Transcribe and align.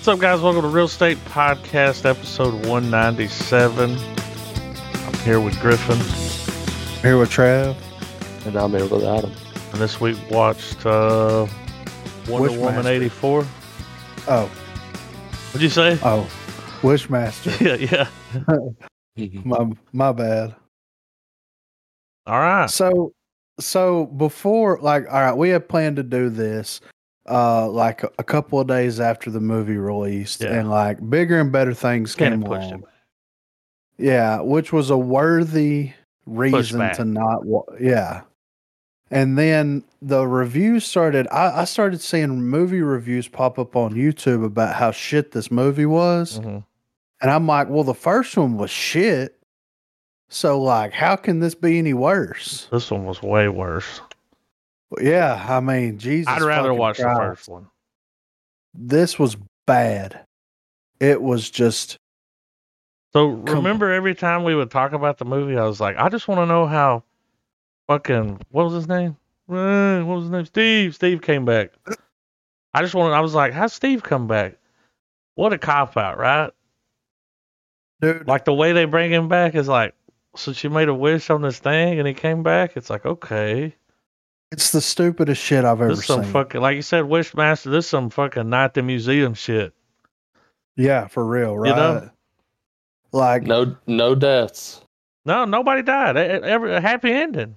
What's 0.00 0.08
up, 0.08 0.18
guys? 0.18 0.40
Welcome 0.40 0.62
to 0.62 0.68
Real 0.68 0.86
Estate 0.86 1.18
Podcast, 1.26 2.06
episode 2.06 2.54
197. 2.66 3.98
I'm 4.94 5.12
here 5.18 5.40
with 5.40 5.60
Griffin, 5.60 5.98
Here 7.02 7.18
with 7.18 7.28
Trav. 7.28 7.76
And 8.46 8.56
I'm 8.56 8.70
here 8.70 8.86
with 8.86 9.04
Adam. 9.04 9.30
and 9.72 9.78
this 9.78 10.00
week 10.00 10.16
watched 10.30 10.86
uh, 10.86 11.46
Wonder 12.26 12.58
Woman 12.58 12.86
Wishmaster. 12.86 12.86
84. 12.86 13.46
Oh, 14.26 14.46
What'd 14.46 15.60
you 15.60 15.68
say? 15.68 15.98
oh, 16.02 16.26
Wishmaster. 16.80 17.60
yeah, 17.90 18.08
yeah. 19.16 19.40
my 19.44 19.70
my 19.92 20.12
bad. 20.12 20.56
All 22.26 22.40
right. 22.40 22.70
So, 22.70 23.12
so 23.60 24.06
before, 24.06 24.78
like, 24.80 25.04
all 25.12 25.20
right, 25.20 25.36
we 25.36 25.50
had 25.50 25.68
planned 25.68 25.96
to 25.96 26.02
do 26.02 26.30
this, 26.30 26.80
uh, 27.28 27.68
like 27.68 28.02
a, 28.02 28.10
a 28.18 28.24
couple 28.24 28.58
of 28.60 28.66
days 28.66 28.98
after 29.00 29.30
the 29.30 29.40
movie 29.40 29.76
released, 29.76 30.42
Yeah. 30.42 30.54
and 30.54 30.70
like 30.70 30.98
bigger 31.10 31.38
and 31.40 31.52
better 31.52 31.74
things 31.74 32.14
Kind 32.14 32.42
came 32.42 32.42
along. 32.50 32.72
it. 32.72 32.84
Yeah, 33.98 34.40
which 34.40 34.72
was 34.72 34.90
a 34.90 34.96
worthy 34.98 35.92
reason 36.26 36.80
to 36.94 37.04
not. 37.04 37.44
Wa- 37.44 37.64
yeah, 37.78 38.22
and 39.10 39.36
then 39.38 39.84
the 40.00 40.26
reviews 40.26 40.86
started. 40.86 41.28
I, 41.30 41.60
I 41.60 41.64
started 41.64 42.00
seeing 42.00 42.42
movie 42.42 42.80
reviews 42.80 43.28
pop 43.28 43.58
up 43.58 43.76
on 43.76 43.92
YouTube 43.94 44.44
about 44.44 44.76
how 44.76 44.90
shit 44.90 45.32
this 45.32 45.50
movie 45.50 45.86
was. 45.86 46.40
Mhm. 46.40 46.64
And 47.22 47.30
I'm 47.30 47.46
like, 47.46 47.68
well, 47.68 47.84
the 47.84 47.92
first 47.94 48.34
one 48.38 48.56
was 48.56 48.70
shit. 48.70 49.36
So, 50.30 50.58
like, 50.62 50.92
how 50.94 51.16
can 51.16 51.40
this 51.40 51.54
be 51.54 51.76
any 51.78 51.92
worse? 51.92 52.68
This 52.70 52.90
one 52.90 53.04
was 53.04 53.20
way 53.20 53.48
worse. 53.48 54.00
Yeah, 55.00 55.44
I 55.48 55.60
mean, 55.60 55.98
Jesus. 55.98 56.32
I'd 56.32 56.42
rather 56.42 56.74
watch 56.74 56.98
the 56.98 57.04
first 57.04 57.48
one. 57.48 57.66
This 58.74 59.18
was 59.18 59.36
bad. 59.66 60.24
It 60.98 61.20
was 61.22 61.50
just, 61.50 61.96
So 63.12 63.28
remember, 63.28 63.90
every 63.90 64.14
time 64.14 64.44
we 64.44 64.54
would 64.54 64.70
talk 64.70 64.92
about 64.92 65.18
the 65.18 65.24
movie, 65.24 65.56
I 65.56 65.64
was 65.64 65.80
like, 65.80 65.96
I 65.96 66.08
just 66.08 66.28
want 66.28 66.40
to 66.40 66.46
know 66.46 66.66
how 66.66 67.04
fucking 67.88 68.40
what 68.50 68.64
was 68.64 68.74
his 68.74 68.88
name? 68.88 69.16
What 69.46 70.06
was 70.06 70.24
his 70.24 70.30
name? 70.30 70.44
Steve. 70.44 70.94
Steve 70.94 71.22
came 71.22 71.44
back. 71.44 71.72
I 72.74 72.82
just 72.82 72.94
wanted. 72.94 73.14
I 73.14 73.20
was 73.20 73.34
like, 73.34 73.52
how's 73.52 73.72
Steve 73.72 74.02
come 74.02 74.26
back? 74.26 74.56
What 75.34 75.52
a 75.52 75.58
cop 75.58 75.96
out, 75.96 76.18
right? 76.18 76.52
dude. 78.00 78.26
Like 78.26 78.44
the 78.44 78.54
way 78.54 78.72
they 78.72 78.84
bring 78.84 79.12
him 79.12 79.28
back 79.28 79.54
is 79.54 79.68
like, 79.68 79.94
so 80.36 80.52
she 80.52 80.68
made 80.68 80.88
a 80.88 80.94
wish 80.94 81.30
on 81.30 81.42
this 81.42 81.58
thing 81.58 81.98
and 81.98 82.06
he 82.06 82.14
came 82.14 82.42
back. 82.42 82.76
It's 82.76 82.90
like, 82.90 83.06
okay, 83.06 83.74
It's 84.52 84.72
the 84.72 84.80
stupidest 84.80 85.40
shit 85.40 85.64
I've 85.64 85.80
ever 85.80 85.90
this 85.90 86.00
is 86.00 86.06
some 86.06 86.24
seen. 86.24 86.32
fucking 86.32 86.60
like 86.60 86.74
you 86.76 86.82
said, 86.82 87.04
Wishmaster. 87.04 87.70
This 87.70 87.84
is 87.84 87.88
some 87.88 88.10
fucking 88.10 88.48
night 88.48 88.64
at 88.64 88.74
the 88.74 88.82
museum 88.82 89.34
shit. 89.34 89.72
yeah, 90.76 91.06
for 91.06 91.24
real, 91.24 91.56
right? 91.56 91.70
You 91.70 91.76
know? 91.76 92.10
Like, 93.12 93.42
no, 93.44 93.76
no 93.86 94.14
deaths. 94.14 94.82
No, 95.24 95.44
nobody 95.44 95.82
died. 95.82 96.16
Every 96.16 96.74
a 96.74 96.80
happy 96.80 97.12
ending. 97.12 97.56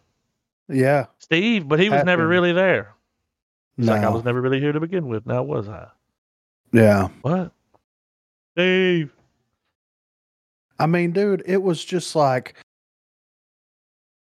yeah, 0.68 1.06
Steve, 1.18 1.68
but 1.68 1.80
he 1.80 1.90
was 1.90 1.98
Happy 1.98 2.06
never 2.08 2.28
really 2.28 2.52
there. 2.54 2.94
It's 3.78 3.88
no, 3.88 3.94
like 3.94 4.04
I 4.04 4.10
was 4.10 4.24
never 4.24 4.42
really 4.42 4.60
here 4.60 4.72
to 4.72 4.80
begin 4.80 5.08
with. 5.08 5.26
Now 5.26 5.44
was 5.44 5.70
I? 5.70 5.88
yeah. 6.72 7.08
What? 7.22 7.52
Steve. 8.54 9.12
I 10.78 10.86
mean, 10.86 11.12
dude, 11.12 11.44
it 11.46 11.62
was 11.62 11.84
just 11.84 12.16
like, 12.16 12.56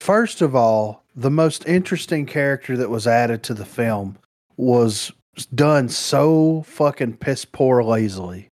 first 0.00 0.42
of 0.42 0.54
all, 0.54 1.04
the 1.18 1.30
most 1.30 1.66
interesting 1.66 2.26
character 2.26 2.76
that 2.76 2.90
was 2.90 3.08
added 3.08 3.42
to 3.42 3.52
the 3.52 3.64
film 3.64 4.16
was 4.56 5.10
done 5.52 5.88
so 5.88 6.62
fucking 6.62 7.16
piss 7.16 7.44
poor 7.44 7.82
lazily, 7.82 8.48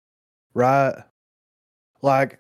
right? 0.56 0.96
Like, 2.02 2.40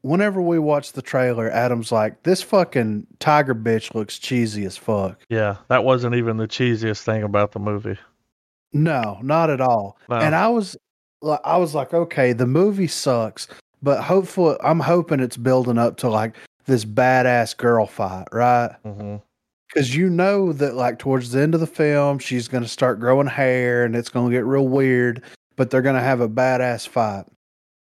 whenever 0.00 0.40
we 0.40 0.58
watch 0.58 0.92
the 0.92 1.02
trailer, 1.02 1.50
Adam's 1.50 1.92
like, 1.92 2.22
this 2.22 2.40
fucking 2.42 3.06
tiger 3.18 3.54
bitch 3.54 3.94
looks 3.94 4.18
cheesy 4.18 4.64
as 4.64 4.78
fuck. 4.78 5.20
Yeah, 5.28 5.56
that 5.68 5.84
wasn't 5.84 6.14
even 6.14 6.38
the 6.38 6.48
cheesiest 6.48 7.02
thing 7.02 7.22
about 7.22 7.52
the 7.52 7.60
movie. 7.60 7.98
No, 8.72 9.18
not 9.22 9.50
at 9.50 9.60
all. 9.60 9.98
No. 10.08 10.16
And 10.16 10.34
I 10.34 10.48
was, 10.48 10.78
like, 11.20 11.40
I 11.44 11.58
was 11.58 11.74
like, 11.74 11.92
okay, 11.92 12.32
the 12.32 12.46
movie 12.46 12.86
sucks, 12.86 13.48
but 13.82 14.02
hopefully, 14.02 14.56
I'm 14.62 14.80
hoping 14.80 15.20
it's 15.20 15.36
building 15.36 15.76
up 15.76 15.98
to 15.98 16.08
like 16.08 16.36
this 16.64 16.86
badass 16.86 17.54
girl 17.54 17.86
fight, 17.86 18.28
right? 18.32 18.74
hmm 18.82 19.16
Because 19.78 19.94
you 19.94 20.10
know 20.10 20.52
that 20.54 20.74
like 20.74 20.98
towards 20.98 21.30
the 21.30 21.40
end 21.40 21.54
of 21.54 21.60
the 21.60 21.66
film, 21.66 22.18
she's 22.18 22.48
gonna 22.48 22.66
start 22.66 22.98
growing 22.98 23.28
hair 23.28 23.84
and 23.84 23.94
it's 23.94 24.08
gonna 24.08 24.30
get 24.30 24.44
real 24.44 24.66
weird, 24.66 25.22
but 25.54 25.70
they're 25.70 25.82
gonna 25.82 26.00
have 26.00 26.20
a 26.20 26.28
badass 26.28 26.88
fight. 26.88 27.26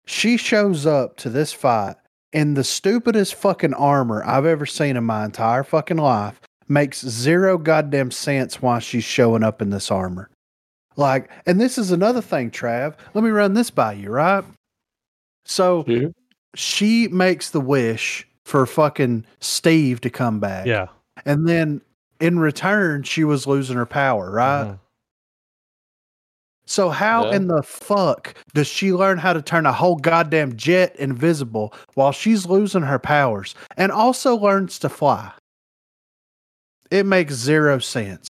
She 0.06 0.36
shows 0.36 0.86
up 0.86 1.16
to 1.16 1.28
this 1.28 1.52
fight 1.52 1.96
in 2.32 2.54
the 2.54 2.62
stupidest 2.62 3.34
fucking 3.34 3.74
armor 3.74 4.22
I've 4.24 4.46
ever 4.46 4.64
seen 4.64 4.96
in 4.96 5.02
my 5.02 5.24
entire 5.24 5.64
fucking 5.64 5.96
life. 5.96 6.40
Makes 6.68 7.04
zero 7.04 7.58
goddamn 7.58 8.12
sense 8.12 8.62
why 8.62 8.78
she's 8.78 9.02
showing 9.02 9.42
up 9.42 9.60
in 9.60 9.70
this 9.70 9.90
armor. 9.90 10.30
Like, 10.96 11.30
and 11.46 11.60
this 11.60 11.78
is 11.78 11.90
another 11.90 12.20
thing, 12.20 12.52
Trav. 12.52 12.94
Let 13.12 13.24
me 13.24 13.30
run 13.30 13.54
this 13.54 13.70
by 13.70 13.94
you, 13.94 14.10
right? 14.10 14.44
So 15.44 15.82
Dude. 15.82 16.14
she 16.54 17.08
makes 17.08 17.50
the 17.50 17.60
wish 17.60 18.24
for 18.44 18.66
fucking 18.66 19.26
Steve 19.40 20.00
to 20.02 20.10
come 20.10 20.38
back. 20.38 20.66
Yeah. 20.66 20.86
And 21.24 21.46
then 21.48 21.82
in 22.20 22.38
return, 22.38 23.02
she 23.02 23.24
was 23.24 23.46
losing 23.46 23.76
her 23.76 23.86
power, 23.86 24.30
right? 24.30 24.64
Mhm. 24.64 24.78
So 26.64 26.90
how 26.90 27.26
Yeah. 27.26 27.36
in 27.36 27.48
the 27.48 27.62
fuck 27.62 28.34
does 28.54 28.66
she 28.68 28.92
learn 28.92 29.18
how 29.18 29.32
to 29.32 29.42
turn 29.42 29.66
a 29.66 29.72
whole 29.72 29.96
goddamn 29.96 30.56
jet 30.56 30.94
invisible 30.96 31.74
while 31.94 32.12
she's 32.12 32.46
losing 32.46 32.82
her 32.82 32.98
powers 32.98 33.54
and 33.76 33.90
also 33.92 34.36
learns 34.36 34.78
to 34.78 34.88
fly? 34.88 35.32
It 36.90 37.04
makes 37.04 37.34
zero 37.34 37.78
sense. 37.78 38.28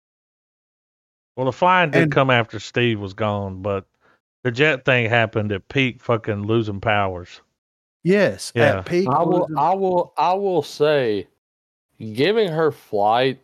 Well, 1.36 1.46
the 1.46 1.52
flying 1.52 1.92
did 1.92 2.04
And- 2.04 2.12
come 2.12 2.30
after 2.30 2.60
Steve 2.60 3.00
was 3.00 3.14
gone, 3.14 3.62
but 3.62 3.86
the 4.44 4.52
jet 4.52 4.86
thing 4.86 5.10
happened 5.10 5.52
at 5.52 5.68
peak 5.68 6.02
fucking 6.02 6.44
losing 6.48 6.82
powers. 6.82 7.42
Yes, 8.04 8.52
Yeah. 8.56 8.80
at 8.80 8.86
peak. 8.86 9.08
I 9.10 9.22
will, 9.24 9.40
losing- 9.42 9.58
I 9.58 9.74
will, 9.76 10.14
I 10.18 10.34
will 10.34 10.62
say, 10.64 11.28
giving 12.00 12.50
her 12.50 12.72
flight 12.72 13.40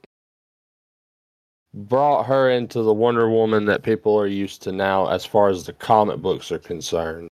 brought 1.73 2.25
her 2.25 2.49
into 2.49 2.81
the 2.81 2.93
Wonder 2.93 3.29
Woman 3.29 3.65
that 3.65 3.83
people 3.83 4.19
are 4.19 4.27
used 4.27 4.61
to 4.63 4.71
now, 4.71 5.07
as 5.07 5.25
far 5.25 5.49
as 5.49 5.65
the 5.65 5.73
comic 5.73 6.17
books 6.17 6.51
are 6.51 6.59
concerned. 6.59 7.29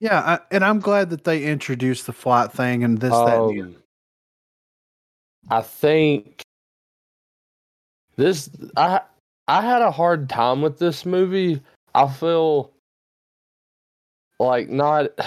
yeah, 0.00 0.20
I, 0.20 0.54
and 0.54 0.64
I'm 0.64 0.80
glad 0.80 1.10
that 1.10 1.24
they 1.24 1.44
introduced 1.44 2.06
the 2.06 2.12
flight 2.12 2.52
thing 2.52 2.84
and 2.84 2.98
this, 2.98 3.10
that, 3.10 3.40
and 3.40 3.50
the 3.50 3.62
other. 3.62 3.68
Um, 3.68 3.76
I 5.50 5.62
think 5.62 6.42
this 8.16 8.50
I 8.76 9.00
I 9.48 9.62
had 9.62 9.82
a 9.82 9.90
hard 9.90 10.28
time 10.28 10.60
with 10.60 10.78
this 10.78 11.06
movie. 11.06 11.60
I 11.94 12.08
feel 12.08 12.72
like 14.38 14.68
not 14.68 15.10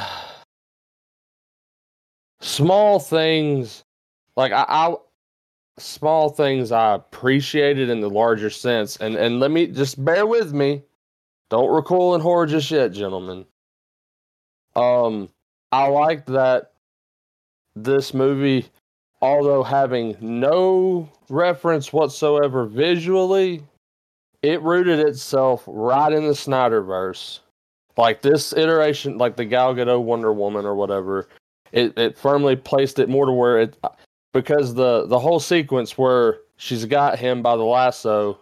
small 2.42 3.00
things 3.00 3.84
like 4.36 4.52
I, 4.52 4.66
I 4.68 4.96
small 5.78 6.30
things 6.30 6.72
I 6.72 6.96
appreciated 6.96 7.90
in 7.90 8.02
the 8.02 8.10
larger 8.10 8.50
sense 8.50 8.98
and 8.98 9.16
and 9.16 9.40
let 9.40 9.52
me 9.52 9.68
just 9.68 10.04
bear 10.04 10.26
with 10.26 10.54
me. 10.54 10.84
Don't 11.50 11.74
recoil 11.74 12.16
in 12.16 12.22
horror 12.22 12.46
just 12.46 12.72
yet, 12.72 12.92
gentlemen. 12.92 13.46
Um 14.76 15.30
I 15.72 15.88
liked 15.88 16.28
that 16.28 16.74
this 17.76 18.14
movie 18.14 18.66
although 19.22 19.64
having 19.64 20.18
no 20.20 21.08
reference 21.30 21.94
whatsoever 21.94 22.66
visually, 22.66 23.64
it 24.42 24.62
rooted 24.62 25.00
itself 25.00 25.64
right 25.68 26.12
in 26.12 26.24
the 26.24 26.34
Snyderverse. 26.34 27.40
Like 27.98 28.22
this 28.22 28.54
iteration, 28.54 29.18
like 29.18 29.36
the 29.36 29.46
Gal 29.46 29.76
Gadot 29.76 30.02
Wonder 30.02 30.34
Woman 30.34 30.66
or 30.66 30.76
whatever, 30.76 31.28
it, 31.72 31.98
it 31.98 32.18
firmly 32.18 32.56
placed 32.56 33.00
it 33.00 33.10
more 33.10 33.26
to 33.26 33.32
where 33.32 33.60
it 33.60 33.78
because 34.34 34.74
the 34.74 35.06
the 35.08 35.20
whole 35.20 35.40
sequence 35.40 35.98
where 35.98 36.40
she's 36.58 36.86
got 36.86 37.18
him 37.20 37.42
by 37.42 37.56
the 37.56 37.64
lasso 37.64 38.40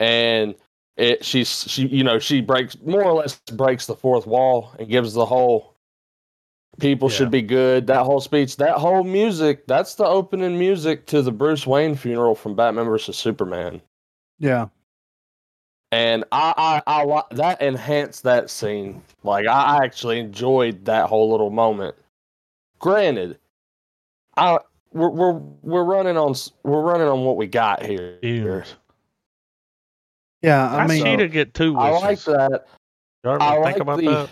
and 0.00 0.54
it 0.96 1.24
she's 1.24 1.48
she 1.70 1.86
you 1.88 2.02
know 2.04 2.18
she 2.18 2.40
breaks 2.40 2.76
more 2.84 3.02
or 3.04 3.12
less 3.14 3.38
breaks 3.52 3.86
the 3.86 3.94
fourth 3.96 4.26
wall 4.26 4.74
and 4.78 4.88
gives 4.88 5.12
the 5.12 5.26
whole 5.26 5.74
people 6.80 7.10
Yeah. 7.10 7.16
should 7.16 7.30
be 7.30 7.42
good 7.42 7.86
that 7.88 8.04
whole 8.04 8.20
speech 8.20 8.56
that 8.56 8.76
whole 8.76 9.02
music 9.04 9.66
that's 9.66 9.94
the 9.96 10.06
opening 10.06 10.58
music 10.58 11.06
to 11.06 11.22
the 11.22 11.32
Bruce 11.32 11.66
Wayne 11.66 11.94
funeral 11.96 12.34
from 12.34 12.54
Batman 12.54 12.84
versus 12.86 13.16
Superman 13.16 13.80
Yeah. 14.38 14.68
and 15.90 16.24
I 16.32 16.82
I, 16.86 17.02
I 17.04 17.22
that 17.32 17.60
enhanced 17.60 18.22
that 18.24 18.50
scene. 18.50 19.02
Like 19.24 19.46
I 19.46 19.78
I 19.78 19.84
actually 19.84 20.20
enjoyed 20.20 20.84
that 20.84 21.08
whole 21.08 21.30
little 21.30 21.50
moment. 21.50 21.96
Granted, 22.78 23.38
I 24.36 24.58
we're 24.92 25.10
we're 25.10 25.32
we're 25.62 25.84
running 25.84 26.16
on 26.16 26.34
we're 26.64 26.82
running 26.82 27.08
on 27.08 27.24
what 27.24 27.36
we 27.36 27.46
got 27.46 27.84
here. 27.84 28.18
Fumes. 28.22 28.74
Yeah. 30.42 30.70
I, 30.70 30.84
I 30.84 30.86
mean, 30.86 31.02
see 31.02 31.16
to 31.16 31.28
get 31.28 31.54
two 31.54 31.76
I 31.76 31.90
like 31.90 32.20
that. 32.24 32.66
You 33.24 33.30
ever 33.30 33.42
I 33.42 33.54
think 33.54 33.64
like 33.64 33.76
about 33.78 33.98
the 33.98 34.10
that? 34.10 34.30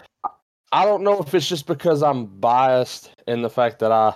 I 0.72 0.84
don't 0.84 1.02
know 1.02 1.20
if 1.20 1.34
it's 1.34 1.48
just 1.48 1.66
because 1.66 2.02
I'm 2.02 2.26
biased 2.26 3.10
in 3.26 3.42
the 3.42 3.50
fact 3.50 3.78
that 3.80 3.92
I 3.92 4.14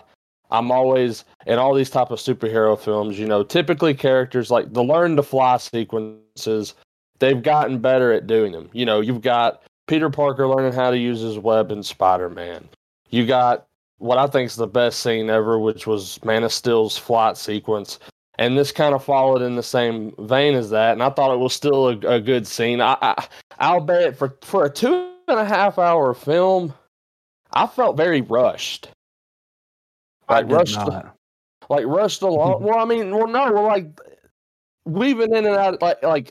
I'm 0.50 0.70
always 0.70 1.24
in 1.46 1.58
all 1.58 1.74
these 1.74 1.90
type 1.90 2.10
of 2.10 2.18
superhero 2.18 2.78
films, 2.78 3.18
you 3.18 3.26
know, 3.26 3.42
typically 3.42 3.94
characters 3.94 4.50
like 4.50 4.72
the 4.72 4.82
learn 4.82 5.16
to 5.16 5.22
fly 5.22 5.56
sequences, 5.58 6.74
they've 7.18 7.42
gotten 7.42 7.78
better 7.78 8.12
at 8.12 8.26
doing 8.26 8.52
them. 8.52 8.68
You 8.72 8.84
know, 8.84 9.00
you've 9.00 9.20
got 9.20 9.62
Peter 9.86 10.10
Parker 10.10 10.48
learning 10.48 10.72
how 10.72 10.90
to 10.90 10.98
use 10.98 11.20
his 11.20 11.38
web 11.38 11.70
in 11.70 11.82
Spider-Man. 11.82 12.68
You 13.10 13.26
got 13.26 13.66
what 14.00 14.18
I 14.18 14.26
think 14.26 14.46
is 14.46 14.56
the 14.56 14.66
best 14.66 15.00
scene 15.00 15.30
ever, 15.30 15.58
which 15.58 15.86
was 15.86 16.22
Man 16.24 16.42
of 16.42 16.52
Steel's 16.52 16.96
flight 16.96 17.36
sequence. 17.36 17.98
And 18.38 18.56
this 18.56 18.72
kind 18.72 18.94
of 18.94 19.04
followed 19.04 19.42
in 19.42 19.54
the 19.54 19.62
same 19.62 20.14
vein 20.18 20.54
as 20.54 20.70
that, 20.70 20.92
and 20.92 21.02
I 21.02 21.10
thought 21.10 21.34
it 21.34 21.38
was 21.38 21.52
still 21.52 21.88
a, 21.88 21.98
a 22.14 22.20
good 22.20 22.46
scene. 22.46 22.80
I, 22.80 22.96
I, 23.02 23.26
I'll 23.58 23.82
bet 23.82 24.16
for 24.16 24.38
for 24.40 24.64
a 24.64 24.70
two 24.70 25.10
and 25.28 25.38
a 25.38 25.44
half 25.44 25.78
hour 25.78 26.14
film, 26.14 26.72
I 27.52 27.66
felt 27.66 27.98
very 27.98 28.22
rushed. 28.22 28.88
Like 30.30 30.50
rushed, 30.50 30.76
not. 30.76 31.14
like 31.68 31.84
rushed 31.84 32.22
along. 32.22 32.62
well, 32.62 32.78
I 32.78 32.86
mean, 32.86 33.14
well, 33.14 33.26
no, 33.26 33.52
well, 33.52 33.64
like 33.64 34.00
weaving 34.86 35.34
in 35.34 35.44
and 35.44 35.56
out, 35.56 35.82
like 35.82 36.02
like 36.02 36.30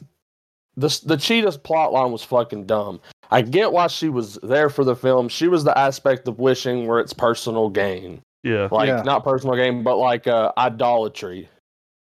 the 0.78 1.00
the 1.06 1.18
cheetah's 1.18 1.58
plot 1.58 1.94
line 1.94 2.12
was 2.12 2.24
fucking 2.24 2.66
dumb. 2.66 3.02
I 3.32 3.42
get 3.42 3.72
why 3.72 3.88
she 3.88 4.10
was 4.10 4.40
there 4.42 4.70
for 4.70 4.84
the 4.84 4.96
film. 4.96 5.30
She 5.30 5.48
was 5.48 5.64
the 5.64 5.78
aspect 5.78 6.28
of 6.28 6.40
wishing 6.40 6.88
where 6.88 7.00
it's 7.00 7.14
personal 7.14 7.70
gain, 7.70 8.22
Yeah. 8.44 8.68
like 8.72 8.88
Yeah. 8.88 9.04
not 9.04 9.24
personal 9.24 9.56
gain, 9.56 9.84
but 9.84 9.98
like 9.98 10.26
uh, 10.28 10.52
idolatry. 10.58 11.48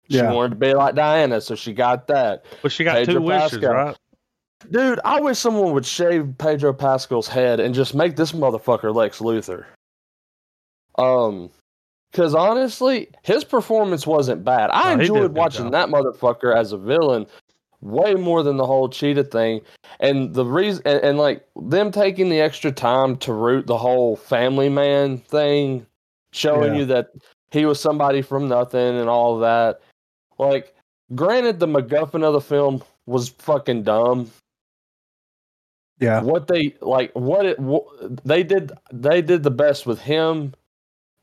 She 0.10 0.18
Yeah. 0.18 0.34
wanted 0.34 0.50
to 0.50 0.56
be 0.56 0.74
like 0.74 0.96
Diana, 0.96 1.40
so 1.40 1.56
she 1.56 1.74
got 1.74 2.08
that. 2.08 2.44
But 2.62 2.72
she 2.74 2.84
got 2.84 2.96
Pedro 2.96 3.14
two 3.16 3.22
wishes, 3.22 3.52
Pascal. 3.52 3.74
right? 3.74 3.98
Dude, 4.70 5.00
I 5.06 5.20
wish 5.22 5.40
someone 5.40 5.74
would 5.74 5.86
shave 5.86 6.36
Pedro 6.38 6.74
Pascal's 6.74 7.28
head 7.28 7.60
and 7.60 7.74
just 7.74 7.96
make 7.96 8.16
this 8.16 8.32
motherfucker 8.34 8.94
Lex 8.94 9.20
Luthor. 9.20 9.66
Um, 10.98 11.50
because 12.12 12.36
honestly, 12.36 13.10
his 13.24 13.44
performance 13.44 14.06
wasn't 14.06 14.44
bad. 14.44 14.70
I 14.72 14.94
No, 14.96 15.02
he 15.02 15.08
did 15.08 15.10
a 15.10 15.16
enjoyed 15.16 15.38
watching 15.38 15.72
that 15.72 15.90
motherfucker 15.90 16.56
as 16.56 16.72
a 16.72 16.78
villain 16.78 17.26
way 17.84 18.16
more 18.16 18.42
than 18.44 18.58
the 18.58 18.66
whole 18.66 18.90
cheetah 18.90 19.26
thing. 19.26 19.62
And 20.00 20.34
the 20.34 20.46
reason, 20.46 20.82
and, 20.86 21.00
and 21.04 21.18
like 21.18 21.46
them 21.56 21.92
taking 21.92 22.30
the 22.30 22.40
extra 22.42 22.72
time 22.72 23.18
to 23.18 23.34
root 23.34 23.68
the 23.68 23.78
whole 23.78 24.16
family 24.16 24.70
man 24.70 25.18
thing, 25.20 25.86
showing 26.32 26.74
Yeah. 26.74 26.80
you 26.80 26.86
that 26.86 27.10
he 27.52 27.66
was 27.66 27.80
somebody 27.80 28.22
from 28.22 28.48
nothing 28.48 28.98
and 28.98 29.10
all 29.10 29.38
that. 29.40 29.82
Like, 30.40 30.74
granted, 31.14 31.60
the 31.60 31.68
MacGuffin 31.68 32.24
of 32.24 32.34
the 32.34 32.42
film 32.42 32.82
was 33.06 33.30
fucking 33.30 33.84
dumb 33.84 34.32
Yeah. 36.00 36.22
what 36.22 36.48
they 36.48 36.76
like 36.82 37.12
what 37.14 37.46
it 37.46 37.60
wh- 37.60 37.86
they 38.24 38.44
did 38.44 38.72
they 38.92 39.22
did 39.22 39.44
the 39.44 39.52
best 39.52 39.86
with 39.86 40.00
him 40.00 40.54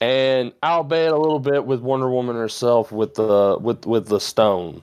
and 0.01 0.53
I'll 0.63 0.85
bet 0.85 1.11
a 1.13 1.17
little 1.17 1.41
bit 1.41 1.65
with 1.67 1.81
Wonder 1.81 2.11
Woman 2.11 2.37
herself 2.37 2.93
with 2.93 3.15
the 3.15 3.59
with 3.61 3.85
with 3.87 4.07
the 4.09 4.21
stone. 4.21 4.83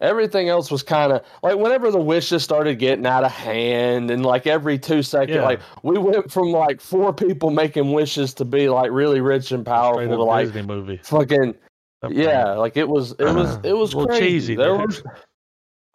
Everything 0.00 0.48
else 0.48 0.70
was 0.70 0.82
kind 0.82 1.12
of 1.12 1.22
like 1.42 1.56
whenever 1.56 1.90
the 1.90 2.00
wishes 2.00 2.42
started 2.42 2.78
getting 2.78 3.06
out 3.06 3.24
of 3.24 3.30
hand, 3.32 4.10
and 4.10 4.24
like 4.26 4.46
every 4.46 4.78
two 4.78 5.02
seconds, 5.02 5.36
Yeah. 5.36 5.44
like 5.44 5.60
we 5.82 5.98
went 5.98 6.30
from 6.30 6.48
like 6.48 6.80
four 6.80 7.12
people 7.12 7.50
making 7.50 7.92
wishes 7.92 8.34
to 8.34 8.44
be 8.44 8.68
like 8.68 8.90
really 8.90 9.20
rich 9.20 9.52
and 9.52 9.64
powerful 9.64 10.06
to 10.16 10.22
like 10.22 10.46
Disney 10.46 10.62
movie. 10.62 10.96
fucking 11.02 11.54
yeah, 12.10 12.50
like 12.52 12.76
it 12.76 12.88
was 12.88 13.12
it 13.12 13.24
was 13.32 13.58
it 13.64 13.72
was 13.72 13.94
crazy. 13.94 14.20
cheesy, 14.20 14.56
There 14.56 14.76
dude. 14.76 14.86
was 14.86 15.02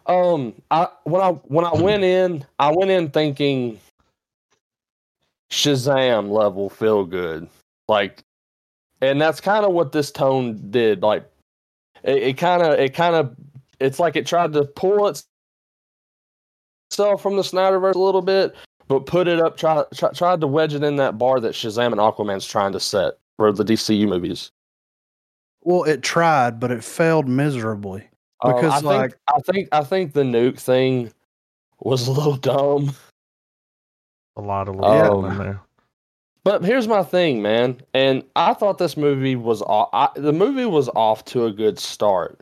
um 0.08 0.54
I 0.72 0.88
when 1.04 1.22
I 1.22 1.30
when 1.32 1.66
I 1.66 1.74
went 1.76 2.04
in, 2.04 2.44
I 2.58 2.72
went 2.72 2.90
in 2.90 3.10
thinking 3.12 3.80
Shazam 5.52 6.30
level 6.32 6.70
feel 6.70 7.06
good. 7.06 7.48
Like 7.88 8.24
and 9.02 9.20
that's 9.22 9.40
kind 9.42 9.66
of 9.66 9.74
what 9.74 9.92
this 9.92 10.12
tone 10.12 10.72
did. 10.72 11.02
Like 11.04 11.30
it 12.04 12.38
kind 12.38 12.62
of 12.64 12.80
it 12.80 12.94
kind 12.94 13.16
of 13.16 13.36
it's 13.80 14.00
like 14.00 14.16
it 14.16 14.26
tried 14.26 14.54
to 14.54 14.66
pull 14.66 15.08
itself 16.90 17.22
from 17.22 17.36
the 17.36 17.42
Snyderverse 17.42 17.96
a 17.96 18.00
little 18.00 18.22
bit, 18.22 18.56
but 18.88 19.06
put 19.06 19.28
it 19.28 19.40
up 19.40 19.58
try, 19.58 19.84
try 19.94 20.12
tried 20.12 20.42
to 20.42 20.48
wedge 20.48 20.74
it 20.74 20.84
in 20.84 20.96
that 20.98 21.18
bar 21.18 21.40
that 21.40 21.54
Shazam 21.54 21.92
and 21.92 22.02
Aquaman's 22.02 22.46
trying 22.48 22.72
to 22.74 22.80
set 22.80 23.14
for 23.38 23.52
the 23.52 23.64
DCU 23.64 24.08
movies. 24.08 24.52
Well, 25.62 25.84
it 25.84 26.02
tried, 26.02 26.60
but 26.60 26.72
it 26.72 26.84
failed 26.84 27.28
miserably. 27.28 28.08
Uh, 28.42 28.54
Because, 28.54 28.72
I 28.72 28.76
think, 28.78 28.86
like- 28.86 29.18
I 29.28 29.40
think 29.40 29.70
I 29.72 29.84
think 29.84 30.14
the 30.14 30.24
nuke 30.24 30.60
thing 30.60 31.12
was 31.82 32.08
a 32.08 32.12
little 32.12 32.38
dumb. 32.38 32.94
A 34.38 34.42
lot 34.42 34.70
of 34.70 34.76
little 34.76 34.94
Yeah. 34.96 35.06
stuff 35.06 35.32
in 35.32 35.38
there. 35.38 35.60
But 36.46 36.64
here's 36.64 36.88
my 36.88 37.04
thing, 37.04 37.42
man, 37.42 37.82
and 37.94 38.24
I 38.38 38.54
thought 38.54 38.78
this 38.78 38.96
movie 38.96 39.36
was 39.36 39.62
off. 39.62 39.90
I, 39.92 40.10
the 40.16 40.32
movie 40.32 40.66
was 40.66 40.88
off 40.90 41.26
to 41.26 41.46
a 41.46 41.52
good 41.52 41.78
start 41.78 42.40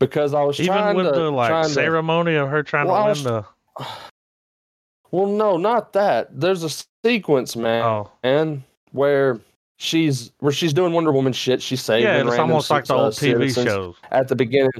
because 0.00 0.34
I 0.34 0.42
was 0.42 0.58
Even 0.58 0.72
trying 0.74 0.96
with 0.96 1.06
to 1.06 1.12
the 1.12 1.30
like 1.30 1.50
trying 1.50 1.68
to- 1.68 1.70
ceremony 1.70 2.34
of 2.34 2.48
her 2.48 2.64
trying 2.64 2.88
Well, 2.88 2.96
I 2.96 3.02
to 3.04 3.08
was- 3.10 3.24
win 3.24 3.34
the 3.78 3.86
well, 5.12 5.26
no, 5.26 5.56
not 5.56 5.92
that. 5.92 6.28
There's 6.40 6.64
a 6.64 6.70
sequence, 7.04 7.54
man, 7.54 7.82
oh 7.84 8.10
and 8.24 8.64
where 8.90 9.38
she's 9.76 10.32
where 10.40 10.52
she's 10.52 10.72
doing 10.72 10.92
Wonder 10.92 11.12
Woman 11.12 11.32
shit. 11.32 11.62
She's 11.62 11.80
saving 11.80 12.04
yeah, 12.08 12.26
it's 12.26 12.38
almost 12.38 12.68
like 12.70 12.86
the 12.86 12.94
uh, 12.96 13.02
old 13.04 13.12
TV 13.12 13.18
citizens 13.52 13.66
shows. 13.66 13.94
at 14.10 14.26
the 14.26 14.34
beginning. 14.34 14.72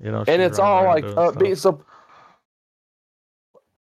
You 0.00 0.12
know, 0.12 0.22
and 0.28 0.40
it's 0.40 0.60
all 0.60 0.84
like 0.84 1.02
doing 1.02 1.16
upbeat. 1.16 1.56
stuff. 1.58 1.76
So, 1.80 1.84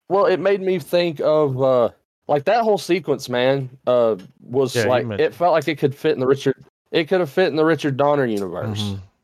well, 0.08 0.26
it 0.26 0.40
made 0.40 0.60
me 0.60 0.78
think 0.78 1.20
of 1.20 1.62
uh 1.62 1.90
like 2.28 2.44
that 2.44 2.62
whole 2.62 2.78
sequence, 2.78 3.28
man. 3.28 3.70
Uh, 3.86 4.16
was 4.40 4.74
Yeah, 4.74 4.84
like 4.86 5.06
it 5.20 5.34
felt 5.34 5.52
like 5.52 5.68
it 5.68 5.78
could 5.78 5.94
fit 5.94 6.12
in 6.12 6.20
the 6.20 6.26
Richard. 6.26 6.56
It 6.90 7.08
could 7.08 7.20
have 7.20 7.30
fit 7.30 7.48
in 7.48 7.56
the 7.56 7.64
Richard 7.64 7.96
Donner 7.96 8.26
universe. 8.26 8.80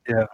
Mhm. 0.08 0.26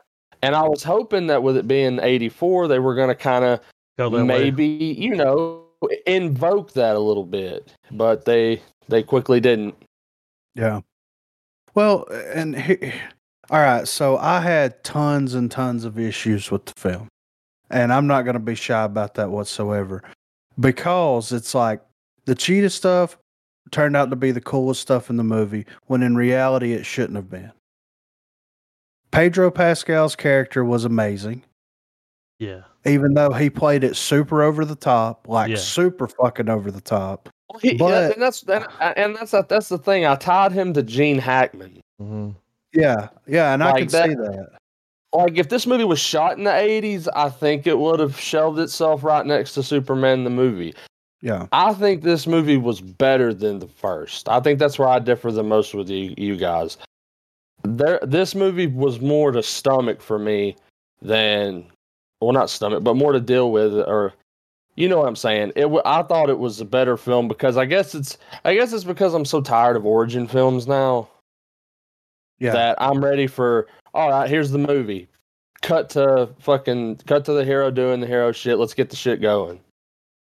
And 0.45 0.55
I 0.55 0.63
was 0.63 0.83
hoping 0.83 1.27
that 1.29 1.43
with 1.43 1.57
it 1.57 1.67
being 1.67 1.99
'84, 2.01 2.69
they 2.69 2.79
were 2.79 2.95
going 2.95 3.09
to 3.09 3.15
kind 3.15 3.45
of 3.45 3.61
Go 3.97 4.11
that 4.11 4.17
way. 4.17 4.23
maybe 4.25 4.67
you 4.67 5.15
know 5.15 5.65
invoke 6.07 6.73
that 6.75 6.97
a 6.97 6.99
little 6.99 7.25
bit, 7.25 7.73
but 7.91 8.27
they 8.27 8.61
they 8.89 9.03
quickly 9.03 9.41
didn't. 9.41 9.75
Yeah. 10.55 10.83
Well, 11.75 12.07
and 12.35 12.57
he, 12.61 12.93
all 13.51 13.61
right, 13.61 13.89
so 13.89 14.19
I 14.19 14.41
had 14.41 14.85
tons 14.85 15.35
and 15.35 15.51
tons 15.51 15.85
of 15.85 15.99
issues 15.99 16.51
with 16.51 16.67
the 16.67 16.75
film. 16.77 17.09
And 17.71 17.93
I'm 17.93 18.07
not 18.07 18.23
going 18.23 18.35
to 18.35 18.41
be 18.41 18.55
shy 18.55 18.85
about 18.85 19.15
that 19.15 19.31
whatsoever 19.31 20.03
because 20.61 21.33
it's 21.33 21.55
like 21.55 21.81
the 22.27 22.35
cheetah 22.35 22.71
stuff 22.71 23.17
turned 23.71 23.97
out 23.97 24.11
to 24.11 24.17
be 24.17 24.31
the 24.31 24.41
coolest 24.41 24.83
stuff 24.83 25.09
in 25.09 25.17
the 25.17 25.25
movie 25.25 25.65
when 25.87 26.03
in 26.03 26.15
reality 26.15 26.75
it 26.75 26.85
shouldn't 26.85 27.17
have 27.17 27.31
been. 27.31 27.51
Pedro 29.15 29.51
Pascal's 29.51 30.17
character 30.17 30.65
was 30.65 30.85
amazing, 30.85 31.43
Yeah. 32.39 32.63
even 32.85 33.15
though 33.15 33.33
he 33.33 33.49
played 33.51 33.85
it 33.85 33.97
super 33.97 34.43
over 34.43 34.65
the 34.65 34.75
top, 34.75 35.29
like 35.29 35.51
Yeah. 35.51 35.57
super 35.57 36.09
fucking 36.09 36.49
over 36.49 36.71
the 36.71 36.81
top. 36.81 37.29
Well, 37.51 37.61
he- 37.61 37.77
But- 37.77 38.13
and 38.15 38.23
that's 38.23 38.43
and, 38.43 38.67
and 38.81 39.17
that's 39.17 39.31
that's 39.49 39.69
the 39.69 39.79
thing. 39.79 40.05
I 40.07 40.17
tied 40.17 40.53
him 40.53 40.73
to 40.75 40.83
Gene 40.83 41.19
Hackman. 41.19 41.81
hmm 41.99 42.31
Yeah, 42.73 43.09
yeah, 43.29 43.55
and 43.55 43.63
I 43.63 43.71
Like 43.73 43.79
can 43.79 43.89
that- 43.89 44.09
see 44.09 44.15
that. 44.17 44.49
like 45.13 45.39
if 45.39 45.49
this 45.49 45.65
movie 45.65 45.85
was 45.85 46.01
shot 46.01 46.37
in 46.39 46.43
the 46.43 46.51
80s 46.51 47.07
i 47.15 47.29
think 47.29 47.69
it 47.69 47.79
would 47.79 48.01
have 48.01 48.19
shelved 48.19 48.59
itself 48.59 49.05
right 49.05 49.25
next 49.25 49.55
to 49.55 49.63
superman 49.63 50.25
the 50.25 50.31
movie 50.31 50.75
Yeah. 51.23 51.47
i 51.53 51.73
think 51.73 52.03
this 52.03 52.27
movie 52.27 52.57
was 52.57 52.81
better 52.81 53.33
than 53.33 53.61
the 53.61 53.69
first 53.69 54.29
i 54.29 54.41
think 54.41 54.59
that's 54.59 54.77
where 54.77 54.89
i 54.89 54.99
differ 54.99 55.31
the 55.31 55.45
most 55.45 55.73
with 55.73 55.89
you, 55.89 56.15
you 56.17 56.37
guys 56.37 56.79
there 57.65 57.99
this 58.03 58.35
movie 58.35 58.67
was 58.67 59.01
more 59.01 59.33
to 59.33 59.43
stomach 59.43 60.01
for 60.01 60.19
me 60.19 60.57
than 61.03 61.65
well 62.21 62.33
not 62.33 62.49
stomach 62.51 62.85
but 62.85 62.95
more 62.97 63.13
to 63.13 63.21
deal 63.21 63.51
with 63.51 63.73
or 63.75 64.13
you 64.77 64.89
know 64.89 64.99
what 64.99 65.09
i'm 65.09 65.17
saying 65.17 65.51
it 65.57 65.67
i 65.85 66.03
thought 66.03 66.29
it 66.31 66.39
was 66.39 66.61
a 66.61 66.65
better 66.65 66.97
film 66.97 67.27
because 67.29 67.57
i 67.57 67.65
guess 67.65 67.95
it's 67.95 68.19
i 68.45 68.55
guess 68.55 68.73
it's 68.73 68.85
because 68.85 69.15
i'm 69.15 69.25
so 69.25 69.41
tired 69.41 69.77
of 69.77 69.85
origin 69.87 70.27
films 70.29 70.67
now 70.67 71.09
Yeah. 72.39 72.53
that 72.53 72.77
I'm 72.81 73.03
ready 73.05 73.27
for. 73.29 73.67
All 73.95 74.11
right, 74.11 74.29
here's 74.29 74.51
the 74.51 74.59
movie. 74.59 75.09
Cut 75.63 75.89
to 75.91 76.29
fucking 76.41 76.97
cut 77.07 77.25
to 77.27 77.33
the 77.33 77.45
hero 77.45 77.71
doing 77.71 78.01
the 78.01 78.07
hero 78.09 78.33
shit. 78.33 78.59
Let's 78.59 78.75
get 78.75 78.91
the 78.91 78.97
shit 78.97 79.21
going. 79.23 79.61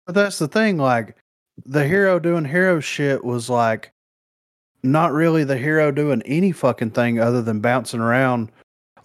But 0.06 0.16
that's 0.16 0.40
the 0.40 0.48
thing, 0.48 0.78
like 0.78 1.16
the 1.66 1.86
hero 1.86 2.18
doing 2.18 2.46
hero 2.46 2.80
shit 2.80 3.24
was 3.26 3.50
like 3.50 3.92
not 4.84 5.12
really 5.12 5.44
the 5.44 5.58
hero 5.58 5.92
doing 5.92 6.22
any 6.26 6.52
fucking 6.52 6.92
thing 6.92 7.20
other 7.20 7.42
than 7.42 7.60
bouncing 7.60 8.00
around. 8.00 8.52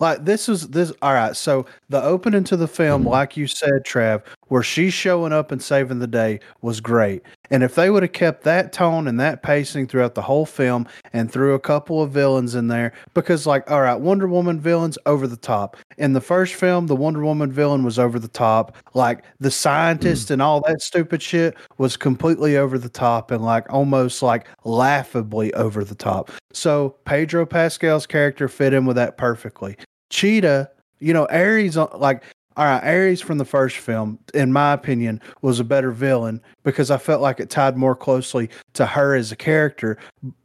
Like 0.00 0.25
this 0.25 0.49
is 0.49 0.69
this 0.69 0.93
all 1.00 1.12
right, 1.14 1.37
so 1.37 1.64
the 1.88 2.02
opening 2.02 2.45
to 2.45 2.57
the 2.57 2.67
film, 2.67 3.02
mm-hmm. 3.02 3.11
like 3.11 3.37
you 3.37 3.47
said, 3.47 3.85
Trav, 3.85 4.23
where 4.49 4.62
she's 4.62 4.93
showing 4.93 5.33
up 5.33 5.52
and 5.52 5.62
saving 5.62 6.00
the 6.00 6.07
day 6.09 6.41
was 6.61 6.81
great. 6.81 7.23
And 7.52 7.62
if 7.62 7.75
they 7.75 7.90
would 7.90 8.02
have 8.02 8.12
kept 8.12 8.44
that 8.44 8.73
tone 8.73 9.06
and 9.06 9.21
that 9.21 9.42
pacing 9.42 9.87
throughout 9.87 10.14
the 10.14 10.23
whole 10.23 10.47
film 10.47 10.88
and 11.12 11.30
threw 11.30 11.52
a 11.52 11.61
couple 11.61 12.02
of 12.02 12.11
villains 12.11 12.54
in 12.54 12.68
there, 12.68 12.94
because, 13.12 13.47
like, 13.47 13.71
all 13.71 13.82
right, 13.82 14.00
Wonder 14.00 14.26
Woman 14.26 14.59
villains 14.59 14.97
over 15.04 15.26
the 15.26 15.37
top. 15.37 15.76
In 15.99 16.14
the 16.14 16.21
first 16.23 16.54
film, 16.54 16.87
the 16.87 16.97
Wonder 16.97 17.23
Woman 17.23 17.52
villain 17.52 17.85
was 17.85 17.99
over 17.99 18.18
the 18.18 18.26
top. 18.26 18.75
Like, 18.94 19.23
the 19.38 19.50
scientist 19.50 20.30
and 20.30 20.40
all 20.40 20.62
that 20.62 20.80
stupid 20.80 21.21
shit 21.21 21.54
was 21.76 21.94
completely 21.94 22.56
over 22.56 22.78
the 22.78 22.88
top 22.88 23.30
and, 23.30 23.44
like, 23.44 23.71
almost 23.71 24.23
like 24.23 24.49
laughably 24.64 25.52
over 25.52 25.85
the 25.85 25.94
top. 25.94 26.30
So, 26.54 26.97
Pedro 27.04 27.44
Pascal's 27.44 28.06
character 28.06 28.49
fit 28.49 28.73
in 28.73 28.87
with 28.87 28.97
that 28.97 29.18
perfectly. 29.18 29.76
Cheetah, 30.09 30.71
you 31.00 31.12
know, 31.12 31.26
Ares, 31.26 31.76
uh, 31.76 31.87
like, 31.99 32.23
all 32.56 32.64
right, 32.64 32.85
Ares 32.85 33.21
from 33.21 33.38
the 33.38 33.44
first 33.44 33.78
film, 33.78 34.18
in 34.35 34.52
my 34.52 34.73
opinion, 34.73 35.21
was 35.40 35.61
a 35.61 35.64
better 35.64 35.90
villain 35.90 36.40
because 36.64 36.90
I 36.90 36.99
felt 36.99 37.23
like 37.23 37.40
it 37.40 37.50
tied 37.50 37.76
more 37.76 37.97
closely 37.97 38.50
to 38.75 38.85
her 38.85 39.14
as 39.14 39.32
a 39.32 39.37
character. 39.37 39.97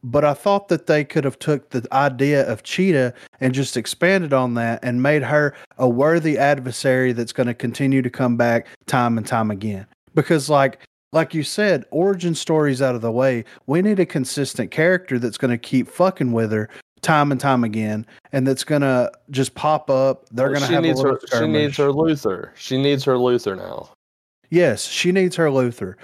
But 0.03 0.23
I 0.23 0.33
thought 0.33 0.69
that 0.69 0.87
they 0.87 1.03
could 1.03 1.23
have 1.23 1.39
took 1.39 1.69
the 1.69 1.85
idea 1.91 2.49
of 2.49 2.63
Cheetah 2.63 3.13
and 3.41 3.53
just 3.53 3.75
expanded 3.75 4.33
on 4.33 4.53
that 4.53 4.79
and 4.83 5.03
made 5.03 5.23
her 5.23 5.53
a 5.77 5.89
worthy 5.89 6.37
adversary 6.37 7.11
that's 7.11 7.33
going 7.33 7.47
to 7.47 7.53
continue 7.53 8.01
to 8.01 8.09
come 8.09 8.37
back 8.37 8.67
time 8.85 9.17
and 9.17 9.27
time 9.27 9.51
again. 9.51 9.85
Because 10.15 10.49
like 10.49 10.79
like 11.13 11.33
you 11.33 11.41
said, 11.43 11.85
origin 11.89 12.35
stories 12.35 12.81
out 12.81 12.93
of 12.93 13.01
the 13.01 13.11
way. 13.11 13.45
We 13.65 13.81
need 13.81 13.99
a 13.99 14.05
consistent 14.05 14.71
character 14.71 15.17
that's 15.17 15.37
going 15.37 15.51
to 15.51 15.57
keep 15.57 15.87
fucking 15.87 16.33
with 16.33 16.51
her 16.51 16.69
time 17.01 17.31
and 17.31 17.39
time 17.39 17.63
again, 17.63 18.05
and 18.31 18.45
that's 18.47 18.63
gonna 18.63 19.09
just 19.29 19.55
pop 19.55 19.89
up. 19.89 20.27
They're 20.31 20.51
gonna 20.53 20.67
she 20.67 20.73
have 20.73 20.83
needs 20.83 20.99
a 20.99 21.03
little 21.03 21.19
her. 21.31 21.39
She 21.39 21.47
needs 21.47 21.77
her 21.77 21.87
Luthor. 21.89 22.49
She 22.55 22.81
needs 22.81 23.03
her 23.05 23.15
Luthor 23.15 23.57
now. 23.57 23.89
Yes, 24.49 24.85
she 24.85 25.11
needs 25.11 25.35
her 25.35 25.47
Luthor. 25.47 25.95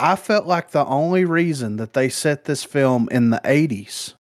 I 0.00 0.16
felt 0.16 0.46
like 0.46 0.70
the 0.70 0.86
only 0.86 1.24
reason 1.24 1.76
that 1.76 1.92
they 1.92 2.08
set 2.08 2.44
this 2.44 2.62
film 2.64 3.08
in 3.10 3.30
the 3.30 3.40
80s 3.44 4.14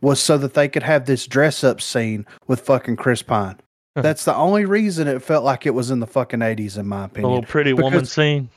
was 0.00 0.20
so 0.20 0.36
that 0.38 0.54
they 0.54 0.68
could 0.68 0.82
have 0.82 1.06
this 1.06 1.26
dress 1.26 1.64
up 1.64 1.80
scene 1.80 2.26
with 2.46 2.60
fucking 2.60 2.96
Chris 2.96 3.22
Pine. 3.22 3.56
That's 3.94 4.24
the 4.24 4.34
only 4.34 4.64
reason 4.64 5.06
it 5.08 5.22
felt 5.22 5.44
like 5.44 5.64
it 5.66 5.70
was 5.74 5.90
in 5.90 6.00
the 6.00 6.06
fucking 6.06 6.40
80s, 6.40 6.78
in 6.78 6.86
my 6.86 7.00
The 7.00 7.04
opinion. 7.06 7.30
little 7.32 7.46
pretty 7.46 7.72
woman 7.72 8.04
scene. 8.04 8.48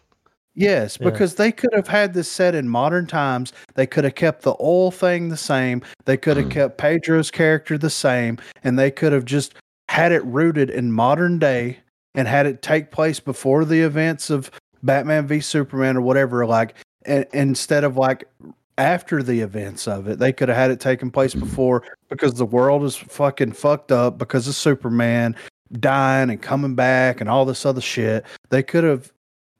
Yes, 0.56 0.98
Yeah. 1.00 1.10
because 1.10 1.36
they 1.36 1.52
could 1.52 1.74
have 1.74 1.88
had 1.88 2.14
this 2.14 2.32
set 2.32 2.56
in 2.56 2.70
modern 2.70 3.08
times. 3.08 3.52
They 3.76 3.86
could 3.86 4.06
have 4.06 4.16
kept 4.16 4.44
the 4.44 4.56
oil 4.60 4.90
thing 4.90 5.30
the 5.30 5.38
same. 5.38 5.82
They 6.06 6.18
could 6.18 6.38
have 6.38 6.48
mm. 6.48 6.52
kept 6.52 6.78
Pedro's 6.78 7.30
character 7.30 7.78
the 7.78 7.90
same, 7.90 8.38
and 8.64 8.80
they 8.80 8.90
could 8.90 9.12
have 9.12 9.26
just 9.26 9.54
had 9.90 10.12
it 10.12 10.24
rooted 10.26 10.70
in 10.70 10.92
modern 10.92 11.40
day 11.40 11.80
and 12.16 12.28
had 12.28 12.46
it 12.46 12.62
take 12.62 12.92
place 12.92 13.20
before 13.20 13.66
the 13.66 13.82
events 13.82 14.30
of 14.30 14.50
Batman 14.82 15.28
v 15.28 15.42
Superman 15.42 15.98
or 15.98 16.02
whatever. 16.02 16.46
Like, 16.46 16.76
and, 17.06 17.26
instead 17.34 17.84
of 17.84 17.98
like 17.98 18.24
after 18.78 19.22
the 19.22 19.42
events 19.42 19.88
of 19.88 20.08
it, 20.08 20.20
they 20.20 20.32
could 20.32 20.48
have 20.48 20.58
had 20.58 20.72
it 20.72 20.80
taking 20.80 21.12
place 21.12 21.36
mm. 21.36 21.42
before 21.42 21.84
because 22.10 22.34
the 22.36 22.46
world 22.46 22.84
is 22.84 22.96
fucking 22.96 23.52
fucked 23.52 23.92
up 23.92 24.18
because 24.18 24.48
of 24.48 24.56
Superman 24.56 25.36
dying 25.80 26.30
and 26.30 26.42
coming 26.42 26.76
back 26.76 27.20
and 27.20 27.30
all 27.30 27.44
this 27.44 27.66
other 27.66 27.82
shit. 27.82 28.26
They 28.50 28.64
could 28.64 28.84
have 28.84 29.12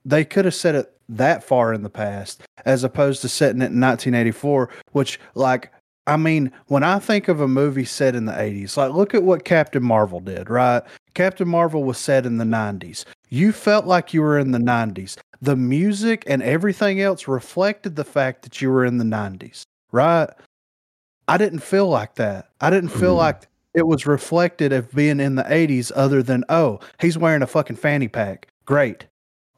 they 0.06 0.24
could 0.24 0.44
have 0.46 0.54
set 0.54 0.74
it 0.74 0.92
that 1.08 1.44
far 1.44 1.72
in 1.74 1.82
the 1.82 1.90
past 1.90 2.42
as 2.64 2.82
opposed 2.82 3.20
to 3.22 3.28
setting 3.28 3.60
it 3.60 3.70
in 3.70 3.80
1984 3.80 4.70
which 4.92 5.20
like 5.34 5.70
i 6.06 6.16
mean 6.16 6.50
when 6.66 6.82
i 6.82 6.98
think 6.98 7.28
of 7.28 7.40
a 7.40 7.46
movie 7.48 7.84
set 7.84 8.14
in 8.16 8.24
the 8.24 8.32
80s 8.32 8.76
like 8.76 8.92
look 8.92 9.14
at 9.14 9.22
what 9.22 9.44
captain 9.44 9.82
marvel 9.82 10.20
did 10.20 10.48
right? 10.50 10.82
Captain 11.14 11.48
marvel 11.48 11.82
was 11.84 11.96
set 11.98 12.26
in 12.26 12.38
the 12.38 12.44
90s 12.44 13.04
you 13.28 13.50
felt 13.52 13.86
like 13.86 14.12
you 14.14 14.20
were 14.22 14.38
in 14.38 14.50
the 14.52 14.58
90s 14.58 15.16
the 15.40 15.56
music 15.56 16.24
and 16.26 16.42
everything 16.42 17.00
else 17.00 17.28
reflected 17.28 17.96
the 17.96 18.04
fact 18.04 18.42
that 18.42 18.60
you 18.60 18.70
were 18.70 18.84
in 18.84 18.98
the 18.98 19.04
90s 19.04 19.62
right? 19.92 20.30
I 21.28 21.38
didn't 21.38 21.58
feel 21.60 21.88
like 21.88 22.14
that. 22.16 22.50
I 22.60 22.70
didn't 22.70 22.90
feel 22.90 23.14
Mhm. 23.14 23.18
like 23.18 23.48
it 23.74 23.86
was 23.86 24.06
reflected 24.06 24.72
of 24.72 24.92
being 24.92 25.18
in 25.20 25.34
the 25.34 25.44
80s 25.52 25.90
other 25.96 26.22
than 26.22 26.44
oh 26.48 26.78
he's 27.00 27.18
wearing 27.18 27.42
a 27.42 27.46
fucking 27.46 27.76
fanny 27.76 28.08
pack. 28.08 28.46
Great 28.64 29.06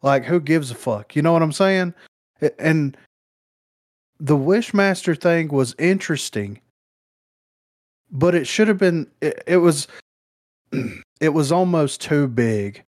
like, 0.03 0.25
who 0.25 0.41
gives 0.41 0.71
a 0.71 0.75
fuck? 0.75 1.17
You 1.17 1.23
know 1.23 1.33
what 1.33 1.43
I'm 1.43 1.53
saying? 1.53 1.95
And 2.59 2.97
the 4.21 4.37
Wishmaster 4.37 5.21
thing 5.21 5.49
was 5.49 5.75
interesting, 5.79 6.61
but 8.11 8.35
it 8.35 8.47
should 8.47 8.69
have 8.69 8.79
been. 8.79 9.09
It, 9.21 9.43
it 9.47 9.57
was. 9.59 9.89
It 11.21 11.31
was 11.31 11.51
almost 11.51 12.01
too 12.01 12.29
big, 12.29 12.85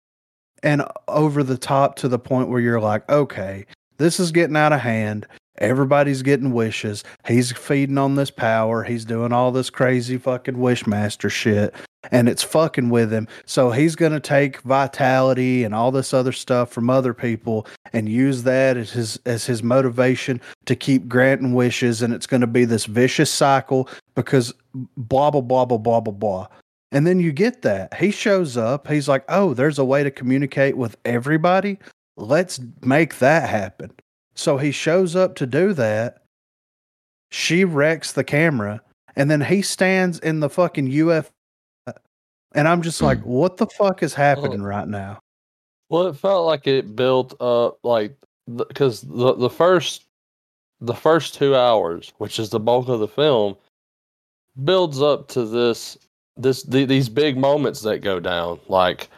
and 0.63 0.83
over 1.09 1.43
the 1.43 1.57
top 1.57 1.97
to 1.97 2.09
the 2.09 2.19
point 2.19 2.51
where 2.51 2.61
you're 2.61 2.79
like, 2.79 3.09
okay, 3.09 3.65
this 3.97 4.21
is 4.21 4.33
getting 4.33 4.55
out 4.55 4.75
of 4.75 4.81
hand. 4.81 5.27
Everybody's 5.59 6.23
getting 6.23 6.53
wishes. 6.53 7.05
He's 7.27 7.53
feeding 7.53 7.99
on 7.99 8.15
this 8.15 8.31
power. 8.31 8.85
He's 8.85 9.05
doing 9.05 9.33
all 9.33 9.53
this 9.53 9.71
crazy 9.71 10.19
fucking 10.19 10.57
Wishmaster 10.57 11.31
shit 11.31 11.75
and 12.11 12.29
it's 12.29 12.43
fucking 12.43 12.91
with 12.91 13.13
him. 13.13 13.29
So 13.45 13.71
he's 13.71 13.97
going 13.97 14.13
to 14.13 14.21
take 14.21 14.61
vitality 14.63 15.65
and 15.65 15.75
all 15.75 15.91
this 15.91 16.15
other 16.15 16.33
stuff 16.33 16.71
from 16.71 16.91
other 16.91 17.15
people 17.15 17.67
and 17.93 18.09
use 18.09 18.43
that 18.45 18.77
as 18.77 18.93
his 18.93 19.19
as 19.27 19.47
his 19.47 19.63
motivation 19.63 20.41
to 20.67 20.77
keep 20.77 21.09
granting 21.09 21.55
wishes 21.55 22.03
and 22.03 22.15
it's 22.15 22.27
going 22.27 22.41
to 22.41 22.47
be 22.47 22.65
this 22.65 22.87
vicious 22.87 23.31
cycle 23.31 23.89
because 24.15 24.53
blah 24.97 25.31
blah 25.31 25.41
blah 25.41 25.65
blah 25.65 25.79
blah 25.79 26.01
blah 26.01 26.13
blah. 26.13 26.47
And 26.91 27.07
then 27.07 27.21
you 27.21 27.33
get 27.33 27.63
that. 27.63 27.95
He 27.95 28.11
shows 28.11 28.57
up. 28.57 28.89
He's 28.89 29.09
like, 29.09 29.25
"Oh, 29.29 29.53
there's 29.53 29.79
a 29.79 29.85
way 29.85 30.03
to 30.03 30.11
communicate 30.11 30.77
with 30.77 30.97
everybody. 31.05 31.79
Let's 32.17 32.61
make 32.83 33.19
that 33.19 33.49
happen." 33.49 33.93
So 34.39 34.57
he 34.57 34.71
shows 34.71 35.17
up 35.17 35.35
to 35.37 35.47
do 35.47 35.73
that. 35.75 36.23
She 37.31 37.65
wrecks 37.65 38.13
the 38.13 38.23
camera 38.23 38.81
and 39.17 39.29
then 39.29 39.41
he 39.41 39.63
stands 39.63 40.21
in 40.21 40.39
the 40.39 40.49
fucking 40.49 40.89
UFO. 40.89 41.29
and 42.55 42.69
I'm 42.69 42.81
just 42.81 43.03
like, 43.03 43.19
hmm. 43.19 43.29
what 43.29 43.57
the 43.57 43.67
fuck 43.67 44.03
is 44.05 44.15
happening 44.15 44.63
right 44.63 44.87
now? 44.87 45.19
Well, 45.91 46.07
it 46.07 46.17
felt 46.17 46.47
like 46.47 46.69
it 46.69 46.95
built 46.95 47.35
up 47.41 47.79
like 47.83 48.17
because 48.57 49.03
the 49.03 49.35
the 49.35 49.51
first 49.51 50.05
the 50.81 50.95
first 50.95 51.35
two 51.35 51.57
hours, 51.57 52.13
which 52.19 52.39
is 52.39 52.51
the 52.51 52.61
bulk 52.61 52.89
of 52.89 53.01
the 53.01 53.09
film, 53.09 53.57
builds 54.63 55.03
up 55.03 55.27
to 55.29 55.47
this 55.47 55.99
this 56.37 56.63
the, 56.63 56.85
these 56.85 57.09
big 57.09 57.37
moments 57.37 57.81
that 57.83 57.99
go 57.99 58.21
down, 58.21 58.61
like 58.69 59.09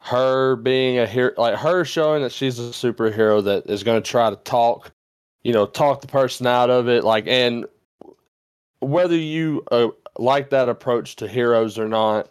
her 0.00 0.56
being 0.56 0.98
a 0.98 1.06
hero, 1.06 1.32
like 1.36 1.56
her 1.56 1.84
showing 1.84 2.22
that 2.22 2.32
she's 2.32 2.58
a 2.58 2.62
superhero 2.70 3.42
that 3.44 3.66
is 3.68 3.82
going 3.82 4.00
to 4.02 4.08
try 4.08 4.30
to 4.30 4.36
talk, 4.36 4.92
you 5.42 5.52
know, 5.52 5.66
talk 5.66 6.00
the 6.00 6.06
person 6.06 6.46
out 6.46 6.70
of 6.70 6.88
it, 6.88 7.04
like 7.04 7.26
and 7.26 7.66
whether 8.80 9.16
you 9.16 9.62
uh, 9.70 9.88
like 10.18 10.50
that 10.50 10.68
approach 10.68 11.16
to 11.16 11.28
heroes 11.28 11.78
or 11.78 11.86
not 11.88 12.28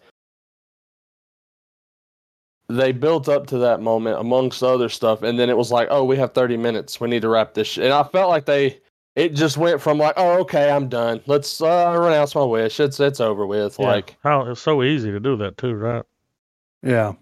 they 2.68 2.92
built 2.92 3.28
up 3.28 3.46
to 3.48 3.58
that 3.58 3.80
moment 3.80 4.18
amongst 4.20 4.62
other 4.62 4.88
stuff 4.88 5.22
and 5.22 5.38
then 5.38 5.48
it 5.50 5.56
was 5.56 5.72
like 5.72 5.88
oh 5.90 6.04
we 6.04 6.16
have 6.16 6.32
30 6.32 6.56
minutes 6.56 7.00
we 7.00 7.08
need 7.08 7.22
to 7.22 7.28
wrap 7.28 7.52
this 7.54 7.66
shit. 7.66 7.84
and 7.84 7.92
i 7.92 8.02
felt 8.04 8.28
like 8.28 8.44
they 8.46 8.80
it 9.16 9.30
just 9.34 9.56
went 9.56 9.80
from 9.80 9.98
like 9.98 10.14
oh 10.16 10.40
okay 10.40 10.70
i'm 10.70 10.88
done 10.88 11.20
let's 11.26 11.60
uh 11.60 11.96
renounce 11.98 12.32
my 12.34 12.44
wish 12.44 12.78
it's 12.78 13.00
it's 13.00 13.18
over 13.20 13.44
with 13.44 13.76
Yeah. 13.78 13.86
like 13.86 14.16
how 14.22 14.42
it's 14.46 14.60
so 14.60 14.84
easy 14.84 15.10
to 15.10 15.18
do 15.18 15.36
that 15.38 15.56
too, 15.56 15.74
right? 15.74 16.04
Yeah. 16.84 17.14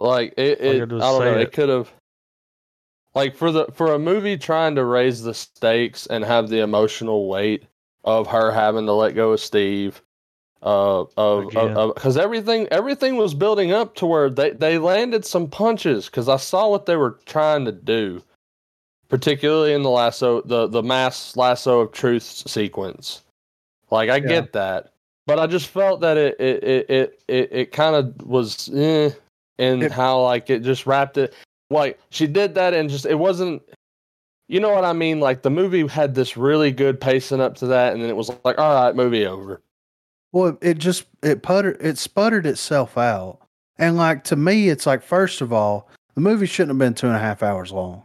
Like 0.00 0.34
it, 0.36 0.60
it 0.60 0.82
i 0.82 0.98
don't 0.98 1.24
know 1.24 1.36
it, 1.36 1.42
it. 1.42 1.52
could 1.52 1.68
have 1.68 1.92
like 3.14 3.36
for 3.36 3.52
the 3.52 3.66
for 3.72 3.92
a 3.92 3.98
movie 3.98 4.36
trying 4.36 4.74
to 4.74 4.84
raise 4.84 5.22
the 5.22 5.34
stakes 5.34 6.06
and 6.06 6.24
have 6.24 6.48
the 6.48 6.60
emotional 6.60 7.28
weight 7.28 7.64
of 8.04 8.26
her 8.26 8.50
having 8.52 8.86
to 8.86 8.92
let 8.92 9.14
go 9.14 9.32
of 9.32 9.40
steve 9.40 10.02
uh 10.62 11.04
of 11.16 11.94
because 11.94 12.16
everything 12.16 12.66
everything 12.70 13.16
was 13.16 13.34
building 13.34 13.72
up 13.72 13.94
to 13.94 14.06
where 14.06 14.30
they 14.30 14.50
they 14.50 14.78
landed 14.78 15.24
some 15.24 15.46
punches 15.48 16.06
because 16.06 16.28
i 16.28 16.36
saw 16.36 16.68
what 16.68 16.86
they 16.86 16.96
were 16.96 17.18
trying 17.26 17.64
to 17.64 17.72
do 17.72 18.22
particularly 19.08 19.74
in 19.74 19.82
the 19.82 19.90
lasso 19.90 20.40
the 20.42 20.66
the 20.66 20.82
mass 20.82 21.36
lasso 21.36 21.80
of 21.80 21.92
truth 21.92 22.22
sequence 22.22 23.22
like 23.90 24.08
i 24.08 24.18
Yeah. 24.18 24.28
get 24.28 24.52
that 24.54 24.92
but 25.26 25.38
i 25.38 25.46
just 25.46 25.68
felt 25.68 26.00
that 26.00 26.16
it 26.16 26.40
it 26.40 26.64
it 26.64 26.90
it, 26.90 27.22
it, 27.28 27.52
it 27.52 27.72
kind 27.72 27.94
of 27.94 28.26
was 28.26 28.70
eh, 28.74 29.10
It- 29.58 29.92
how 29.92 30.22
like 30.22 30.50
it 30.50 30.62
just 30.62 30.86
wrapped 30.86 31.16
it 31.16 31.34
like 31.70 31.98
she 32.10 32.26
did 32.26 32.54
that 32.56 32.74
and 32.74 32.90
just 32.90 33.06
it 33.06 33.14
wasn't 33.14 33.62
you 34.48 34.60
know 34.60 34.70
what 34.72 34.84
i 34.84 34.92
mean 34.92 35.20
like 35.20 35.42
the 35.42 35.50
movie 35.50 35.86
had 35.86 36.14
this 36.14 36.36
really 36.36 36.70
good 36.72 37.00
pacing 37.00 37.40
up 37.40 37.56
to 37.56 37.66
that 37.66 37.92
and 37.94 38.02
then 38.02 38.10
it 38.10 38.16
was 38.16 38.30
like 38.44 38.58
all 38.58 38.74
right 38.84 38.94
movie 38.96 39.26
over 39.26 39.62
Well, 40.32 40.58
it 40.60 40.78
just 40.78 41.04
it 41.22 41.42
puttered 41.42 41.78
it 41.80 41.96
sputtered 41.98 42.44
itself 42.46 42.98
out. 42.98 43.38
And 43.78 43.96
like 43.96 44.24
to 44.24 44.36
me, 44.36 44.68
it's 44.68 44.84
like 44.86 45.02
first 45.02 45.40
of 45.40 45.52
all, 45.52 45.88
the 46.14 46.20
movie 46.20 46.46
shouldn't 46.46 46.70
have 46.70 46.78
been 46.78 46.94
two 46.94 47.06
and 47.06 47.16
a 47.16 47.20
half 47.20 47.42
hours 47.42 47.70
long. 47.72 48.02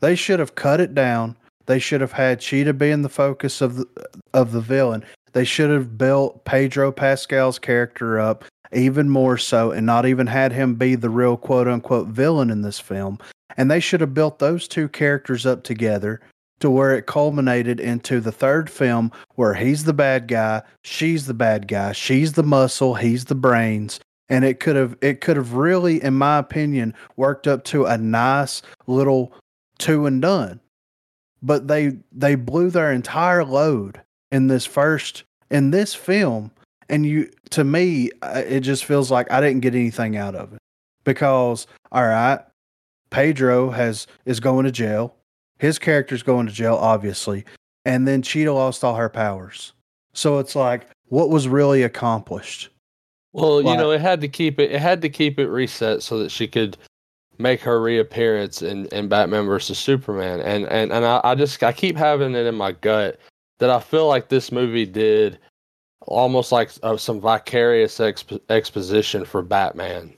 They 0.00 0.14
should 0.16 0.38
have 0.40 0.54
cut 0.54 0.80
it 0.80 0.94
down. 0.94 1.36
They 1.66 1.78
should 1.78 2.00
have 2.00 2.12
had 2.12 2.40
Cheetah 2.40 2.74
being 2.74 3.02
the 3.02 3.08
focus 3.08 3.60
of 3.60 3.76
the 3.76 3.86
of 4.32 4.52
the 4.52 4.60
villain. 4.60 5.04
They 5.32 5.44
should 5.44 5.70
have 5.70 5.96
built 5.98 6.44
Pedro 6.44 6.90
Pascal's 6.92 7.58
character 7.58 8.18
up 8.20 8.44
even 8.72 9.08
more 9.08 9.38
so 9.38 9.70
and 9.70 9.86
not 9.86 10.06
even 10.06 10.26
had 10.26 10.52
him 10.52 10.74
be 10.74 10.94
the 10.94 11.10
real 11.10 11.36
quote 11.36 11.68
unquote 11.68 12.08
villain 12.08 12.50
in 12.50 12.62
this 12.62 12.80
film. 12.80 13.18
And 13.56 13.70
they 13.70 13.80
should 13.80 14.00
have 14.00 14.14
built 14.14 14.38
those 14.38 14.66
two 14.66 14.88
characters 14.88 15.44
up 15.44 15.62
together 15.62 16.20
to 16.60 16.70
where 16.70 16.94
it 16.94 17.06
culminated 17.06 17.80
into 17.80 18.20
the 18.20 18.32
third 18.32 18.70
film 18.70 19.10
where 19.34 19.54
he's 19.54 19.84
the 19.84 19.92
bad 19.92 20.28
guy, 20.28 20.62
she's 20.82 21.26
the 21.26 21.34
bad 21.34 21.66
guy, 21.66 21.92
she's 21.92 22.34
the 22.34 22.42
muscle, 22.42 22.94
he's 22.94 23.24
the 23.26 23.34
brains. 23.34 24.00
And 24.28 24.44
it 24.44 24.60
could 24.60 24.76
have 24.76 24.96
it 25.02 25.20
could 25.20 25.36
have 25.36 25.54
really, 25.54 26.02
in 26.02 26.14
my 26.14 26.38
opinion, 26.38 26.94
worked 27.16 27.46
up 27.46 27.64
to 27.64 27.84
a 27.84 27.98
nice 27.98 28.62
little 28.86 29.34
two 29.78 30.06
and 30.06 30.22
done. 30.22 30.60
But 31.42 31.68
they 31.68 31.98
they 32.12 32.36
blew 32.36 32.70
their 32.70 32.92
entire 32.92 33.44
load 33.44 34.00
in 34.30 34.46
this 34.46 34.64
first 34.64 35.24
in 35.50 35.70
this 35.70 35.94
film 35.94 36.52
and 36.88 37.06
you 37.06 37.30
to 37.50 37.64
me 37.64 38.10
uh, 38.22 38.42
it 38.46 38.60
just 38.60 38.84
feels 38.84 39.10
like 39.10 39.30
i 39.30 39.40
didn't 39.40 39.60
get 39.60 39.74
anything 39.74 40.16
out 40.16 40.34
of 40.34 40.52
it. 40.52 40.58
Because 41.04 41.66
all 41.90 42.06
right 42.06 42.40
pedro 43.10 43.70
has 43.70 44.06
is 44.24 44.40
going 44.40 44.64
to 44.64 44.72
jail. 44.72 45.14
His 45.58 45.78
character's 45.78 46.22
going 46.22 46.46
to 46.46 46.52
jail 46.52 46.76
obviously. 46.76 47.44
And 47.84 48.06
then 48.06 48.22
cheetah 48.22 48.52
lost 48.52 48.84
all 48.84 48.94
her 48.94 49.08
powers. 49.08 49.72
So 50.14 50.38
it's 50.38 50.54
like 50.54 50.86
what 51.08 51.30
was 51.30 51.48
really 51.48 51.82
accomplished? 51.82 52.68
Well 53.32 53.62
you 53.62 53.76
know 53.76 53.90
it 53.90 54.00
had 54.00 54.20
to 54.20 54.28
keep 54.28 54.58
it 54.58 54.72
it 54.72 54.80
had 54.80 55.02
to 55.02 55.08
keep 55.08 55.38
it 55.38 55.48
reset 55.48 56.02
so 56.02 56.18
that 56.18 56.30
she 56.30 56.46
could 56.46 56.76
make 57.38 57.60
her 57.62 57.80
reappearance 57.80 58.62
in, 58.62 58.86
in 58.86 59.08
batman 59.08 59.46
versus 59.46 59.78
superman. 59.78 60.40
And 60.40 60.66
and, 60.66 60.92
and 60.92 61.04
I, 61.04 61.20
I 61.24 61.34
just 61.34 61.62
i 61.62 61.72
keep 61.72 61.96
having 61.96 62.34
it 62.34 62.46
in 62.46 62.54
my 62.54 62.72
gut 62.72 63.18
that 63.58 63.70
i 63.70 63.80
feel 63.80 64.06
like 64.06 64.28
this 64.28 64.52
movie 64.52 64.86
did 64.86 65.38
almost 66.06 66.52
like 66.52 66.70
uh, 66.82 66.96
some 66.96 67.20
vicarious 67.20 67.98
exp- 67.98 68.40
exposition 68.48 69.24
for 69.24 69.42
Batman. 69.42 70.12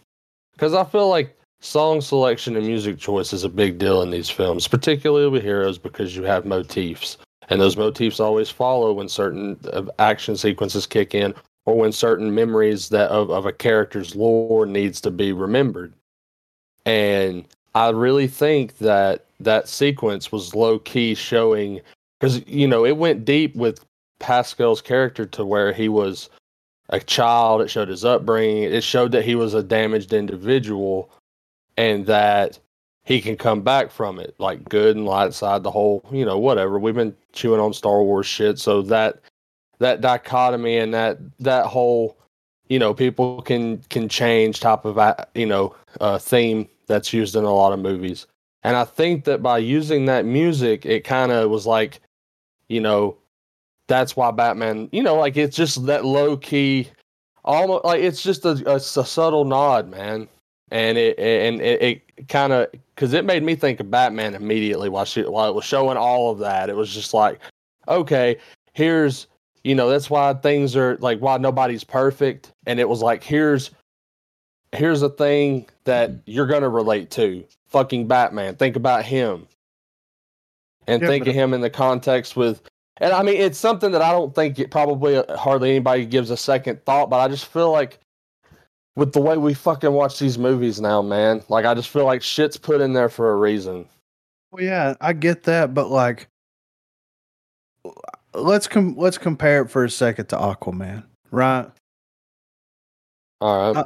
Because 0.53 0.75
I 0.75 0.85
feel 0.85 1.09
like 1.09 1.37
song 1.61 2.00
selection 2.00 2.57
and 2.57 2.67
music 2.67 2.99
choice 2.99 3.33
is 3.33 3.45
a 3.45 3.49
big 3.49 3.79
deal 3.79 4.03
in 4.03 4.11
these 4.11 4.31
films, 4.31 4.69
particularly 4.69 5.29
with 5.29 5.43
heroes, 5.43 5.79
because 5.79 6.17
you 6.17 6.23
have 6.25 6.45
motifs. 6.45 7.19
And 7.49 7.61
those 7.61 7.76
motifs 7.76 8.21
always 8.21 8.50
follow 8.50 8.93
when 8.93 9.09
certain 9.09 9.59
uh, 9.73 9.85
action 9.99 10.37
sequences 10.37 10.87
kick 10.87 11.14
in 11.14 11.35
or 11.67 11.76
when 11.76 11.93
certain 11.93 12.35
memories 12.35 12.88
that 12.91 13.11
of, 13.11 13.31
of 13.31 13.47
a 13.47 13.53
character's 13.53 14.14
lore 14.14 14.67
needs 14.67 15.00
to 15.03 15.11
be 15.11 15.33
remembered. 15.33 15.93
And 16.87 17.47
I 17.75 17.91
really 17.91 18.29
think 18.29 18.79
that 18.79 19.26
that 19.41 19.69
sequence 19.69 20.31
was 20.31 20.55
low 20.55 20.79
key 20.79 21.14
showing 21.14 21.81
because 22.19 22.47
you 22.47 22.69
know 22.69 22.85
it 22.85 22.97
went 22.97 23.25
deep 23.25 23.55
with 23.57 23.85
Pascal's 24.25 24.81
character 24.81 25.26
to 25.26 25.45
where 25.45 25.71
he 25.75 25.90
was 25.90 26.31
a 26.88 26.99
child. 26.99 27.61
It 27.61 27.69
showed 27.69 27.88
his 27.88 28.07
upbringing. 28.07 28.62
It 28.62 28.83
showed 28.83 29.12
that 29.12 29.23
he 29.23 29.35
was 29.35 29.52
a 29.52 29.62
damaged 29.62 30.14
individual 30.14 31.11
and 31.76 32.07
that 32.07 32.59
he 33.04 33.21
can 33.21 33.37
come 33.37 33.61
back 33.61 33.90
from 33.90 34.19
it, 34.19 34.35
like 34.38 34.66
good 34.66 34.97
and 34.97 35.04
light 35.04 35.35
side, 35.35 35.62
the 35.62 35.71
whole, 35.71 36.02
you 36.11 36.25
know, 36.25 36.38
whatever. 36.38 36.78
We've 36.78 36.95
been 36.95 37.14
chewing 37.35 37.61
on 37.61 37.75
Star 37.75 38.02
Wars 38.02 38.26
shit. 38.26 38.59
So 38.59 38.81
that 38.81 39.21
that 39.78 40.00
dichotomy 40.00 40.78
and 40.78 40.95
that 40.95 41.19
that 41.40 41.66
whole, 41.66 42.16
you 42.69 42.78
know, 42.78 42.95
people 42.95 43.43
can 43.43 43.83
can 43.90 44.09
change 44.09 44.59
type 44.59 44.87
of 44.87 44.99
you 45.35 45.45
know 45.45 45.76
uh, 46.00 46.16
theme 46.16 46.66
that's 46.87 47.12
used 47.12 47.37
in 47.37 47.45
a 47.45 47.52
lot 47.52 47.75
of 47.75 47.78
movies. 47.78 48.26
And 48.62 48.75
I 48.75 48.85
think 48.85 49.25
that 49.25 49.43
by 49.43 49.59
using 49.59 50.07
that 50.07 50.25
music, 50.25 50.87
it 50.87 51.04
kind 51.04 51.31
of 51.31 51.50
was 51.50 51.66
like, 51.66 52.00
you 52.69 52.81
know, 52.81 53.19
that's 53.88 54.17
why 54.17 54.31
Batman, 54.31 54.88
you 54.93 55.03
know, 55.03 55.17
like 55.17 55.37
it's 55.37 55.57
just 55.57 55.87
that 55.87 56.05
low 56.05 56.37
key, 56.37 56.88
almost 57.45 57.85
like 57.85 58.03
it's 58.03 58.23
just 58.23 58.45
a, 58.45 58.62
a, 58.67 58.76
a 58.76 58.81
subtle 58.81 59.45
nod, 59.45 59.91
man. 59.91 60.29
And 60.71 60.97
it 60.99 61.19
and 61.19 61.61
it, 61.61 61.83
it 61.83 62.29
kind 62.29 62.53
of 62.53 62.69
because 62.95 63.12
it 63.12 63.25
made 63.25 63.43
me 63.43 63.55
think 63.55 63.81
of 63.81 63.91
Batman 63.91 64.35
immediately 64.35 64.88
while 64.88 65.05
she 65.05 65.23
while 65.23 65.49
it 65.49 65.55
was 65.55 65.64
showing 65.64 65.97
all 65.97 66.31
of 66.31 66.38
that. 66.38 66.71
It 66.71 66.76
was 66.76 66.93
just 66.93 67.12
like, 67.14 67.41
okay, 67.87 68.38
here's 68.73 69.26
you 69.62 69.75
know 69.75 69.88
that's 69.88 70.11
why 70.11 70.33
things 70.35 70.75
are 70.75 70.97
like 70.97 71.19
why 71.21 71.37
nobody's 71.37 71.85
perfect, 71.85 72.53
and 72.67 72.81
it 72.81 72.88
was 72.88 73.03
like 73.03 73.23
here's 73.23 73.70
here's 74.73 75.03
a 75.03 75.11
thing 75.11 75.68
that 75.85 76.11
you're 76.27 76.47
gonna 76.47 76.68
relate 76.68 77.11
to. 77.12 77.44
Fucking 77.68 78.09
Batman. 78.09 78.57
Think 78.57 78.75
about 78.77 79.05
him, 79.05 79.47
and 80.87 81.03
yeah, 81.03 81.09
think 81.09 81.27
of 81.27 81.35
him 81.35 81.53
in 81.53 81.61
the 81.61 81.70
context 81.70 82.37
with 82.37 82.62
and 82.98 83.12
I 83.12 83.22
mean, 83.22 83.37
it's 83.37 83.59
something 83.59 83.90
that 83.92 84.02
I 84.02 84.12
don't 84.12 84.35
think 84.35 84.59
it 84.59 84.70
probably 84.70 85.16
uh, 85.16 85.37
hardly 85.37 85.70
anybody 85.70 86.07
gives 86.07 86.30
a 86.30 86.37
second 86.37 86.85
thought, 86.85 87.11
but 87.11 87.18
I 87.18 87.28
just 87.28 87.46
feel 87.46 87.72
like 87.72 87.98
with 88.96 89.12
the 89.12 89.20
way 89.20 89.37
we 89.37 89.54
fucking 89.54 89.92
watch 89.92 90.18
these 90.18 90.38
movies 90.38 90.80
now, 90.80 91.02
man, 91.02 91.42
like 91.48 91.64
I 91.64 91.74
just 91.74 91.88
feel 91.88 92.04
like 92.04 92.22
shit's 92.22 92.57
put 92.57 92.80
in 92.80 92.92
there 92.92 93.09
for 93.09 93.33
a 93.33 93.37
reason. 93.37 93.87
Well, 94.52 94.62
yeah, 94.62 94.94
I 95.00 95.12
get 95.12 95.42
that, 95.44 95.74
but 95.74 95.90
like, 95.90 96.28
let's 98.33 98.68
com- 98.68 98.96
let's 98.96 99.18
compare 99.18 99.62
it 99.62 99.70
for 99.70 99.85
a 99.85 99.90
second 99.90 100.26
to 100.26 100.37
Aquaman, 100.37 101.02
right? 101.33 101.68
All 103.40 103.72
right. 103.72 103.80
Uh, 103.80 103.85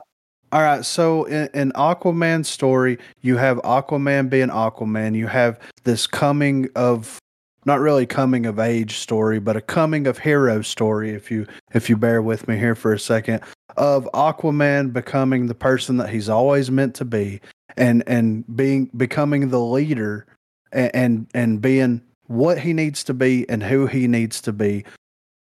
all 0.52 0.62
right, 0.62 0.84
so 0.84 1.24
in, 1.24 1.48
in 1.52 1.72
Aquaman's 1.72 2.48
story, 2.48 2.98
you 3.20 3.36
have 3.36 3.58
Aquaman 3.58 4.30
being 4.30 4.48
Aquaman. 4.48 5.14
You 5.14 5.26
have 5.26 5.58
this 5.84 6.06
coming 6.06 6.68
of 6.74 7.18
not 7.64 7.80
really 7.80 8.06
coming 8.06 8.46
of 8.46 8.58
age 8.58 8.98
story, 8.98 9.38
but 9.38 9.56
a 9.56 9.60
coming 9.60 10.06
of 10.06 10.18
hero 10.18 10.62
story. 10.62 11.10
If 11.10 11.30
you 11.30 11.46
if 11.72 11.88
you 11.88 11.96
bear 11.96 12.22
with 12.22 12.48
me 12.48 12.56
here 12.56 12.74
for 12.74 12.92
a 12.92 12.98
second, 12.98 13.42
of 13.76 14.08
Aquaman 14.14 14.92
becoming 14.92 15.46
the 15.46 15.54
person 15.54 15.96
that 15.98 16.10
he's 16.10 16.28
always 16.28 16.70
meant 16.70 16.94
to 16.96 17.04
be, 17.04 17.40
and 17.76 18.02
and 18.06 18.44
being 18.56 18.90
becoming 18.96 19.48
the 19.48 19.60
leader, 19.60 20.26
and 20.72 20.90
and, 20.94 21.26
and 21.34 21.60
being 21.60 22.02
what 22.26 22.58
he 22.58 22.72
needs 22.72 23.02
to 23.04 23.14
be 23.14 23.48
and 23.48 23.62
who 23.62 23.86
he 23.86 24.06
needs 24.06 24.40
to 24.42 24.52
be 24.52 24.84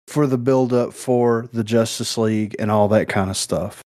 for 0.06 0.26
the 0.26 0.38
build 0.38 0.72
up 0.72 0.92
for 0.92 1.48
the 1.52 1.64
Justice 1.64 2.16
League 2.16 2.54
and 2.58 2.70
all 2.70 2.88
that 2.88 3.08
kind 3.08 3.30
of 3.30 3.36
stuff. 3.36 3.82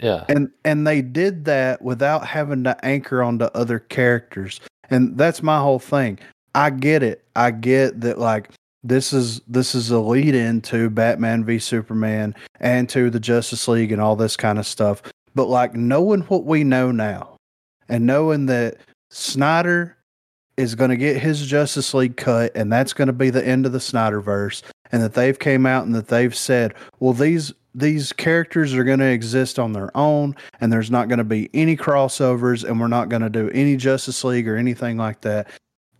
Yeah. 0.00 0.24
And 0.28 0.50
and 0.64 0.86
they 0.86 1.02
did 1.02 1.44
that 1.46 1.82
without 1.82 2.26
having 2.26 2.64
to 2.64 2.84
anchor 2.84 3.22
onto 3.22 3.46
other 3.46 3.78
characters. 3.78 4.60
And 4.90 5.16
that's 5.16 5.42
my 5.42 5.58
whole 5.60 5.78
thing. 5.78 6.18
I 6.54 6.70
get 6.70 7.02
it. 7.02 7.24
I 7.34 7.50
get 7.50 8.00
that 8.02 8.18
like 8.18 8.50
this 8.82 9.12
is 9.12 9.40
this 9.48 9.74
is 9.74 9.90
a 9.90 9.98
lead 9.98 10.34
into 10.34 10.90
Batman 10.90 11.44
v 11.44 11.58
Superman 11.58 12.34
and 12.60 12.88
to 12.90 13.10
the 13.10 13.18
Justice 13.18 13.66
League 13.66 13.90
and 13.90 14.00
all 14.00 14.14
this 14.14 14.36
kind 14.36 14.58
of 14.58 14.66
stuff. 14.66 15.02
But 15.34 15.48
like 15.48 15.74
knowing 15.74 16.20
what 16.22 16.44
we 16.44 16.62
know 16.62 16.92
now 16.92 17.36
and 17.88 18.06
knowing 18.06 18.46
that 18.46 18.76
Snyder 19.10 19.96
is 20.56 20.74
going 20.74 20.90
to 20.90 20.96
get 20.96 21.16
his 21.16 21.44
Justice 21.46 21.94
League 21.94 22.16
cut 22.16 22.52
and 22.54 22.72
that's 22.72 22.92
going 22.92 23.06
to 23.06 23.12
be 23.12 23.30
the 23.30 23.44
end 23.44 23.66
of 23.66 23.72
the 23.72 23.78
Snyderverse 23.78 24.62
and 24.92 25.02
that 25.02 25.14
they've 25.14 25.38
came 25.38 25.66
out 25.66 25.86
and 25.86 25.94
that 25.94 26.08
they've 26.08 26.36
said, 26.36 26.74
well 27.00 27.12
these 27.12 27.52
these 27.74 28.12
characters 28.12 28.72
are 28.72 28.84
going 28.84 29.00
to 29.00 29.04
exist 29.04 29.58
on 29.58 29.72
their 29.72 29.90
own 29.96 30.36
and 30.60 30.72
there's 30.72 30.92
not 30.92 31.08
going 31.08 31.18
to 31.18 31.24
be 31.24 31.50
any 31.52 31.76
crossovers 31.76 32.62
and 32.62 32.80
we're 32.80 32.86
not 32.86 33.08
going 33.08 33.22
to 33.22 33.28
do 33.28 33.50
any 33.50 33.76
Justice 33.76 34.22
League 34.22 34.46
or 34.46 34.56
anything 34.56 34.96
like 34.96 35.20
that. 35.22 35.48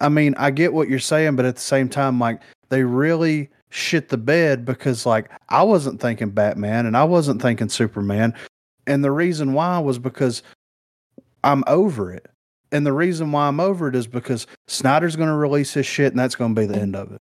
I 0.01 0.09
mean, 0.09 0.35
I 0.37 0.51
get 0.51 0.73
what 0.73 0.89
you're 0.89 0.99
saying, 0.99 1.37
but 1.37 1.45
at 1.45 1.55
the 1.57 1.61
same 1.61 1.89
time, 1.89 2.19
like 2.19 2.41
they 2.69 2.83
really 2.83 3.49
shit 3.71 4.09
the 4.09 4.17
bed 4.17 4.65
because 4.65 5.05
like 5.05 5.31
I 5.49 5.63
wasn't 5.63 6.01
thinking 6.01 6.31
Batman 6.31 6.87
and 6.87 6.97
I 6.97 7.05
wasn't 7.05 7.43
thinking 7.43 7.69
Superman. 7.69 8.35
And 8.87 9.03
the 9.03 9.11
reason 9.11 9.53
why 9.53 9.79
was 9.79 9.99
because 9.99 10.43
I'm 11.43 11.65
over 11.67 12.13
it. 12.13 12.27
And 12.73 12.87
the 12.87 12.93
reason 12.93 13.31
why 13.31 13.47
I'm 13.47 13.61
over 13.61 13.89
it 13.89 13.95
is 13.95 14.07
because 14.07 14.47
Snyder's 14.67 15.17
going 15.17 15.29
to 15.29 15.35
release 15.35 15.73
his 15.73 15.87
shit 15.87 16.13
and 16.13 16.19
that's 16.19 16.35
going 16.35 16.55
to 16.55 16.61
be 16.61 16.67
the 16.67 16.81
end 16.81 16.97
of 16.97 17.13
it. 17.13 17.21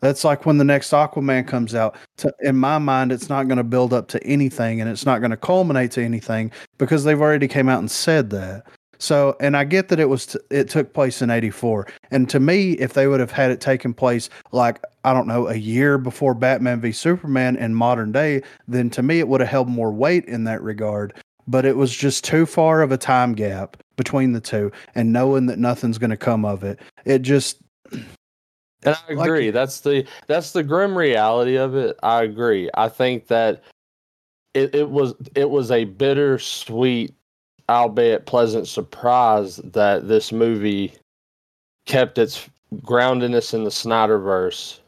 That's 0.00 0.24
like 0.24 0.46
when 0.46 0.58
the 0.58 0.64
next 0.64 0.90
Aquaman 0.92 1.48
comes 1.48 1.74
out. 1.74 1.96
To, 2.18 2.32
in 2.40 2.56
my 2.56 2.78
mind, 2.78 3.12
it's 3.12 3.28
not 3.28 3.48
going 3.48 3.56
to 3.56 3.64
build 3.64 3.92
up 3.92 4.08
to 4.08 4.22
anything 4.24 4.80
and 4.80 4.90
it's 4.90 5.06
not 5.06 5.20
going 5.20 5.30
to 5.30 5.36
culminate 5.36 5.90
to 5.92 6.02
anything 6.04 6.52
because 6.78 7.02
they've 7.02 7.20
already 7.20 7.48
came 7.48 7.68
out 7.68 7.80
and 7.80 7.90
said 7.90 8.30
that. 8.30 8.66
So, 8.98 9.36
and 9.40 9.56
I 9.56 9.64
get 9.64 9.88
that 9.88 10.00
it 10.00 10.08
was 10.08 10.26
t- 10.26 10.38
it 10.50 10.68
took 10.68 10.92
place 10.92 11.22
in 11.22 11.30
84. 11.30 11.86
And 12.10 12.28
to 12.30 12.40
me, 12.40 12.72
if 12.72 12.94
they 12.94 13.06
would 13.06 13.20
have 13.20 13.30
had 13.30 13.50
it 13.50 13.60
taken 13.60 13.94
place 13.94 14.28
like 14.52 14.82
I 15.04 15.12
don't 15.12 15.28
know, 15.28 15.46
a 15.46 15.54
year 15.54 15.98
before 15.98 16.34
Batman 16.34 16.80
v 16.80 16.90
Superman 16.90 17.56
in 17.56 17.74
modern 17.74 18.10
day, 18.10 18.42
then 18.66 18.90
to 18.90 19.02
me 19.02 19.20
it 19.20 19.28
would 19.28 19.40
have 19.40 19.48
held 19.48 19.68
more 19.68 19.92
weight 19.92 20.24
in 20.24 20.44
that 20.44 20.62
regard. 20.62 21.14
But 21.46 21.64
it 21.64 21.76
was 21.76 21.94
just 21.94 22.24
too 22.24 22.44
far 22.44 22.82
of 22.82 22.90
a 22.90 22.96
time 22.96 23.34
gap 23.34 23.76
between 23.96 24.32
the 24.32 24.40
two 24.40 24.72
and 24.96 25.12
knowing 25.12 25.46
that 25.46 25.60
nothing's 25.60 25.98
going 25.98 26.10
to 26.10 26.16
come 26.16 26.44
of 26.44 26.64
it. 26.64 26.80
It 27.04 27.22
just 27.22 27.62
and 27.92 28.06
I 28.84 29.12
agree. 29.12 29.46
Like, 29.46 29.54
that's 29.54 29.80
the 29.80 30.06
that's 30.26 30.52
the 30.52 30.62
grim 30.62 30.96
reality 30.96 31.56
of 31.56 31.74
it. 31.74 31.96
I 32.02 32.22
agree. 32.22 32.70
I 32.74 32.88
think 32.88 33.28
that 33.28 33.62
it, 34.54 34.74
it 34.74 34.90
was 34.90 35.14
it 35.34 35.50
was 35.50 35.70
a 35.70 35.84
bittersweet 35.84 37.14
albeit 37.68 38.26
pleasant 38.26 38.68
surprise 38.68 39.56
that 39.56 40.08
this 40.08 40.32
movie 40.32 40.92
kept 41.86 42.18
its 42.18 42.48
groundedness 42.74 43.54
in 43.54 43.64
the 43.64 43.70
Snyderverse 43.70 44.80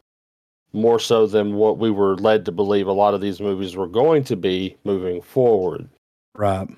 more 0.73 0.99
so 0.99 1.25
than 1.25 1.55
what 1.55 1.77
we 1.77 1.89
were 1.89 2.15
led 2.17 2.45
to 2.45 2.51
believe 2.51 2.87
a 2.87 2.91
lot 2.91 3.13
of 3.13 3.21
these 3.21 3.39
movies 3.39 3.75
were 3.75 3.87
going 3.87 4.23
to 4.23 4.35
be 4.35 4.75
moving 4.83 5.21
forward. 5.21 5.89
Right. 6.35 6.69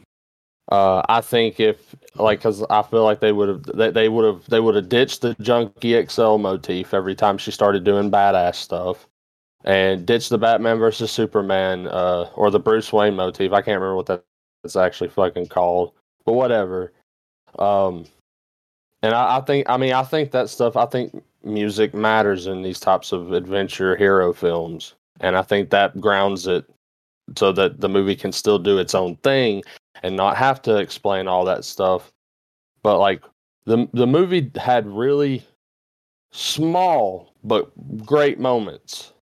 Uh, 0.72 1.02
I 1.10 1.20
think 1.20 1.60
if 1.60 1.96
like 2.16 2.40
because 2.40 2.64
I 2.70 2.82
feel 2.84 3.04
like 3.04 3.20
they 3.20 3.34
would 3.34 3.50
have 3.50 3.64
they, 3.64 3.92
they 3.92 4.10
would 4.10 4.24
have 4.24 4.50
they 4.50 4.62
would 4.62 4.76
have 4.76 4.88
ditched 4.88 5.22
the 5.22 5.36
junkie 5.42 6.02
XL 6.06 6.38
motif 6.38 6.94
every 6.94 7.14
time 7.14 7.38
she 7.38 7.52
started 7.52 7.84
doing 7.84 8.10
badass 8.10 8.56
stuff, 8.56 9.06
and 9.66 10.06
ditched 10.06 10.30
the 10.30 10.38
Batman 10.38 10.78
versus 10.78 11.12
Superman 11.12 11.88
uh, 11.88 12.30
or 12.36 12.50
the 12.50 12.60
Bruce 12.60 12.94
Wayne 12.94 13.16
motif. 13.16 13.52
I 13.52 13.62
can't 13.62 13.82
remember 13.82 13.96
what 13.98 14.06
that's 14.64 14.76
actually 14.76 15.10
fucking 15.10 15.48
called, 15.48 15.94
but 16.26 16.34
whatever. 16.34 16.92
Um, 17.60 18.06
and 19.02 19.14
I, 19.14 19.38
I 19.38 19.42
think 19.42 19.70
I 19.70 19.78
mean 19.78 19.94
I 19.94 20.04
think 20.04 20.32
that 20.32 20.50
stuff. 20.50 20.78
I 20.78 20.86
think 20.86 21.24
music 21.44 21.94
matters 21.94 22.48
in 22.48 22.62
these 22.62 22.80
types 22.80 23.12
of 23.12 23.34
adventure 23.34 23.96
hero 23.96 24.34
films, 24.34 24.94
and 25.20 25.36
I 25.36 25.42
think 25.42 25.70
that 25.70 26.00
grounds 26.00 26.48
it 26.48 26.66
so 27.38 27.52
that 27.54 27.80
the 27.80 27.90
movie 27.90 28.16
can 28.16 28.32
still 28.32 28.60
do 28.60 28.78
its 28.78 28.94
own 28.94 29.16
thing 29.18 29.64
and 30.04 30.16
not 30.16 30.38
have 30.38 30.62
to 30.64 30.78
explain 30.78 31.28
all 31.28 31.46
that 31.46 31.66
stuff. 31.66 32.12
But 32.84 33.00
like 33.00 33.24
the 33.66 33.88
the 33.94 34.08
movie 34.08 34.52
had 34.56 34.88
really 34.88 35.44
small 36.32 37.34
but 37.44 37.72
great 38.06 38.40
moments. 38.40 39.14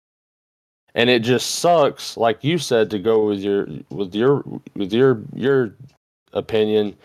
And 0.96 1.10
it 1.10 1.20
just 1.22 1.56
sucks, 1.56 2.18
like 2.18 2.44
you 2.44 2.58
said, 2.58 2.90
to 2.92 3.00
go 3.00 3.26
with 3.26 3.40
your 3.40 3.68
with 3.90 4.16
your 4.16 4.44
with 4.76 4.92
your 4.92 5.22
your 5.36 5.74
opinion. 6.34 6.96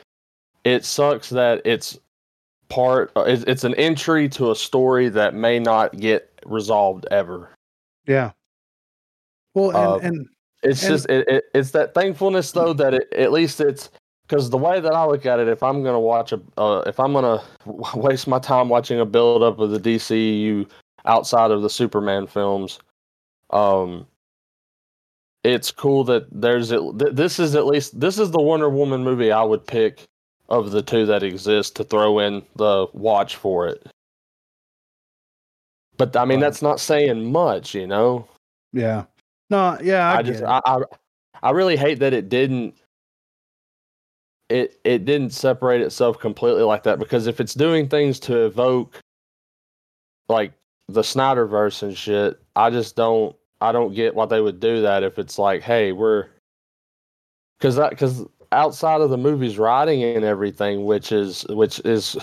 It 0.64 0.84
sucks 0.84 1.28
that 1.30 1.60
it's 1.64 1.98
part 2.70 3.12
uh, 3.16 3.22
it's, 3.22 3.44
it's 3.44 3.64
an 3.64 3.74
entry 3.74 4.28
to 4.30 4.50
a 4.50 4.56
story 4.56 5.08
that 5.10 5.34
may 5.34 5.58
not 5.58 5.96
get 5.98 6.30
resolved 6.46 7.06
ever. 7.10 7.50
Yeah. 8.06 8.30
Well, 9.54 9.68
and, 9.70 9.76
Uh, 9.76 9.98
and 10.08 10.28
It's 10.62 10.82
And- 10.82 10.90
just 10.90 11.08
it, 11.10 11.28
it, 11.28 11.44
it's 11.54 11.70
that 11.72 11.92
thankfulness 11.94 12.52
though 12.52 12.72
that 12.72 12.94
it, 12.94 13.12
at 13.12 13.32
least 13.32 13.60
it's 13.60 13.90
because 14.26 14.48
the 14.48 14.56
way 14.56 14.80
that 14.80 14.94
I 14.94 15.04
look 15.04 15.26
at 15.26 15.38
it, 15.38 15.48
if 15.48 15.62
I'm 15.62 15.82
gonna 15.82 16.00
watch 16.00 16.32
a 16.32 16.40
uh, 16.56 16.82
if 16.86 16.98
I'm 16.98 17.12
gonna 17.12 17.42
waste 17.94 18.26
my 18.26 18.38
time 18.38 18.70
watching 18.70 18.98
a 19.00 19.04
build 19.04 19.42
up 19.42 19.58
of 19.58 19.70
the 19.70 19.78
DCU 19.78 20.66
outside 21.04 21.50
of 21.50 21.60
the 21.60 21.68
Superman 21.68 22.26
films, 22.26 22.78
um, 23.54 24.06
it's 25.44 25.70
cool 25.70 26.04
that 26.04 26.26
there's 26.30 26.72
at, 26.72 26.80
th- 26.98 27.14
this 27.14 27.38
is 27.38 27.54
at 27.54 27.66
least 27.66 27.98
this 27.98 28.18
is 28.18 28.30
the 28.30 28.42
Wonder 28.42 28.68
Woman 28.68 29.04
movie 29.04 29.32
I 29.32 29.42
would 29.42 29.66
pick 29.66 30.02
of 30.48 30.72
the 30.72 30.82
two 30.82 31.06
that 31.06 31.22
exist 31.22 31.76
to 31.76 31.84
throw 31.84 32.18
in 32.18 32.42
the 32.56 32.86
watch 32.92 33.36
for 33.36 33.66
it. 33.68 33.86
But 35.96 36.16
I 36.16 36.24
mean, 36.24 36.40
that's 36.40 36.60
not 36.60 36.80
saying 36.80 37.30
much, 37.30 37.74
you 37.74 37.86
know. 37.86 38.28
yeah. 38.72 39.04
No, 39.50 39.78
yeah, 39.82 40.10
I, 40.10 40.16
I, 40.16 40.22
just. 40.22 40.42
I, 40.42 40.60
I 40.64 40.78
I 41.42 41.50
really 41.50 41.76
hate 41.76 41.98
that 42.00 42.14
it 42.14 42.28
didn't 42.30 42.74
it 44.48 44.80
it 44.84 45.04
didn't 45.04 45.30
separate 45.30 45.82
itself 45.82 46.18
completely 46.18 46.62
like 46.62 46.82
that 46.84 46.98
because 46.98 47.26
if 47.26 47.40
it's 47.40 47.54
doing 47.54 47.88
things 47.88 48.18
to 48.20 48.46
evoke 48.46 48.98
like 50.28 50.52
the 50.88 51.02
Snyderverse 51.02 51.82
and 51.82 51.96
shit, 51.96 52.40
I 52.56 52.70
just 52.70 52.96
don't 52.96 53.36
I 53.60 53.72
don't 53.72 53.94
get 53.94 54.14
why 54.14 54.26
they 54.26 54.40
would 54.40 54.60
do 54.60 54.82
that 54.82 55.02
if 55.02 55.18
it's 55.18 55.38
like, 55.38 55.62
hey, 55.62 55.92
we're 55.92 56.26
because 57.58 57.76
that 57.76 57.90
because 57.90 58.24
outside 58.52 59.00
of 59.00 59.10
the 59.10 59.16
movie's 59.16 59.58
writing 59.58 60.02
and 60.02 60.24
everything, 60.24 60.84
which 60.84 61.12
is 61.12 61.46
which 61.48 61.80
is 61.80 62.16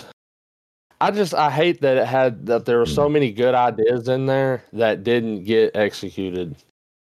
I 1.00 1.10
just 1.10 1.34
I 1.34 1.50
hate 1.50 1.80
that 1.80 1.96
it 1.96 2.06
had 2.06 2.46
that 2.46 2.64
there 2.64 2.78
were 2.78 2.86
so 2.86 3.08
many 3.08 3.32
good 3.32 3.54
ideas 3.54 4.08
in 4.08 4.26
there 4.26 4.62
that 4.72 5.02
didn't 5.02 5.44
get 5.44 5.74
executed 5.74 6.54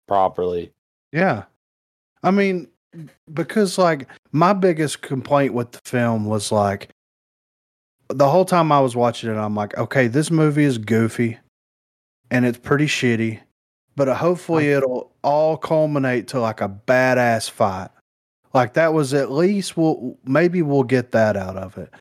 properly. 0.09 0.73
Yeah. 1.13 1.45
I 2.25 2.31
mean, 2.31 2.67
because 3.33 3.79
like 3.79 4.09
my 4.33 4.53
biggest 4.53 5.03
complaint 5.03 5.55
with 5.55 5.73
the 5.73 5.81
film 5.85 6.25
was 6.25 6.51
like 6.51 6.89
the 8.09 8.29
whole 8.29 8.45
time 8.45 8.73
I 8.73 8.81
was 8.81 8.97
watching 8.97 9.31
it, 9.31 9.37
I'm 9.37 9.55
like, 9.55 9.77
okay, 9.79 10.09
this 10.09 10.31
movie 10.31 10.65
is 10.65 10.79
goofy 10.79 11.39
and 12.31 12.45
it's 12.45 12.59
pretty 12.59 12.87
shitty, 12.87 13.41
but 13.97 14.09
uh, 14.09 14.15
hopefully 14.15 14.71
it'll 14.71 15.13
all 15.23 15.57
culminate 15.57 16.29
to 16.29 16.41
like 16.41 16.61
a 16.61 16.69
badass 16.69 17.51
fight. 17.51 17.91
Like 18.53 18.75
that 18.75 18.93
was 18.95 19.15
at 19.15 19.33
least 19.33 19.77
we'll 19.77 20.17
maybe 20.25 20.63
we'll 20.63 20.85
get 20.85 21.13
that 21.13 21.37
out 21.37 21.57
of 21.57 21.77
it. 21.79 21.93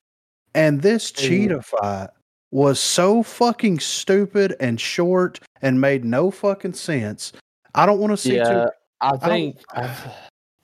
And 0.53 0.82
this 0.82 1.12
cheetah 1.12 1.63
fight 1.63 2.10
was 2.51 2.79
so 2.79 3.23
fucking 3.23 3.79
stupid 3.79 4.56
and 4.60 4.79
short 4.79 5.39
and 5.63 5.82
made 5.82 6.06
no 6.06 6.29
fucking 6.29 6.73
sense. 6.73 7.34
I 7.73 7.88
don't 7.88 7.99
want 7.99 8.12
to 8.12 8.17
see 8.17 8.36
yeah, 8.36 8.65
too 8.65 8.69
I 9.01 9.17
think 9.17 9.58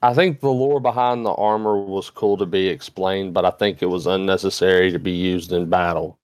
I 0.02 0.14
think 0.14 0.40
the 0.40 0.50
lore 0.50 0.80
behind 0.80 1.26
the 1.26 1.34
armor 1.34 1.78
was 1.82 2.10
cool 2.10 2.38
to 2.38 2.46
be 2.46 2.68
explained, 2.68 3.34
but 3.34 3.44
I 3.44 3.50
think 3.52 3.82
it 3.82 3.88
was 3.88 4.08
unnecessary 4.08 4.92
to 4.92 5.00
be 5.00 5.12
used 5.12 5.52
in 5.52 5.70
battle. 5.70 6.19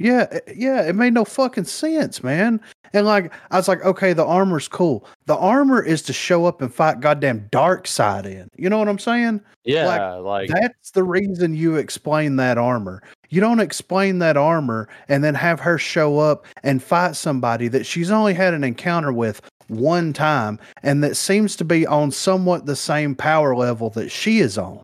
Yeah, 0.00 0.26
eh, 0.32 0.40
yeah, 0.56 0.88
it 0.88 0.94
made 0.94 1.12
no 1.12 1.26
fucking 1.26 1.64
sense, 1.64 2.24
man. 2.24 2.58
And 2.94 3.06
like, 3.06 3.32
I 3.50 3.56
was 3.58 3.68
like, 3.68 3.84
okay, 3.84 4.14
the 4.14 4.24
armor's 4.24 4.66
cool. 4.66 5.04
The 5.26 5.36
armor 5.36 5.82
is 5.82 6.00
to 6.02 6.14
show 6.14 6.46
up 6.46 6.62
and 6.62 6.72
fight 6.72 7.00
goddamn 7.00 7.48
Darkseid 7.52 8.24
in. 8.24 8.48
You 8.56 8.70
know 8.70 8.78
what 8.78 8.88
I'm 8.88 8.98
saying? 8.98 9.42
Yeah, 9.64 10.14
like, 10.14 10.48
That's 10.48 10.92
the 10.92 11.04
reason 11.04 11.54
you 11.54 11.76
explain 11.76 12.36
that 12.36 12.56
armor. 12.56 13.02
You 13.28 13.42
don't 13.42 13.60
explain 13.60 14.20
that 14.20 14.38
armor 14.38 14.88
and 15.08 15.22
then 15.22 15.34
have 15.34 15.60
her 15.60 15.76
show 15.76 16.18
up 16.18 16.46
and 16.62 16.82
fight 16.82 17.14
somebody 17.14 17.68
that 17.68 17.84
she's 17.84 18.10
only 18.10 18.32
had 18.32 18.54
an 18.54 18.64
encounter 18.64 19.12
with 19.12 19.42
one 19.68 20.14
time 20.14 20.58
and 20.82 21.04
that 21.04 21.16
seems 21.16 21.54
to 21.56 21.64
be 21.64 21.86
on 21.86 22.10
somewhat 22.10 22.64
the 22.64 22.74
same 22.74 23.14
power 23.14 23.54
level 23.54 23.90
that 23.90 24.08
she 24.10 24.40
is 24.40 24.56
on. 24.56 24.80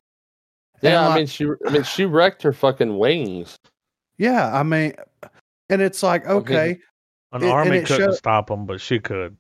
Yeah. 0.83 1.01
I 1.01 1.07
like- 1.07 1.17
mean, 1.17 1.27
she 1.27 1.49
I 1.67 1.71
mean 1.71 1.83
she 1.85 2.05
wrecked 2.05 2.43
her 2.43 2.53
fucking 2.53 2.99
wings. 2.99 3.57
Yeah, 4.19 4.55
I 4.59 4.63
mean, 4.63 4.95
and 5.69 5.83
it's 5.83 6.03
like, 6.03 6.27
okay, 6.27 6.79
An 7.33 7.43
It- 7.43 7.51
army 7.51 7.83
couldn't 7.83 8.07
show- 8.07 8.13
stop 8.13 8.47
them, 8.49 8.67
but 8.67 8.81
she 8.81 8.99
could. 9.01 9.37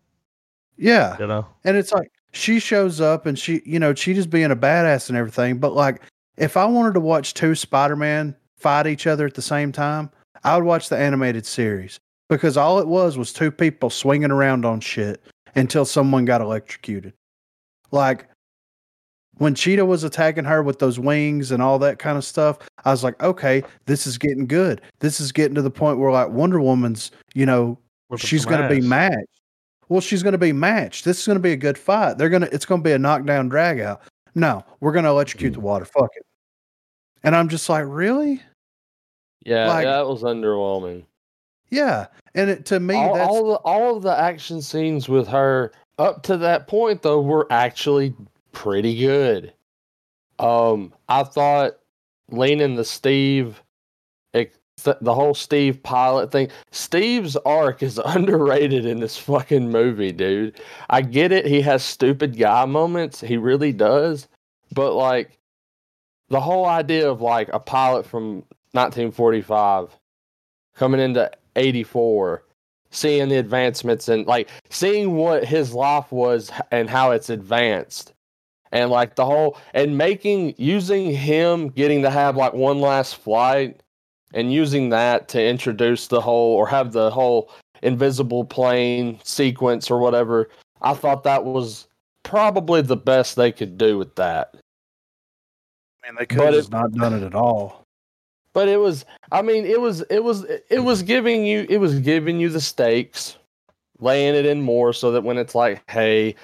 yeah. 0.76 1.16
You 1.18 1.26
know. 1.26 1.46
And 1.64 1.76
it's 1.76 1.92
like 1.92 2.10
she 2.32 2.58
shows 2.58 3.00
up 3.00 3.24
and 3.26 3.38
she, 3.38 3.62
you 3.64 3.78
know, 3.78 3.94
she 3.94 4.12
just 4.12 4.28
being 4.28 4.50
a 4.50 4.56
badass 4.56 5.08
and 5.08 5.16
everything. 5.16 5.58
But 5.58 5.72
like, 5.74 6.02
if 6.36 6.56
I 6.56 6.64
wanted 6.66 6.94
to 6.94 7.00
watch 7.00 7.32
two 7.34 7.54
Spider 7.54 7.96
Man 7.96 8.34
fight 8.58 8.86
each 8.86 9.06
other 9.06 9.24
at 9.24 9.34
the 9.34 9.40
same 9.42 9.72
time, 9.72 10.10
I 10.44 10.56
would 10.56 10.64
watch 10.64 10.88
the 10.88 10.98
animated 10.98 11.46
series 11.46 11.98
because 12.28 12.56
all 12.56 12.78
it 12.80 12.88
was 12.88 13.16
was 13.16 13.32
two 13.32 13.50
people 13.50 13.88
swinging 13.88 14.30
around 14.32 14.64
on 14.66 14.80
shit 14.80 15.22
until 15.54 15.84
someone 15.86 16.24
got 16.26 16.40
electrocuted. 16.42 17.14
Like 17.92 18.28
when 19.38 19.54
Cheetah 19.54 19.84
was 19.84 20.04
attacking 20.04 20.44
her 20.44 20.62
with 20.62 20.78
those 20.78 20.98
wings 20.98 21.50
and 21.50 21.62
all 21.62 21.78
that 21.80 21.98
kind 21.98 22.16
of 22.16 22.24
stuff, 22.24 22.58
I 22.84 22.90
was 22.90 23.04
like, 23.04 23.20
okay, 23.22 23.62
this 23.86 24.06
is 24.06 24.18
getting 24.18 24.46
good. 24.46 24.80
This 25.00 25.20
is 25.20 25.32
getting 25.32 25.54
to 25.56 25.62
the 25.62 25.70
point 25.70 25.98
where 25.98 26.10
like 26.10 26.28
Wonder 26.28 26.60
Woman's, 26.60 27.10
you 27.34 27.46
know, 27.46 27.78
whipping 28.08 28.26
she's 28.26 28.44
going 28.44 28.62
to 28.62 28.68
be 28.68 28.80
matched. 28.80 29.40
Well, 29.88 30.00
she's 30.00 30.22
going 30.22 30.32
to 30.32 30.38
be 30.38 30.52
matched. 30.52 31.04
This 31.04 31.20
is 31.20 31.26
going 31.26 31.36
to 31.36 31.42
be 31.42 31.52
a 31.52 31.56
good 31.56 31.78
fight. 31.78 32.18
They're 32.18 32.28
going 32.28 32.42
to. 32.42 32.52
It's 32.52 32.66
going 32.66 32.80
to 32.80 32.84
be 32.84 32.92
a 32.92 32.98
knockdown 32.98 33.48
drag 33.48 33.80
out. 33.80 34.02
No, 34.34 34.64
we're 34.80 34.92
going 34.92 35.04
to 35.04 35.10
electrocute 35.10 35.52
the 35.52 35.60
mm. 35.60 35.64
water. 35.64 35.84
Fuck 35.84 36.10
it. 36.16 36.26
And 37.22 37.34
I'm 37.34 37.48
just 37.48 37.68
like, 37.68 37.84
really? 37.86 38.42
Yeah, 39.44 39.68
Like- 39.68 39.84
that 39.84 40.06
was 40.06 40.22
underwhelming. 40.22 41.04
Yeah. 41.70 42.06
And 42.34 42.50
it, 42.50 42.66
to 42.66 42.80
me, 42.80 42.94
all, 42.94 43.14
that's 43.14 43.28
all 43.28 43.48
the 43.48 43.56
all 43.58 43.96
of 43.96 44.02
the 44.02 44.16
action 44.16 44.62
scenes 44.62 45.08
with 45.08 45.26
her 45.28 45.72
up 45.98 46.22
to 46.24 46.36
that 46.36 46.68
point 46.68 47.02
though 47.02 47.20
were 47.20 47.46
actually 47.50 48.14
pretty 48.56 48.96
good. 48.96 49.52
Um, 50.38 50.94
I 51.10 51.24
thought 51.24 51.74
leaning 52.30 52.74
the 52.74 52.86
Steve, 52.86 53.62
the 54.32 55.14
whole 55.14 55.34
Steve 55.34 55.82
pilot 55.82 56.32
thing. 56.32 56.48
Steve's 56.70 57.36
arc 57.36 57.82
is 57.82 57.98
underrated 58.04 58.86
in 58.86 59.00
this 59.00 59.18
fucking 59.18 59.70
movie, 59.70 60.10
dude. 60.10 60.58
I 60.88 61.02
get 61.02 61.32
it; 61.32 61.44
he 61.44 61.60
has 61.60 61.84
stupid 61.84 62.38
guy 62.38 62.64
moments. 62.64 63.20
He 63.20 63.36
really 63.36 63.72
does, 63.72 64.26
but 64.72 64.94
like 64.94 65.38
the 66.30 66.40
whole 66.40 66.64
idea 66.64 67.10
of 67.10 67.20
like 67.20 67.50
a 67.52 67.60
pilot 67.60 68.06
from 68.06 68.36
1945 68.72 69.94
coming 70.74 71.00
into 71.00 71.30
84 71.56 72.42
seeing 72.90 73.28
the 73.28 73.36
advancements 73.36 74.08
and 74.08 74.26
like 74.26 74.48
seeing 74.70 75.14
what 75.14 75.44
his 75.44 75.74
life 75.74 76.10
was 76.10 76.50
and 76.70 76.88
how 76.88 77.10
it's 77.10 77.30
advanced 77.30 78.12
and 78.72 78.90
like 78.90 79.14
the 79.14 79.24
whole 79.24 79.56
and 79.74 79.96
making 79.96 80.54
using 80.58 81.10
him 81.12 81.68
getting 81.68 82.02
to 82.02 82.10
have 82.10 82.36
like 82.36 82.52
one 82.52 82.80
last 82.80 83.16
flight 83.16 83.80
and 84.34 84.52
using 84.52 84.88
that 84.90 85.28
to 85.28 85.42
introduce 85.42 86.08
the 86.08 86.20
whole 86.20 86.54
or 86.56 86.66
have 86.66 86.92
the 86.92 87.10
whole 87.10 87.50
invisible 87.82 88.44
plane 88.44 89.18
sequence 89.22 89.90
or 89.90 89.98
whatever 89.98 90.48
i 90.82 90.92
thought 90.94 91.22
that 91.22 91.44
was 91.44 91.86
probably 92.22 92.82
the 92.82 92.96
best 92.96 93.36
they 93.36 93.52
could 93.52 93.78
do 93.78 93.96
with 93.98 94.14
that 94.16 94.54
and 96.06 96.16
they 96.18 96.26
could 96.26 96.38
but 96.38 96.54
have 96.54 96.64
it- 96.64 96.70
not 96.70 96.92
done 96.92 97.14
it 97.14 97.22
at 97.24 97.34
all. 97.34 97.84
but 98.52 98.68
it 98.68 98.78
was 98.80 99.04
i 99.32 99.40
mean 99.42 99.64
it 99.64 99.80
was 99.80 100.00
it 100.10 100.22
was 100.24 100.44
it 100.70 100.80
was 100.82 101.02
giving 101.02 101.44
you 101.46 101.66
it 101.68 101.78
was 101.78 101.98
giving 102.00 102.40
you 102.40 102.48
the 102.48 102.60
stakes 102.60 103.36
laying 103.98 104.34
it 104.34 104.44
in 104.44 104.60
more 104.60 104.92
so 104.92 105.10
that 105.12 105.22
when 105.24 105.38
it's 105.38 105.54
like, 105.54 105.82
hey, 105.90 106.34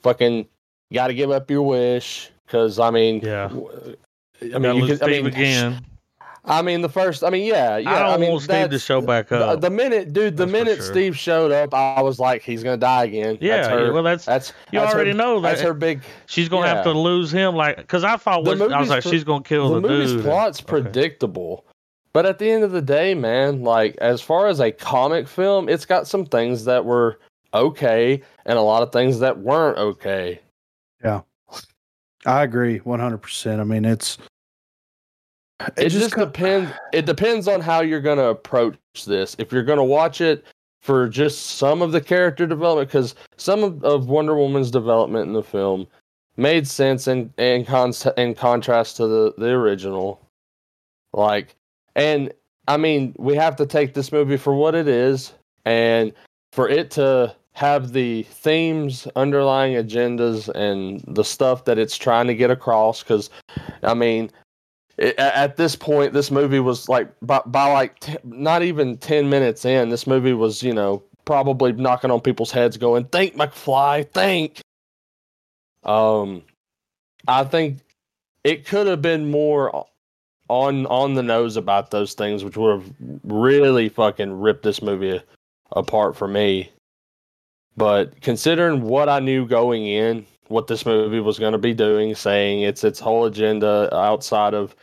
fucking, 0.00 0.46
got 0.92 1.08
to 1.08 1.14
give 1.14 1.30
up 1.30 1.50
your 1.50 1.62
wish 1.62 2.30
because 2.46 2.78
I 2.78 2.90
mean, 2.90 3.20
Yeah. 3.22 3.50
I 4.42 4.54
I 4.54 4.58
mean, 4.58 4.76
you 4.76 4.86
could, 4.86 5.02
I 5.02 5.06
mean, 5.06 5.26
again. 5.26 5.84
I 6.46 6.62
mean, 6.62 6.80
the 6.80 6.88
first, 6.88 7.22
I 7.22 7.28
mean, 7.28 7.44
yeah, 7.44 7.76
yeah. 7.76 7.90
I 7.94 7.98
don't 7.98 8.20
mean, 8.20 8.30
want 8.30 8.42
Steve 8.44 8.70
to 8.70 8.78
show 8.78 9.02
back 9.02 9.28
the, 9.28 9.44
up. 9.44 9.60
the 9.60 9.68
minute, 9.68 10.14
dude, 10.14 10.38
the 10.38 10.46
That's 10.46 10.52
minute 10.52 10.76
sure. 10.76 10.86
Steve 10.86 11.18
showed 11.18 11.52
up, 11.52 11.74
I 11.74 12.00
was 12.00 12.18
like, 12.18 12.40
he's 12.40 12.62
gonna 12.64 12.78
die 12.78 13.04
again. 13.04 13.36
yeah, 13.42 13.56
that's 13.58 13.68
her. 13.68 13.92
well, 13.92 14.02
that's 14.02 14.24
that's 14.24 14.54
you 14.72 14.80
that's 14.80 14.94
already 14.94 15.10
her, 15.10 15.16
know 15.18 15.38
that 15.40 15.50
That's 15.50 15.60
her 15.60 15.74
big. 15.74 16.00
she's 16.24 16.48
gonna 16.48 16.66
have 16.66 16.82
to 16.84 16.92
lose 16.92 17.30
him. 17.30 17.54
Like, 17.54 17.76
because 17.76 18.04
I 18.04 18.16
thought 18.16 18.44
The 18.44 18.52
was, 18.52 18.72
I 18.72 18.80
was 18.80 18.88
like, 18.88 19.02
she's 19.02 19.22
gonna 19.22 19.44
kill 19.44 19.68
the 19.74 19.80
the, 19.82 19.88
movie's 19.88 20.12
dude. 20.12 20.24
plot's 20.24 20.60
Okay. 20.60 20.66
predictable, 20.66 21.66
but 22.14 22.24
at 22.24 22.38
the 22.38 22.50
end 22.50 22.64
of 22.64 22.72
the 22.72 22.80
day, 22.82 23.12
man, 23.14 23.62
like 23.62 23.96
as 23.98 24.22
far 24.22 24.46
as 24.46 24.60
a 24.60 24.72
comic 24.72 25.28
film, 25.28 25.68
it's 25.68 25.84
got 25.84 26.06
some 26.08 26.24
things 26.24 26.64
that 26.64 26.82
were 26.86 27.18
okay 27.52 28.22
and 28.46 28.56
a 28.56 28.62
lot 28.62 28.82
of 28.82 28.90
things 28.92 29.18
that 29.18 29.38
weren't 29.38 29.76
okay. 29.76 30.40
I 32.26 32.42
agree 32.42 32.80
100%. 32.80 33.60
I 33.60 33.64
mean, 33.64 33.84
it's 33.84 34.18
It, 35.76 35.88
just, 35.88 36.12
co- 36.12 36.26
depends. 36.26 36.70
It 36.92 37.06
depends 37.06 37.48
on 37.48 37.60
how 37.60 37.80
you're 37.80 38.00
going 38.00 38.18
to 38.18 38.26
approach 38.28 38.76
this. 39.06 39.36
If 39.38 39.52
you're 39.52 39.62
going 39.62 39.78
to 39.78 39.84
watch 39.84 40.20
it 40.20 40.44
for 40.82 41.08
just 41.08 41.46
some 41.58 41.82
of 41.82 41.92
the 41.92 42.00
character 42.00 42.46
development, 42.46 42.88
because 42.88 43.14
some 43.36 43.62
of, 43.64 43.82
of 43.84 44.08
Wonder 44.08 44.34
Woman's 44.36 44.70
development 44.70 45.26
in 45.28 45.32
the 45.32 45.42
film 45.42 45.86
made 46.36 46.66
sense 46.66 47.06
in 47.08 47.32
in, 47.38 47.64
con- 47.64 47.92
in 48.16 48.34
contrast 48.34 48.96
to 48.96 49.06
the 49.06 49.34
the 49.36 49.50
original. 49.50 50.26
Like, 51.12 51.56
and 51.96 52.32
I 52.68 52.76
mean, 52.76 53.14
we 53.18 53.34
have 53.36 53.56
to 53.56 53.66
take 53.66 53.94
this 53.94 54.12
movie 54.12 54.36
for 54.36 54.54
what 54.54 54.74
it 54.74 54.88
is, 54.88 55.32
and 55.64 56.12
for 56.52 56.68
it 56.68 56.90
to 56.92 57.34
have 57.54 57.92
the 57.92 58.22
themes, 58.24 59.06
underlying 59.16 59.74
agendas, 59.74 60.48
and 60.54 61.02
the 61.06 61.24
stuff 61.24 61.64
that 61.64 61.78
it's 61.78 61.96
trying 61.96 62.26
to 62.26 62.34
get 62.34 62.50
across. 62.50 63.02
Because, 63.02 63.30
I 63.82 63.94
mean, 63.94 64.30
it, 64.96 65.18
at 65.18 65.56
this 65.56 65.76
point, 65.76 66.12
this 66.12 66.30
movie 66.30 66.60
was 66.60 66.88
like 66.88 67.08
by, 67.22 67.40
by 67.46 67.72
like 67.72 67.98
t- 68.00 68.16
not 68.24 68.62
even 68.62 68.96
ten 68.98 69.28
minutes 69.28 69.64
in, 69.64 69.88
this 69.88 70.06
movie 70.06 70.32
was 70.34 70.62
you 70.62 70.74
know 70.74 71.02
probably 71.24 71.72
knocking 71.72 72.10
on 72.10 72.20
people's 72.20 72.50
heads, 72.50 72.76
going, 72.76 73.04
"Think, 73.04 73.34
McFly, 73.36 74.10
think." 74.10 74.60
Um, 75.84 76.42
I 77.26 77.44
think 77.44 77.78
it 78.44 78.66
could 78.66 78.86
have 78.86 79.02
been 79.02 79.30
more 79.30 79.86
on 80.48 80.86
on 80.86 81.14
the 81.14 81.22
nose 81.22 81.56
about 81.56 81.90
those 81.90 82.14
things, 82.14 82.44
which 82.44 82.56
would 82.56 82.80
have 82.80 82.92
really 83.24 83.88
fucking 83.88 84.40
ripped 84.40 84.62
this 84.62 84.82
movie 84.82 85.20
apart 85.72 86.16
for 86.16 86.28
me. 86.28 86.70
But 87.76 88.20
considering 88.20 88.82
what 88.82 89.08
I 89.08 89.20
knew 89.20 89.46
going 89.46 89.86
in, 89.86 90.26
what 90.48 90.66
this 90.66 90.84
movie 90.84 91.20
was 91.20 91.38
going 91.38 91.52
to 91.52 91.58
be 91.58 91.72
doing, 91.72 92.14
saying 92.14 92.62
it's 92.62 92.84
its 92.84 92.98
whole 93.00 93.24
agenda 93.26 93.88
outside 93.94 94.54
of 94.54 94.74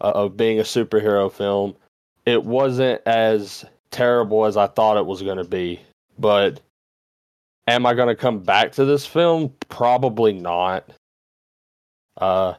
uh, 0.00 0.12
of 0.14 0.36
being 0.36 0.58
a 0.58 0.62
superhero 0.64 1.30
film, 1.30 1.76
it 2.26 2.42
wasn't 2.42 3.00
as 3.06 3.64
terrible 3.90 4.44
as 4.46 4.56
I 4.56 4.66
thought 4.66 4.96
it 4.96 5.06
was 5.06 5.22
going 5.22 5.36
to 5.36 5.44
be. 5.44 5.80
But 6.18 6.60
am 7.68 7.86
I 7.86 7.94
going 7.94 8.08
to 8.08 8.16
come 8.16 8.40
back 8.40 8.72
to 8.72 8.84
this 8.84 9.06
film? 9.06 9.52
Probably 9.68 10.32
not. 10.32 10.88
Uh, 12.20 12.54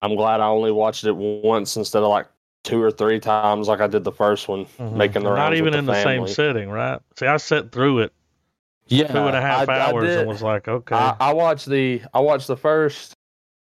I'm 0.00 0.14
glad 0.14 0.40
I 0.40 0.46
only 0.46 0.70
watched 0.70 1.04
it 1.04 1.16
once 1.16 1.76
instead 1.76 2.02
of 2.02 2.08
like 2.08 2.26
two 2.62 2.80
or 2.80 2.90
three 2.90 3.18
times 3.18 3.66
like 3.66 3.80
I 3.80 3.86
did 3.86 4.04
the 4.04 4.12
first 4.12 4.46
one, 4.48 4.66
Mhm. 4.78 4.92
making 4.94 5.24
the 5.24 5.34
not 5.34 5.54
even 5.54 5.66
with 5.66 5.74
in 5.76 5.86
the 5.86 5.92
the 5.92 6.02
same 6.02 6.20
family. 6.20 6.32
setting, 6.32 6.70
right? 6.70 7.00
See, 7.16 7.26
I 7.26 7.36
sat 7.38 7.72
through 7.72 8.00
it 8.00 8.12
Yeah, 8.88 9.06
two 9.12 9.18
and 9.18 9.36
a 9.36 9.40
half 9.40 9.68
I- 9.68 9.74
I 9.78 9.90
hours 9.90 10.04
did- 10.04 10.18
and 10.20 10.28
was 10.28 10.42
like, 10.42 10.66
okay, 10.68 10.94
I, 10.94 11.14
I 11.20 11.32
watched 11.32 11.66
the 11.66 12.02
I 12.14 12.20
watched 12.20 12.46
the 12.46 12.56
first 12.56 13.14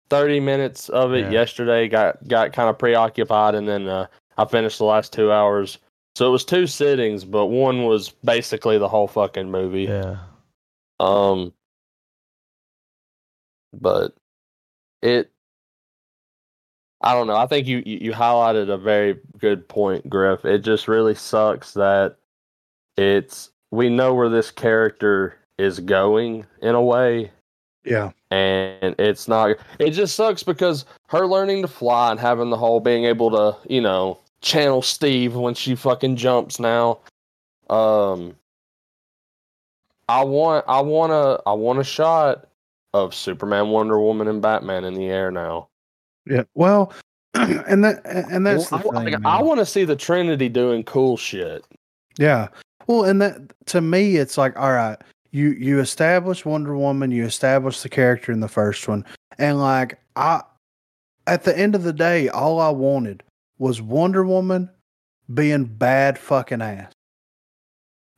thirty 0.09 0.39
minutes 0.39 0.89
of 0.89 1.13
it 1.13 1.25
Yeah. 1.25 1.31
yesterday. 1.31 1.87
Got 1.87 2.27
got 2.27 2.53
kind 2.53 2.69
of 2.69 2.77
preoccupied, 2.77 3.55
and 3.55 3.67
then 3.67 3.87
uh, 3.87 4.07
I 4.37 4.45
finished 4.45 4.77
the 4.77 4.85
last 4.85 5.13
two 5.13 5.31
hours. 5.31 5.77
So 6.15 6.27
it 6.27 6.31
was 6.31 6.45
two 6.45 6.65
sittings, 6.67 7.25
but 7.25 7.47
one 7.47 7.83
was 7.83 8.09
basically 8.23 8.77
the 8.77 8.87
whole 8.87 9.07
fucking 9.07 9.51
movie. 9.51 9.83
yeah, 9.83 10.17
Um, 11.01 11.51
but 13.73 14.13
it, 15.01 15.29
I 17.01 17.13
don't 17.13 17.27
know. 17.27 17.35
I 17.35 17.47
think 17.47 17.67
you 17.67 17.83
you 17.85 18.11
highlighted 18.13 18.69
a 18.69 18.77
very 18.77 19.19
good 19.39 19.67
point, 19.67 20.09
Griff. 20.09 20.45
It 20.45 20.59
just 20.59 20.87
really 20.87 21.15
sucks 21.15 21.73
that 21.73 22.15
it's 22.97 23.51
we 23.75 23.89
know 23.89 24.13
where 24.13 24.29
this 24.29 24.51
character 24.51 25.37
is 25.57 25.79
going 25.79 26.45
in 26.61 26.75
a 26.75 26.81
way, 26.81 27.31
yeah. 27.83 28.11
and 28.31 28.95
it's 28.99 29.27
not. 29.27 29.57
It 29.79 29.91
just 29.91 30.15
sucks 30.15 30.43
because 30.43 30.85
her 31.09 31.27
learning 31.27 31.61
to 31.61 31.67
fly 31.67 32.11
and 32.11 32.19
having 32.19 32.49
the 32.49 32.57
whole 32.57 32.79
being 32.79 33.05
able 33.05 33.31
to, 33.31 33.57
you 33.69 33.81
know, 33.81 34.19
channel 34.41 34.81
Steve 34.81 35.35
when 35.35 35.53
she 35.53 35.75
fucking 35.75 36.15
jumps 36.15 36.59
now. 36.59 36.99
Um, 37.69 38.35
I 40.07 40.23
want, 40.23 40.65
I 40.67 40.81
want 40.81 41.11
a, 41.11 41.41
I 41.47 41.53
want 41.53 41.79
a 41.79 41.83
shot 41.83 42.47
of 42.93 43.13
Superman, 43.13 43.69
Wonder 43.69 43.99
Woman, 43.99 44.27
and 44.27 44.41
Batman 44.41 44.85
in 44.85 44.93
the 44.93 45.05
air 45.05 45.31
now. 45.31 45.67
Yeah. 46.25 46.43
Well, 46.53 46.93
and 47.33 47.83
that 47.83 48.01
and 48.05 48.45
that's 48.45 48.71
I, 48.71 48.79
thing. 48.79 49.15
I, 49.15 49.19
man. 49.19 49.45
want 49.45 49.59
to 49.59 49.65
see 49.65 49.83
the 49.83 49.95
Trinity 49.95 50.47
doing 50.47 50.83
cool 50.83 51.17
shit. 51.17 51.65
Yeah. 52.17 52.47
Well, 52.87 53.05
and 53.05 53.21
that 53.21 53.53
to 53.67 53.81
me, 53.81 54.17
it's 54.17 54.37
like, 54.37 54.57
all 54.57 54.71
right, 54.71 54.97
you 55.31 55.49
you 55.51 55.79
establish 55.79 56.45
Wonder 56.45 56.77
Woman, 56.77 57.11
you 57.11 57.25
establish 57.25 57.81
the 57.81 57.89
character 57.89 58.31
in 58.31 58.39
the 58.39 58.47
first 58.47 58.87
one, 58.87 59.05
and 59.37 59.59
like 59.59 59.99
I, 60.15 60.41
at 61.27 61.43
the 61.43 61.57
end 61.57 61.75
of 61.75 61.83
the 61.83 61.93
day, 61.93 62.29
all 62.29 62.59
I 62.59 62.69
wanted 62.69 63.23
was 63.57 63.81
Wonder 63.81 64.23
Woman 64.23 64.69
being 65.33 65.65
bad 65.65 66.19
fucking 66.19 66.61
ass, 66.61 66.91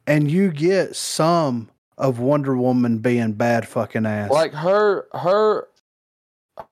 and 0.06 0.30
you 0.30 0.52
get 0.52 0.96
some 0.96 1.70
of 1.98 2.20
Wonder 2.20 2.56
Woman 2.56 3.00
being 3.00 3.34
bad 3.34 3.68
fucking 3.68 4.06
ass. 4.06 4.30
Like 4.30 4.54
her, 4.54 5.08
her, 5.14 5.68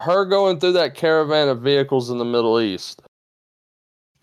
her 0.01 0.25
going 0.25 0.59
through 0.59 0.73
that 0.73 0.95
caravan 0.95 1.49
of 1.49 1.61
vehicles 1.61 2.09
in 2.09 2.17
the 2.17 2.25
Middle 2.25 2.59
East, 2.59 3.01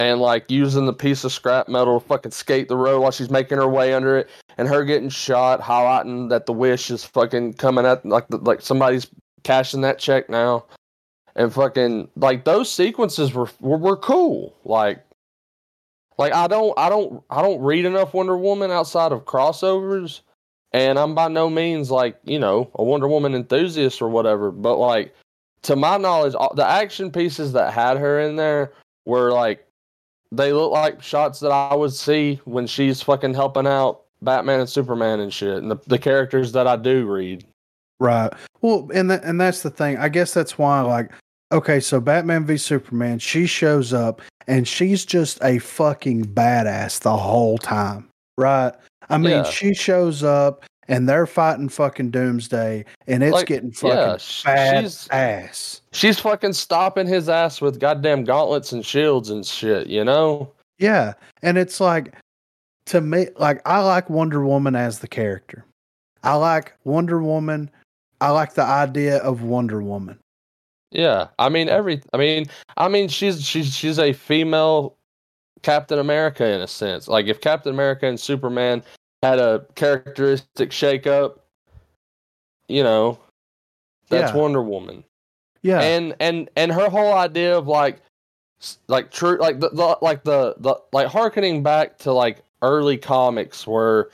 and 0.03 0.21
like 0.21 0.51
using 0.51 0.87
the 0.87 0.93
piece 0.93 1.23
of 1.23 1.31
scrap 1.31 1.69
metal 1.69 2.01
to 2.01 2.07
fucking 2.07 2.33
skate 2.33 2.67
the 2.67 2.77
road 2.77 3.01
while 3.01 3.13
she's 3.13 3.31
making 3.31 3.59
her 3.59 3.69
way 3.69 3.95
under 3.95 4.19
it, 4.19 4.29
and 4.59 4.67
her 4.67 4.85
getting 4.85 5.09
shot, 5.09 5.61
highlighting 5.61 6.29
that 6.29 6.47
the 6.47 6.53
wish 6.53 6.91
is 6.91 7.05
fucking 7.05 7.55
coming 7.55 7.87
at 7.87 8.05
like 8.05 8.27
the, 8.29 8.39
like 8.39 8.61
somebody's 8.61 9.09
cashing 9.45 9.83
that 9.83 10.01
check 10.01 10.29
now, 10.29 10.65
and 11.37 11.55
fucking 11.55 12.09
like 12.17 12.45
those 12.45 12.71
sequences 12.71 13.33
were 13.33 13.49
were, 13.61 13.79
were 13.79 13.97
cool. 13.97 14.57
Like, 14.65 15.05
like 16.19 16.35
I 16.35 16.49
don't 16.49 16.77
I 16.77 16.89
don't 16.89 17.23
I 17.31 17.41
don't 17.41 17.63
read 17.63 17.85
enough 17.85 18.13
Wonder 18.13 18.37
Woman 18.37 18.73
outside 18.73 19.13
of 19.13 19.25
crossovers 19.25 20.21
and 20.73 20.99
I'm 20.99 21.15
by 21.15 21.29
no 21.29 21.49
means 21.49 21.91
like 21.91 22.19
you 22.25 22.41
know 22.41 22.71
a 22.75 22.83
Wonder 22.83 23.07
Woman 23.07 23.35
enthusiast 23.35 24.03
or 24.03 24.09
whatever, 24.09 24.51
but 24.51 24.77
like 24.77 25.15
to 25.63 25.77
my 25.77 25.97
knowledge, 25.97 26.35
the 26.57 26.67
action 26.69 27.13
pieces 27.13 27.53
that 27.53 27.73
had 27.73 27.97
her 27.99 28.21
in 28.21 28.35
there 28.35 28.73
were 29.05 29.31
like 29.31 29.65
they 30.33 30.53
look 30.53 30.73
like 30.73 31.03
shots 31.03 31.39
that 31.41 31.51
I 31.53 31.75
would 31.75 31.93
see 31.93 32.41
when 32.45 32.67
she's 32.67 33.03
fucking 33.03 33.35
helping 33.35 33.67
out 33.67 34.01
Batman 34.23 34.61
and 34.61 34.69
Superman 34.69 35.21
and 35.21 35.33
shit, 35.33 35.59
and 35.59 35.71
the, 35.71 35.77
the 35.87 35.99
characters 35.99 36.51
that 36.53 36.67
I 36.67 36.77
do 36.77 37.07
read. 37.07 37.45
Right. 38.01 38.33
Well, 38.63 38.89
and 38.93 39.11
that, 39.11 39.23
and 39.23 39.41
that's 39.41 39.63
the 39.63 39.71
thing. 39.71 39.99
I 39.99 40.09
guess 40.09 40.35
that's 40.35 40.59
why 40.59 40.81
like 40.81 41.13
okay, 41.53 41.79
so 41.81 42.01
Batman 42.01 42.47
v 42.47 42.57
Superman, 42.57 43.19
she 43.19 43.47
shows 43.47 43.93
up 43.93 44.23
and 44.49 44.67
she's 44.67 45.05
just 45.05 45.39
a 45.45 45.59
fucking 45.59 46.25
badass 46.25 47.01
the 47.01 47.17
whole 47.17 47.59
time. 47.59 48.09
Right? 48.39 48.73
I 49.11 49.19
mean, 49.19 49.31
Yeah. 49.31 49.43
she 49.45 49.75
shows 49.75 50.25
up 50.25 50.65
and 50.89 51.09
they're 51.09 51.27
fighting 51.27 51.69
fucking 51.69 52.11
Doomsday 52.11 52.85
and 53.07 53.23
it's 53.23 53.33
Like, 53.33 53.47
getting 53.47 53.71
fucking 53.73 53.97
yeah, 53.97 54.17
bad 54.45 54.81
she's- 54.83 55.09
ass. 55.11 55.81
She's 55.93 56.19
fucking 56.19 56.53
stopping 56.55 57.07
his 57.07 57.29
ass 57.29 57.61
with 57.61 57.79
goddamn 57.81 58.25
gauntlets 58.25 58.73
and 58.73 58.85
shields 58.85 59.31
and 59.31 59.45
shit, 59.47 59.87
you 59.87 60.05
know? 60.05 60.51
Yeah. 60.79 61.15
And 61.43 61.57
it's 61.59 61.81
like 61.81 62.15
to 62.87 63.01
me 63.01 63.29
like 63.37 63.63
I 63.65 63.79
like 63.81 64.11
Wonder 64.11 64.45
Woman 64.45 64.75
as 64.75 64.99
the 64.99 65.09
character. 65.09 65.65
I 66.25 66.35
like 66.35 66.75
Wonder 66.85 67.23
Woman. 67.23 67.71
I 68.21 68.31
like 68.31 68.55
the 68.55 68.65
idea 68.65 69.19
of 69.19 69.43
Wonder 69.43 69.83
Woman. 69.83 70.19
Yeah, 70.91 71.29
I 71.39 71.49
mean 71.49 71.69
every. 71.69 72.03
I 72.13 72.17
mean, 72.19 72.47
I 72.77 72.89
mean 72.89 73.09
she's 73.09 73.43
she's 73.45 73.75
she's 73.75 73.99
a 73.99 74.13
female 74.13 74.97
Captain 75.63 75.99
America 75.99 76.45
in 76.47 76.61
a 76.61 76.67
sense. 76.67 77.09
Like 77.09 77.27
if 77.27 77.41
Captain 77.41 77.73
America 77.73 78.07
and 78.07 78.19
Superman 78.21 78.83
had 79.23 79.39
a 79.39 79.65
characteristic 79.75 80.71
shakeup, 80.71 81.39
you 82.69 82.83
know, 82.83 83.19
that's 84.09 84.33
Yeah. 84.33 84.39
Wonder 84.41 84.63
Woman. 84.63 85.05
Yeah. 85.63 85.81
And 85.81 86.15
and 86.21 86.51
and 86.57 86.73
her 86.73 86.89
whole 86.89 87.13
idea 87.15 87.57
of 87.57 87.69
like 87.69 88.01
like 88.89 89.11
true 89.11 89.39
like 89.39 89.61
the, 89.61 89.71
the 89.71 89.97
like 90.03 90.25
the 90.25 90.55
the 90.59 90.77
like 90.93 91.07
harkening 91.09 91.63
back 91.63 91.99
to 91.99 92.13
like 92.13 92.43
early 92.63 92.97
comics 92.97 93.67
where 93.67 94.09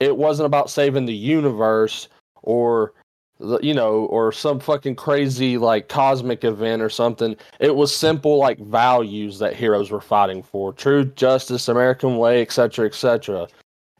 it 0.00 0.16
wasn't 0.16 0.46
about 0.46 0.70
saving 0.70 1.06
the 1.06 1.14
universe 1.14 2.08
or 2.42 2.92
the- 3.38 3.60
you 3.62 3.74
know 3.74 4.06
or 4.06 4.32
some 4.32 4.58
fucking 4.58 4.96
crazy 4.96 5.56
like 5.58 5.88
cosmic 5.88 6.42
event 6.44 6.82
or 6.82 6.88
something 6.88 7.36
it 7.60 7.74
was 7.76 7.94
simple 7.94 8.38
like 8.38 8.58
values 8.58 9.38
that 9.38 9.54
heroes 9.54 9.90
were 9.90 10.00
fighting 10.00 10.42
for 10.42 10.72
truth 10.72 11.14
justice 11.14 11.68
american 11.68 12.16
way 12.18 12.42
etc 12.42 12.86
etc 12.86 13.46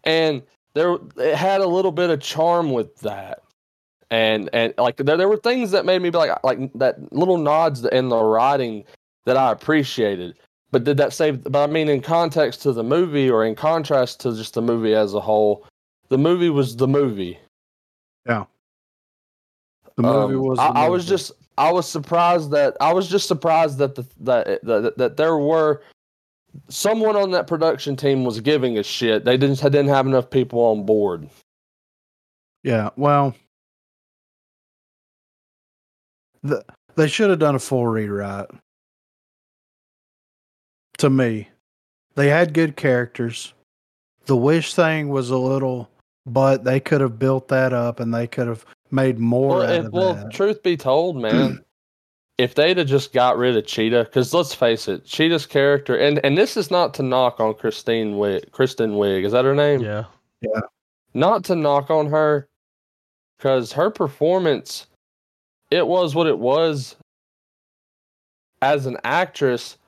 and 0.05 0.43
there 0.75 0.97
it 1.17 1.35
had 1.35 1.61
a 1.61 1.67
little 1.67 1.93
bit 1.93 2.11
of 2.11 2.21
charm 2.21 2.73
with 2.73 2.97
that. 3.01 3.41
And 4.11 4.51
and 4.53 4.75
like 4.79 4.97
there, 4.97 5.17
there 5.17 5.29
were 5.29 5.39
things 5.39 5.71
that 5.71 5.87
made 5.87 6.03
me 6.03 6.11
be 6.11 6.19
like 6.19 6.43
like 6.45 6.73
that 6.75 7.13
little 7.13 7.39
nods 7.39 7.85
in 7.85 8.09
the 8.09 8.23
writing 8.23 8.85
that 9.25 9.37
i 9.37 9.51
appreciated. 9.51 10.37
But 10.71 10.85
did 10.85 10.97
that 10.99 11.13
save 11.13 11.43
but 11.45 11.69
i 11.69 11.73
mean 11.73 11.89
in 11.89 12.01
context 12.01 12.63
to 12.63 12.73
the 12.73 12.83
movie 12.83 13.31
or 13.31 13.45
in 13.45 13.55
contrast 13.55 14.21
to 14.21 14.35
just 14.35 14.55
the 14.55 14.63
movie 14.63 14.95
as 14.95 15.15
a 15.15 15.21
whole 15.21 15.67
the 16.13 16.19
movie 16.19 16.51
was 16.51 16.77
the 16.77 16.87
movie. 16.87 17.39
Yeah. 18.27 18.45
The 19.97 20.03
movie 20.03 20.35
um, 20.35 20.43
was. 20.43 20.59
I, 20.59 20.73
the 20.73 20.79
I 20.81 20.89
was 20.91 21.07
just 21.07 21.33
I 21.57 21.73
was 21.73 21.89
surprised 21.89 22.51
that 22.51 22.77
I 22.83 22.93
was 22.93 23.09
just 23.09 23.27
surprised 23.27 23.79
that 23.79 23.95
the 23.95 24.07
that 24.21 24.63
that, 24.63 24.99
that 24.99 25.17
there 25.17 25.39
were 25.39 25.83
someone 26.69 27.17
on 27.17 27.31
that 27.33 27.47
production 27.47 27.97
team 27.97 28.25
was 28.25 28.41
giving 28.41 28.79
a 28.79 28.83
shit. 28.83 29.25
They 29.25 29.37
didn't 29.37 29.61
didn't 29.61 29.89
have 29.89 30.07
enough 30.07 30.31
people 30.31 30.61
on 30.61 30.85
board. 30.85 31.29
Yeah, 32.63 32.91
well, 32.97 33.35
the, 36.43 36.65
they 36.95 37.09
should 37.09 37.31
have 37.31 37.39
done 37.39 37.55
a 37.55 37.59
full 37.59 37.87
rewrite. 37.87 38.49
To 40.99 41.11
me, 41.11 41.49
they 42.15 42.29
had 42.29 42.55
good 42.55 42.77
characters. 42.77 43.55
The 44.27 44.37
wish 44.37 44.75
thing 44.75 45.09
was 45.09 45.31
a 45.31 45.39
little, 45.39 45.91
but 46.27 46.63
they 46.63 46.79
could 46.79 47.01
have 47.01 47.19
built 47.19 47.49
that 47.49 47.73
up 47.73 47.99
and 47.99 48.15
they 48.15 48.29
could 48.29 48.47
have 48.47 48.65
made 48.93 49.19
more 49.19 49.59
Well, 49.59 49.63
out 49.63 49.73
if, 49.73 49.85
of 49.87 49.93
well, 49.93 50.29
truth 50.31 50.63
be 50.63 50.77
told, 50.77 51.17
man, 51.17 51.65
if 52.39 52.55
they'd 52.55 52.79
have 52.79 52.87
just 52.87 53.13
got 53.13 53.37
rid 53.37 53.57
of 53.57 53.67
Cheetah, 53.67 54.05
because 54.05 54.33
let's 54.35 54.55
face 54.55 54.89
it, 54.89 55.05
Cheetah's 55.05 55.47
character, 55.47 55.97
and 55.97 56.19
and 56.25 56.37
this 56.37 56.57
is 56.57 56.71
not 56.71 56.95
to 56.95 57.03
knock 57.03 57.41
on 57.41 57.55
Christine 57.55 58.19
Wig, 58.19 58.51
Kristen 58.53 58.93
Wiig, 58.93 59.25
is 59.25 59.33
that 59.33 59.45
her 59.45 59.55
name? 59.55 59.81
Yeah. 59.81 60.05
yeah. 60.41 60.61
not 61.15 61.45
to 61.45 61.57
knock 61.57 61.91
on 61.91 62.07
her 62.09 62.49
because 63.43 63.73
her 63.73 63.91
performance 63.91 64.87
it 65.71 65.87
was 65.87 66.15
what 66.15 66.27
it 66.27 66.39
was 66.39 66.95
as 68.61 68.87
an 68.87 68.97
actress 69.03 69.79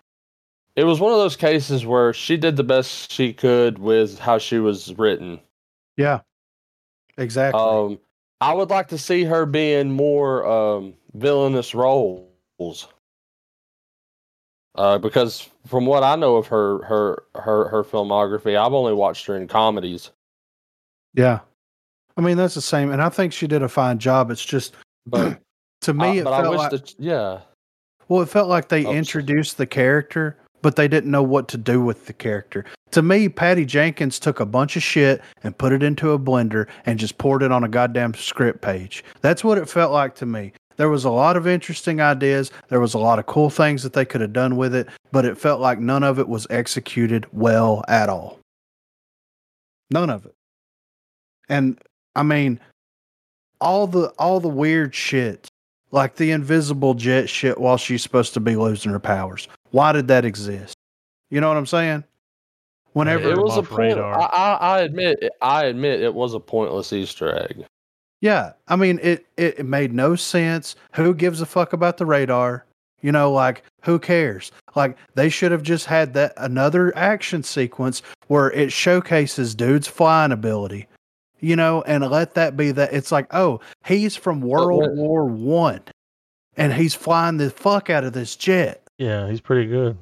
it 0.75 0.83
was 0.83 0.99
one 0.99 1.13
of 1.13 1.19
those 1.19 1.37
cases 1.37 1.87
where 1.87 2.13
she 2.13 2.37
did 2.37 2.57
the 2.57 2.65
best 2.65 3.13
she 3.13 3.33
could 3.33 3.79
with 3.79 4.19
how 4.19 4.39
she 4.39 4.59
was 4.59 4.93
written 4.99 5.39
yeah, 5.97 6.21
exactly. 7.17 7.61
um 7.61 7.99
i 8.41 8.53
would 8.53 8.71
like 8.71 8.89
to 8.89 8.99
see 8.99 9.23
her 9.23 9.47
be 9.47 9.73
in 9.73 9.93
more 9.93 10.45
um 10.47 10.95
villainous 11.15 11.75
roles 12.59 12.89
uh 14.77 14.99
because 14.99 15.49
from 15.67 15.87
what 15.87 16.03
i 16.03 16.17
know 16.17 16.37
of 16.37 16.47
her 16.47 16.83
her 16.85 17.23
her 17.35 17.69
her 17.69 17.85
filmography 17.85 18.57
i've 18.59 18.73
only 18.73 18.93
watched 18.93 19.27
her 19.27 19.37
in 19.37 19.47
comedies 19.49 20.11
yeah, 21.17 21.39
I 22.17 22.23
mean 22.23 22.37
that's 22.37 22.57
the 22.57 22.61
same, 22.61 22.91
and 22.91 23.01
I 23.01 23.09
think 23.09 23.33
she 23.33 23.47
did 23.47 23.63
a 23.63 23.69
fine 23.69 24.01
job. 24.01 24.33
It's 24.33 24.45
just 24.45 24.75
but 25.07 25.39
to 25.83 25.95
me, 25.95 26.05
I, 26.07 26.15
it 26.17 26.25
but 26.25 26.33
I 26.33 26.43
felt 26.43 26.51
wish 26.51 26.59
like 26.59 26.71
that 26.73 26.95
yeah 26.99 27.39
Well, 28.09 28.21
it 28.23 28.29
felt 28.29 28.49
like 28.49 28.67
they 28.67 28.81
Oh, 28.85 28.91
so- 28.91 28.97
introduced 28.97 29.57
the 29.57 29.67
character, 29.67 30.37
but 30.61 30.75
they 30.75 30.89
didn't 30.89 31.13
know 31.13 31.23
what 31.23 31.47
to 31.51 31.57
do 31.57 31.81
with 31.81 32.07
the 32.07 32.13
character. 32.13 32.65
To 32.91 33.03
me, 33.03 33.29
Patty 33.29 33.65
Jenkins 33.65 34.19
took 34.19 34.41
a 34.41 34.47
bunch 34.47 34.75
of 34.77 34.83
shit 34.83 35.21
and 35.45 35.57
put 35.57 35.73
it 35.73 35.85
into 35.85 36.11
a 36.11 36.19
blender 36.19 36.67
and 36.85 36.99
just 36.99 37.17
poured 37.17 37.45
it 37.45 37.53
on 37.53 37.63
a 37.63 37.69
goddamn 37.69 38.15
script 38.15 38.61
page. 38.61 39.05
That's 39.21 39.45
what 39.45 39.57
it 39.59 39.69
felt 39.69 39.93
like 39.93 40.17
to 40.17 40.27
me. 40.27 40.53
There 40.77 40.89
was 40.89 41.05
a 41.05 41.11
lot 41.11 41.37
of 41.37 41.47
interesting 41.47 42.01
ideas. 42.01 42.51
There 42.69 42.81
was 42.81 42.95
a 42.95 42.99
lot 42.99 43.19
of 43.19 43.27
cool 43.27 43.51
things 43.51 43.83
that 43.83 43.93
they 43.93 44.05
could 44.05 44.21
have 44.21 44.33
done 44.33 44.57
with 44.57 44.75
it, 44.75 44.89
but 45.13 45.25
it 45.25 45.39
felt 45.39 45.61
like 45.61 45.79
none 45.79 46.03
of 46.03 46.19
it 46.19 46.29
was 46.29 46.47
executed 46.51 47.27
well 47.33 47.85
at 47.89 48.09
all. 48.09 48.41
None 49.91 50.11
of 50.11 50.27
it. 50.27 50.35
And 51.49 51.79
I 52.17 52.23
mean, 52.23 52.59
all 53.61 53.87
the 53.87 54.09
all 54.19 54.41
the 54.41 54.49
weird 54.49 54.95
shit 54.95 55.49
like 55.95 56.17
the 56.17 56.33
invisible 56.33 56.95
jet 56.95 57.29
shit 57.29 57.59
while 57.59 57.77
she's 57.77 58.03
supposed 58.03 58.35
to 58.35 58.41
be 58.41 58.57
losing 58.57 58.91
her 58.91 58.99
powers. 58.99 59.47
Why 59.71 59.93
did 59.93 60.09
that 60.09 60.25
exist? 60.25 60.75
You 61.31 61.41
know 61.41 61.49
what 61.49 61.57
I'm 61.57 61.67
saying? 61.67 62.05
Whenever, 62.95 63.31
it 63.31 63.39
was 63.39 63.57
a 63.57 63.61
off 63.61 63.69
point. 63.69 63.95
radar. 63.95 64.21
I, 64.21 64.25
I, 64.25 64.53
I 64.55 64.81
admit, 64.81 65.19
I 65.41 65.65
admit, 65.67 66.01
it 66.01 66.15
was 66.15 66.35
a 66.35 66.41
pointless 66.41 66.93
Easter 66.93 67.37
egg. 67.37 67.65
Yeah, 68.21 68.53
I 68.69 68.77
mean, 68.77 68.99
it, 69.03 69.27
it 69.37 69.61
it 69.61 69.67
made 69.67 69.93
no 69.93 70.17
sense. 70.17 70.77
Who 70.95 71.15
gives 71.15 71.41
a 71.41 71.47
fuck 71.47 71.73
about 71.73 71.99
the 71.99 72.07
radar? 72.07 72.65
You 73.03 73.13
know, 73.13 73.31
like 73.31 73.65
who 73.83 73.99
cares? 73.99 74.51
Like 74.75 74.97
they 75.15 75.29
should 75.29 75.53
have 75.53 75.63
just 75.63 75.87
had 75.87 76.15
that 76.15 76.33
another 76.39 76.97
action 76.97 77.43
sequence 77.43 78.03
where 78.29 78.51
it 78.53 78.73
showcases 78.73 79.55
dude's 79.55 79.89
flying 79.89 80.33
ability. 80.33 80.87
You 81.41 81.57
know, 81.57 81.83
and 81.83 82.09
let 82.11 82.33
that 82.35 82.57
be 82.57 82.71
that. 82.73 82.95
It's 82.95 83.13
like, 83.13 83.27
oh, 83.35 83.61
he's 83.85 84.17
from 84.17 84.43
oh, 84.43 84.47
World 84.47 84.81
what- 84.81 84.95
War 84.95 85.27
One, 85.27 85.83
and 86.57 86.73
he's 86.73 86.95
flying 86.95 87.37
the 87.37 87.51
fuck 87.51 87.91
out 87.91 88.05
of 88.05 88.15
this 88.15 88.37
jet. 88.37 88.83
Yeah, 88.97 89.29
he's 89.29 89.43
pretty 89.43 89.69
good. 89.69 89.99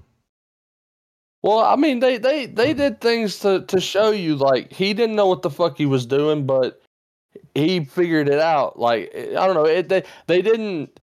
Well, 1.42 1.58
I 1.58 1.74
mean, 1.74 1.98
they 1.98 2.18
they 2.18 2.46
they 2.46 2.72
hmm. 2.72 2.78
did 2.78 3.00
things 3.00 3.40
to 3.40 3.62
to 3.62 3.80
show 3.80 4.10
you 4.10 4.36
like 4.36 4.72
he 4.72 4.94
didn't 4.94 5.16
know 5.16 5.26
what 5.26 5.42
the 5.42 5.50
fuck 5.50 5.76
he 5.76 5.86
was 5.86 6.06
doing, 6.06 6.46
but 6.46 6.81
he 7.54 7.84
figured 7.84 8.28
it 8.28 8.38
out. 8.40 8.78
Like 8.78 9.12
I 9.14 9.46
don't 9.46 9.54
know, 9.54 9.66
it 9.66 9.88
they 9.88 10.02
they 10.26 10.42
didn't. 10.42 10.98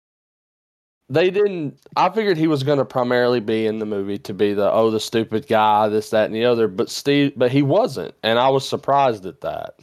They 1.10 1.30
didn't. 1.30 1.78
I 1.96 2.08
figured 2.08 2.38
he 2.38 2.46
was 2.46 2.62
going 2.62 2.78
to 2.78 2.84
primarily 2.84 3.38
be 3.40 3.66
in 3.66 3.78
the 3.78 3.84
movie 3.84 4.16
to 4.20 4.32
be 4.32 4.54
the 4.54 4.70
oh 4.72 4.90
the 4.90 4.98
stupid 5.00 5.46
guy, 5.46 5.86
this 5.88 6.08
that 6.10 6.26
and 6.26 6.34
the 6.34 6.46
other. 6.46 6.66
But 6.66 6.88
Steve, 6.90 7.34
but 7.36 7.52
he 7.52 7.60
wasn't, 7.62 8.14
and 8.22 8.38
I 8.38 8.48
was 8.48 8.66
surprised 8.66 9.26
at 9.26 9.42
that. 9.42 9.80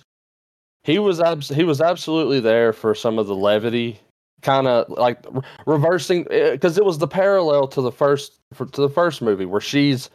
He 0.84 0.98
was 0.98 1.20
abs- 1.22 1.50
he 1.50 1.64
was 1.64 1.80
absolutely 1.80 2.40
there 2.40 2.74
for 2.74 2.96
some 2.96 3.20
of 3.20 3.28
the 3.28 3.36
levity, 3.36 4.00
kind 4.42 4.66
of 4.68 4.90
like 4.90 5.20
re- 5.30 5.42
reversing 5.68 6.24
because 6.24 6.80
it 6.80 6.86
was 6.86 6.98
the 6.98 7.08
parallel 7.08 7.68
to 7.68 7.82
the 7.82 7.92
first 7.92 8.40
for, 8.54 8.66
to 8.66 8.82
the 8.82 8.90
first 8.90 9.22
movie 9.22 9.46
where 9.46 9.62
she's 9.62 10.10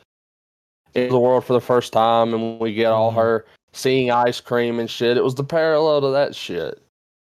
in 0.94 1.08
the 1.10 1.20
world 1.20 1.44
for 1.44 1.52
the 1.52 1.60
first 1.60 1.92
time 1.92 2.34
and 2.34 2.58
we 2.58 2.74
get 2.74 2.90
all 2.90 3.12
Mhm. 3.12 3.16
her 3.16 3.46
seeing 3.76 4.10
ice 4.10 4.40
cream 4.40 4.78
and 4.78 4.90
shit. 4.90 5.16
It 5.16 5.24
was 5.24 5.34
the 5.34 5.44
parallel 5.44 6.00
to 6.02 6.10
that 6.10 6.34
shit. 6.34 6.82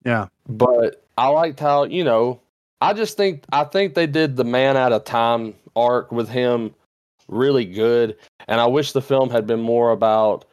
Yeah. 0.04 0.28
But 0.48 1.04
I 1.18 1.28
liked 1.28 1.60
how, 1.60 1.84
you 1.84 2.04
know, 2.04 2.40
I 2.80 2.92
just 2.92 3.16
think 3.16 3.44
I 3.52 3.64
think 3.64 3.94
they 3.94 4.06
did 4.06 4.36
the 4.36 4.44
man 4.44 4.76
out 4.76 4.92
of 4.92 5.04
time 5.04 5.54
arc 5.74 6.12
with 6.12 6.28
him 6.28 6.74
really 7.28 7.64
good. 7.64 8.16
And 8.48 8.60
I 8.60 8.66
wish 8.66 8.92
the 8.92 9.02
film 9.02 9.30
had 9.30 9.46
been 9.46 9.60
more 9.60 9.90
about 9.90 10.44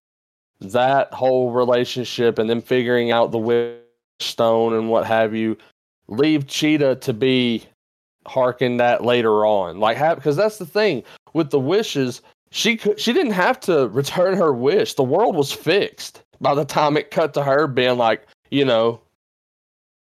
that 0.61 1.13
whole 1.13 1.51
relationship 1.51 2.39
and 2.39 2.49
then 2.49 2.61
figuring 2.61 3.11
out 3.11 3.31
the 3.31 3.37
wish 3.37 3.77
stone 4.19 4.73
and 4.73 4.89
what 4.89 5.05
have 5.05 5.35
you. 5.35 5.57
Leave 6.07 6.47
Cheetah 6.47 6.95
to 6.97 7.13
be 7.13 7.63
harken 8.25 8.77
that 8.77 9.03
later 9.03 9.45
on. 9.45 9.79
Like 9.79 9.97
have 9.97 10.17
because 10.17 10.35
that's 10.35 10.57
the 10.57 10.65
thing 10.65 11.03
with 11.33 11.49
the 11.49 11.59
wishes, 11.59 12.21
she 12.53 12.77
could 12.77 12.99
she 12.99 13.11
didn't 13.13 13.31
have 13.33 13.59
to 13.61 13.87
return 13.89 14.37
her 14.37 14.53
wish. 14.53 14.93
The 14.93 15.03
world 15.03 15.35
was 15.35 15.51
fixed 15.51 16.21
by 16.39 16.53
the 16.53 16.63
time 16.63 16.95
it 16.97 17.09
cut 17.09 17.33
to 17.33 17.41
her 17.43 17.65
being 17.65 17.97
like, 17.97 18.27
you 18.51 18.63
know, 18.63 19.01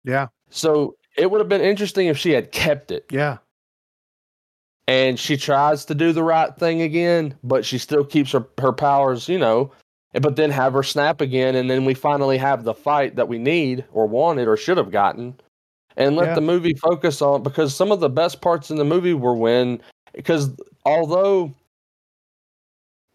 Yeah. 0.05 0.27
so 0.49 0.95
it 1.17 1.29
would 1.29 1.41
have 1.41 1.49
been 1.49 1.59
interesting 1.61 2.07
if 2.07 2.17
she 2.17 2.31
had 2.31 2.51
kept 2.53 2.91
it 2.91 3.05
Yeah. 3.11 3.39
and 4.87 5.19
she 5.19 5.35
tries 5.35 5.83
to 5.85 5.93
do 5.95 6.13
the 6.13 6.23
right 6.23 6.55
thing 6.55 6.81
again, 6.81 7.35
but 7.43 7.65
she 7.65 7.77
still 7.77 8.05
keeps 8.05 8.31
her, 8.31 8.47
her 8.59 8.71
powers, 8.71 9.27
you 9.27 9.37
know, 9.37 9.71
but 10.21 10.37
then 10.37 10.49
have 10.49 10.71
her 10.73 10.83
snap 10.83 11.19
again. 11.19 11.55
And 11.55 11.69
then 11.69 11.83
we 11.83 11.93
finally 11.93 12.37
have 12.37 12.63
the 12.63 12.73
fight 12.73 13.17
that 13.17 13.27
we 13.27 13.37
need 13.37 13.83
or 13.91 14.07
wanted 14.07 14.47
or 14.47 14.55
should 14.55 14.77
have 14.77 14.91
gotten. 14.91 15.37
And 15.97 16.15
let 16.15 16.27
Yeah. 16.29 16.35
the 16.35 16.41
movie 16.41 16.73
focus 16.75 17.21
on 17.21 17.43
because 17.43 17.75
some 17.75 17.91
of 17.91 17.99
the 17.99 18.09
best 18.09 18.39
parts 18.39 18.71
in 18.71 18.77
the 18.77 18.85
movie 18.85 19.13
were 19.13 19.35
when, 19.35 19.81
because 20.13 20.51
although 20.85 21.53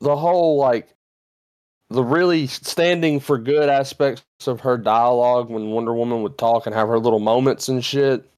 the 0.05 0.17
whole 0.17 0.57
like 0.59 0.95
the 1.91 2.05
really 2.05 2.47
standing 2.47 3.21
for 3.21 3.39
good 3.39 3.69
aspects 3.69 4.23
of 4.47 4.61
her 4.61 4.77
dialogue 4.77 5.51
when 5.51 5.71
Wonder 5.71 5.95
Woman 5.95 6.23
would 6.23 6.39
talk 6.39 6.67
and 6.67 6.75
have 6.75 6.89
her 6.89 6.99
little 6.99 7.19
moments 7.19 7.69
and 7.69 7.85
shit. 7.85 8.31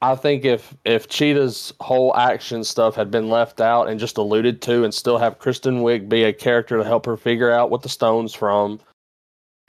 I 0.00 0.14
think 0.14 0.44
if 0.44 0.74
if 0.84 1.08
Cheetah's 1.08 1.72
whole 1.80 2.14
action 2.16 2.62
stuff 2.62 2.94
had 2.94 3.10
been 3.10 3.30
left 3.30 3.60
out 3.60 3.88
and 3.88 3.98
just 3.98 4.18
alluded 4.18 4.60
to, 4.62 4.84
and 4.84 4.92
still 4.92 5.18
have 5.18 5.38
Kristen 5.38 5.82
Wiig 5.82 6.08
be 6.08 6.24
a 6.24 6.32
character 6.32 6.76
to 6.76 6.84
help 6.84 7.06
her 7.06 7.16
figure 7.16 7.50
out 7.50 7.70
what 7.70 7.82
the 7.82 7.88
stone's 7.88 8.34
from, 8.34 8.80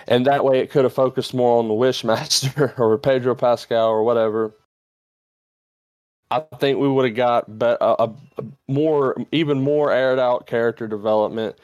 and 0.08 0.26
that 0.26 0.44
way 0.44 0.60
it 0.60 0.70
could 0.70 0.84
have 0.84 0.94
focused 0.94 1.34
more 1.34 1.58
on 1.60 1.68
the 1.68 1.74
Wishmaster 1.74 2.78
or 2.80 2.98
Pedro 2.98 3.34
Pascal 3.36 3.88
or 3.88 4.04
whatever. 4.04 4.54
I 6.32 6.40
think 6.60 6.80
we 6.80 6.88
would 6.88 7.06
have 7.06 7.16
got 7.16 7.60
be- 7.60 7.66
a, 7.66 7.76
a, 8.00 8.14
more, 8.68 9.16
even 9.32 9.62
more 9.62 9.92
aired 9.92 10.20
out 10.20 10.48
character 10.48 10.88
development. 10.88 11.56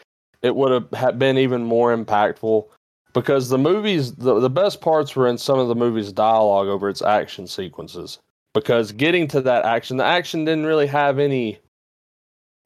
It 0.41 0.55
would 0.55 0.93
have 0.93 1.20
been 1.20 1.38
even 1.38 1.64
more 1.64 1.95
impactful. 1.95 2.68
because 3.14 3.49
the 3.49 3.57
movies 3.57 4.14
the, 4.16 4.39
the 4.39 4.49
best 4.49 4.82
parts 4.82 5.16
were 5.16 5.28
in 5.28 5.38
some 5.38 5.59
of 5.59 5.68
the 5.68 5.76
movie's 5.76 6.12
dialogue 6.12 6.68
over 6.68 6.89
its 6.89 7.01
action 7.01 7.47
sequences 7.47 8.20
because 8.53 8.91
getting 8.91 9.28
to 9.28 9.41
that 9.41 9.66
action 9.66 9.97
the 9.97 10.03
action 10.03 10.45
didn't 10.45 10.66
really 10.66 10.88
have 10.88 11.20
any 11.20 11.59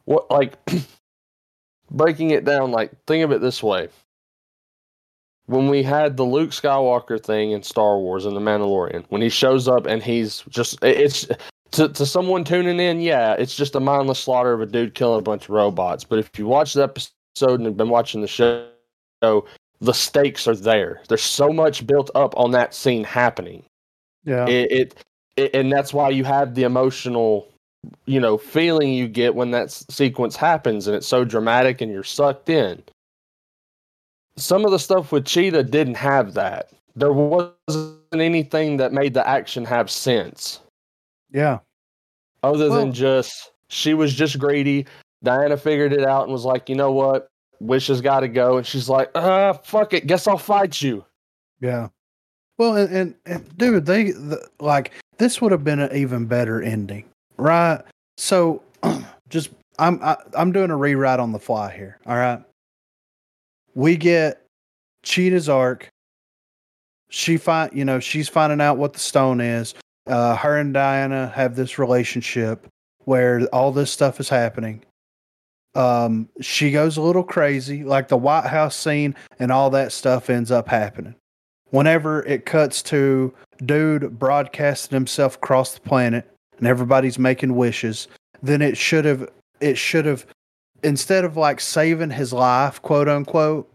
what 0.06 0.30
like 0.30 0.58
breaking 1.91 2.32
it 2.32 2.46
down 2.46 2.72
like 2.72 2.91
think 3.06 3.24
of 3.24 3.32
it 3.32 3.41
this 3.41 3.64
way 3.64 3.88
when 5.48 5.70
we 5.70 5.84
had 5.84 6.18
the 6.18 6.24
Luke 6.24 6.50
Skywalker 6.50 7.22
thing 7.22 7.52
in 7.52 7.62
Star 7.62 8.00
Wars 8.00 8.26
and 8.26 8.36
the 8.36 8.41
Mandalorian 8.41 9.06
when 9.10 9.22
he 9.22 9.30
shows 9.30 9.68
up 9.68 9.86
and 9.86 10.02
he's 10.02 10.43
just 10.50 10.78
it's 10.84 11.28
to, 11.76 11.89
to 11.89 12.05
someone 12.05 12.43
tuning 12.43 12.80
in 12.80 12.99
yeah 13.01 13.34
it's 13.34 13.55
just 13.55 13.76
a 13.76 13.80
mindless 13.80 14.19
slaughter 14.19 14.53
of 14.53 14.61
a 14.61 14.65
dude 14.65 14.95
killing 14.95 15.19
a 15.19 15.21
bunch 15.21 15.43
of 15.43 15.49
robots 15.49 16.03
but 16.03 16.19
if 16.19 16.30
you 16.38 16.45
watch 16.45 16.73
the 16.73 16.84
episode 16.84 17.59
and 17.59 17.65
have 17.65 17.78
been 17.78 17.89
watching 17.89 18.21
the 18.21 18.28
show 18.28 18.67
the 19.82 19.93
stakes 19.93 20.47
are 20.47 20.55
there. 20.55 21.01
There's 21.07 21.21
so 21.21 21.51
much 21.51 21.86
built 21.86 22.09
up 22.15 22.38
on 22.38 22.51
that 22.51 22.73
scene 22.73 23.03
happening. 23.03 23.63
Yeah. 24.23 24.47
It, 24.47 24.71
it, 24.71 25.03
it 25.36 25.55
and 25.55 25.71
that's 25.71 25.93
why 25.93 26.09
you 26.09 26.23
have 26.23 26.55
the 26.55 26.63
emotional, 26.63 27.47
you 28.05 28.19
know, 28.19 28.38
feeling 28.38 28.93
you 28.93 29.07
get 29.07 29.36
when 29.36 29.51
that 29.51 29.65
s- 29.65 29.86
sequence 29.89 30.36
happens, 30.36 30.88
and 30.88 30.95
it's 30.95 31.07
so 31.07 31.23
dramatic, 31.23 31.82
and 31.82 31.91
you're 31.91 32.03
sucked 32.03 32.49
in. 32.49 32.82
Some 34.38 34.65
of 34.65 34.71
the 34.71 34.80
stuff 34.80 35.11
with 35.11 35.26
Cheetah 35.26 35.63
didn't 35.63 35.95
have 35.95 36.34
that. 36.34 36.69
There 36.95 37.13
wasn't 37.13 37.99
anything 38.13 38.78
that 38.78 38.93
made 38.93 39.13
the 39.13 39.28
action 39.28 39.65
have 39.65 39.91
sense, 39.91 40.61
yeah. 41.32 41.59
Other 42.44 42.70
Well- 42.70 42.80
than 42.80 42.94
just 42.94 43.52
she 43.70 43.94
was 43.94 44.14
just 44.14 44.38
greedy. 44.40 44.86
Diana 45.24 45.58
figured 45.58 45.92
it 45.92 46.06
out 46.06 46.24
and 46.24 46.32
was 46.32 46.46
like, 46.46 46.70
you 46.70 46.76
know 46.76 46.92
what, 46.92 47.28
Wish 47.60 47.88
has 47.88 48.02
got 48.02 48.20
to 48.20 48.28
go, 48.28 48.58
and 48.58 48.68
she's 48.68 48.90
like, 48.90 49.10
ah, 49.16 49.54
fuck 49.54 49.94
it, 49.94 50.06
guess 50.08 50.28
I'll 50.28 50.38
fight 50.38 50.82
you. 50.82 51.04
Yeah. 51.62 51.88
Well, 52.58 52.76
and, 52.76 52.96
and, 52.96 53.16
and 53.26 53.58
dude, 53.58 53.86
they 53.86 54.12
the, 54.12 54.48
like 54.60 54.92
this 55.18 55.42
would 55.42 55.52
have 55.52 55.64
been 55.64 55.80
an 55.80 55.96
even 55.96 56.26
better 56.26 56.62
ending, 56.62 57.06
right? 57.38 57.82
So, 58.18 58.62
just 59.30 59.50
I'm 59.80 60.02
I, 60.04 60.18
I'm 60.38 60.52
doing 60.52 60.70
a 60.70 60.78
rewrite 60.78 61.20
on 61.20 61.32
the 61.32 61.40
fly 61.40 61.76
here. 61.76 61.98
All 62.06 62.16
right. 62.16 62.42
We 63.74 63.98
get 63.98 64.46
Cheetah's 65.04 65.50
arc. 65.50 65.90
She 67.10 67.38
find 67.38 67.74
you 67.74 67.84
know 67.86 68.00
she's 68.00 68.30
finding 68.30 68.62
out 68.62 68.78
what 68.78 68.94
the 68.94 69.00
stone 69.00 69.42
is. 69.42 69.74
Uh, 70.08 70.36
her 70.36 70.58
and 70.58 70.74
Diana 70.74 71.32
have 71.36 71.56
this 71.56 71.80
relationship 71.80 72.68
where 73.06 73.41
all 73.53 73.72
this 73.72 73.91
stuff 73.91 74.20
is 74.20 74.30
happening. 74.30 74.84
Um, 75.74 76.30
she 76.41 76.72
goes 76.72 76.97
a 76.97 77.01
little 77.01 77.24
crazy, 77.24 77.84
like 77.84 78.08
the 78.08 78.18
White 78.18 78.47
House 78.47 78.76
scene 78.76 79.16
and 79.39 79.51
all 79.51 79.70
that 79.72 79.91
stuff 79.91 80.30
ends 80.30 80.51
up 80.51 80.68
happening 80.68 81.16
whenever 81.76 82.24
it 82.26 82.45
cuts 82.45 82.82
to 82.82 83.34
dude 83.66 84.18
broadcasting 84.18 84.95
himself 84.95 85.36
across 85.36 85.74
the 85.74 85.82
planet 85.82 86.30
and 86.58 86.68
everybody's 86.68 87.20
making 87.20 87.56
wishes 87.56 88.08
then 88.41 88.62
it 88.62 88.78
should 88.78 89.03
have 89.06 89.28
it 89.60 89.78
should 89.78 90.06
have 90.06 90.26
instead 90.84 91.26
of 91.26 91.36
like 91.36 91.60
saving 91.60 92.10
his 92.10 92.32
life 92.32 92.82
quote 92.82 93.10
unquote 93.10 93.70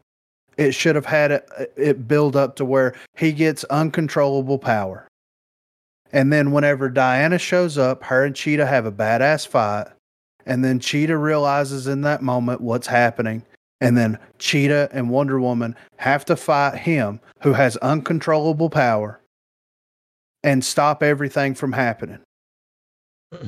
it 0.57 0.73
should 0.73 0.95
have 0.95 1.07
had 1.07 1.31
it, 1.31 1.73
it 1.77 2.09
build 2.09 2.37
up 2.37 2.57
to 2.57 2.65
where 2.65 2.95
he 3.17 3.33
gets 3.33 3.65
uncontrollable 3.65 4.59
power 4.59 5.07
and 6.13 6.33
then 6.33 6.53
whenever 6.53 6.89
diana 6.89 7.39
shows 7.39 7.79
up 7.79 8.03
her 8.05 8.25
and 8.25 8.37
cheetah 8.37 8.67
have 8.67 8.87
a 8.87 8.93
badass 8.93 9.47
fight 9.47 9.87
and 10.47 10.65
then 10.65 10.79
cheetah 10.79 11.17
realizes 11.17 11.87
in 11.87 12.01
that 12.03 12.23
moment 12.23 12.61
what's 12.61 12.87
happening 12.87 13.45
and 13.81 13.97
then 13.97 14.19
Cheetah 14.39 14.91
and 14.93 15.09
Wonder 15.11 15.41
Woman 15.41 15.75
have 15.97 16.25
to 16.27 16.37
fight 16.37 16.77
him 16.77 17.21
who 17.43 17.53
has 17.55 17.77
uncontrollable 17.79 18.71
power 18.71 19.21
and 20.43 20.65
stop 20.65 21.03
everything 21.03 21.55
from 21.55 21.73
happening. 21.73 22.21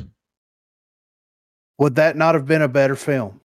Would 1.78 1.96
that 1.96 2.16
not 2.16 2.34
have 2.34 2.46
been 2.46 2.62
a 2.62 2.68
better 2.68 2.96
film? 2.96 3.40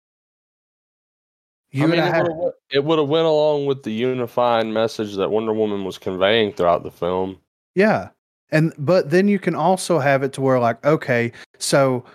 You 1.71 1.85
I 1.85 1.87
mean, 1.87 1.99
have 1.99 2.27
it 2.69 2.83
would 2.83 2.99
have 2.99 3.07
went 3.07 3.25
along 3.25 3.65
with 3.65 3.81
the 3.81 3.91
unifying 3.91 4.71
message 4.71 5.15
that 5.15 5.31
Wonder 5.31 5.53
Woman 5.53 5.83
was 5.83 5.97
conveying 5.97 6.53
throughout 6.53 6.83
the 6.83 6.91
film. 6.91 7.39
Yeah. 7.73 8.09
And 8.53 8.71
but 8.77 9.09
then 9.09 9.27
you 9.27 9.39
can 9.39 9.55
also 9.55 9.97
have 9.97 10.21
it 10.21 10.31
to 10.33 10.41
where 10.41 10.59
like, 10.59 10.85
okay, 10.85 11.31
so 11.57 12.05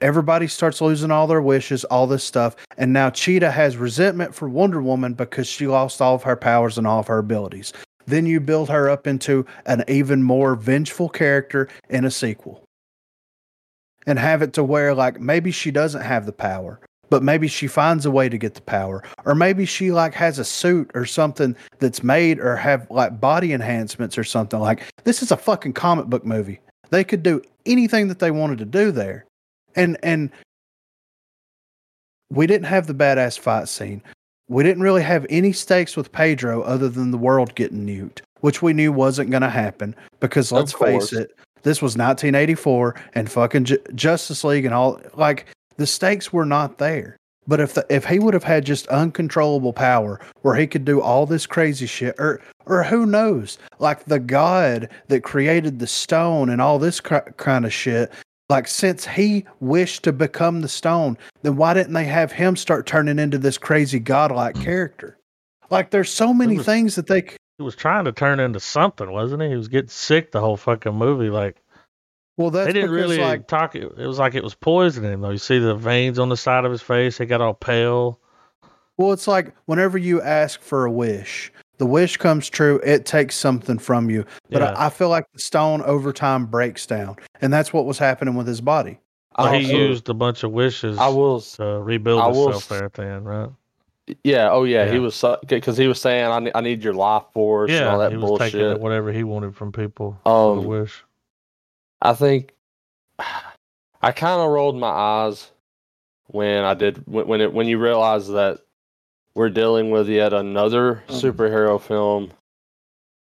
everybody 0.00 0.48
starts 0.48 0.80
losing 0.80 1.10
all 1.10 1.26
their 1.26 1.42
wishes, 1.42 1.84
all 1.84 2.06
this 2.06 2.24
stuff, 2.24 2.56
and 2.78 2.92
now 2.92 3.10
Cheetah 3.10 3.50
has 3.50 3.76
resentment 3.76 4.34
for 4.34 4.48
Wonder 4.48 4.82
Woman 4.82 5.12
because 5.12 5.46
she 5.46 5.66
lost 5.66 6.00
all 6.00 6.14
of 6.14 6.22
her 6.22 6.36
powers 6.36 6.78
and 6.78 6.86
all 6.86 7.00
of 7.00 7.06
her 7.06 7.18
abilities. 7.18 7.74
Then 8.06 8.24
you 8.24 8.40
build 8.40 8.70
her 8.70 8.88
up 8.88 9.06
into 9.06 9.44
an 9.66 9.84
even 9.86 10.22
more 10.22 10.54
vengeful 10.56 11.10
character 11.10 11.68
in 11.90 12.06
a 12.06 12.10
sequel. 12.10 12.64
And 14.06 14.18
have 14.18 14.40
it 14.40 14.54
to 14.54 14.64
where 14.64 14.94
like 14.94 15.20
maybe 15.20 15.50
she 15.50 15.70
doesn't 15.70 16.02
have 16.02 16.24
the 16.24 16.32
power, 16.32 16.80
but 17.10 17.22
maybe 17.22 17.48
she 17.48 17.66
finds 17.66 18.06
a 18.06 18.10
way 18.10 18.28
to 18.28 18.38
get 18.38 18.54
the 18.54 18.60
power. 18.60 19.02
Or 19.24 19.34
maybe 19.34 19.66
she 19.66 19.92
like 19.92 20.14
has 20.14 20.38
a 20.38 20.44
suit 20.44 20.90
or 20.94 21.06
something 21.06 21.56
that's 21.78 22.02
made 22.02 22.38
or 22.38 22.56
have 22.56 22.86
like 22.90 23.20
body 23.20 23.52
enhancements 23.52 24.18
or 24.18 24.24
something 24.24 24.60
like 24.60 24.82
this 25.04 25.22
is 25.22 25.30
a 25.30 25.36
fucking 25.36 25.74
comic 25.74 26.06
book 26.06 26.24
movie. 26.24 26.60
They 26.90 27.04
could 27.04 27.22
do 27.22 27.42
anything 27.66 28.08
that 28.08 28.18
they 28.18 28.30
wanted 28.30 28.58
to 28.58 28.64
do 28.64 28.90
there. 28.90 29.24
And 29.76 29.98
and 30.02 30.30
we 32.30 32.46
didn't 32.46 32.66
have 32.66 32.86
the 32.86 32.94
badass 32.94 33.38
fight 33.38 33.68
scene. 33.68 34.02
We 34.48 34.62
didn't 34.62 34.82
really 34.82 35.02
have 35.02 35.26
any 35.30 35.52
stakes 35.52 35.96
with 35.96 36.12
pedro 36.12 36.62
other 36.62 36.88
than 36.88 37.10
the 37.10 37.18
world 37.18 37.54
getting 37.54 37.86
nuked 37.86 38.20
which 38.44 38.60
we 38.60 38.74
knew 38.74 38.92
wasn't 38.92 39.30
going 39.30 39.40
to 39.40 39.48
happen 39.48 39.96
because 40.20 40.52
let's 40.52 40.74
face 40.74 41.14
it 41.14 41.34
this 41.62 41.80
was 41.80 41.96
1984 41.96 42.94
and 43.14 43.32
fucking 43.32 43.64
Ju- 43.64 43.82
justice 43.94 44.44
league 44.44 44.66
and 44.66 44.74
all 44.74 45.00
like 45.14 45.46
the 45.76 45.86
stakes 45.86 46.32
were 46.32 46.46
not 46.46 46.78
there 46.78 47.16
but 47.46 47.60
if 47.60 47.74
the, 47.74 47.84
if 47.90 48.06
he 48.06 48.18
would 48.18 48.34
have 48.34 48.44
had 48.44 48.64
just 48.64 48.86
uncontrollable 48.88 49.72
power 49.72 50.20
where 50.42 50.54
he 50.54 50.66
could 50.66 50.84
do 50.84 51.00
all 51.00 51.26
this 51.26 51.46
crazy 51.46 51.86
shit 51.86 52.14
or 52.18 52.40
or 52.66 52.82
who 52.84 53.06
knows 53.06 53.58
like 53.78 54.04
the 54.04 54.18
god 54.18 54.88
that 55.08 55.22
created 55.22 55.78
the 55.78 55.86
stone 55.86 56.48
and 56.48 56.60
all 56.60 56.78
this 56.78 57.00
cr- 57.00 57.18
kind 57.36 57.64
of 57.64 57.72
shit 57.72 58.10
like 58.48 58.66
since 58.66 59.06
he 59.06 59.44
wished 59.60 60.02
to 60.02 60.12
become 60.12 60.60
the 60.60 60.68
stone 60.68 61.16
then 61.42 61.56
why 61.56 61.74
didn't 61.74 61.92
they 61.92 62.04
have 62.04 62.32
him 62.32 62.56
start 62.56 62.86
turning 62.86 63.18
into 63.18 63.38
this 63.38 63.58
crazy 63.58 63.98
godlike 63.98 64.56
hmm. 64.56 64.62
character 64.62 65.18
like 65.70 65.90
there's 65.90 66.10
so 66.10 66.32
many 66.32 66.58
was- 66.58 66.66
things 66.66 66.94
that 66.94 67.06
they 67.06 67.22
c- 67.22 67.36
He 67.58 67.64
was 67.64 67.76
trying 67.76 68.04
to 68.04 68.12
turn 68.12 68.40
into 68.40 68.60
something, 68.60 69.10
wasn't 69.10 69.42
he? 69.42 69.48
He 69.48 69.56
was 69.56 69.68
getting 69.68 69.88
sick 69.88 70.30
the 70.30 70.40
whole 70.40 70.56
fucking 70.56 70.94
movie. 70.94 71.30
Like 71.30 71.56
well 72.36 72.50
that's 72.50 72.66
they 72.66 72.72
didn't 72.72 72.90
because, 72.90 73.10
really 73.10 73.18
like 73.22 73.46
talk. 73.46 73.74
It 73.74 73.92
it 73.98 74.06
was 74.06 74.18
like 74.18 74.34
it 74.34 74.42
was 74.44 74.54
poisoning 74.54 75.12
him 75.12 75.20
though. 75.20 75.30
You 75.30 75.38
see 75.38 75.58
the 75.58 75.74
veins 75.74 76.18
on 76.18 76.28
the 76.28 76.36
side 76.36 76.64
of 76.64 76.70
his 76.72 76.82
face. 76.82 77.18
He 77.18 77.26
got 77.26 77.40
all 77.40 77.54
pale. 77.54 78.18
Well, 78.96 79.12
it's 79.12 79.26
like 79.26 79.54
whenever 79.66 79.98
you 79.98 80.22
ask 80.22 80.60
for 80.60 80.84
a 80.84 80.90
wish, 80.90 81.52
the 81.78 81.86
wish 81.86 82.16
comes 82.16 82.48
true, 82.48 82.80
it 82.84 83.06
takes 83.06 83.34
something 83.34 83.78
from 83.78 84.08
you. 84.08 84.24
But 84.50 84.62
Yeah. 84.62 84.72
I, 84.72 84.86
I 84.86 84.90
feel 84.90 85.08
like 85.08 85.26
the 85.32 85.40
stone 85.40 85.82
over 85.82 86.12
time 86.12 86.46
breaks 86.46 86.86
down. 86.86 87.16
And 87.40 87.52
that's 87.52 87.72
what 87.72 87.86
was 87.86 87.98
happening 87.98 88.34
with 88.36 88.46
his 88.46 88.60
body. 88.60 89.00
So 89.36 89.44
I 89.46 89.58
he 89.58 89.64
also- 89.64 89.76
used 89.76 90.08
a 90.08 90.14
bunch 90.14 90.44
of 90.44 90.52
wishes 90.52 90.96
I 90.98 91.08
will, 91.08 91.40
to 91.40 91.64
rebuild 91.82 92.20
I 92.20 92.28
will 92.28 92.44
himself 92.52 92.62
s- 92.62 92.68
there 92.68 92.84
at 92.84 92.92
the 92.92 93.04
end, 93.04 93.26
right? 93.26 93.50
yeah, 94.22 94.48
oh 94.52 94.62
yeah, 94.62 94.88
he 94.92 95.00
was 95.00 95.24
because 95.48 95.76
he 95.76 95.88
was 95.88 96.00
saying, 96.00 96.26
"I 96.26 96.38
need, 96.38 96.52
I 96.54 96.60
need 96.60 96.84
your 96.84 96.92
life 96.94 97.24
force 97.32 97.72
and 97.72 97.84
all 97.88 97.92
Yeah, 98.00 98.08
that 98.08 98.12
he 98.12 98.16
was 98.18 98.38
taking 98.38 98.78
whatever 98.80 99.10
he 99.12 99.24
wanted 99.24 99.56
from 99.56 99.72
people. 99.72 100.20
for 100.24 100.54
the 100.56 100.60
Um, 100.60 100.66
wish. 100.66 101.02
I 102.04 102.12
think 102.14 102.54
I 103.18 104.12
kind 104.12 104.40
of 104.40 104.50
rolled 104.50 104.76
my 104.76 104.88
eyes 104.88 105.50
when 106.28 106.62
I 106.64 106.74
did 106.74 107.02
when 107.06 107.26
when, 107.26 107.40
it, 107.40 107.52
when 107.52 107.66
you 107.68 107.78
realize 107.78 108.28
that 108.28 108.60
we're 109.34 109.50
dealing 109.50 109.90
with 109.90 110.08
yet 110.08 110.32
another 110.32 111.02
Mm. 111.08 111.20
superhero 111.32 111.80
film 111.80 112.30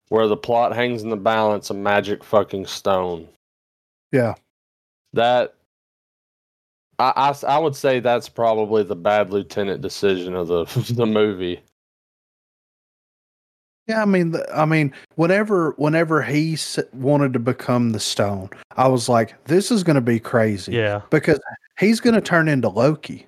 where 0.10 0.28
the 0.28 0.38
plot 0.38 0.76
hangs 0.76 1.02
in 1.04 1.10
the 1.10 1.16
balance 1.16 1.70
of 1.70 1.76
magic 1.78 2.24
fucking 2.24 2.66
stone. 2.66 3.28
Yeah. 4.12 4.36
That 5.14 5.56
I 7.00 7.36
I 7.48 7.58
would 7.58 7.76
say 7.76 8.00
that's 8.00 8.30
probably 8.30 8.84
the 8.84 8.96
bad 8.96 9.32
lieutenant 9.32 9.82
decision 9.82 10.36
of 10.36 10.48
the 10.48 10.66
the 10.94 11.06
movie. 11.06 11.62
Yeah, 13.88 14.02
I 14.02 14.06
mean, 14.06 14.36
I 14.54 14.66
mean, 14.66 14.94
whenever 15.16 15.72
whenever 15.72 16.22
he 16.22 16.58
wanted 16.94 17.34
to 17.34 17.40
become 17.40 17.92
the 17.92 18.00
stone, 18.00 18.50
I 18.78 18.88
was 18.88 19.10
like, 19.10 19.44
this 19.46 19.72
is 19.72 19.84
going 19.84 19.96
to 19.96 20.02
be 20.02 20.20
crazy. 20.20 20.74
Yeah, 20.74 21.02
Because 21.10 21.40
he's 21.78 22.00
going 22.00 22.16
to 22.16 22.22
turn 22.22 22.48
into 22.48 22.70
Loki. 22.70 23.28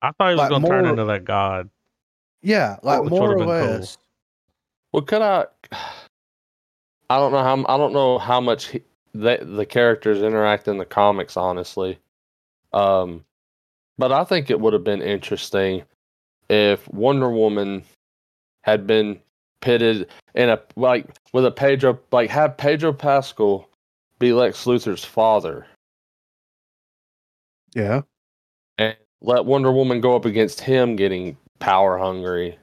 I 0.00 0.12
thought 0.12 0.28
he 0.28 0.34
was 0.34 0.38
like 0.38 0.50
going 0.50 0.62
to 0.62 0.68
turn 0.68 0.86
into 0.86 1.04
that 1.06 1.24
god. 1.24 1.68
Yeah, 2.42 2.76
like 2.84 3.02
Which 3.02 3.10
more 3.10 3.32
or 3.32 3.38
would've 3.38 3.46
cool. 3.46 3.78
less. 3.78 3.98
Well, 4.92 5.02
could 5.02 5.22
I? 5.22 5.46
I 7.10 7.16
don't 7.16 7.32
know 7.32 7.42
how 7.42 7.64
I 7.74 7.76
don't 7.78 7.94
know 7.94 8.18
how 8.18 8.40
much 8.40 8.66
he, 8.66 8.82
the 9.14 9.38
the 9.42 9.66
characters 9.66 10.22
interact 10.22 10.68
in 10.68 10.78
the 10.78 10.84
comics, 10.84 11.36
honestly. 11.36 11.98
Um, 12.72 13.24
but 13.96 14.12
I 14.12 14.24
think 14.24 14.50
it 14.50 14.60
would 14.60 14.74
have 14.74 14.84
been 14.84 15.02
interesting 15.02 15.82
if 16.48 16.86
Wonder 16.92 17.30
Woman 17.30 17.82
had 18.62 18.86
been 18.86 19.20
pitted 19.60 20.08
in 20.34 20.48
a 20.48 20.60
like 20.76 21.06
with 21.32 21.44
a 21.44 21.50
Pedro 21.50 21.98
like 22.12 22.30
have 22.30 22.56
Pedro 22.56 22.92
Pascal 22.92 23.68
be 24.18 24.32
Lex 24.32 24.64
Luthor's 24.64 25.04
father 25.04 25.66
Yeah. 27.74 28.02
and 28.78 28.96
let 29.20 29.44
Wonder 29.44 29.72
Woman 29.72 30.00
go 30.00 30.14
up 30.16 30.24
against 30.24 30.60
him 30.60 30.96
getting 30.96 31.36
power 31.58 31.98
hungry. 31.98 32.58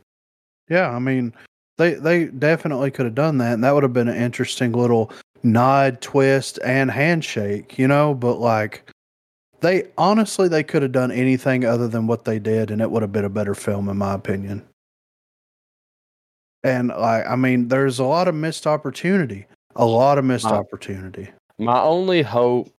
Yeah, 0.69 0.89
I 0.89 0.99
mean, 0.99 1.33
they 1.77 1.93
they 1.95 2.25
definitely 2.25 2.91
could 2.91 3.05
have 3.05 3.15
done 3.15 3.37
that, 3.39 3.53
and 3.53 3.63
that 3.63 3.73
would 3.73 3.83
have 3.83 3.93
been 3.93 4.07
an 4.07 4.15
interesting 4.15 4.71
little 4.71 5.11
nod, 5.43 6.01
twist, 6.01 6.59
and 6.63 6.89
handshake, 6.89 7.77
you 7.77 7.87
know. 7.87 8.13
But 8.15 8.35
like, 8.39 8.89
they 9.61 9.83
honestly 9.97 10.47
they 10.47 10.63
could 10.63 10.81
have 10.81 10.91
done 10.93 11.11
anything 11.11 11.65
other 11.65 11.87
than 11.87 12.07
what 12.07 12.25
they 12.25 12.39
did, 12.39 12.71
and 12.71 12.81
it 12.81 12.89
would 12.89 13.01
have 13.03 13.11
been 13.11 13.25
a 13.25 13.29
better 13.29 13.53
film, 13.55 13.89
in 13.89 13.97
my 13.97 14.13
opinion. 14.13 14.65
And 16.65 16.87
like, 16.87 17.27
I 17.27 17.35
mean, 17.35 17.67
there's 17.67 17.99
a 17.99 18.03
lot 18.03 18.27
of 18.27 18.33
missed 18.33 18.65
opportunity, 18.65 19.45
a 19.75 19.85
lot 19.85 20.17
of 20.17 20.25
missed 20.25 20.45
Wow. 20.45 20.61
opportunity. 20.61 21.29
My 21.59 21.79
only 21.79 22.23
hope 22.23 22.73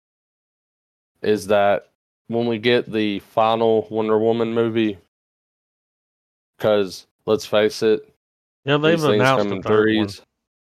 is 1.22 1.46
that 1.48 1.92
when 2.28 2.48
we 2.48 2.58
get 2.58 2.92
the 2.92 3.20
final 3.20 3.88
Wonder 3.92 4.18
Woman 4.18 4.52
movie, 4.56 4.98
because 6.58 7.06
let's 7.28 7.46
face 7.46 7.84
it, 7.84 8.12
Yeah, 8.66 8.78
they've 8.78 8.98
these 8.98 9.04
announced 9.04 9.42
come 9.42 9.50
the 9.50 9.56
in 9.58 9.62
third 9.62 9.96
one. 9.98 10.10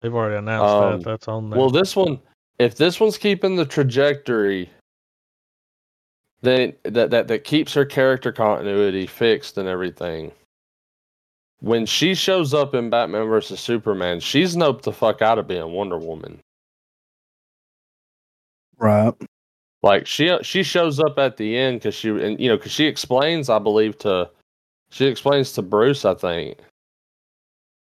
They've 0.02 0.14
already 0.14 0.36
announced 0.36 0.72
Um, 0.72 1.00
that. 1.00 1.04
That's 1.04 1.26
on 1.26 1.50
there. 1.50 1.58
Well, 1.58 1.70
this 1.70 1.96
one, 1.96 2.20
if 2.60 2.76
this 2.76 3.00
one's 3.00 3.18
keeping 3.18 3.56
the 3.56 3.66
trajectory, 3.66 4.70
then 6.42 6.74
that 6.84 7.10
that 7.10 7.26
that 7.26 7.42
keeps 7.42 7.74
her 7.74 7.84
character 7.84 8.30
continuity 8.30 9.06
fixed 9.08 9.58
and 9.58 9.68
everything. 9.68 10.30
When 11.60 11.84
she 11.84 12.14
shows 12.14 12.54
up 12.54 12.74
in 12.74 12.88
Batman 12.90 13.26
versus 13.28 13.60
Superman, 13.60 14.20
she's 14.20 14.56
noped 14.56 14.82
the 14.82 14.92
fuck 14.92 15.20
out 15.20 15.38
of 15.38 15.46
being 15.46 15.72
Wonder 15.72 15.98
Woman. 15.98 16.40
Right. 18.78 19.12
Like 19.82 20.06
she 20.06 20.36
she 20.42 20.62
shows 20.62 21.00
up 21.00 21.18
at 21.18 21.36
the 21.36 21.56
end 21.56 21.80
because 21.80 21.94
she 21.94 22.10
and 22.10 22.38
you 22.40 22.48
know 22.48 22.56
because 22.56 22.72
she 22.72 22.86
explains, 22.86 23.48
I 23.48 23.58
believe 23.58 23.96
to 23.98 24.30
she 24.90 25.06
explains 25.06 25.52
to 25.52 25.62
Bruce, 25.62 26.04
I 26.04 26.14
think. 26.14 26.58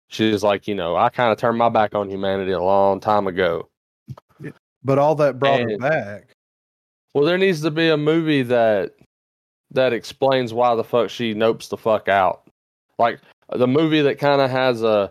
She's 0.08 0.42
like, 0.42 0.66
you 0.66 0.74
know, 0.74 0.96
I 0.96 1.08
kind 1.08 1.32
of 1.32 1.38
turned 1.38 1.58
my 1.58 1.68
back 1.68 1.94
on 1.94 2.10
humanity 2.10 2.50
a 2.50 2.62
long 2.62 2.98
time 2.98 3.28
ago. 3.28 3.68
But 4.82 4.98
all 4.98 5.14
that 5.16 5.38
brought 5.38 5.60
her 5.60 5.78
back. 5.78 6.34
Well, 7.14 7.24
there 7.24 7.38
needs 7.38 7.60
to 7.62 7.70
be 7.70 7.88
a 7.88 7.96
movie 7.96 8.42
that 8.42 8.94
that 9.70 9.92
explains 9.92 10.52
why 10.52 10.74
the 10.74 10.84
fuck 10.84 11.10
she 11.10 11.34
nopes 11.34 11.68
the 11.68 11.76
fuck 11.76 12.08
out. 12.08 12.42
Like 12.98 13.20
the 13.54 13.66
movie 13.66 14.02
that 14.02 14.18
kind 14.18 14.40
of 14.40 14.50
has 14.50 14.82
a 14.82 15.10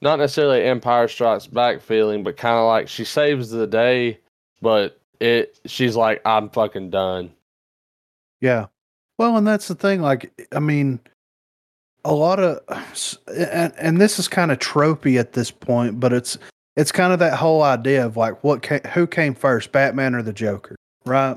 not 0.00 0.18
necessarily 0.18 0.62
Empire 0.64 1.08
Strikes 1.08 1.46
Back 1.46 1.80
feeling, 1.80 2.22
but 2.22 2.36
kind 2.36 2.56
of 2.56 2.66
like 2.66 2.88
she 2.88 3.04
saves 3.04 3.50
the 3.50 3.66
day, 3.66 4.18
but 4.62 4.98
it 5.20 5.58
she's 5.66 5.96
like 5.96 6.22
I'm 6.24 6.48
fucking 6.50 6.90
done. 6.90 7.32
Yeah. 8.40 8.66
Well, 9.18 9.36
and 9.36 9.46
that's 9.46 9.68
the 9.68 9.74
thing. 9.74 10.00
Like, 10.00 10.32
I 10.52 10.60
mean, 10.60 10.98
a 12.06 12.14
lot 12.14 12.40
of, 12.40 12.60
and, 13.26 13.74
and 13.76 14.00
this 14.00 14.18
is 14.18 14.28
kind 14.28 14.50
of 14.50 14.58
tropey 14.58 15.18
at 15.20 15.34
this 15.34 15.50
point, 15.50 16.00
but 16.00 16.12
it's 16.14 16.38
it's 16.76 16.92
kind 16.92 17.12
of 17.12 17.18
that 17.18 17.34
whole 17.34 17.62
idea 17.62 18.06
of 18.06 18.16
like, 18.16 18.42
what 18.42 18.62
ca- 18.62 18.88
who 18.94 19.06
came 19.06 19.34
first, 19.34 19.72
Batman 19.72 20.14
or 20.14 20.22
the 20.22 20.32
Joker, 20.32 20.76
right? 21.04 21.36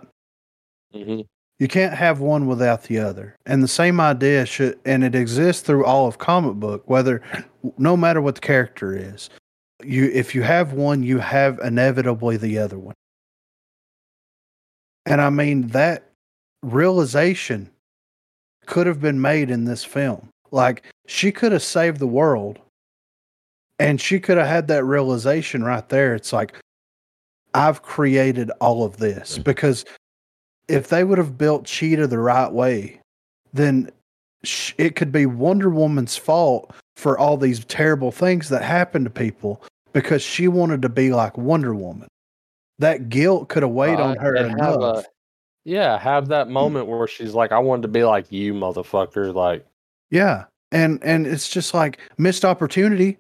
hmm 0.94 1.22
You 1.64 1.70
can't 1.70 1.94
have 1.94 2.20
one 2.20 2.46
without 2.48 2.84
the 2.84 3.00
other. 3.00 3.38
And 3.46 3.64
the 3.64 3.70
same 3.70 4.02
idea 4.02 4.46
should, 4.46 4.78
and 4.84 5.02
it 5.02 5.16
exists 5.16 5.62
through 5.62 5.86
all 5.86 6.08
of 6.08 6.18
comic 6.18 6.56
book, 6.56 6.84
whether, 6.90 7.22
no 7.78 7.96
matter 7.96 8.20
what 8.20 8.36
the 8.36 8.42
character 8.42 8.94
is, 8.94 9.30
you 9.82 10.12
if 10.14 10.36
you 10.36 10.42
have 10.42 10.74
one, 10.74 11.04
you 11.04 11.20
have 11.20 11.60
inevitably 11.60 12.36
the 12.36 12.58
other 12.58 12.78
one. 12.78 12.96
And 15.06 15.22
I 15.22 15.30
mean 15.30 15.68
that 15.70 16.10
realization 16.64 17.72
could 18.66 18.86
have 18.86 19.00
been 19.00 19.22
made 19.22 19.50
in 19.50 19.64
this 19.64 19.86
film. 19.86 20.28
Like 20.52 20.84
she 21.08 21.32
could 21.32 21.54
have 21.54 21.64
saved 21.64 22.00
the 22.00 22.08
world, 22.08 22.60
and 23.80 24.02
she 24.02 24.20
could 24.20 24.38
have 24.38 24.48
had 24.48 24.68
that 24.68 24.84
realization 24.84 25.64
right 25.64 25.88
there. 25.88 26.14
It's 26.14 26.34
like 26.34 26.56
I've 27.54 27.84
created 27.84 28.52
all 28.60 28.84
of 28.84 28.98
this 28.98 29.38
mm. 29.38 29.46
because 29.46 29.86
if 30.68 30.90
they 30.90 31.04
would 31.04 31.18
have 31.18 31.38
built 31.38 31.66
Cheetah 31.66 32.08
the 32.08 32.20
right 32.20 32.52
way, 32.52 33.00
then 33.54 33.90
sh- 34.44 34.74
it 34.78 34.96
could 34.96 35.12
be 35.12 35.26
Wonder 35.26 35.70
Woman's 35.70 36.16
fault 36.18 36.74
for 36.96 37.18
all 37.18 37.38
these 37.38 37.66
terrible 37.66 38.12
things 38.12 38.50
that 38.50 38.64
happen 38.64 39.04
to 39.04 39.10
people 39.10 39.64
because 39.94 40.22
she 40.22 40.48
wanted 40.48 40.82
to 40.82 40.90
be 40.90 41.12
like 41.12 41.38
Wonder 41.38 41.74
Woman. 41.74 42.08
That 42.80 43.10
guilt 43.10 43.50
could 43.50 43.64
have 43.64 43.72
weighed 43.72 44.00
uh, 44.00 44.04
on 44.04 44.18
her 44.18 44.36
enough. 44.36 45.06
a- 45.06 45.10
yeah, 45.66 45.98
have 45.98 46.28
that 46.28 46.48
hmm. 46.48 46.54
moment 46.54 46.88
where 46.88 47.08
she's 47.08 47.34
like, 47.34 47.52
I 47.52 47.60
wanted 47.60 47.84
to 47.84 47.88
be 47.88 48.04
like 48.04 48.32
you, 48.32 48.54
motherfucker. 48.54 49.34
Like, 49.34 49.66
Yeah. 50.12 50.46
And 50.72 51.04
and 51.04 51.28
it's 51.28 51.50
just 51.50 51.74
like 51.76 52.00
missed 52.18 52.44
opportunity. 52.44 53.20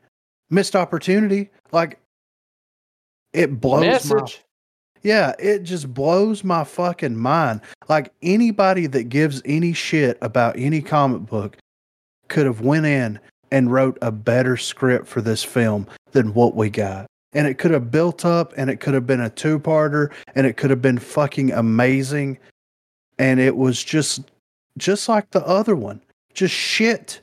Missed 0.50 0.76
opportunity. 0.76 1.52
Like 1.72 2.00
it 3.32 3.62
blows 3.62 3.82
my 3.82 3.88
message. 3.88 4.44
Yeah, 5.04 5.34
it 5.38 5.64
just 5.64 5.94
blows 5.94 6.44
my 6.44 6.64
fucking 6.64 7.18
mind. 7.18 7.62
Like 7.90 8.14
anybody 8.22 8.88
that 8.88 9.04
gives 9.10 9.42
any 9.46 9.74
shit 9.74 10.18
about 10.22 10.58
any 10.58 10.82
comic 10.82 11.26
book 11.26 11.58
could 12.30 12.46
have 12.46 12.62
went 12.62 12.86
in 12.86 13.20
and 13.52 13.72
wrote 13.72 13.98
a 14.02 14.12
better 14.12 14.56
script 14.58 15.08
for 15.08 15.22
this 15.22 15.44
film 15.44 15.88
than 16.12 16.34
what 16.34 16.56
we 16.56 16.70
got. 16.70 17.06
And 17.34 17.48
it 17.48 17.56
could 17.58 17.72
have 17.72 17.92
built 17.92 18.24
up 18.26 18.54
and 18.56 18.70
it 18.70 18.80
could 18.80 18.94
have 18.94 19.06
been 19.06 19.20
a 19.20 19.30
two-parter 19.30 20.12
and 20.36 20.48
it 20.48 20.56
could 20.56 20.70
have 20.70 20.82
been 20.82 21.00
fucking 21.00 21.52
amazing 21.52 22.38
and 23.20 23.40
it 23.40 23.56
was 23.56 23.84
just 23.84 24.22
just 24.78 25.08
like 25.10 25.30
the 25.32 25.46
other 25.46 25.76
one. 25.76 26.02
Just 26.34 26.54
shit. 26.56 27.22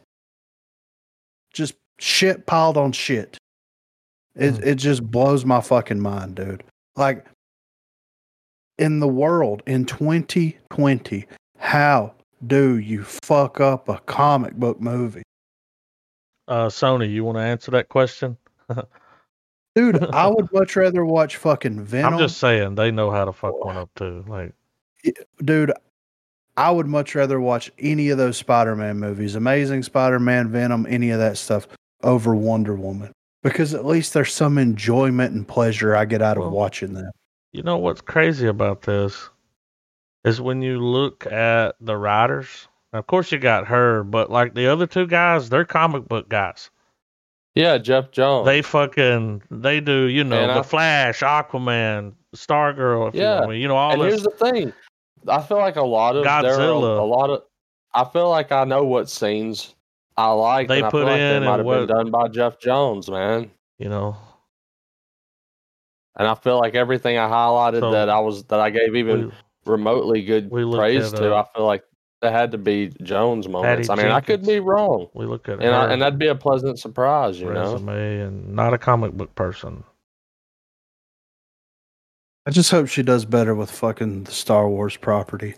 Just 1.52 1.74
shit 1.98 2.46
piled 2.46 2.76
on 2.76 2.92
shit. 2.92 3.38
It 4.36 4.56
Hmm. 4.56 4.62
it 4.62 4.74
just 4.76 5.10
blows 5.10 5.44
my 5.44 5.60
fucking 5.60 6.00
mind, 6.00 6.36
dude. 6.36 6.62
Like 6.96 7.24
in 8.80 8.98
the 8.98 9.08
world 9.08 9.62
in 9.66 9.84
2020, 9.84 11.26
how 11.58 12.14
do 12.46 12.78
you 12.78 13.04
fuck 13.04 13.60
up 13.60 13.88
a 13.88 13.98
comic 14.06 14.54
book 14.54 14.80
movie? 14.80 15.22
uh, 16.48 16.66
Sony, 16.66 17.12
you 17.12 17.22
want 17.22 17.38
to 17.38 17.42
answer 17.42 17.70
that 17.70 17.88
question? 17.88 18.36
Dude, 19.76 20.04
I 20.12 20.26
would 20.26 20.52
much 20.52 20.74
rather 20.74 21.04
watch 21.04 21.36
fucking 21.36 21.84
Venom. 21.84 22.14
I'm 22.14 22.18
just 22.18 22.38
saying 22.38 22.74
they 22.74 22.90
know 22.90 23.12
how 23.12 23.24
to 23.24 23.32
fuck 23.32 23.64
one 23.64 23.76
up 23.76 23.88
too. 23.94 24.24
Like, 24.26 24.52
Dude, 25.44 25.72
I 26.56 26.72
would 26.72 26.88
much 26.88 27.14
rather 27.14 27.40
watch 27.40 27.70
any 27.78 28.08
of 28.08 28.18
those 28.18 28.36
Spider-Man 28.36 28.98
movies, 28.98 29.36
Amazing 29.36 29.84
Spider-Man, 29.84 30.48
Venom, 30.48 30.86
any 30.88 31.10
of 31.10 31.20
that 31.20 31.38
stuff 31.38 31.68
over 32.02 32.34
Wonder 32.34 32.74
Woman. 32.74 33.12
Because 33.44 33.72
at 33.72 33.86
least 33.86 34.12
there's 34.12 34.34
some 34.34 34.58
enjoyment 34.58 35.34
and 35.34 35.46
pleasure 35.46 35.94
I 35.94 36.04
get 36.04 36.20
out 36.20 36.36
of 36.36 36.42
Well, 36.42 36.50
watching 36.50 36.94
that. 36.94 37.12
You 37.52 37.62
know 37.62 37.78
what's 37.78 38.00
crazy 38.00 38.46
about 38.46 38.82
this 38.82 39.28
is 40.24 40.40
when 40.40 40.62
you 40.62 40.78
look 40.80 41.26
at 41.26 41.74
the 41.80 41.96
writers. 41.96 42.68
Of 42.92 43.06
course, 43.06 43.30
you 43.32 43.38
got 43.38 43.66
her, 43.68 44.02
but 44.04 44.30
like 44.30 44.54
the 44.54 44.66
other 44.66 44.86
two 44.86 45.06
guys, 45.06 45.48
they're 45.48 45.64
comic 45.64 46.08
book 46.08 46.28
guys. 46.28 46.70
Yeah, 47.54 47.78
Geoff 47.78 48.10
Johns. 48.12 48.46
They 48.46 48.62
fucking 48.62 49.42
they 49.50 49.80
do, 49.80 50.04
you 50.04 50.22
know, 50.24 50.38
And 50.40 50.50
the 50.50 50.60
I- 50.60 50.62
Flash, 50.62 51.20
Aquaman, 51.20 52.14
Stargirl, 52.34 53.08
if 53.08 53.14
Yeah, 53.14 53.40
you, 53.42 53.46
want, 53.46 53.58
you 53.58 53.68
know, 53.68 53.76
all 53.76 53.92
and 53.92 54.02
this. 54.02 54.08
here's 54.10 54.22
the 54.22 54.30
thing. 54.52 54.72
I 55.28 55.42
feel 55.42 55.58
like 55.58 55.76
a 55.76 55.82
lot 55.82 56.16
of 56.16 56.24
are 56.26 56.40
a, 56.40 56.42
Godzilla. 56.44 56.98
a 56.98 57.02
lot 57.02 57.30
of. 57.30 57.42
I 57.92 58.04
feel 58.04 58.30
like 58.30 58.52
I 58.52 58.64
know 58.64 58.84
what 58.84 59.08
scenes 59.10 59.74
I 60.16 60.30
like. 60.30 60.68
They 60.68 60.78
and 60.78 60.86
I 60.86 60.90
put 60.90 61.04
like 61.06 61.14
in 61.14 61.18
they 61.18 61.36
and 61.36 61.44
might 61.44 61.58
have 61.58 61.66
been 61.66 61.86
done 61.88 62.10
by 62.10 62.28
Geoff 62.28 62.58
Johns, 62.60 63.10
man. 63.10 63.50
you 63.78 63.88
know, 63.88 64.16
And 66.16 66.26
I 66.26 66.34
feel 66.34 66.58
like 66.58 66.74
everything 66.74 67.18
I 67.18 67.28
highlighted 67.28 67.80
So, 67.80 67.92
that 67.92 68.08
I 68.08 68.18
was 68.20 68.44
that 68.44 68.60
I 68.60 68.70
gave 68.70 68.96
even 68.96 69.26
we, 69.26 69.32
remotely 69.64 70.22
good 70.22 70.50
we 70.50 70.64
praise 70.70 71.12
at, 71.12 71.18
to, 71.20 71.34
uh, 71.34 71.42
I 71.42 71.56
feel 71.56 71.66
like 71.66 71.84
that 72.20 72.32
had 72.32 72.50
to 72.52 72.58
be 72.58 72.92
Johns 73.02 73.48
moments. 73.48 73.88
I 73.88 73.94
Patty 73.94 74.08
mean, 74.08 74.12
I 74.12 74.20
could 74.20 74.44
be 74.44 74.60
wrong, 74.60 75.08
we 75.14 75.24
look 75.24 75.48
at 75.48 75.54
and 75.54 75.62
her 75.62 75.72
I, 75.72 75.92
and 75.92 76.02
that'd 76.02 76.18
be 76.18 76.26
a 76.26 76.34
pleasant 76.34 76.78
surprise, 76.78 77.40
you 77.40 77.50
know. 77.52 77.72
resume 77.72 78.20
and 78.20 78.54
not 78.54 78.74
a 78.74 78.78
comic 78.78 79.12
book 79.12 79.34
person. 79.34 79.84
I 82.46 82.50
just 82.50 82.70
hope 82.70 82.88
she 82.88 83.02
does 83.02 83.24
better 83.24 83.54
with 83.54 83.70
fucking 83.70 84.24
the 84.24 84.32
Star 84.32 84.68
Wars 84.68 84.96
property. 84.96 85.54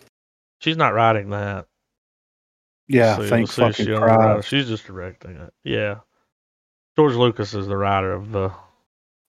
She's 0.59 0.77
not 0.77 0.95
writing 0.95 1.31
that. 1.31 1.67
Yeah, 2.89 3.17
So 3.17 3.29
thank 3.29 3.33
we'll 3.33 3.47
see 3.47 3.63
if 3.63 3.77
fucking 3.77 3.87
she 3.87 3.97
Christ. 3.97 4.49
She's 4.49 4.69
just 4.69 4.87
directing 4.87 5.37
it. 5.37 5.53
Yeah. 5.65 6.01
George 6.97 7.15
Lucas 7.15 7.55
is 7.55 7.67
the 7.67 7.77
writer 7.77 8.13
of 8.13 8.33
the. 8.33 8.53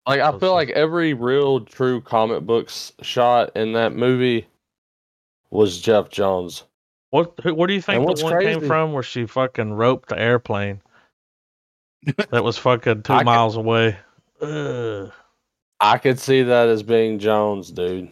Like 0.08 0.20
I 0.20 0.38
feel 0.38 0.54
like 0.54 0.70
every 0.72 1.14
real 1.14 1.62
true 1.62 2.02
comic 2.02 2.44
books 2.44 2.92
shot 3.02 3.56
in 3.56 3.74
that 3.74 3.94
movie 3.96 4.46
was 5.50 5.80
Geoff 5.80 6.10
Johns. 6.10 6.64
What? 7.12 7.34
Who, 7.44 7.54
where 7.54 7.68
do 7.68 7.74
you 7.74 7.82
think 7.82 7.98
And 7.98 8.04
the 8.04 8.08
what's 8.08 8.24
one 8.24 8.42
came 8.42 8.60
from 8.62 8.92
where 8.92 9.04
she 9.04 9.26
fucking 9.26 9.74
roped 9.74 10.10
the 10.10 10.20
airplane? 10.20 10.82
that 12.32 12.44
was 12.44 12.58
fucking 12.58 13.04
two 13.04 13.14
I 13.14 13.20
could- 13.20 13.26
miles 13.26 13.56
away. 13.56 13.98
Ugh. 14.42 15.12
I 15.80 15.98
could 15.98 16.20
see 16.20 16.44
that 16.44 16.68
as 16.70 16.82
being 16.84 17.20
Johns, 17.20 17.72
dude. 17.72 18.10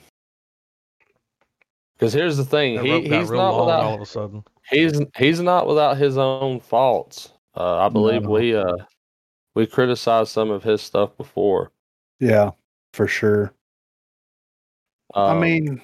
Because 1.93 2.13
here's 2.13 2.37
the 2.37 2.43
thing, 2.45 2.75
That 2.77 2.85
he, 2.85 3.01
he's 3.01 3.29
not 3.31 3.59
without 3.59 3.83
all 3.83 3.95
of 3.95 4.01
a 4.01 4.05
sudden. 4.05 4.43
he's 4.69 4.99
he's 5.17 5.39
not 5.39 5.67
without 5.67 5.97
his 5.97 6.17
own 6.17 6.59
faults. 6.59 7.31
Uh, 7.55 7.77
I 7.77 7.89
believe 7.89 8.23
No. 8.23 8.29
we 8.31 8.55
uh 8.55 8.75
we 9.55 9.67
criticized 9.67 10.29
some 10.31 10.49
of 10.51 10.63
his 10.63 10.81
stuff 10.81 11.15
before. 11.17 11.71
Yeah, 12.21 12.51
for 12.93 13.07
sure. 13.07 13.51
I 15.13 15.31
Um, 15.31 15.39
mean, 15.41 15.81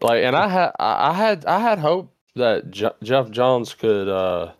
like, 0.00 0.24
and 0.24 0.34
I 0.34 0.48
had 0.48 0.72
I 0.80 1.10
I 1.10 1.12
had 1.12 1.44
I 1.44 1.60
had 1.60 1.78
hope 1.78 2.12
that 2.34 2.70
Je- 2.72 2.90
Geoff 3.02 3.30
Johns 3.30 3.74
could 3.74 4.08
uh 4.08 4.52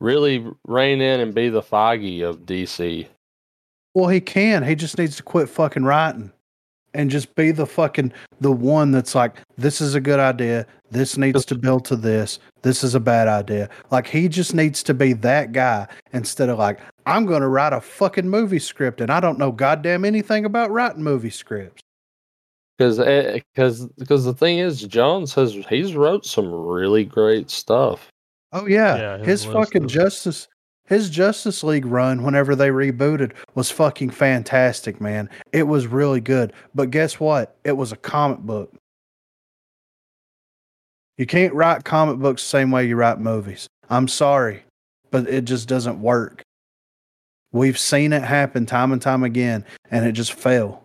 really 0.00 0.44
rein 0.66 1.00
in 1.00 1.20
and 1.20 1.34
be 1.34 1.48
the 1.50 1.62
Feige 1.62 2.22
of 2.28 2.40
DC. 2.46 3.06
well, 3.94 4.08
he 4.08 4.20
can. 4.20 4.62
He 4.64 4.74
just 4.74 4.98
needs 4.98 5.16
to 5.16 5.22
quit 5.22 5.48
fucking 5.48 5.84
writing 5.84 6.32
and 6.94 7.10
just 7.10 7.34
be 7.34 7.50
the 7.50 7.66
fucking 7.66 8.12
the 8.40 8.52
one 8.52 8.90
that's 8.90 9.14
like, 9.14 9.36
this 9.56 9.80
is 9.80 9.94
a 9.94 10.00
good 10.00 10.20
idea. 10.20 10.66
This 10.90 11.16
needs 11.16 11.44
to 11.46 11.54
build 11.54 11.84
to 11.86 11.96
this. 11.96 12.38
This 12.62 12.82
is 12.82 12.94
a 12.94 13.00
bad 13.00 13.28
idea. 13.28 13.68
Like 13.90 14.06
he 14.06 14.28
just 14.28 14.54
needs 14.54 14.82
to 14.84 14.94
be 14.94 15.12
that 15.14 15.52
guy 15.52 15.86
instead 16.12 16.48
of 16.48 16.58
like, 16.58 16.80
I'm 17.06 17.26
going 17.26 17.42
to 17.42 17.48
write 17.48 17.72
a 17.72 17.80
fucking 17.80 18.28
movie 18.28 18.58
script 18.58 19.00
and 19.00 19.10
I 19.10 19.20
don't 19.20 19.38
know 19.38 19.52
goddamn 19.52 20.04
anything 20.04 20.44
about 20.44 20.70
writing 20.70 21.02
movie 21.02 21.30
scripts. 21.30 21.82
Because 22.76 22.96
because 22.98 23.84
eh, 23.84 23.88
because 23.98 24.24
the 24.24 24.32
thing 24.32 24.58
is, 24.58 24.82
Johns 24.82 25.34
has 25.34 25.52
he's 25.68 25.94
wrote 25.94 26.24
some 26.24 26.50
really 26.50 27.04
great 27.04 27.50
stuff. 27.50 28.08
Oh 28.52 28.66
yeah, 28.66 28.96
Yeah, 28.96 29.18
his, 29.18 29.44
his 29.44 29.52
fucking 29.52 29.84
is- 29.84 29.92
Justice 29.92 30.48
his 30.90 31.08
Justice 31.08 31.62
League 31.62 31.86
run 31.86 32.24
whenever 32.24 32.56
they 32.56 32.68
rebooted 32.68 33.32
was 33.54 33.70
fucking 33.70 34.10
fantastic, 34.10 35.00
man. 35.00 35.30
It 35.52 35.62
was 35.62 35.86
really 35.86 36.20
good. 36.20 36.52
But 36.74 36.90
guess 36.90 37.20
what? 37.20 37.56
It 37.64 37.76
was 37.76 37.92
a 37.92 37.96
comic 37.96 38.40
book. 38.40 38.74
You 41.16 41.26
can't 41.26 41.54
write 41.54 41.84
comic 41.84 42.18
books 42.18 42.42
the 42.42 42.48
same 42.48 42.72
way 42.72 42.88
you 42.88 42.96
write 42.96 43.20
movies. 43.20 43.68
I'm 43.88 44.08
sorry, 44.08 44.64
but 45.12 45.28
it 45.28 45.44
just 45.44 45.68
doesn't 45.68 46.02
work. 46.02 46.42
We've 47.52 47.78
seen 47.78 48.12
it 48.12 48.22
happen 48.22 48.66
time 48.66 48.90
and 48.92 49.00
time 49.00 49.22
again, 49.22 49.64
and 49.92 50.04
it 50.04 50.12
just 50.12 50.32
fell. 50.32 50.84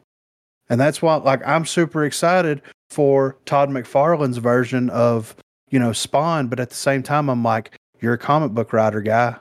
And 0.70 0.80
that's 0.80 1.01
why, 1.01 1.16
like, 1.16 1.41
I'm 1.47 1.66
super 1.66 2.06
excited 2.06 2.62
for 2.91 3.38
Todd 3.45 3.70
McFarlane's 3.70 4.38
version 4.38 4.91
of, 4.91 5.36
you 5.72 5.80
know, 5.80 5.93
Spawn. 5.93 6.47
But 6.47 6.60
at 6.60 6.70
the 6.70 6.76
same 6.76 7.01
time, 7.01 7.28
I'm 7.28 7.43
like, 7.43 7.76
you're 8.01 8.14
a 8.14 8.20
comic 8.20 8.51
book 8.51 8.72
writer, 8.72 9.01
guy. 9.01 9.38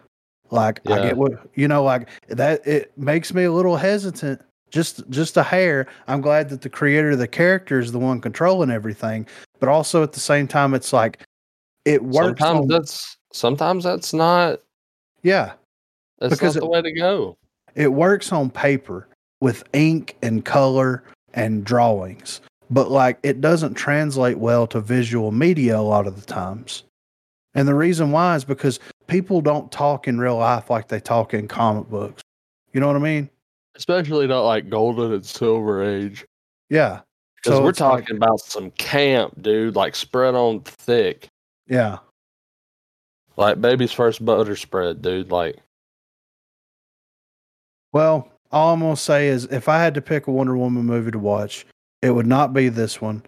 Like, 0.54 0.80
I 0.88 1.02
get 1.02 1.16
what 1.16 1.32
you 1.54 1.66
know. 1.66 1.82
Like 1.82 2.08
that, 2.28 2.64
it 2.66 2.96
makes 2.96 3.34
me 3.34 3.42
a 3.42 3.52
little 3.52 3.76
hesitant, 3.76 4.40
just 4.70 5.08
just 5.10 5.36
a 5.36 5.42
hair. 5.42 5.86
I'm 6.06 6.20
glad 6.20 6.48
that 6.50 6.60
the 6.62 6.70
creator 6.70 7.10
of 7.10 7.18
the 7.18 7.26
character 7.26 7.80
is 7.80 7.90
the 7.90 7.98
one 7.98 8.20
controlling 8.20 8.70
everything, 8.70 9.26
but 9.58 9.68
also 9.68 10.02
at 10.04 10.12
the 10.12 10.20
same 10.20 10.46
time, 10.46 10.72
it's 10.72 10.92
like 10.92 11.18
it 11.84 12.02
works. 12.04 12.40
Sometimes 12.40 12.60
on- 12.60 12.68
that's 12.68 13.16
sometimes 13.32 13.82
that's 13.82 14.12
not 14.14 14.60
yeah, 15.24 15.54
that's 16.20 16.34
Because 16.34 16.54
not 16.54 16.60
the 16.60 16.68
way 16.68 16.82
to 16.82 16.92
go. 16.92 17.36
it 17.74 17.92
works 17.92 18.30
on 18.30 18.48
paper 18.48 19.08
with 19.40 19.64
ink 19.72 20.16
and 20.22 20.44
color 20.44 21.02
and 21.32 21.64
drawings, 21.64 22.40
but 22.70 22.92
like 22.92 23.18
it 23.24 23.40
doesn't 23.40 23.74
translate 23.74 24.38
well 24.38 24.68
to 24.68 24.80
visual 24.80 25.32
media 25.32 25.76
a 25.76 25.82
lot 25.82 26.06
of 26.06 26.14
the 26.20 26.26
times. 26.26 26.84
And 27.56 27.66
the 27.66 27.74
reason 27.74 28.10
why 28.12 28.36
is 28.36 28.44
because 28.44 28.78
people 29.06 29.40
don't 29.40 29.70
talk 29.70 30.08
in 30.08 30.18
real 30.18 30.36
life 30.36 30.70
like 30.70 30.88
they 30.88 31.00
talk 31.00 31.34
in 31.34 31.48
comic 31.48 31.88
books. 31.88 32.22
You 32.72 32.80
know 32.80 32.86
what 32.86 32.96
I 32.96 33.00
mean? 33.00 33.30
Especially 33.76 34.26
not 34.26 34.42
like 34.42 34.68
golden 34.70 35.12
and 35.12 35.24
silver 35.24 35.82
age. 35.82 36.24
Yeah. 36.70 37.00
Because 37.36 37.58
So 37.58 37.62
we're 37.62 37.70
it's 37.70 37.80
like- 37.80 38.02
talking 38.02 38.16
about 38.16 38.40
some 38.40 38.70
camp, 38.72 39.40
dude, 39.42 39.76
like 39.76 39.94
spread 39.94 40.34
on 40.34 40.60
thick. 40.60 41.28
Yeah. 41.66 41.98
Like 43.36 43.60
baby's 43.60 43.92
first 43.92 44.24
butter 44.24 44.56
spread, 44.56 45.02
dude. 45.02 45.30
Like 45.30 45.56
Well, 47.92 48.28
all 48.50 48.74
I'm 48.74 48.80
gonna 48.80 48.96
say 48.96 49.28
is 49.28 49.44
if 49.46 49.68
I 49.68 49.78
had 49.78 49.94
to 49.94 50.00
pick 50.02 50.26
a 50.26 50.30
Wonder 50.32 50.56
Woman 50.56 50.84
movie 50.84 51.10
to 51.10 51.18
watch, 51.18 51.66
it 52.02 52.10
would 52.10 52.26
not 52.26 52.52
be 52.52 52.68
this 52.68 53.00
one. 53.00 53.22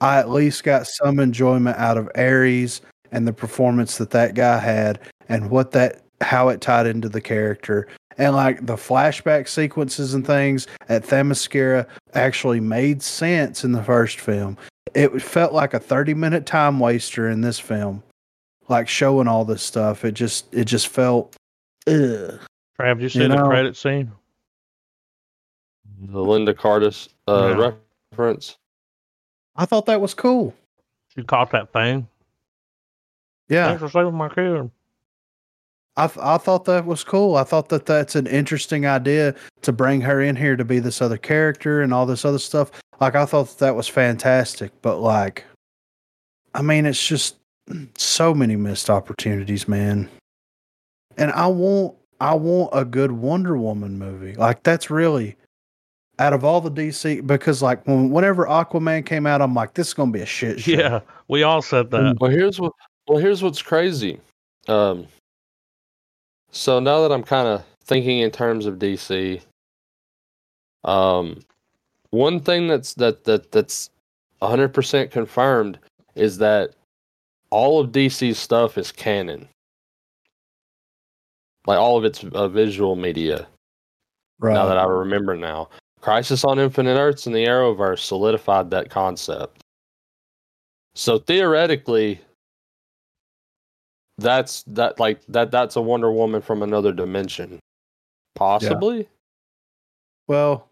I 0.00 0.18
at 0.18 0.30
least 0.30 0.64
got 0.64 0.86
some 0.86 1.18
enjoyment 1.20 1.78
out 1.78 1.96
of 1.96 2.10
Ares 2.16 2.80
and 3.14 3.26
the 3.26 3.32
performance 3.32 3.96
that 3.98 4.10
that 4.10 4.34
guy 4.34 4.58
had, 4.58 4.98
and 5.28 5.48
what 5.48 5.70
that 5.70 6.02
how 6.20 6.48
it 6.48 6.60
tied 6.60 6.86
into 6.86 7.08
the 7.08 7.20
character, 7.20 7.86
and 8.18 8.34
like 8.34 8.66
the 8.66 8.74
flashback 8.76 9.48
sequences 9.48 10.12
and 10.14 10.26
things 10.26 10.66
at 10.88 11.04
Themyscira 11.04 11.86
actually 12.14 12.60
made 12.60 13.02
sense 13.02 13.64
in 13.64 13.72
the 13.72 13.82
first 13.82 14.20
film. 14.20 14.58
It 14.94 15.22
felt 15.22 15.52
like 15.52 15.74
a 15.74 15.80
30 15.80 16.14
minute 16.14 16.44
time 16.46 16.78
waster 16.80 17.28
in 17.30 17.40
this 17.40 17.58
film, 17.58 18.02
like 18.68 18.88
showing 18.88 19.28
all 19.28 19.44
this 19.44 19.62
stuff. 19.62 20.04
It 20.04 20.12
just 20.12 20.52
it 20.52 20.64
just 20.66 20.88
felt. 20.88 21.34
Ugh. 21.86 22.38
Trav, 22.80 22.94
did 22.96 23.02
you 23.02 23.08
see 23.08 23.22
You 23.22 23.28
the 23.28 23.44
credit 23.48 23.76
scene? 23.76 24.10
the 26.00 26.18
Lynda 26.18 26.54
Carter's 26.56 27.08
uh, 27.28 27.54
Yeah. 27.56 27.70
reference. 28.12 28.56
I 29.56 29.64
thought 29.66 29.86
that 29.86 30.00
was 30.00 30.12
cool. 30.14 30.52
You 31.16 31.22
caught 31.22 31.52
that 31.52 31.72
thing? 31.72 32.08
Yeah, 33.48 33.68
Thanks 33.68 33.82
for 33.82 33.90
saving 33.90 34.14
my 34.14 34.28
kid. 34.28 34.70
I 35.96 36.08
th- 36.08 36.24
I 36.24 36.38
thought 36.38 36.64
that 36.64 36.86
was 36.86 37.04
cool. 37.04 37.36
I 37.36 37.44
thought 37.44 37.68
that 37.68 37.86
that's 37.86 38.16
an 38.16 38.26
interesting 38.26 38.84
idea 38.84 39.34
to 39.62 39.72
bring 39.72 40.00
her 40.00 40.20
in 40.20 40.34
here 40.34 40.56
to 40.56 40.64
be 40.64 40.80
this 40.80 41.00
other 41.00 41.16
character 41.16 41.82
and 41.82 41.94
all 41.94 42.04
this 42.06 42.24
other 42.24 42.38
stuff. 42.38 42.72
Like 43.00 43.14
I 43.14 43.26
thought 43.26 43.48
that, 43.50 43.58
that 43.58 43.76
was 43.76 43.86
fantastic, 43.86 44.72
but 44.82 44.98
like, 44.98 45.44
I 46.54 46.62
mean, 46.62 46.86
it's 46.86 47.06
just 47.06 47.36
so 47.96 48.34
many 48.34 48.56
missed 48.56 48.90
opportunities, 48.90 49.68
man. 49.68 50.08
And 51.16 51.30
I 51.32 51.46
want 51.46 51.94
I 52.20 52.34
want 52.34 52.70
a 52.72 52.84
good 52.84 53.12
Wonder 53.12 53.56
Woman 53.56 53.98
movie. 53.98 54.34
Like 54.34 54.62
that's 54.62 54.90
really 54.90 55.36
out 56.18 56.32
of 56.32 56.44
all 56.44 56.60
the 56.60 56.70
DC 56.70 57.26
because 57.26 57.62
like 57.62 57.86
when, 57.86 58.10
whenever 58.10 58.46
Aquaman 58.46 59.04
came 59.04 59.26
out, 59.26 59.42
I'm 59.42 59.54
like, 59.54 59.74
this 59.74 59.88
is 59.88 59.94
gonna 59.94 60.10
be 60.10 60.20
a 60.20 60.26
shit 60.26 60.60
show. 60.60 60.72
Yeah, 60.72 61.00
we 61.28 61.42
all 61.42 61.62
said 61.62 61.90
that. 61.92 62.16
Well, 62.20 62.30
here's 62.30 62.60
what. 62.60 62.72
Well, 63.06 63.18
here's 63.18 63.42
what's 63.42 63.62
crazy. 63.62 64.20
Um. 64.68 65.06
So 66.50 66.78
now 66.78 67.02
that 67.02 67.12
I'm 67.12 67.24
kind 67.24 67.48
of 67.48 67.64
thinking 67.84 68.20
in 68.20 68.30
terms 68.30 68.66
of 68.66 68.76
DC, 68.76 69.42
um, 70.84 71.40
one 72.10 72.40
thing 72.40 72.68
that's 72.68 72.94
that 72.94 73.24
that 73.24 73.50
that's 73.50 73.90
100% 74.40 75.10
confirmed 75.10 75.78
is 76.14 76.38
that 76.38 76.74
all 77.50 77.80
of 77.80 77.90
DC's 77.90 78.38
stuff 78.38 78.78
is 78.78 78.92
canon. 78.92 79.48
Like 81.66 81.78
all 81.78 81.96
of 81.96 82.04
its 82.04 82.22
uh, 82.24 82.48
visual 82.48 82.94
media. 82.94 83.46
right. 84.38 84.52
Now 84.52 84.66
that 84.66 84.76
I 84.76 84.84
remember 84.84 85.34
now, 85.34 85.70
Crisis 86.00 86.44
on 86.44 86.58
Infinite 86.58 86.98
Earths 86.98 87.26
and 87.26 87.34
the 87.34 87.46
Arrowverse 87.46 88.00
solidified 88.00 88.70
that 88.70 88.90
concept. 88.90 89.62
So 90.94 91.18
theoretically, 91.18 92.20
that's 94.18 94.62
that 94.68 95.00
like 95.00 95.20
that 95.28 95.50
that's 95.50 95.76
a 95.76 95.80
Wonder 95.80 96.12
Woman 96.12 96.40
from 96.40 96.62
another 96.62 96.92
dimension, 96.92 97.58
possibly. 98.34 99.08
Well, 100.26 100.68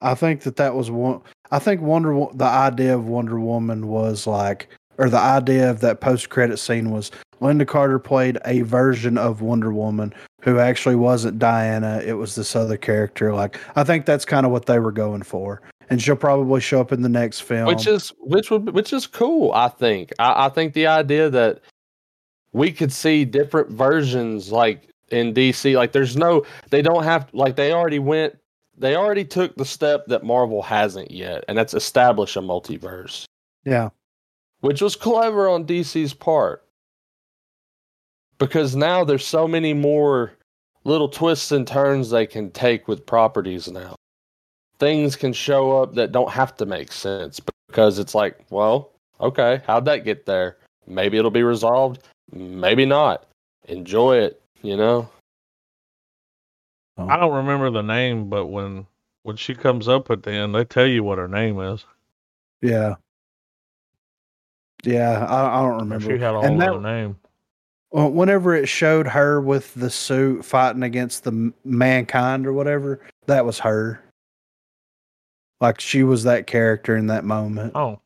I 0.00 0.14
think 0.14 0.42
that 0.42 0.56
that 0.56 0.74
was 0.74 0.90
one. 0.90 1.20
I 1.50 1.58
think 1.58 1.80
Wonder 1.80 2.26
the 2.34 2.44
idea 2.44 2.94
of 2.94 3.06
Wonder 3.06 3.38
Woman 3.38 3.88
was 3.88 4.26
like, 4.26 4.68
or 4.98 5.08
the 5.08 5.18
idea 5.18 5.70
of 5.70 5.80
that 5.80 6.00
post 6.00 6.30
credit 6.30 6.58
scene 6.58 6.90
was 6.90 7.10
Lynda 7.40 7.66
Carter 7.66 7.98
played 7.98 8.38
a 8.44 8.62
version 8.62 9.18
of 9.18 9.42
Wonder 9.42 9.72
Woman 9.72 10.14
who 10.42 10.58
actually 10.58 10.96
wasn't 10.96 11.38
Diana. 11.38 12.02
It 12.04 12.14
was 12.14 12.34
this 12.34 12.56
other 12.56 12.76
character. 12.76 13.34
Like, 13.34 13.58
I 13.76 13.84
think 13.84 14.06
that's 14.06 14.24
kind 14.24 14.44
of 14.44 14.52
what 14.52 14.66
they 14.66 14.78
were 14.78 14.92
going 14.92 15.22
for, 15.22 15.62
and 15.90 16.02
she'll 16.02 16.16
probably 16.16 16.60
show 16.60 16.80
up 16.80 16.92
in 16.92 17.02
the 17.02 17.08
next 17.08 17.40
film. 17.40 17.66
Which 17.66 17.86
is 17.86 18.12
which 18.20 18.50
would 18.50 18.70
which 18.70 18.92
is 18.92 19.06
cool. 19.06 19.52
I 19.52 19.68
think. 19.68 20.12
I, 20.18 20.46
I 20.46 20.48
think 20.48 20.74
the 20.74 20.86
idea 20.86 21.30
that 21.30 21.60
we 22.52 22.72
could 22.72 22.92
see 22.92 23.24
different 23.24 23.70
versions 23.70 24.52
like 24.52 24.88
in 25.10 25.34
DC. 25.34 25.74
Like 25.76 25.92
there's 25.92 26.16
no 26.16 26.44
they 26.70 26.82
don't 26.82 27.04
have 27.04 27.28
like 27.32 27.56
they 27.56 27.72
already 27.72 27.98
went 27.98 28.36
they 28.76 28.96
already 28.96 29.24
took 29.24 29.54
the 29.56 29.64
step 29.64 30.06
that 30.06 30.24
Marvel 30.24 30.62
hasn't 30.62 31.10
yet, 31.10 31.44
and 31.46 31.56
that's 31.56 31.74
establish 31.74 32.36
a 32.36 32.40
multiverse. 32.40 33.24
yeah, 33.64 33.90
which 34.60 34.80
was 34.80 34.96
clever 34.96 35.48
on 35.48 35.66
DC's 35.66 36.14
part. 36.14 36.64
Because 38.38 38.74
now 38.74 39.04
there's 39.04 39.24
so 39.24 39.46
many 39.46 39.72
more 39.72 40.32
little 40.84 41.08
twists 41.08 41.52
and 41.52 41.66
turns 41.66 42.10
they 42.10 42.26
can 42.26 42.50
take 42.50 42.88
with 42.88 43.06
properties 43.06 43.68
now. 43.68 43.94
Things 44.78 45.14
can 45.14 45.32
show 45.32 45.80
up 45.80 45.94
that 45.94 46.10
don't 46.10 46.30
have 46.30 46.56
to 46.56 46.66
make 46.66 46.90
sense 46.90 47.40
because 47.68 48.00
it's 48.00 48.16
like, 48.16 48.44
well, 48.50 48.90
okay, 49.20 49.62
how'd 49.66 49.84
that 49.84 50.04
get 50.04 50.26
there? 50.26 50.56
Maybe 50.88 51.18
it'll 51.18 51.30
be 51.30 51.44
resolved, 51.44 52.02
maybe 52.32 52.86
not. 52.86 53.26
Enjoy 53.68 54.16
it. 54.18 54.40
you 54.62 54.76
know. 54.76 55.08
I 56.98 57.16
don't 57.16 57.32
remember 57.34 57.70
the 57.70 57.82
name, 57.82 58.28
but 58.28 58.46
when 58.46 58.86
when 59.22 59.36
she 59.36 59.54
comes 59.54 59.88
up 59.88 60.10
at 60.10 60.22
the 60.24 60.32
end, 60.32 60.54
they 60.54 60.64
tell 60.64 60.86
you 60.86 61.02
what 61.04 61.18
her 61.18 61.28
name 61.28 61.58
is. 61.60 61.84
Yeah. 62.60 62.96
Yeah, 64.84 65.24
I, 65.24 65.58
I 65.58 65.62
don't 65.62 65.80
remember. 65.80 66.04
She 66.06 66.18
had 66.18 66.30
a 66.34 66.40
whole 66.40 66.44
And 66.44 66.60
that- 66.60 66.68
other 66.70 66.80
name. 66.80 67.16
Well, 67.92 68.10
whenever 68.10 68.54
it 68.54 68.68
showed 68.68 69.06
her 69.08 69.38
with 69.40 69.74
the 69.74 69.90
suit 69.90 70.44
fighting 70.46 70.82
against 70.82 71.24
the 71.24 71.52
mankind 71.64 72.46
or 72.46 72.52
whatever, 72.54 73.00
that 73.26 73.44
was 73.44 73.58
her. 73.60 74.02
Like 75.60 75.78
she 75.80 76.02
was 76.02 76.24
that 76.24 76.46
character 76.46 76.96
in 76.96 77.06
that 77.08 77.24
moment. 77.24 77.72
Oh, 77.74 78.00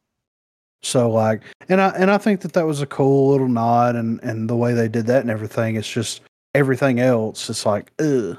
So 0.82 1.10
like, 1.10 1.42
and 1.68 1.80
I 1.80 1.88
and 1.90 2.10
I 2.10 2.18
think 2.18 2.40
that 2.42 2.52
that 2.52 2.66
was 2.66 2.80
a 2.82 2.86
cool 2.86 3.30
little 3.32 3.48
nod, 3.48 3.96
and 3.96 4.20
and 4.22 4.48
the 4.48 4.56
way 4.56 4.72
they 4.74 4.88
did 4.88 5.06
that 5.06 5.22
and 5.22 5.30
everything. 5.30 5.76
It's 5.76 5.90
just 5.90 6.20
everything 6.54 7.00
else. 7.00 7.50
It's 7.50 7.66
like, 7.66 7.92
ugh, 7.98 8.38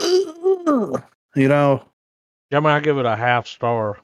Ugh. 0.00 1.02
you 1.34 1.48
know. 1.48 1.84
yeah, 2.50 2.58
I 2.58 2.60
mean, 2.60 2.70
I 2.70 2.80
give 2.80 2.98
it 2.98 3.06
a 3.06 3.16
half 3.16 3.46
star. 3.46 3.98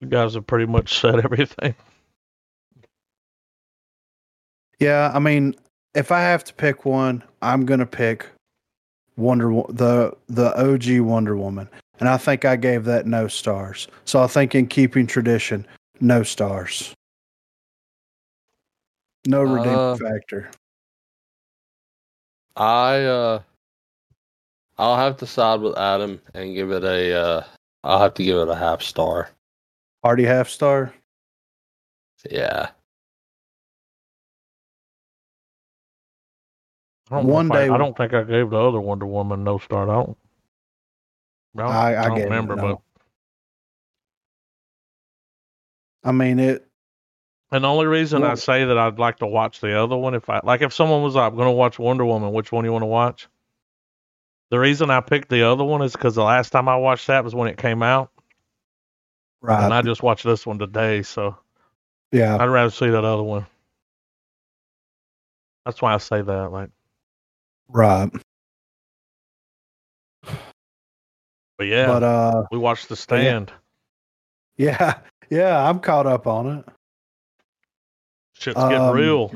You 0.00 0.08
guys 0.08 0.34
have 0.34 0.46
pretty 0.46 0.66
much 0.66 0.98
said 1.00 1.20
everything. 1.24 1.74
Yeah, 4.78 5.10
I 5.14 5.18
mean, 5.18 5.54
if 5.94 6.12
I 6.12 6.20
have 6.20 6.44
to 6.44 6.54
pick 6.54 6.84
one, 6.84 7.22
I'm 7.42 7.66
gonna 7.66 7.86
pick 7.86 8.26
Wonder 9.16 9.52
Wo- 9.52 9.66
the 9.70 10.16
the 10.28 10.54
OG 10.56 11.00
Wonder 11.00 11.36
Woman, 11.36 11.68
and 12.00 12.08
I 12.08 12.16
think 12.16 12.44
I 12.44 12.56
gave 12.56 12.84
that 12.84 13.06
no 13.06 13.26
stars. 13.28 13.88
So 14.04 14.22
I 14.22 14.26
think 14.28 14.54
in 14.54 14.66
keeping 14.68 15.06
tradition, 15.06 15.66
no 16.00 16.22
stars, 16.22 16.94
no 19.26 19.42
redeeming 19.42 19.74
Uh, 19.78 19.96
factor. 19.96 20.50
I 22.56 23.04
uh 23.04 23.42
I'll 24.78 24.96
have 24.96 25.16
to 25.18 25.26
side 25.26 25.60
with 25.60 25.76
Adam 25.78 26.20
and 26.34 26.54
give 26.54 26.70
it 26.72 26.84
a 26.84 27.12
uh 27.14 27.44
I'll 27.84 28.00
have 28.00 28.14
to 28.14 28.24
give 28.24 28.36
it 28.38 28.48
a 28.48 28.54
half 28.56 28.82
star. 28.82 29.30
Hardy 30.04 30.24
half 30.24 30.48
star. 30.48 30.92
Yeah. 32.28 32.70
I 37.10 37.16
don't 37.16 37.26
One 37.26 37.46
if 37.46 37.52
I- 37.52 37.66
day- 37.66 37.72
I, 37.72 37.78
don't 37.78 37.96
think 37.96 38.12
I 38.12 38.22
gave 38.22 38.50
the 38.50 38.56
other 38.60 38.80
Wonder 38.80 39.06
Woman 39.06 39.42
no 39.44 39.58
star. 39.58 39.88
I 39.88 39.94
don't. 39.94 40.18
I 41.56 41.62
don't, 41.62 41.72
I- 41.72 41.96
I 42.02 42.06
don't 42.08 42.14
gave 42.16 42.24
it 42.26 42.28
remember, 42.28 42.56
no. 42.56 42.82
I 46.04 46.12
mean 46.12 46.38
it. 46.38 46.66
and 47.50 47.64
the 47.64 47.68
only 47.68 47.86
reason 47.86 48.22
I 48.24 48.34
say 48.34 48.64
that 48.64 48.78
I'd 48.78 48.98
like 48.98 49.18
to 49.18 49.26
watch 49.26 49.60
the 49.60 49.78
other 49.78 49.96
one, 49.96 50.14
if 50.14 50.28
I 50.30 50.40
like, 50.44 50.62
if 50.62 50.72
someone 50.72 51.02
was 51.02 51.14
like, 51.14 51.30
"I'm 51.30 51.36
going 51.36 51.46
to 51.48 51.52
watch 51.52 51.78
Wonder 51.78 52.04
Woman," 52.04 52.32
which 52.32 52.52
one 52.52 52.64
you 52.64 52.72
want 52.72 52.82
to 52.82 52.86
watch? 52.86 53.26
The 54.50 54.58
reason 54.58 54.90
I 54.90 55.00
picked 55.00 55.28
the 55.28 55.42
other 55.42 55.64
one 55.64 55.82
is 55.82 55.92
because 55.92 56.14
the 56.14 56.22
last 56.24 56.50
time 56.50 56.68
I 56.68 56.76
watched 56.76 57.06
that 57.08 57.24
was 57.24 57.34
when 57.34 57.48
it 57.48 57.58
came 57.58 57.82
out, 57.82 58.10
Right. 59.42 59.62
and 59.64 59.74
I 59.74 59.82
just 59.82 60.02
watched 60.02 60.24
this 60.24 60.46
one 60.46 60.58
today, 60.58 61.02
so 61.02 61.36
yeah. 62.12 62.36
I'd 62.40 62.46
rather 62.46 62.70
see 62.70 62.88
that 62.88 63.04
other 63.04 63.22
one. 63.22 63.46
That's 65.66 65.82
why 65.82 65.92
I 65.94 65.98
say 65.98 66.22
that. 66.22 66.50
Like, 66.52 66.70
Right. 67.68 68.10
but 71.58 71.66
yeah, 71.66 71.86
But 71.88 72.02
uh, 72.02 72.44
we 72.50 72.56
watched 72.58 72.88
The 72.88 72.96
Stand. 72.96 73.52
yeah, 74.56 74.66
yeah, 74.78 74.98
I'm 75.32 75.78
caught 75.80 76.06
up 76.06 76.26
on 76.26 76.58
it. 76.58 76.64
Shit's 78.34 78.56
getting 78.56 78.78
Um, 78.80 78.94
real. 78.94 79.32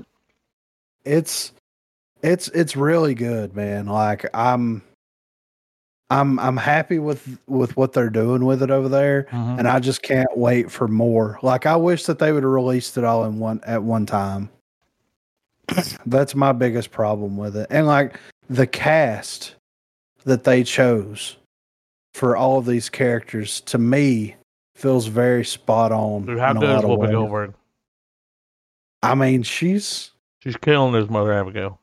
it's 1.04 1.52
it's 2.22 2.46
it's 2.48 2.76
really 2.76 3.14
good 3.14 3.56
man 3.56 3.86
like 3.86 4.24
i'm 4.32 4.80
i'm 6.08 6.38
i'm 6.38 6.56
happy 6.56 7.00
with 7.00 7.36
with 7.48 7.76
what 7.76 7.92
they're 7.92 8.08
doing 8.10 8.44
with 8.44 8.62
it 8.62 8.70
over 8.70 8.88
there 8.88 9.24
Mhm. 9.32 9.58
and 9.58 9.66
i 9.66 9.80
just 9.80 10.02
can't 10.02 10.36
wait 10.36 10.70
for 10.70 10.86
more 10.86 11.36
like 11.42 11.66
i 11.66 11.74
wish 11.74 12.04
that 12.04 12.20
they 12.20 12.30
would 12.30 12.44
have 12.44 12.52
released 12.52 12.96
it 12.96 13.02
all 13.02 13.24
in 13.24 13.40
one 13.40 13.60
at 13.66 13.82
one 13.82 14.06
time 14.06 14.48
that's 16.06 16.36
my 16.36 16.52
biggest 16.52 16.92
problem 16.92 17.36
with 17.36 17.56
it 17.56 17.66
and 17.70 17.88
like 17.88 18.14
the 18.48 18.66
cast 18.68 19.56
that 20.24 20.44
they 20.44 20.62
chose 20.62 21.36
for 22.14 22.36
all 22.36 22.58
of 22.58 22.66
these 22.66 22.88
characters 22.88 23.60
to 23.62 23.78
me 23.78 24.36
feels 24.74 25.06
very 25.06 25.44
spot 25.44 25.92
on 25.92 26.26
Dude, 26.26 26.38
how 26.38 26.50
in 26.52 26.56
a 26.56 26.60
good 26.60 26.68
is 26.78 26.82
lot 26.82 26.84
of 26.84 26.98
Whoopi. 26.98 27.10
Goldberg? 27.12 27.54
i 29.02 29.14
mean 29.14 29.42
she's 29.42 30.12
She's 30.42 30.56
killing 30.56 30.94
his 30.94 31.08
mother 31.08 31.32
Abigail. 31.32 31.78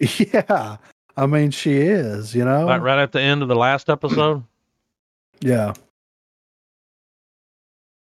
Yeah. 0.18 0.76
I 1.16 1.26
mean, 1.26 1.50
she 1.50 1.78
is, 1.78 2.32
you 2.32 2.44
know? 2.44 2.64
Like 2.64 2.80
right 2.80 3.00
at 3.00 3.10
the 3.10 3.20
end 3.20 3.42
of 3.42 3.48
the 3.48 3.56
last 3.56 3.90
episode, 3.90 4.44
yeah. 5.40 5.72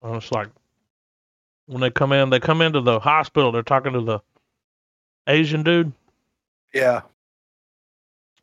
Oh, 0.00 0.12
I 0.12 0.14
was 0.14 0.30
like, 0.30 0.46
when 1.66 1.80
they 1.80 1.90
come 1.90 2.12
in, 2.12 2.30
they 2.30 2.38
come 2.38 2.62
into 2.62 2.80
the 2.80 3.00
hospital. 3.00 3.50
They're 3.50 3.64
talking 3.64 3.94
to 3.94 4.00
the 4.00 4.20
Asian 5.26 5.64
dude. 5.64 5.92
Yeah. 6.72 7.00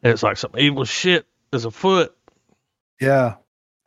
And 0.03 0.11
it's 0.11 0.23
like 0.23 0.35
some 0.35 0.51
evil 0.57 0.83
shit 0.83 1.25
is 1.53 1.63
afoot. 1.63 2.13
Yeah. 2.99 3.35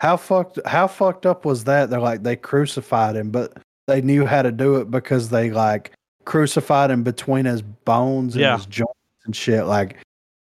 How 0.01 0.17
fucked 0.17 0.59
how 0.67 0.87
fucked 0.87 1.27
up 1.27 1.45
was 1.45 1.65
that? 1.65 1.91
They're 1.91 2.01
like 2.01 2.23
they 2.23 2.35
crucified 2.37 3.17
him, 3.17 3.31
but 3.31 3.53
they 3.87 4.01
knew 4.01 4.25
how 4.25 4.41
to 4.43 4.51
do 4.51 4.77
it 4.77 4.91
because 4.91 5.29
they 5.29 5.51
like 5.51 5.93
crucified 6.25 6.91
him 6.91 7.03
between 7.03 7.45
his 7.45 7.61
bones 7.61 8.35
and 8.35 8.41
Yeah. 8.43 8.57
his 8.57 8.65
joints 8.67 8.95
and 9.27 9.37
shit. 9.37 9.65
Like 9.67 9.99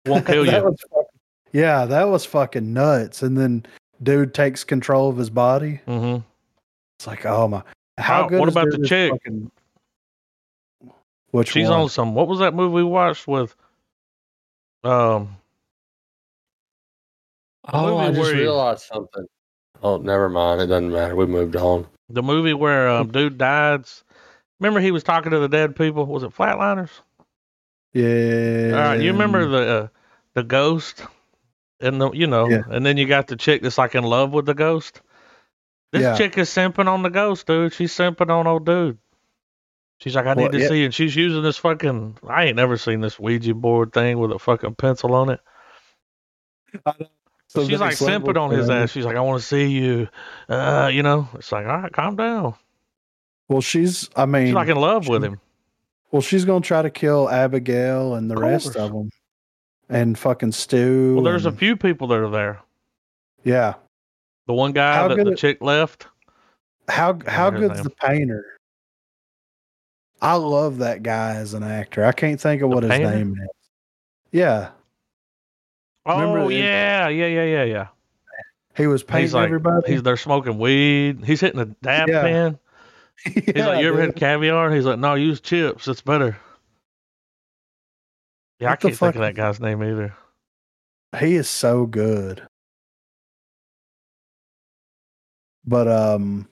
Won't 0.07 0.27
kill 0.27 0.47
you. 0.51 0.53
was 0.65 0.77
yeah, 1.53 1.85
that 1.85 2.05
was 2.05 2.25
fucking 2.25 2.73
nuts. 2.73 3.23
And 3.23 3.37
then 3.37 3.67
dude 4.03 4.33
takes 4.33 4.65
control 4.65 5.11
of 5.11 5.19
his 5.19 5.29
body. 5.29 5.81
hmm 5.85 6.17
It's 6.99 7.07
like, 7.07 7.27
oh 7.27 7.47
my 7.49 7.63
how 7.99 8.25
Oh, 8.25 8.29
good 8.31 8.41
what 8.41 8.49
is 8.49 8.55
about 8.55 8.71
the 8.71 8.87
chick? 8.87 9.13
fucking- 9.13 9.51
which 11.31 11.51
She's 11.53 11.69
one? 11.69 11.81
on 11.81 11.89
some. 11.91 12.15
What 12.15 12.27
was 12.29 12.39
that 12.41 12.55
movie 12.55 12.75
we 12.75 12.85
watched 12.85 13.27
with? 13.29 13.55
Um, 14.85 15.37
Oh, 17.73 17.97
I 17.99 18.07
movie 18.07 18.17
just 18.19 18.33
where 18.33 18.41
realized 18.41 18.83
something. 18.83 19.27
Oh, 19.83 19.97
never 19.99 20.29
mind. 20.29 20.61
It 20.61 20.67
doesn't 20.67 20.93
matter. 20.93 21.17
We 21.17 21.27
moved 21.27 21.57
on. 21.57 21.87
the 22.09 22.23
movie 22.23 22.55
where 22.55 22.89
um, 22.89 23.11
dude 23.11 23.39
died. 23.39 23.85
Remember 24.61 24.81
he 24.81 24.93
was 24.93 25.03
talking 25.03 25.33
to 25.33 25.39
the 25.41 25.49
dead 25.49 25.75
people. 25.77 26.07
Was 26.07 26.23
it 26.23 26.35
Flatliners? 26.35 26.91
Yeah. 27.93 28.71
All 28.75 28.81
right, 28.81 29.01
you 29.01 29.13
remember 29.13 29.47
the 29.49 29.59
uh, 29.59 29.89
the 30.35 30.43
ghost, 30.45 31.05
and 31.81 32.01
the 32.01 32.11
you 32.13 32.27
know, 32.27 32.49
Yeah. 32.49 32.63
and 32.71 32.87
then 32.87 32.97
you 32.97 33.07
got 33.07 33.27
the 33.27 33.37
chick 33.37 33.61
that's 33.63 33.77
like 33.79 33.95
in 33.95 34.05
love 34.05 34.33
with 34.33 34.47
the 34.47 34.55
ghost. 34.55 35.01
This 35.91 36.03
Yeah. 36.03 36.17
chick 36.17 36.39
is 36.39 36.49
simping 36.49 36.87
on 36.87 37.03
the 37.03 37.11
ghost, 37.11 37.47
dude. 37.47 37.75
She's 37.75 37.93
simping 37.93 38.31
on 38.31 38.47
old 38.47 38.65
dude. 38.65 38.99
She's 39.99 40.15
like, 40.17 40.27
I 40.27 40.35
need 40.35 40.43
Well, 40.45 40.53
to 40.53 40.59
yeah. 40.61 40.69
see, 40.69 40.85
and 40.85 40.95
she's 40.95 41.15
using 41.15 41.43
this 41.43 41.59
fucking. 41.59 42.19
I 42.27 42.45
ain't 42.47 42.57
never 42.57 42.77
seen 42.79 43.01
this 43.01 43.19
Ouija 43.21 43.55
board 43.55 43.93
thing 43.93 44.19
with 44.19 44.33
a 44.33 44.39
fucking 44.39 44.77
pencil 44.77 45.15
on 45.15 45.29
it. 45.31 45.41
So 47.53 47.69
she's 47.69 47.81
like 47.81 47.91
next 47.91 48.03
simping 48.03 48.41
on 48.41 48.51
his 48.51 48.71
ass. 48.71 48.91
She's 48.91 49.05
like, 49.05 49.17
I 49.17 49.21
want 49.21 49.41
to 49.41 49.47
see 49.47 49.67
you. 49.69 50.09
Uh, 50.49 50.91
you 50.93 51.03
know, 51.03 51.29
it's 51.35 51.53
like, 51.53 51.67
all 51.67 51.79
right, 51.83 51.93
calm 51.93 52.17
down. 52.17 52.55
Well, 53.49 53.61
she's. 53.61 54.09
I 54.17 54.25
mean, 54.25 54.47
She's 54.47 54.55
like 54.55 54.69
in 54.69 54.77
love 54.79 55.07
with 55.09 55.23
him. 55.23 55.39
well, 56.11 56.23
she's 56.23 56.45
gonna 56.47 56.63
try 56.63 56.81
to 56.81 56.89
kill 56.91 57.29
Abigail 57.29 58.15
and 58.15 58.31
the 58.31 58.37
Of 58.37 58.41
rest 58.43 58.77
of 58.77 58.93
them, 58.93 59.11
and 59.91 60.19
fucking 60.19 60.53
Stu. 60.53 61.15
Well, 61.17 61.25
there's 61.25 61.45
a 61.45 61.53
few 61.53 61.77
people 61.77 62.07
that 62.09 62.19
are 62.19 62.31
there. 62.31 62.61
yeah. 63.45 63.75
The 64.47 64.55
one 64.55 64.73
guy 64.73 64.95
How 64.95 65.09
that 65.09 65.15
good 65.17 65.27
the 65.27 65.33
it- 65.33 65.39
chick 65.39 65.61
left. 65.63 66.07
How 66.89 67.19
how 67.29 67.51
good's 67.51 67.75
name. 67.77 67.85
the 67.85 67.91
painter? 67.91 68.45
I 70.21 70.35
love 70.35 70.79
that 70.79 71.03
guy 71.03 71.35
as 71.37 71.53
an 71.55 71.63
actor. 71.63 72.05
I 72.05 72.13
can't 72.13 72.41
think 72.41 72.63
of 72.63 72.71
The 72.71 72.75
what 72.75 72.83
his 72.85 72.91
name 72.99 73.33
is. 73.41 73.49
Yeah, 74.33 74.57
Remember 74.59 74.73
Oh 76.05 76.49
yeah, 76.49 77.09
yeah, 77.09 77.27
yeah, 77.27 77.45
yeah, 77.45 77.65
yeah. 77.65 77.89
he 78.77 78.87
was 78.87 79.03
painting 79.03 79.23
He's 79.23 79.35
like, 79.35 79.47
everybody. 79.47 79.93
he's 79.93 80.03
they're 80.03 80.17
smoking 80.17 80.59
weed. 80.59 81.25
He's 81.25 81.41
hitting 81.41 81.61
a 81.61 81.67
dab 81.67 82.09
Yeah. 82.09 82.23
pen. 82.23 82.59
He's 83.25 83.55
like, 83.55 83.81
you 83.83 83.89
ever 83.89 84.01
had 84.01 84.17
caviar? 84.17 84.73
He's 84.73 84.85
like, 84.85 84.99
no, 84.99 85.15
use 85.15 85.41
chips. 85.41 85.87
It's 85.87 86.01
better. 86.01 86.37
Yeah, 88.59 88.71
What 88.71 88.73
I 88.73 88.77
can't 88.89 88.97
think 88.99 89.15
of 89.15 89.21
that 89.21 89.35
guy's 89.37 89.61
name 89.61 89.83
either. 89.83 90.15
He 91.21 91.37
is 91.37 91.49
so 91.49 91.87
good. 91.87 92.43
But 95.65 95.87
um, 95.87 96.49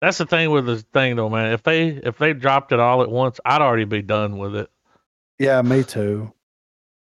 That's 0.00 0.18
the 0.18 0.24
thing 0.26 0.50
with 0.50 0.64
this 0.66 0.82
thing 0.94 1.16
though, 1.16 1.28
man. 1.28 1.52
If 1.52 1.62
they 1.62 1.88
if 1.88 2.16
they 2.16 2.32
dropped 2.32 2.72
it 2.72 2.80
all 2.80 3.02
at 3.02 3.10
once, 3.10 3.40
I'd 3.44 3.60
already 3.60 3.84
be 3.84 4.00
done 4.00 4.38
with 4.38 4.54
it. 4.56 4.70
yeah, 5.38 5.60
me 5.62 5.82
too. 5.84 6.32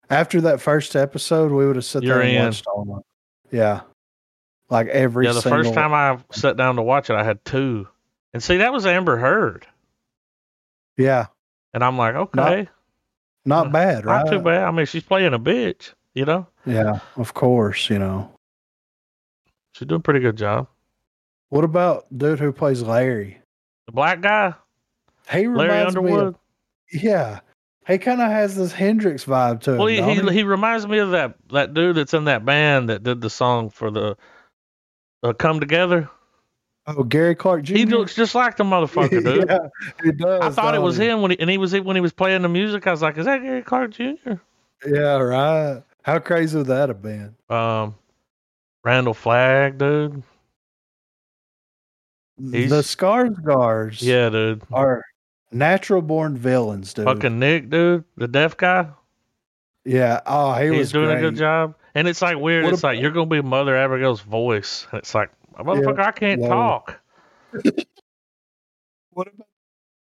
After 0.10 0.42
that 0.42 0.60
first 0.62 0.96
episode, 0.96 1.52
we 1.52 1.66
would 1.68 1.76
have 1.76 1.86
sat 1.86 2.02
there 2.02 2.16
You're 2.16 2.22
and 2.22 2.32
in. 2.32 2.46
watched 2.46 2.66
all 2.68 2.82
of 2.82 2.88
them. 2.88 3.02
Yeah, 3.52 3.82
like 4.70 4.88
every 4.88 5.26
yeah, 5.26 5.34
the 5.34 5.42
single. 5.42 5.64
first 5.64 5.74
time 5.74 5.94
I 5.94 6.18
sat 6.32 6.58
down 6.58 6.76
to 6.78 6.82
watch 6.82 7.10
it, 7.10 7.16
I 7.16 7.24
had 7.24 7.44
two, 7.46 7.88
and 8.34 8.42
see 8.42 8.58
that 8.58 8.74
was 8.74 8.86
Amber 8.86 9.18
Heard, 9.18 9.66
Yeah, 10.98 11.28
and 11.74 11.84
I'm 11.84 11.98
like, 11.98 12.16
okay, 12.16 12.68
Not 13.46 13.68
Uh, 13.68 13.70
bad, 13.70 14.06
right? 14.06 14.24
Not 14.26 14.32
too 14.32 14.40
bad. 14.42 14.64
I 14.64 14.72
mean, 14.72 14.86
she's 14.86 15.04
playing 15.04 15.34
a 15.34 15.40
bitch. 15.40 15.94
You 16.16 16.26
know, 16.26 16.48
Yeah, 16.66 17.00
of 17.18 17.34
course. 17.36 17.90
You 17.90 18.00
know. 18.00 18.32
she's 19.74 19.88
doing 19.88 20.00
a 20.00 20.04
pretty 20.04 20.20
good 20.22 20.36
job. 20.38 20.68
What 21.50 21.64
about 21.64 22.06
dude 22.16 22.40
who 22.40 22.52
plays 22.52 22.82
Larry? 22.82 23.42
The 23.86 23.92
black 23.94 24.22
guy, 24.22 24.54
He 25.32 25.48
Larry. 25.48 25.86
Underwood. 25.86 26.24
Of, 26.28 26.36
yeah, 26.92 27.40
he 27.88 27.98
kind 27.98 28.22
of 28.22 28.30
has 28.30 28.56
this 28.56 28.72
Hendrix 28.72 29.26
vibe 29.26 29.62
to 29.62 29.72
him. 29.72 29.78
Well, 29.78 29.88
he, 29.88 30.02
he 30.02 30.34
he 30.34 30.44
reminds 30.44 30.88
me 30.88 31.00
of 31.00 31.12
that 31.12 31.36
that 31.52 31.74
dude 31.74 31.96
that's 31.96 32.14
in 32.14 32.26
that 32.26 32.46
band 32.46 32.90
that 32.90 33.04
did 33.04 33.22
the 33.22 33.30
song 33.30 33.70
for 33.70 33.90
the 33.92 34.16
uh, 35.24 35.34
"Come 35.34 35.60
Together." 35.60 36.10
Oh, 36.88 37.04
Gary 37.04 37.36
Clark 37.36 37.64
Jr. 37.64 37.76
He 37.76 37.86
looks 37.86 38.16
just 38.16 38.34
like 38.34 38.58
the 38.58 38.64
motherfucker, 38.64 39.24
dude. 39.24 39.46
yeah, 39.50 39.60
he 40.04 40.12
does. 40.12 40.42
I 40.42 40.50
thought 40.50 40.74
it 40.76 40.82
was 40.82 40.98
he? 40.98 41.08
him 41.08 41.22
when 41.22 41.32
he 41.32 41.40
and 41.40 41.50
he 41.50 41.58
was 41.58 41.74
when 41.80 41.96
he 41.96 42.02
was 42.02 42.14
playing 42.14 42.42
the 42.42 42.50
music. 42.50 42.88
I 42.88 42.92
was 42.92 43.02
like, 43.02 43.18
"Is 43.18 43.26
that 43.26 43.42
Gary 43.42 43.62
Clark 43.62 43.92
Jr.?" 43.92 44.34
Yeah, 44.86 45.18
right. 45.18 45.84
How 46.04 46.20
crazy 46.20 46.58
would 46.58 46.68
that 46.68 46.90
have 46.90 47.02
been? 47.02 47.36
Um, 47.50 47.96
Randall 48.84 49.14
Flagg, 49.14 49.78
dude. 49.78 50.24
He's- 52.52 52.70
the 52.70 52.82
Skarsgårds 52.82 54.02
Yeah, 54.02 54.30
dude. 54.30 54.62
are 54.72 55.04
natural 55.52 56.02
born 56.02 56.38
villains, 56.38 56.94
dude. 56.94 57.06
Fucking 57.06 57.40
Nick, 57.40 57.70
dude, 57.70 58.04
the 58.18 58.28
deaf 58.28 58.56
guy. 58.58 58.88
yeah. 59.86 60.22
Oh, 60.26 60.54
he 60.54 60.70
He's 60.70 60.78
was 60.78 60.92
doing 60.92 61.12
a 61.18 61.20
good 61.20 61.36
job. 61.36 61.76
And 61.96 62.08
it's 62.08 62.22
like 62.22 62.38
weird. 62.38 62.66
What 62.66 62.74
it's 62.74 62.84
like 62.84 63.00
you're 63.00 63.12
gonna 63.12 63.26
be 63.30 63.42
Mother 63.42 63.76
Abigail's 63.76 64.22
voice. 64.22 64.88
And 64.92 65.00
it's 65.00 65.14
like, 65.16 65.32
motherfucker, 65.58 66.00
I 66.00 66.12
can't 66.12 66.42
Whoa. 66.42 66.48
talk. 66.50 67.00
What 69.12 69.28
about 69.28 69.48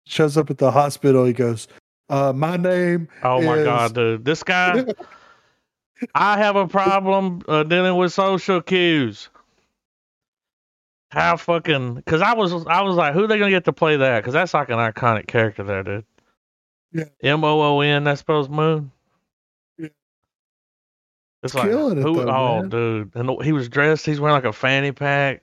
shows 0.07 0.35
up 0.37 0.49
at 0.49 0.57
the 0.57 0.71
hospital? 0.71 1.25
He 1.25 1.33
goes, 1.33 1.67
uh, 2.09 2.33
"My 2.33 2.57
name." 2.57 3.07
Oh 3.23 3.41
my 3.41 3.63
god, 3.63 3.93
dude, 3.93 4.25
this 4.25 4.43
guy. 4.43 4.83
I 6.15 6.37
have 6.37 6.57
a 6.57 6.67
problem 6.67 7.41
uh, 7.47 7.63
dealing 7.63 7.95
with 7.95 8.11
social 8.11 8.61
cues. 8.61 9.29
How 11.15 11.37
fucking? 11.37 11.93
Because 11.95 12.21
I 12.21 12.33
was, 12.33 12.51
I 12.67 12.81
was 12.81 12.95
like, 12.97 13.13
who 13.13 13.23
are 13.23 13.27
they 13.27 13.39
gonna 13.39 13.49
get 13.49 13.65
to 13.65 13.73
play 13.73 13.95
that? 13.97 14.19
Because 14.19 14.33
that's 14.33 14.53
like 14.53 14.69
an 14.69 14.75
iconic 14.77 15.27
character 15.27 15.63
there, 15.63 15.81
dude. 15.81 16.05
Yeah. 16.91 17.05
M 17.23 17.43
O 17.43 17.61
O 17.61 17.79
N. 17.81 18.03
That 18.03 18.19
spells 18.19 18.49
moon. 18.49 18.91
Yeah. 19.77 19.87
It's 21.43 21.53
He's 21.53 21.61
killing 21.61 21.97
it, 21.97 22.01
who? 22.01 22.15
though, 22.15 22.29
oh, 22.29 22.61
man. 22.61 22.69
dude, 22.69 23.11
and 23.15 23.43
he 23.43 23.53
was 23.53 23.69
dressed. 23.69 24.05
He's 24.05 24.19
wearing 24.19 24.35
like 24.35 24.43
a 24.45 24.51
fanny 24.53 24.91
pack, 24.91 25.41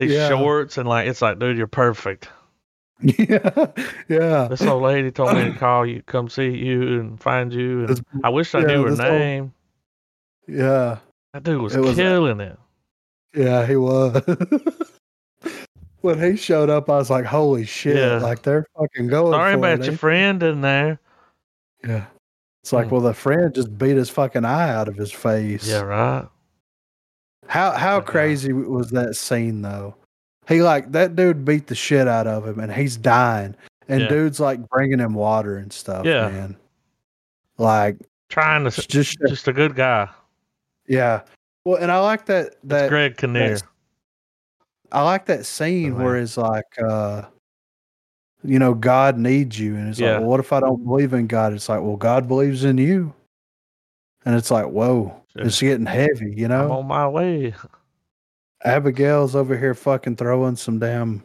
these 0.00 0.12
Yeah. 0.12 0.28
shorts, 0.28 0.76
and 0.76 0.88
like 0.88 1.08
it's 1.08 1.22
like, 1.22 1.38
dude, 1.38 1.56
you're 1.56 1.66
perfect. 1.66 2.28
yeah, 3.00 3.66
yeah. 4.08 4.48
This 4.48 4.62
old 4.62 4.82
lady 4.82 5.10
told 5.10 5.34
me 5.34 5.44
to 5.44 5.52
call 5.58 5.84
you, 5.86 6.02
come 6.02 6.28
see 6.28 6.50
you, 6.50 7.00
and 7.00 7.20
find 7.20 7.52
you. 7.52 7.80
And 7.80 7.88
This- 7.88 8.02
I 8.22 8.28
wish 8.28 8.54
I 8.54 8.60
yeah, 8.60 8.66
knew 8.66 8.84
her 8.84 8.90
this 8.90 9.00
old- 9.00 9.08
name. 9.12 9.52
Yeah, 10.46 10.98
That 11.32 11.42
dude 11.42 11.60
was, 11.62 11.74
It 11.74 11.80
was- 11.80 11.96
killing 11.96 12.40
it. 12.40 12.58
Yeah, 13.34 13.66
he 13.66 13.76
was. 13.76 14.22
when 16.00 16.20
he 16.20 16.36
showed 16.36 16.70
up, 16.70 16.88
I 16.90 16.96
was 16.96 17.10
like, 17.10 17.24
"Holy 17.24 17.64
shit!" 17.64 17.96
Yeah. 17.96 18.18
Like 18.18 18.42
they're 18.42 18.66
fucking 18.78 19.08
going. 19.08 19.32
Sorry 19.32 19.54
about 19.54 19.80
it, 19.80 19.84
your 19.84 19.90
ain't 19.92 20.00
friend 20.00 20.42
in 20.42 20.60
there. 20.60 21.00
Yeah. 21.86 22.06
It's 22.62 22.72
like, 22.72 22.86
Hmm. 22.86 22.92
well, 22.92 23.00
the 23.02 23.14
friend 23.14 23.54
just 23.54 23.76
beat 23.76 23.96
his 23.96 24.08
fucking 24.10 24.44
eye 24.44 24.70
out 24.70 24.88
of 24.88 24.96
his 24.96 25.12
face. 25.12 25.68
Yeah, 25.68 25.80
right. 25.82 26.26
How 27.46 27.72
how 27.72 27.96
Yeah. 27.96 28.04
crazy 28.04 28.52
was 28.52 28.90
that 28.90 29.16
scene 29.16 29.62
though? 29.62 29.94
He 30.48 30.62
like 30.62 30.92
that 30.92 31.16
dude 31.16 31.44
beat 31.44 31.66
the 31.66 31.74
shit 31.74 32.08
out 32.08 32.26
of 32.26 32.46
him, 32.46 32.60
and 32.60 32.72
he's 32.72 32.96
dying, 32.96 33.54
and 33.88 34.02
Yeah. 34.02 34.08
dude's 34.08 34.40
like 34.40 34.66
bringing 34.68 34.98
him 34.98 35.14
water 35.14 35.56
and 35.58 35.72
stuff. 35.72 36.06
Yeah. 36.06 36.28
man. 36.28 36.56
Like 37.58 37.96
Trying 38.30 38.64
to, 38.64 38.70
just 38.88 39.18
just 39.28 39.46
a 39.48 39.52
good 39.52 39.74
guy. 39.76 40.08
yeah. 40.88 41.20
Well, 41.64 41.76
and 41.76 41.90
I 41.90 41.98
like 42.00 42.26
that 42.26 42.56
That's 42.62 42.82
that 42.82 42.88
Greg 42.90 43.16
Kinnear. 43.16 43.58
I 44.92 45.02
like 45.02 45.26
that 45.26 45.46
scene 45.46 45.94
Oh, 45.94 46.04
where 46.04 46.16
it's 46.18 46.36
like, 46.36 46.64
uh, 46.78 47.22
you 48.44 48.58
know, 48.58 48.74
God 48.74 49.18
needs 49.18 49.58
you, 49.58 49.74
and 49.74 49.88
it's 49.88 49.98
Yeah. 49.98 50.12
like, 50.12 50.20
well, 50.20 50.30
what 50.30 50.40
if 50.40 50.52
I 50.52 50.60
don't 50.60 50.84
believe 50.84 51.14
in 51.14 51.26
God? 51.26 51.52
It's 51.52 51.68
like, 51.68 51.80
well, 51.80 51.96
God 51.96 52.28
believes 52.28 52.64
in 52.64 52.78
you, 52.78 53.12
and 54.24 54.36
it's 54.36 54.50
like, 54.50 54.66
whoa, 54.66 55.20
it's 55.34 55.60
getting 55.60 55.86
heavy, 55.86 56.34
you 56.36 56.44
I'm 56.44 56.50
know. 56.50 56.72
on 56.72 56.86
my 56.86 57.08
way. 57.08 57.54
Abigail's 58.64 59.34
over 59.34 59.56
here 59.58 59.74
fucking 59.74 60.16
throwing 60.16 60.56
some 60.56 60.78
damn 60.78 61.22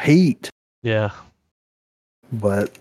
heat, 0.00 0.48
Yeah. 0.82 1.10
but 2.32 2.76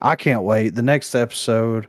I 0.00 0.14
can't 0.16 0.42
wait. 0.42 0.70
The 0.74 0.82
next 0.82 1.14
episode 1.14 1.88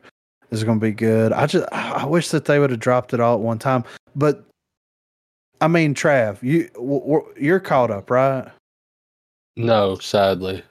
is 0.52 0.64
going 0.64 0.80
to 0.80 0.86
be 0.86 0.92
good. 0.92 1.32
I 1.34 1.46
just, 1.46 1.68
I 1.72 2.06
wish 2.06 2.30
that 2.30 2.46
they 2.46 2.60
would 2.60 2.70
have 2.72 2.80
dropped 2.80 3.14
it 3.14 3.20
all 3.20 3.36
at 3.36 3.42
one 3.42 3.60
time, 3.60 3.84
but. 4.16 4.44
I 5.62 5.68
mean, 5.68 5.94
Trav, 5.94 6.42
you 6.42 6.70
w- 6.76 7.02
w- 7.02 7.34
you're 7.38 7.60
caught 7.60 7.92
up, 7.92 8.10
right? 8.10 8.48
No, 9.58 9.96
sadly. 9.98 10.64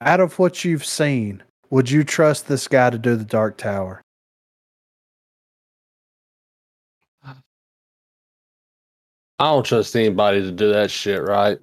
out 0.00 0.20
of 0.20 0.38
what 0.38 0.64
you've 0.64 0.84
seen, 0.84 1.42
would 1.70 1.90
you 1.90 2.04
trust 2.04 2.46
this 2.46 2.68
guy 2.68 2.90
to 2.90 2.96
do 2.98 3.16
the 3.16 3.24
Dark 3.24 3.56
Tower? 3.56 4.02
I 7.24 7.34
don't 9.40 9.64
trust 9.66 9.94
anybody 9.96 10.42
to 10.42 10.52
do 10.52 10.72
that 10.72 10.90
shit, 10.90 11.22
right? 11.22 11.58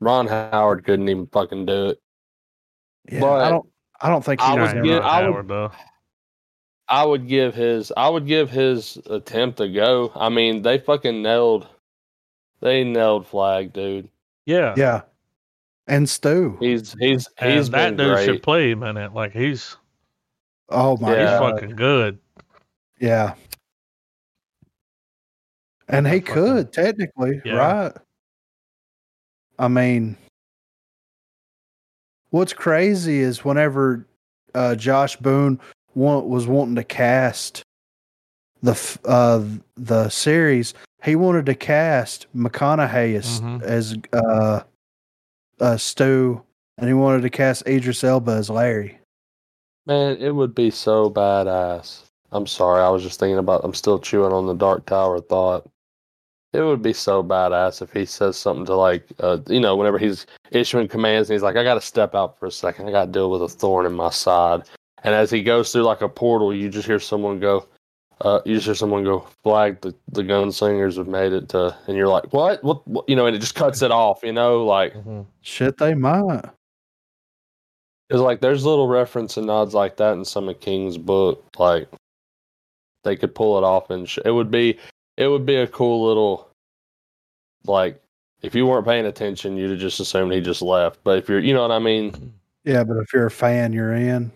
Ron 0.00 0.26
Howard 0.26 0.84
couldn't 0.84 1.08
even 1.08 1.26
fucking 1.28 1.66
do 1.66 1.90
it. 1.90 1.98
Yeah, 3.10 3.20
But 3.20 3.40
I 3.42 3.50
don't. 3.50 3.66
I 4.00 4.08
don't 4.08 4.24
think 4.24 4.40
he 4.40 4.46
I 4.46 4.54
was 4.54 4.72
Nah, 4.72 4.78
ever- 4.80 4.86
get- 4.88 5.00
Ron 5.02 5.04
I 5.04 5.20
would- 5.20 5.32
Howard, 5.32 5.48
though. 5.48 5.72
I 6.92 7.06
would 7.06 7.26
give 7.26 7.54
his 7.54 7.90
I 7.96 8.08
would 8.10 8.26
give 8.26 8.50
his 8.50 8.98
attempt 9.08 9.58
a 9.60 9.68
go. 9.68 10.12
I 10.14 10.28
mean, 10.28 10.60
they 10.62 10.78
fucking 10.78 11.22
nailed 11.22 11.66
they 12.60 12.84
nailed 12.84 13.26
Flagg, 13.26 13.72
dude. 13.72 14.08
Yeah. 14.44 14.74
Yeah, 14.76 15.00
and 15.86 16.08
Stu. 16.08 16.56
He's 16.60 16.94
he's 17.00 17.28
And 17.38 17.54
he's 17.58 17.70
that 17.70 17.96
dude 17.96 18.14
great. 18.14 18.24
should 18.26 18.42
play 18.42 18.70
him 18.70 18.82
in 18.82 18.96
it. 18.98 19.14
Like 19.14 19.32
he's 19.32 19.76
Oh 20.68 20.96
my 20.98 21.14
Yeah. 21.14 21.30
he's 21.30 21.38
fucking 21.50 21.76
good. 21.76 22.18
Yeah, 23.00 23.34
and 25.88 26.06
he 26.06 26.20
fucking- 26.20 26.34
could 26.34 26.72
technically, 26.72 27.40
Yeah. 27.44 27.54
right? 27.54 27.92
I 29.58 29.68
mean, 29.68 30.16
what's 32.30 32.52
crazy 32.52 33.20
is 33.20 33.44
whenever 33.44 34.06
uh, 34.54 34.74
Josh 34.76 35.16
Boone 35.16 35.58
want, 35.94 36.26
was 36.26 36.46
wanting 36.46 36.76
to 36.76 36.84
cast 36.84 37.62
the 38.62 38.98
uh, 39.04 39.42
the 39.76 40.08
series, 40.08 40.74
he 41.02 41.16
wanted 41.16 41.46
to 41.46 41.54
cast 41.54 42.26
McConaughey 42.36 43.16
as 43.16 43.40
Mhm. 43.40 43.62
as 43.62 43.96
uh, 44.12 44.60
uh, 45.60 45.76
Stu, 45.76 46.40
and 46.78 46.86
he 46.88 46.94
wanted 46.94 47.22
to 47.22 47.30
cast 47.30 47.66
Idris 47.66 48.04
Elba 48.04 48.32
as 48.32 48.48
Larry. 48.50 48.98
Man, 49.86 50.16
it 50.18 50.30
would 50.34 50.54
be 50.54 50.70
so 50.70 51.10
badass. 51.10 52.02
I'm 52.30 52.46
sorry, 52.46 52.80
I 52.82 52.88
was 52.88 53.02
just 53.02 53.18
thinking 53.18 53.38
about 53.38 53.62
I'm 53.64 53.74
still 53.74 53.98
chewing 53.98 54.32
on 54.32 54.46
the 54.46 54.54
Dark 54.54 54.86
Tower 54.86 55.20
thought. 55.20 55.68
It 56.52 56.60
would 56.60 56.82
be 56.82 56.92
so 56.92 57.22
badass 57.22 57.82
if 57.82 57.92
he 57.92 58.04
says 58.04 58.36
something 58.36 58.66
to 58.66 58.76
like 58.76 59.06
uh 59.20 59.38
you 59.48 59.58
know, 59.58 59.74
whenever 59.74 59.98
he's 59.98 60.26
issuing 60.52 60.86
commands 60.86 61.28
and 61.28 61.34
he's 61.34 61.42
like, 61.42 61.56
I 61.56 61.64
gotta 61.64 61.80
step 61.80 62.14
out 62.14 62.38
for 62.38 62.46
a 62.46 62.50
second, 62.52 62.88
I 62.88 62.92
gotta 62.92 63.10
deal 63.10 63.30
with 63.30 63.42
a 63.42 63.48
thorn 63.48 63.86
in 63.86 63.92
my 63.92 64.10
side. 64.10 64.62
And 65.04 65.14
as 65.14 65.30
he 65.30 65.42
goes 65.42 65.72
through 65.72 65.82
like 65.82 66.00
a 66.02 66.08
portal, 66.08 66.54
you 66.54 66.68
just 66.68 66.86
hear 66.86 67.00
someone 67.00 67.40
go 67.40 67.66
uh, 68.22 68.40
you 68.44 68.54
just 68.54 68.66
hear 68.66 68.74
someone 68.74 69.02
go, 69.02 69.26
"Flagg! 69.42 69.80
The 69.80 69.94
the 70.12 70.22
gunslingers 70.22 70.96
have 70.96 71.08
made 71.08 71.32
it 71.32 71.48
to," 71.50 71.76
and 71.88 71.96
you're 71.96 72.08
like, 72.08 72.32
"What? 72.32 72.62
What? 72.62 72.86
what? 72.86 73.08
You 73.08 73.16
know?" 73.16 73.26
And 73.26 73.34
it 73.34 73.40
just 73.40 73.56
cuts 73.56 73.82
it 73.82 73.90
off. 73.90 74.22
You 74.22 74.32
know, 74.32 74.64
like 74.64 74.94
Mhm. 74.94 75.26
Shit, 75.40 75.78
they 75.78 75.94
might. 75.94 76.44
It's 78.10 78.20
like 78.20 78.40
there's 78.40 78.64
little 78.64 78.86
reference 78.86 79.36
and 79.36 79.46
nods 79.46 79.74
like 79.74 79.96
that 79.96 80.12
in 80.12 80.24
some 80.24 80.48
of 80.48 80.60
King's 80.60 80.98
book. 80.98 81.44
Like 81.58 81.88
they 83.02 83.16
could 83.16 83.34
pull 83.34 83.58
it 83.58 83.64
off, 83.64 83.90
and 83.90 84.08
sh- 84.08 84.20
it 84.24 84.30
would 84.30 84.52
be 84.52 84.78
it 85.16 85.26
would 85.26 85.44
be 85.44 85.56
a 85.56 85.66
cool 85.66 86.06
little 86.06 86.48
like 87.66 88.00
if 88.42 88.54
you 88.54 88.66
weren't 88.66 88.86
paying 88.86 89.06
attention, 89.06 89.56
you'd 89.56 89.70
have 89.70 89.80
just 89.80 89.98
assumed 89.98 90.32
he 90.32 90.40
just 90.40 90.62
left. 90.62 91.00
But 91.02 91.18
if 91.18 91.28
you're, 91.28 91.38
you 91.40 91.54
know 91.54 91.62
what 91.62 91.70
I 91.70 91.78
mean? 91.78 92.34
Yeah, 92.64 92.82
but 92.84 92.96
if 92.98 93.12
you're 93.12 93.26
a 93.26 93.30
fan, 93.30 93.72
you're 93.72 93.94
in. 93.94 94.30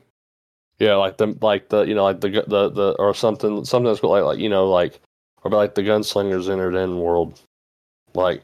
Yeah, 0.78 0.96
like 0.96 1.16
the 1.16 1.36
like 1.40 1.68
the 1.70 1.82
you 1.82 1.94
know 1.94 2.04
like 2.04 2.20
the 2.20 2.44
the 2.46 2.70
the 2.70 2.96
or 2.98 3.14
something 3.14 3.64
something 3.64 3.90
that's 3.90 4.02
like 4.02 4.22
like 4.22 4.38
you 4.38 4.48
know 4.48 4.68
like 4.68 5.00
or 5.42 5.50
like 5.50 5.74
the 5.74 5.82
gunslingers 5.82 6.50
entered 6.50 6.74
in 6.74 6.98
world, 6.98 7.40
like. 8.14 8.42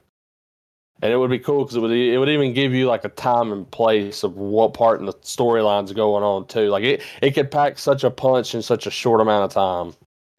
And 1.00 1.12
it 1.12 1.16
would 1.16 1.30
be 1.30 1.40
cool 1.40 1.64
because 1.64 1.74
it 1.74 1.80
would 1.80 1.90
it 1.90 2.16
would 2.16 2.28
even 2.28 2.52
give 2.52 2.72
you 2.72 2.86
like 2.86 3.04
a 3.04 3.08
time 3.08 3.50
and 3.50 3.68
place 3.68 4.22
of 4.22 4.36
what 4.36 4.72
part 4.72 5.00
in 5.00 5.06
the 5.06 5.12
storyline's 5.14 5.92
going 5.92 6.22
on 6.22 6.46
too. 6.46 6.68
Like 6.68 6.84
it 6.84 7.02
it 7.20 7.32
could 7.32 7.50
pack 7.50 7.76
such 7.76 8.04
a 8.04 8.10
punch 8.10 8.54
in 8.54 8.62
such 8.62 8.86
a 8.86 8.90
short 8.90 9.20
amount 9.20 9.44
of 9.46 9.52
time. 9.52 9.94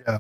Yeah. 0.08 0.20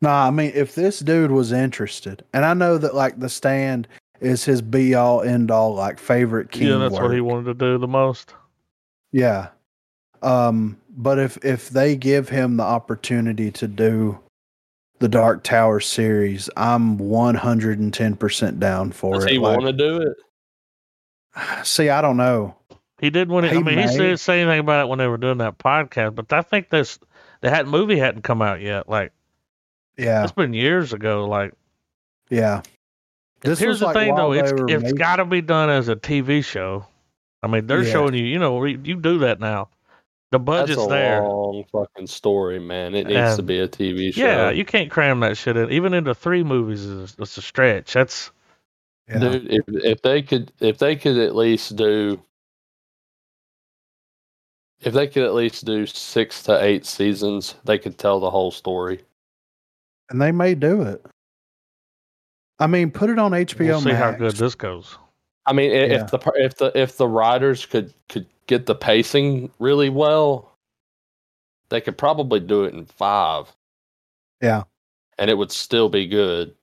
Nah, 0.00 0.26
I 0.26 0.30
mean, 0.30 0.52
if 0.54 0.74
this 0.74 1.00
dude 1.00 1.32
was 1.32 1.52
interested, 1.52 2.24
and 2.32 2.46
I 2.46 2.54
know 2.54 2.78
that 2.78 2.94
like 2.94 3.18
the 3.18 3.28
stand 3.28 3.86
is 4.20 4.42
his 4.42 4.62
be 4.62 4.94
all 4.94 5.20
end 5.20 5.50
all 5.50 5.74
like 5.74 5.98
favorite 5.98 6.50
king. 6.50 6.68
Yeah, 6.68 6.78
that's 6.78 6.94
what 6.94 7.12
he 7.12 7.20
wanted 7.20 7.44
to 7.44 7.54
do 7.54 7.76
the 7.76 7.88
most. 7.88 8.32
Yeah. 9.12 9.48
Um, 10.22 10.78
but 10.90 11.18
if 11.18 11.44
if 11.44 11.68
they 11.70 11.96
give 11.96 12.28
him 12.28 12.56
the 12.56 12.64
opportunity 12.64 13.50
to 13.52 13.68
do 13.68 14.18
the 14.98 15.08
Dark 15.08 15.44
Tower 15.44 15.78
series, 15.80 16.50
I'm 16.56 16.98
110% 16.98 18.58
down 18.58 18.90
for 18.92 19.14
it. 19.14 19.18
Does 19.18 19.24
it. 19.26 19.30
he 19.30 19.38
Like, 19.38 19.58
want 19.60 19.66
to 19.66 19.72
do 19.72 20.02
it? 20.02 20.16
see, 21.66 21.88
I 21.88 22.00
don't 22.02 22.16
know. 22.16 22.56
He 23.00 23.10
did 23.10 23.28
when 23.30 23.44
he, 23.44 23.50
I 23.50 23.54
He 23.54 23.62
mean, 23.62 23.78
he 23.78 23.86
may. 23.86 23.92
didn't 23.96 24.16
say 24.18 24.40
anything 24.40 24.58
about 24.58 24.84
it 24.86 24.88
when 24.88 24.98
they 24.98 25.06
were 25.06 25.18
doing 25.18 25.38
that 25.38 25.56
podcast, 25.58 26.16
but 26.16 26.32
I 26.32 26.42
think 26.42 26.68
this 26.68 26.98
the 27.42 27.50
had 27.50 27.68
movie 27.68 27.96
hadn't 27.98 28.22
come 28.22 28.42
out 28.42 28.60
yet. 28.60 28.88
Like 28.88 29.12
Yeah. 29.96 30.24
it's 30.24 30.32
been 30.32 30.52
years 30.52 30.92
ago. 30.92 31.26
Like 31.28 31.54
Yeah. 32.28 32.62
This 33.42 33.60
here's 33.60 33.74
was 33.74 33.80
the 33.80 33.86
like 33.86 33.94
thing 33.94 34.16
though, 34.16 34.32
it's 34.32 34.50
they 34.50 34.60
were 34.60 34.68
it's 34.68 34.82
making- 34.82 34.96
got 34.96 35.16
to 35.16 35.24
be 35.24 35.40
done 35.42 35.70
as 35.70 35.88
a 35.88 35.94
TV 35.94 36.44
show. 36.44 36.84
I 37.42 37.46
mean, 37.46 37.66
they're 37.66 37.82
Yeah. 37.82 37.92
showing 37.92 38.14
you, 38.14 38.24
you 38.24 38.38
know, 38.38 38.58
re- 38.58 38.78
you 38.82 38.96
do 38.96 39.18
that 39.18 39.40
now. 39.40 39.68
The 40.30 40.38
That's 40.38 40.44
budget's 40.44 40.84
a 40.84 40.88
there. 40.88 41.22
long 41.22 41.64
fucking 41.72 42.06
story, 42.06 42.58
man. 42.58 42.94
It 42.94 43.06
needs 43.06 43.36
to 43.36 43.42
be 43.42 43.60
a 43.60 43.68
TV 43.68 44.12
show. 44.12 44.20
Yeah, 44.26 44.50
you 44.50 44.64
can't 44.64 44.90
cram 44.90 45.20
that 45.20 45.36
shit 45.38 45.56
in. 45.56 45.70
Even 45.70 45.94
into 45.94 46.14
three 46.14 46.42
movies 46.42 46.84
is 46.84 47.16
it's 47.18 47.38
a 47.38 47.42
stretch. 47.42 47.94
That's 47.94 48.30
Yeah. 49.08 49.20
Dude, 49.20 49.46
if 49.50 49.64
if 49.68 50.02
they 50.02 50.20
could 50.20 50.52
if 50.60 50.76
they 50.78 50.96
could 50.96 51.16
at 51.16 51.34
least 51.34 51.76
do 51.76 52.20
if 54.80 54.92
they 54.92 55.06
could 55.06 55.22
at 55.24 55.34
least 55.34 55.64
do 55.64 55.86
six 55.86 56.42
to 56.44 56.62
eight 56.62 56.84
seasons, 56.86 57.54
they 57.64 57.78
could 57.78 57.96
tell 57.98 58.20
the 58.20 58.30
whole 58.30 58.50
story. 58.50 59.00
And 60.10 60.20
they 60.20 60.30
may 60.30 60.54
do 60.54 60.82
it. 60.82 61.04
I 62.60 62.66
mean, 62.66 62.90
put 62.90 63.08
it 63.10 63.18
on 63.18 63.32
HBO 63.32 63.66
we'll 63.66 63.80
see 63.80 63.86
Max. 63.92 63.98
how 63.98 64.12
good 64.12 64.36
this 64.36 64.54
goes. 64.54 64.98
I 65.48 65.52
mean, 65.54 65.70
i- 65.70 65.74
Yeah. 65.86 66.04
if 66.04 66.10
the 66.10 66.32
if 66.36 66.56
the 66.56 66.72
if 66.78 66.96
the 66.96 67.08
writers 67.08 67.64
could 67.66 67.92
could 68.08 68.26
get 68.46 68.66
the 68.66 68.74
pacing 68.74 69.50
really 69.58 69.88
well, 69.90 70.52
they 71.70 71.80
could 71.80 71.96
probably 71.98 72.40
do 72.40 72.64
it 72.64 72.74
in 72.74 72.84
five. 72.86 73.52
Yeah. 74.40 74.62
and 75.20 75.28
it 75.28 75.34
would 75.36 75.50
still 75.50 75.88
be 75.88 76.06
good. 76.06 76.54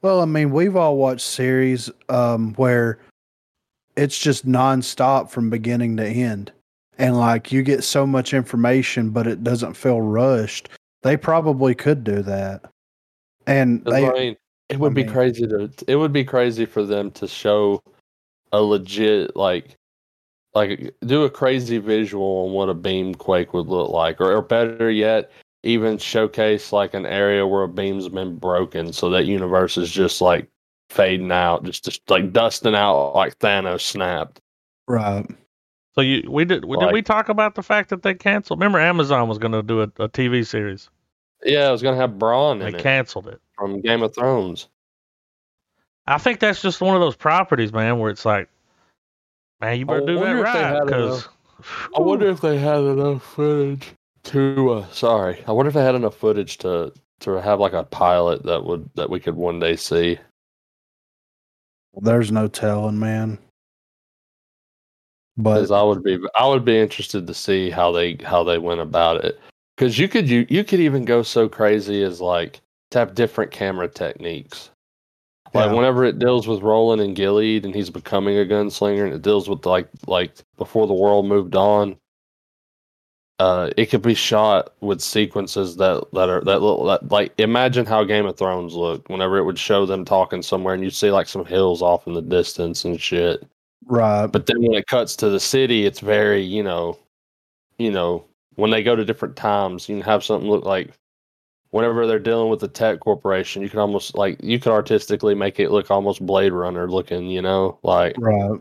Well, 0.00 0.20
I 0.20 0.26
mean, 0.26 0.52
we've 0.52 0.76
all 0.76 0.96
watched 0.96 1.26
series 1.26 1.90
um, 2.08 2.54
where 2.54 3.00
it's 3.96 4.16
just 4.16 4.46
nonstop 4.46 5.28
from 5.30 5.50
beginning 5.50 5.96
to 5.96 6.06
end. 6.06 6.52
And 6.98 7.18
like 7.18 7.50
you 7.50 7.64
get 7.64 7.82
so 7.82 8.06
much 8.06 8.32
information, 8.32 9.10
but 9.10 9.26
it 9.26 9.42
doesn't 9.42 9.74
feel 9.74 10.00
rushed. 10.00 10.68
They 11.02 11.16
probably 11.16 11.74
could 11.74 12.04
do 12.04 12.22
that. 12.22 12.70
and 13.48 13.84
they, 13.84 14.06
I 14.08 14.12
mean, 14.12 14.36
it 14.68 14.78
would 14.78 14.94
be 14.94 15.02
mean- 15.02 15.12
crazy 15.12 15.46
to 15.48 15.68
it 15.88 15.96
would 15.96 16.12
be 16.12 16.24
crazy 16.24 16.64
for 16.66 16.84
them 16.84 17.10
to 17.12 17.26
show 17.26 17.82
a 18.52 18.60
legit 18.60 19.36
like 19.36 19.76
like 20.54 20.94
do 21.04 21.24
a 21.24 21.30
crazy 21.30 21.78
visual 21.78 22.46
on 22.46 22.52
what 22.52 22.68
a 22.68 22.74
beam 22.74 23.14
quake 23.14 23.52
would 23.52 23.66
look 23.66 23.90
like, 23.90 24.20
or, 24.20 24.34
or 24.34 24.42
better 24.42 24.90
yet, 24.90 25.30
even 25.62 25.98
showcase 25.98 26.72
like 26.72 26.94
an 26.94 27.04
area 27.06 27.46
where 27.46 27.64
a 27.64 27.68
beam's 27.68 28.08
been 28.08 28.36
broken, 28.36 28.92
so 28.92 29.10
that 29.10 29.26
universe 29.26 29.76
is 29.76 29.90
just 29.90 30.20
like 30.20 30.48
fading 30.88 31.32
out, 31.32 31.64
just 31.64 31.84
just 31.84 32.08
like 32.08 32.32
dusting 32.32 32.74
out 32.74 33.14
like 33.14 33.38
Thanos 33.38 33.82
snapped. 33.82 34.40
right. 34.88 35.26
So 35.94 36.02
you 36.02 36.30
we 36.30 36.44
did 36.44 36.66
we, 36.66 36.76
did 36.76 36.92
we 36.92 37.00
talk 37.00 37.30
about 37.30 37.54
the 37.54 37.62
fact 37.62 37.88
that 37.90 38.02
they 38.02 38.14
canceled? 38.14 38.58
Remember, 38.58 38.78
Amazon 38.78 39.28
was 39.28 39.38
going 39.38 39.52
to 39.52 39.62
do 39.62 39.80
a, 39.80 39.84
a 39.98 40.08
TV 40.10 40.46
series. 40.46 40.90
Yeah, 41.44 41.68
it 41.68 41.72
was 41.72 41.82
gonna 41.82 41.96
have 41.96 42.12
Bronn 42.12 42.60
They 42.60 42.68
it 42.68 42.82
canceled 42.82 43.28
it. 43.28 43.40
from 43.54 43.80
Game 43.80 44.02
of 44.02 44.14
Thrones. 44.14 44.68
I 46.06 46.18
think 46.18 46.40
that's 46.40 46.62
just 46.62 46.80
one 46.80 46.94
of 46.94 47.00
those 47.00 47.16
properties, 47.16 47.72
man, 47.72 47.98
where 47.98 48.10
it's 48.10 48.24
like, 48.24 48.48
man, 49.60 49.78
you 49.78 49.86
better 49.86 50.02
I 50.02 50.06
do 50.06 50.14
that 50.14 50.20
wonder 50.20 50.38
if 50.38 50.52
they 50.52 50.62
right 50.62 50.86
because. 50.86 51.28
I 51.96 52.00
wonder 52.00 52.28
if 52.28 52.40
they 52.40 52.58
had 52.58 52.80
enough 52.80 53.22
footage 53.22 53.92
to. 54.24 54.70
Uh, 54.70 54.88
sorry, 54.90 55.42
I 55.46 55.52
wonder 55.52 55.68
if 55.68 55.74
they 55.74 55.84
had 55.84 55.94
enough 55.94 56.16
footage 56.16 56.58
to 56.58 56.92
to 57.20 57.30
have 57.40 57.60
like 57.60 57.72
a 57.72 57.84
pilot 57.84 58.44
that 58.44 58.64
would 58.64 58.88
that 58.94 59.10
we 59.10 59.20
could 59.20 59.34
one 59.34 59.58
day 59.58 59.76
see. 59.76 60.18
There's 61.94 62.30
no 62.30 62.46
telling, 62.46 62.98
man. 62.98 63.38
But 65.38 65.54
Because 65.54 65.70
I 65.70 65.82
would 65.82 66.02
be 66.02 66.18
I 66.36 66.46
would 66.46 66.64
be 66.64 66.78
interested 66.78 67.26
to 67.26 67.34
see 67.34 67.70
how 67.70 67.90
they 67.92 68.16
how 68.22 68.44
they 68.44 68.58
went 68.58 68.80
about 68.80 69.24
it. 69.24 69.40
Because 69.76 69.98
you 69.98 70.08
could 70.08 70.28
you 70.28 70.46
you 70.48 70.62
could 70.62 70.80
even 70.80 71.04
go 71.04 71.22
so 71.22 71.48
crazy 71.48 72.02
as 72.02 72.20
like 72.20 72.60
to 72.90 72.98
have 72.98 73.14
different 73.14 73.50
camera 73.50 73.88
techniques. 73.88 74.70
Like 75.54 75.66
Yeah. 75.70 75.72
whenever 75.72 76.04
it 76.04 76.18
deals 76.18 76.46
with 76.48 76.62
Roland 76.62 77.00
and 77.02 77.16
Gilead 77.16 77.64
and 77.64 77.74
he's 77.74 77.90
becoming 77.90 78.38
a 78.38 78.44
gunslinger 78.44 79.04
and 79.04 79.14
it 79.14 79.22
deals 79.22 79.48
with 79.48 79.64
like 79.66 79.88
like 80.06 80.34
before 80.56 80.86
the 80.86 80.94
world 80.94 81.26
moved 81.26 81.54
on. 81.56 81.96
Uh, 83.38 83.70
it 83.76 83.86
could 83.86 84.00
be 84.00 84.14
shot 84.14 84.72
with 84.80 85.02
sequences 85.02 85.76
that 85.76 86.02
that 86.14 86.30
are 86.30 86.40
that 86.40 86.62
look 86.62 86.86
that, 86.86 87.10
like 87.12 87.38
imagine 87.38 87.84
how 87.84 88.02
Game 88.02 88.24
of 88.24 88.38
Thrones 88.38 88.72
looked 88.74 89.10
whenever 89.10 89.36
it 89.36 89.44
would 89.44 89.58
show 89.58 89.84
them 89.84 90.06
talking 90.06 90.40
somewhere 90.42 90.72
and 90.72 90.82
you'd 90.82 90.94
see 90.94 91.10
like 91.10 91.28
some 91.28 91.44
hills 91.44 91.82
off 91.82 92.06
in 92.06 92.14
the 92.14 92.22
distance 92.22 92.84
and 92.86 92.98
shit. 93.00 93.46
right. 93.86 94.26
But 94.26 94.46
then 94.46 94.62
when 94.62 94.72
it 94.74 94.86
cuts 94.86 95.16
to 95.16 95.28
the 95.28 95.38
city, 95.40 95.84
it's 95.84 96.00
very, 96.00 96.40
you 96.42 96.62
know, 96.62 96.98
you 97.78 97.90
know, 97.90 98.24
when 98.54 98.70
they 98.70 98.82
go 98.82 98.96
to 98.96 99.04
different 99.04 99.36
times, 99.36 99.86
you 99.88 99.96
can 99.96 100.02
have 100.04 100.24
something 100.24 100.48
look 100.48 100.64
like 100.64 100.92
whenever 101.70 102.06
they're 102.06 102.18
dealing 102.18 102.50
with 102.50 102.60
the 102.60 102.68
tech 102.68 103.00
corporation, 103.00 103.62
you 103.62 103.68
can 103.68 103.78
almost 103.80 104.14
like 104.14 104.38
you 104.42 104.58
could 104.58 104.72
artistically 104.72 105.34
make 105.34 105.58
it 105.60 105.70
look 105.70 105.90
almost 105.90 106.24
Blade 106.24 106.52
Runner 106.52 106.90
looking, 106.90 107.26
you 107.26 107.42
know, 107.42 107.78
like 107.82 108.14
Right. 108.18 108.60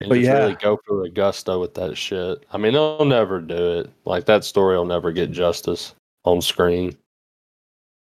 and 0.00 0.08
But 0.08 0.16
just 0.16 0.26
yeah. 0.26 0.38
really 0.38 0.54
go 0.56 0.78
for 0.86 1.02
the 1.02 1.10
gusto 1.10 1.60
with 1.60 1.74
that 1.74 1.96
shit. 1.96 2.44
I 2.50 2.58
mean, 2.58 2.72
they'll 2.74 3.04
never 3.04 3.40
do 3.40 3.80
it. 3.80 3.90
Like 4.04 4.26
that 4.26 4.44
story 4.44 4.76
will 4.76 4.84
never 4.84 5.12
get 5.12 5.30
justice 5.30 5.94
on 6.24 6.40
screen. 6.40 6.96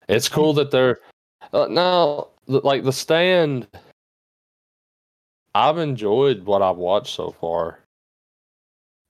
It's 0.10 0.28
cool 0.30 0.54
that 0.54 0.72
they're 0.72 1.00
uh, 1.54 1.68
now 1.70 2.28
like 2.48 2.84
the 2.84 2.92
stand. 2.94 3.68
I've 5.56 5.78
enjoyed 5.78 6.44
what 6.46 6.62
I've 6.62 6.78
watched 6.78 7.16
so 7.16 7.32
far. 7.32 7.80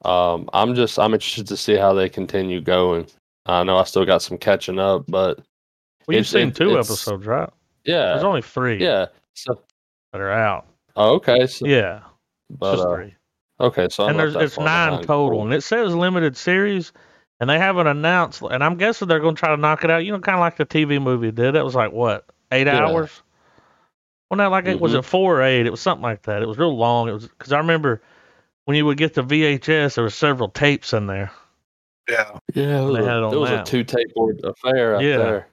Um, 0.05 0.49
I'm 0.53 0.75
just 0.75 0.99
I'm 0.99 1.13
interested 1.13 1.47
to 1.47 1.57
see 1.57 1.75
how 1.75 1.93
they 1.93 2.09
continue 2.09 2.61
going. 2.61 3.07
I 3.45 3.63
know 3.63 3.77
I 3.77 3.83
still 3.83 4.05
got 4.05 4.21
some 4.21 4.37
catching 4.37 4.79
up, 4.79 5.05
but 5.07 5.39
Well, 6.07 6.17
you've 6.17 6.27
seen 6.27 6.49
it- 6.49 6.55
two 6.55 6.77
episodes, 6.77 7.25
right? 7.25 7.49
yeah, 7.85 8.05
There's 8.13 8.23
only 8.23 8.41
three 8.41 8.77
yeah. 8.81 9.07
So 9.33 9.61
that 10.11 10.21
are 10.21 10.31
out. 10.31 10.65
oh, 10.95 11.15
okay, 11.15 11.47
so, 11.47 11.65
Yeah, 11.65 12.01
but 12.49 12.75
just 12.75 12.87
uh, 12.87 12.95
three. 12.95 13.15
okay, 13.59 13.87
so 13.89 14.03
I'm 14.03 14.11
and 14.11 14.19
there's 14.19 14.35
it's 14.35 14.57
nine 14.57 15.01
total, 15.01 15.29
Cool. 15.31 15.43
and 15.43 15.53
it 15.53 15.61
says 15.61 15.93
limited 15.95 16.37
series, 16.37 16.93
and 17.39 17.49
they 17.49 17.57
haven't 17.59 17.87
announced. 17.87 18.41
And 18.41 18.63
I'm 18.63 18.75
guessing 18.75 19.07
they're 19.07 19.19
going 19.19 19.35
to 19.35 19.39
try 19.39 19.49
to 19.49 19.57
knock 19.57 19.83
it 19.83 19.89
out. 19.89 20.05
You 20.05 20.11
know, 20.11 20.19
kind 20.19 20.35
of 20.35 20.41
like 20.41 20.57
the 20.57 20.65
TV 20.65 21.01
movie 21.01 21.31
did. 21.31 21.55
It 21.55 21.63
was 21.63 21.75
like 21.75 21.91
what 21.91 22.25
eight 22.51 22.67
Yeah. 22.67 22.85
hours. 22.85 23.21
Well, 24.29 24.37
not 24.37 24.51
like 24.51 24.65
it 24.67 24.79
was 24.79 24.93
Mhm. 24.93 24.99
it 24.99 25.05
four 25.05 25.39
or 25.39 25.43
eight. 25.43 25.65
It 25.65 25.69
was 25.71 25.81
something 25.81 26.03
like 26.03 26.23
that. 26.23 26.41
It 26.41 26.47
was 26.47 26.57
real 26.57 26.75
long. 26.77 27.09
It 27.09 27.13
was 27.13 27.27
because 27.27 27.51
I 27.51 27.57
remember 27.57 28.01
when 28.65 28.77
you 28.77 28.85
would 28.85 28.97
get 28.97 29.13
the 29.13 29.23
VHS, 29.23 29.95
there 29.95 30.03
were 30.03 30.09
several 30.09 30.49
tapes 30.49 30.93
in 30.93 31.07
there. 31.07 31.31
Yeah. 32.09 32.37
Yeah, 32.53 32.81
it 32.81 32.85
was, 32.85 32.97
it 32.99 33.03
a, 33.07 33.11
on 33.23 33.33
it 33.33 33.37
was 33.37 33.49
a 33.51 33.63
two 33.63 33.83
tape 33.83 34.11
affair 34.43 34.95
out 34.95 35.03
Yeah. 35.03 35.17
there. 35.17 35.47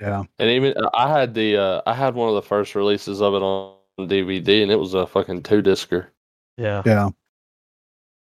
Yeah. 0.00 0.22
And 0.38 0.50
even 0.50 0.74
uh, 0.76 0.90
I 0.94 1.08
had 1.18 1.34
the 1.34 1.56
uh, 1.56 1.82
I 1.86 1.94
had 1.94 2.14
one 2.14 2.28
of 2.28 2.34
the 2.34 2.42
first 2.42 2.74
releases 2.74 3.20
of 3.20 3.34
it 3.34 3.42
on 3.42 3.74
DVD, 3.98 4.62
and 4.62 4.70
it 4.70 4.76
was 4.78 4.94
a 4.94 5.06
fucking 5.06 5.42
two 5.42 5.60
discer. 5.62 6.06
Yeah, 6.56 6.82
Yeah. 6.84 7.08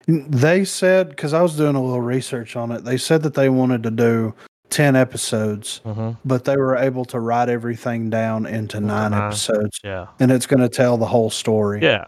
They 0.06 0.64
said 0.64 1.10
because 1.10 1.34
I 1.34 1.42
was 1.42 1.56
doing 1.56 1.76
a 1.76 1.82
little 1.82 2.00
research 2.00 2.56
on 2.56 2.72
it. 2.72 2.84
They 2.84 2.96
said 2.96 3.22
that 3.22 3.34
they 3.34 3.48
wanted 3.50 3.82
to 3.82 3.90
do 3.90 4.34
ten 4.70 4.96
episodes, 4.96 5.78
hmm 5.84 6.12
but 6.24 6.44
they 6.44 6.56
were 6.56 6.76
able 6.76 7.04
to 7.06 7.20
write 7.20 7.48
everything 7.48 8.08
down 8.08 8.46
into 8.46 8.78
Into 8.78 8.80
nine 8.80 9.10
nine. 9.10 9.28
episodes, 9.28 9.78
yeah, 9.84 10.06
and 10.18 10.30
it's 10.32 10.46
going 10.46 10.60
to 10.60 10.68
tell 10.68 10.96
the 10.96 11.06
whole 11.06 11.28
story 11.30 11.82
yeah. 11.82 12.06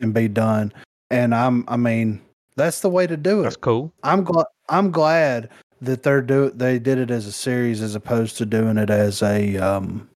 and 0.00 0.14
be 0.14 0.28
done. 0.28 0.72
And 1.10 1.34
I'm, 1.34 1.64
I 1.68 1.76
mean, 1.76 2.20
that's 2.56 2.80
the 2.80 2.90
way 2.90 3.06
to 3.06 3.16
do 3.16 3.40
it. 3.40 3.44
That's 3.44 3.56
cool. 3.56 3.92
I'm 4.02 4.22
glad. 4.24 4.46
I'm 4.68 4.90
glad 4.90 5.48
that 5.80 6.02
they're 6.02 6.22
do 6.22 6.50
they 6.50 6.78
did 6.78 6.98
it 6.98 7.10
as 7.10 7.26
a 7.26 7.32
series 7.32 7.80
as 7.82 7.94
opposed 7.94 8.36
to 8.36 8.46
doing 8.46 8.76
it 8.76 8.90
as 8.90 9.22
a 9.22 9.56
um 9.56 10.08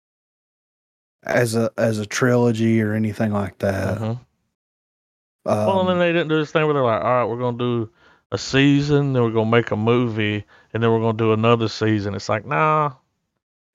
as 1.24 1.56
a 1.56 1.70
as 1.78 1.98
a 1.98 2.06
trilogy 2.06 2.80
or 2.82 2.92
anything 2.92 3.32
like 3.32 3.58
that. 3.58 3.98
Mhm. 3.98 4.20
Um, 5.46 5.66
well, 5.66 5.80
and 5.80 5.88
then 5.88 5.98
they 5.98 6.12
didn't 6.12 6.28
do 6.28 6.36
this 6.38 6.52
thing 6.52 6.64
where 6.64 6.74
they're 6.74 6.82
like, 6.84 7.02
all 7.02 7.10
right, 7.10 7.24
we're 7.24 7.38
going 7.38 7.58
to 7.58 7.84
do 7.86 7.90
a 8.32 8.38
season, 8.38 9.12
then 9.12 9.22
we're 9.22 9.30
going 9.30 9.44
to 9.46 9.50
make 9.50 9.70
a 9.72 9.76
movie, 9.76 10.42
and 10.72 10.82
then 10.82 10.90
we're 10.90 11.00
going 11.00 11.16
to 11.18 11.24
do 11.24 11.32
another 11.34 11.68
season. 11.68 12.14
It's 12.14 12.30
like, 12.30 12.46
nah, 12.46 12.92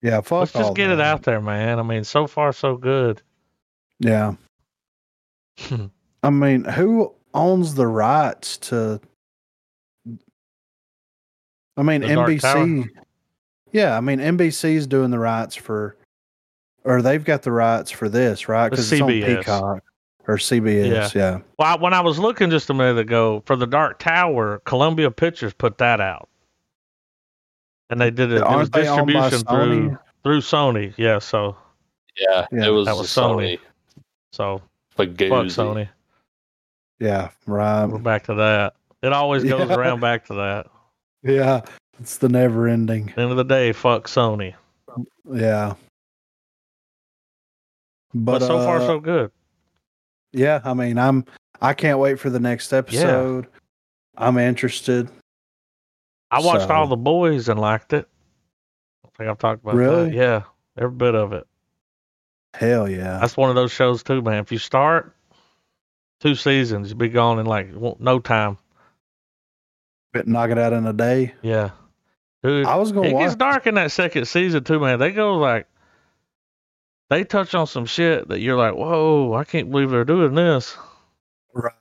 yeah, 0.01 0.21
fuck 0.21 0.39
let's 0.39 0.51
just 0.53 0.75
get 0.75 0.89
it 0.89 0.99
out 0.99 1.23
there, 1.23 1.39
man. 1.41 1.77
I 1.77 1.83
mean, 1.83 2.03
so 2.03 2.25
far 2.25 2.53
so 2.53 2.75
good. 2.75 3.21
Yeah. 3.99 4.33
I 6.23 6.29
mean, 6.29 6.63
who 6.65 7.13
owns 7.33 7.75
the 7.75 7.87
rights 7.87 8.57
to? 8.57 8.99
I 11.77 11.83
mean, 11.83 12.01
The 12.01 12.07
NBC. 12.07 12.89
Yeah, 13.71 13.95
I 13.95 14.01
mean, 14.01 14.19
NBC's 14.19 14.87
doing 14.87 15.11
the 15.11 15.19
rights 15.19 15.55
for, 15.55 15.95
or 16.83 17.01
they've 17.01 17.23
got 17.23 17.43
the 17.43 17.51
rights 17.51 17.91
for 17.91 18.09
this, 18.09 18.49
right? 18.49 18.69
Because 18.69 18.91
it's 18.91 19.01
on 19.01 19.07
Peacock. 19.07 19.83
or 20.27 20.37
CBS. 20.37 21.13
Yeah. 21.13 21.39
Well, 21.57 21.67
I, 21.67 21.75
when 21.77 21.93
I 21.93 22.01
was 22.01 22.17
looking 22.19 22.49
just 22.49 22.69
a 22.69 22.73
minute 22.73 22.97
ago 22.97 23.43
for 23.45 23.55
the 23.55 23.67
Dark 23.67 23.99
Tower, 23.99 24.59
Columbia 24.65 25.11
Pictures 25.11 25.53
put 25.53 25.77
that 25.77 26.01
out, 26.01 26.29
and 27.89 28.01
they 28.01 28.09
did 28.11 28.31
it. 28.31 28.37
It 28.37 28.41
was 28.41 28.51
Aren't 28.51 28.71
they 28.73 28.87
owned 28.87 29.07
distribution 29.07 29.45
through 29.45 29.89
Sony? 29.89 29.99
through 30.23 30.39
Sony. 30.41 30.93
Yeah, 30.97 31.19
so 31.19 31.55
Yeah, 32.17 32.45
Yeah, 32.51 32.67
it 32.67 32.71
was, 32.71 32.87
that 32.87 32.97
was 32.97 33.07
Sony. 33.07 33.53
Sony. 33.53 33.59
so 34.31 34.61
But 34.95 35.09
fuck 35.09 35.45
Sony. 35.45 35.87
Yeah. 36.99 37.29
Right. 37.45 37.85
We're 37.85 37.97
back 37.99 38.23
to 38.25 38.33
that. 38.35 38.75
It 39.01 39.13
always 39.13 39.43
goes 39.43 39.69
Yeah. 39.69 39.75
around 39.75 39.99
back 40.01 40.25
to 40.25 40.33
that. 40.35 40.67
Yeah. 41.23 41.61
It's 41.99 42.17
the 42.17 42.29
never 42.29 42.67
ending. 42.67 43.13
End 43.17 43.31
of 43.31 43.37
the 43.37 43.43
day, 43.43 43.71
fuck 43.73 44.07
Sony. 44.07 44.53
Yeah. 45.31 45.75
But, 48.13 48.39
But, 48.39 48.47
so 48.47 48.59
far 48.59 48.77
uh, 48.77 48.85
so 48.87 48.99
good. 48.99 49.31
yeah, 50.33 50.61
I 50.63 50.73
mean, 50.73 50.97
I'm 50.97 51.25
I 51.61 51.73
can't 51.73 51.99
wait 51.99 52.19
for 52.19 52.29
the 52.29 52.39
next 52.39 52.73
episode. 52.73 53.47
I'm 54.17 54.37
interested. 54.37 55.09
I 56.31 56.39
watched 56.41 56.67
so- 56.67 56.73
all 56.73 56.87
the 56.87 56.95
boys 56.97 57.49
and 57.49 57.59
liked 57.59 57.93
it. 57.93 58.07
I 59.05 59.09
think 59.17 59.29
I've 59.29 59.37
talked 59.37 59.61
about 59.63 59.75
Really? 59.75 60.05
that. 60.09 60.13
Yeah, 60.15 60.43
every 60.77 60.95
bit 60.95 61.15
of 61.15 61.33
it. 61.33 61.45
Hell 62.55 62.89
yeah. 62.89 63.19
That's 63.19 63.37
one 63.37 63.49
of 63.49 63.55
those 63.55 63.71
shows 63.71 64.01
too, 64.01 64.21
man. 64.21 64.39
If 64.39 64.51
you 64.51 64.57
start 64.57 65.15
two 66.19 66.35
seasons, 66.35 66.93
be 66.93 67.09
gone 67.09 67.39
in 67.39 67.45
like 67.45 67.69
no 67.99 68.19
time. 68.19 68.57
But 70.13 70.27
knock 70.27 70.49
it 70.49 70.57
out 70.57 70.73
in 70.73 70.85
a 70.87 70.93
day. 70.93 71.33
Yeah, 71.41 71.71
dude. 72.43 72.65
I 72.65 72.75
was 72.75 72.91
gonna 72.91 73.09
it 73.09 73.19
gets 73.19 73.35
dark 73.35 73.67
in 73.67 73.75
that 73.75 73.91
second 73.91 74.25
season 74.25 74.63
too, 74.63 74.79
man. 74.79 74.99
They 74.99 75.11
go 75.11 75.37
like 75.37 75.67
they 77.09 77.23
touch 77.23 77.53
on 77.55 77.67
some 77.67 77.85
shit 77.85 78.27
that 78.29 78.39
you're 78.39 78.57
like, 78.57 78.75
whoa, 78.75 79.33
I 79.33 79.43
can't 79.43 79.69
believe 79.71 79.89
they're 79.89 80.05
doing 80.05 80.35
this. 80.35 80.77
Right. 81.53 81.73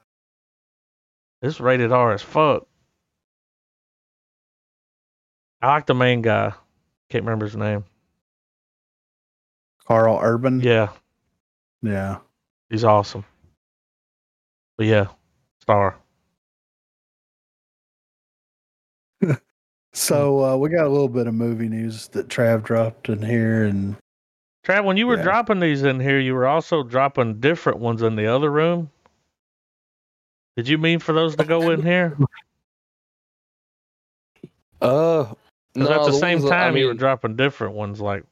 It's 1.43 1.61
rated 1.61 1.93
R 1.93 2.13
as 2.13 2.23
fuck. 2.23 2.67
I 5.61 5.69
like 5.69 5.87
the 5.87 5.95
main 5.95 6.23
guy. 6.23 6.53
Can't 7.11 7.25
remember 7.25 7.47
his 7.47 7.57
name. 7.57 7.85
Karl 9.87 10.19
Urban. 10.23 10.61
Yeah, 10.61 10.91
Yeah. 11.83 12.19
he's 12.69 12.85
awesome. 12.85 13.25
But 14.79 14.87
yeah, 14.87 15.07
star. 15.61 15.97
So 19.95 20.45
uh, 20.45 20.57
we 20.57 20.69
got 20.69 20.87
a 20.87 20.89
little 20.89 21.09
bit 21.09 21.27
of 21.27 21.35
movie 21.35 21.69
news 21.69 22.07
that 22.09 22.29
Trav 22.29 22.63
dropped 22.63 23.09
in 23.09 23.21
here, 23.21 23.65
and 23.65 23.97
Trav, 24.65 24.85
when 24.85 24.97
you 24.97 25.09
were 25.09 25.17
Yeah. 25.17 25.23
dropping 25.25 25.59
these 25.59 25.83
in 25.83 25.99
here, 25.99 26.21
you 26.21 26.35
were 26.35 26.47
also 26.47 26.85
dropping 26.85 27.41
different 27.41 27.79
ones 27.81 28.03
in 28.03 28.15
the 28.15 28.27
other 28.27 28.49
room. 28.53 28.91
Did 30.57 30.69
you 30.69 30.79
mean 30.79 31.01
for 31.01 31.13
those 31.15 31.35
to 31.37 31.45
go 31.45 31.71
in 31.71 31.83
here? 31.83 32.17
Uh, 34.81 35.35
no, 35.75 35.91
at 35.91 36.05
the, 36.05 36.13
the 36.13 36.19
same 36.19 36.39
ones 36.39 36.51
that- 36.51 36.53
I 36.61 36.65
time, 36.67 36.77
you 36.77 36.87
were 36.87 36.95
dropping 36.95 37.35
different 37.35 37.75
ones, 37.75 38.01
like 38.01 38.23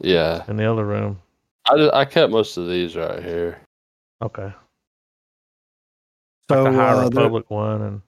Yeah, 0.00 0.42
in 0.48 0.56
the 0.56 0.68
other 0.68 0.84
room. 0.84 1.20
I, 1.70 1.76
ju- 1.76 1.90
I 1.94 2.04
kept 2.06 2.32
most 2.32 2.56
of 2.56 2.66
these 2.68 2.96
right 2.96 3.22
here. 3.22 3.60
Okay, 4.20 4.52
so 6.48 6.64
like 6.64 6.72
the 6.72 6.78
High 6.78 6.92
uh, 6.92 7.08
there- 7.08 7.28
one, 7.28 7.82
and 7.82 8.02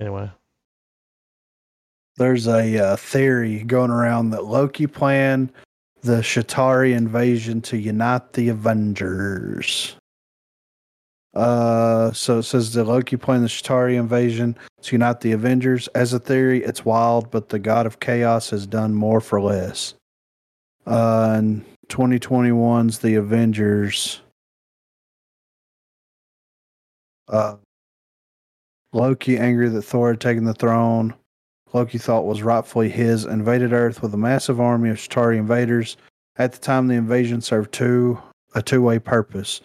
anyway, 0.00 0.30
there's 2.16 2.46
a 2.46 2.78
uh, 2.78 2.96
theory 2.96 3.62
going 3.64 3.90
around 3.90 4.30
that 4.30 4.44
Loki 4.44 4.86
planned 4.86 5.52
the 6.02 6.18
Chitauri 6.18 6.94
invasion 6.96 7.60
to 7.62 7.76
unite 7.76 8.32
the 8.32 8.48
Avengers. 8.48 9.96
Uh, 11.34 12.12
so 12.12 12.40
it 12.40 12.42
says 12.42 12.72
the 12.74 12.84
Loki 12.84 13.16
planned 13.16 13.44
the 13.44 13.48
Chitauri 13.48 13.94
invasion 13.94 14.56
to 14.82 14.96
unite 14.96 15.20
the 15.20 15.32
Avengers. 15.32 15.88
As 15.88 16.12
a 16.12 16.18
theory, 16.18 16.62
it's 16.62 16.84
wild, 16.84 17.30
but 17.30 17.48
the 17.48 17.58
God 17.58 17.86
of 17.86 18.00
Chaos 18.00 18.50
has 18.50 18.66
done 18.66 18.94
more 18.94 19.20
for 19.20 19.40
less. 19.40 19.94
Uh, 20.86 21.36
in 21.38 21.64
2021's 21.88 22.98
The 22.98 23.14
Avengers, 23.14 24.20
uh, 27.28 27.56
Loki, 28.92 29.38
angry 29.38 29.68
that 29.68 29.82
Thor 29.82 30.10
had 30.10 30.20
taken 30.20 30.44
the 30.44 30.54
throne, 30.54 31.14
Loki 31.72 31.98
thought 31.98 32.26
was 32.26 32.42
rightfully 32.42 32.90
his, 32.90 33.24
invaded 33.24 33.72
Earth 33.72 34.02
with 34.02 34.12
a 34.12 34.18
massive 34.18 34.60
army 34.60 34.90
of 34.90 34.98
Chitauri 34.98 35.38
invaders. 35.38 35.96
At 36.36 36.52
the 36.52 36.58
time, 36.58 36.88
the 36.88 36.94
invasion 36.94 37.40
served 37.40 37.72
two 37.72 38.20
a 38.54 38.62
two 38.62 38.82
way 38.82 38.98
purpose. 38.98 39.62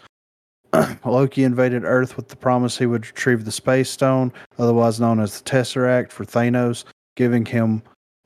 Loki 1.06 1.44
invaded 1.44 1.84
Earth 1.84 2.16
with 2.16 2.30
the 2.30 2.36
promise 2.36 2.78
he 2.78 2.86
would 2.86 3.08
retrieve 3.08 3.44
the 3.44 3.52
Space 3.52 3.90
Stone, 3.90 4.32
otherwise 4.58 5.00
known 5.00 5.20
as 5.20 5.40
the 5.40 5.50
Tesseract, 5.50 6.12
for 6.12 6.26
Thanos, 6.26 6.86
giving 7.16 7.46
him 7.46 7.82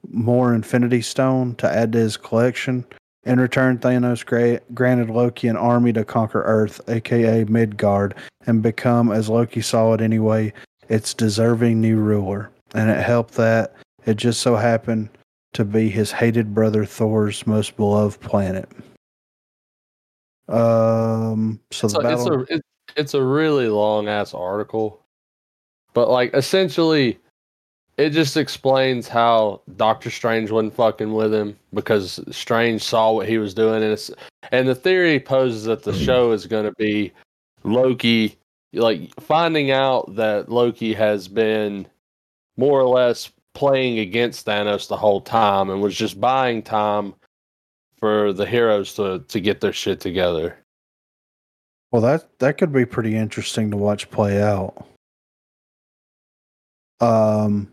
more 0.08 0.54
Infinity 0.54 1.02
Stone 1.02 1.56
to 1.56 1.70
add 1.70 1.92
to 1.94 2.00
his 2.00 2.18
collection. 2.18 2.86
In 3.24 3.40
return, 3.40 3.78
Thanos 3.78 4.26
gra- 4.26 4.60
granted 4.74 5.10
Loki 5.10 5.48
an 5.48 5.56
army 5.56 5.94
to 5.94 6.04
conquer 6.04 6.42
Earth, 6.42 6.82
aka 6.90 7.44
Midgard, 7.46 8.16
and 8.48 8.64
become, 8.64 9.12
as 9.12 9.30
Loki 9.30 9.62
saw 9.62 9.94
it 9.94 10.02
anyway, 10.02 10.52
its 10.90 11.14
deserving 11.14 11.80
new 11.80 11.98
ruler. 11.98 12.50
And 12.74 12.90
it 12.90 13.04
helped 13.04 13.36
that 13.36 13.76
it 14.06 14.16
just 14.16 14.42
so 14.42 14.56
happened 14.56 15.10
to 15.54 15.66
be 15.66 15.90
his 15.90 16.12
hated 16.12 16.54
brother 16.54 16.86
Thor's 16.86 17.46
most 17.46 17.76
beloved 17.76 18.20
planet. 18.22 18.70
Um, 20.48 21.60
so 21.72 21.86
It's 21.86 21.94
the 21.94 22.00
a, 22.00 22.40
it's 22.42 22.52
a 22.52 22.62
it's 22.98 23.14
a 23.14 23.24
really 23.24 23.68
long 23.68 24.08
ass 24.08 24.34
article, 24.34 25.02
but 25.94 26.10
like 26.10 26.34
essentially, 26.34 27.20
it 27.98 28.12
just 28.12 28.38
explains 28.38 29.08
how 29.08 29.62
Doctor 29.76 30.10
Strange 30.10 30.50
wasn't 30.50 30.76
fucking 30.76 31.14
with 31.14 31.34
him 31.34 31.58
because 31.74 32.20
Strange 32.32 32.84
saw 32.84 33.12
what 33.12 33.28
he 33.28 33.38
was 33.38 33.54
doing, 33.54 33.84
and 33.84 33.92
it's 33.92 34.12
and 34.52 34.68
the 34.68 34.76
theory 34.76 35.20
poses 35.20 35.66
that 35.66 35.84
the 35.84 35.94
show 35.94 36.32
is 36.32 36.48
going 36.48 36.66
to 36.66 36.74
be 36.78 37.12
Loki, 37.64 38.38
like 38.74 39.12
finding 39.20 39.72
out 39.72 40.16
that 40.16 40.50
Loki 40.50 40.94
has 40.94 41.28
been 41.28 41.86
more 42.58 42.80
or 42.80 42.88
less 42.88 43.32
playing 43.54 44.00
against 44.00 44.46
Thanos 44.46 44.88
the 44.88 44.98
whole 44.98 45.22
time 45.22 45.70
and 45.70 45.82
was 45.82 45.96
just 45.96 46.20
buying 46.20 46.64
time 46.64 47.14
for 47.98 48.34
the 48.34 48.46
heroes 48.46 48.94
to 48.96 49.24
to 49.28 49.40
get 49.40 49.62
their 49.62 49.74
shit 49.74 50.00
together. 50.00 50.58
Well, 51.92 52.02
that 52.02 52.40
that 52.40 52.58
could 52.58 52.72
be 52.72 52.86
pretty 52.86 53.16
interesting 53.16 53.70
to 53.72 53.78
watch 53.78 54.10
play 54.10 54.42
out. 54.42 54.88
Um, 57.02 57.72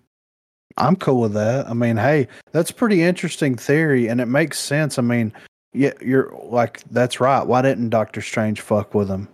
I'm 0.78 0.96
cool 0.96 1.20
with 1.20 1.34
that. 1.34 1.68
I 1.68 1.74
mean, 1.74 1.96
hey, 1.96 2.28
that's 2.52 2.70
a 2.70 2.74
pretty 2.74 3.02
interesting 3.02 3.56
theory, 3.56 4.08
and 4.08 4.20
it 4.20 4.26
makes 4.26 4.58
sense. 4.58 4.98
I 4.98 5.02
mean, 5.02 5.32
yeah, 5.72 5.92
you're 6.00 6.32
like 6.44 6.82
that's 6.90 7.20
right. 7.20 7.46
Why 7.46 7.62
didn't 7.62 7.90
Doctor 7.90 8.20
Strange 8.22 8.60
fuck 8.60 8.94
with 8.94 9.08
him? 9.08 9.28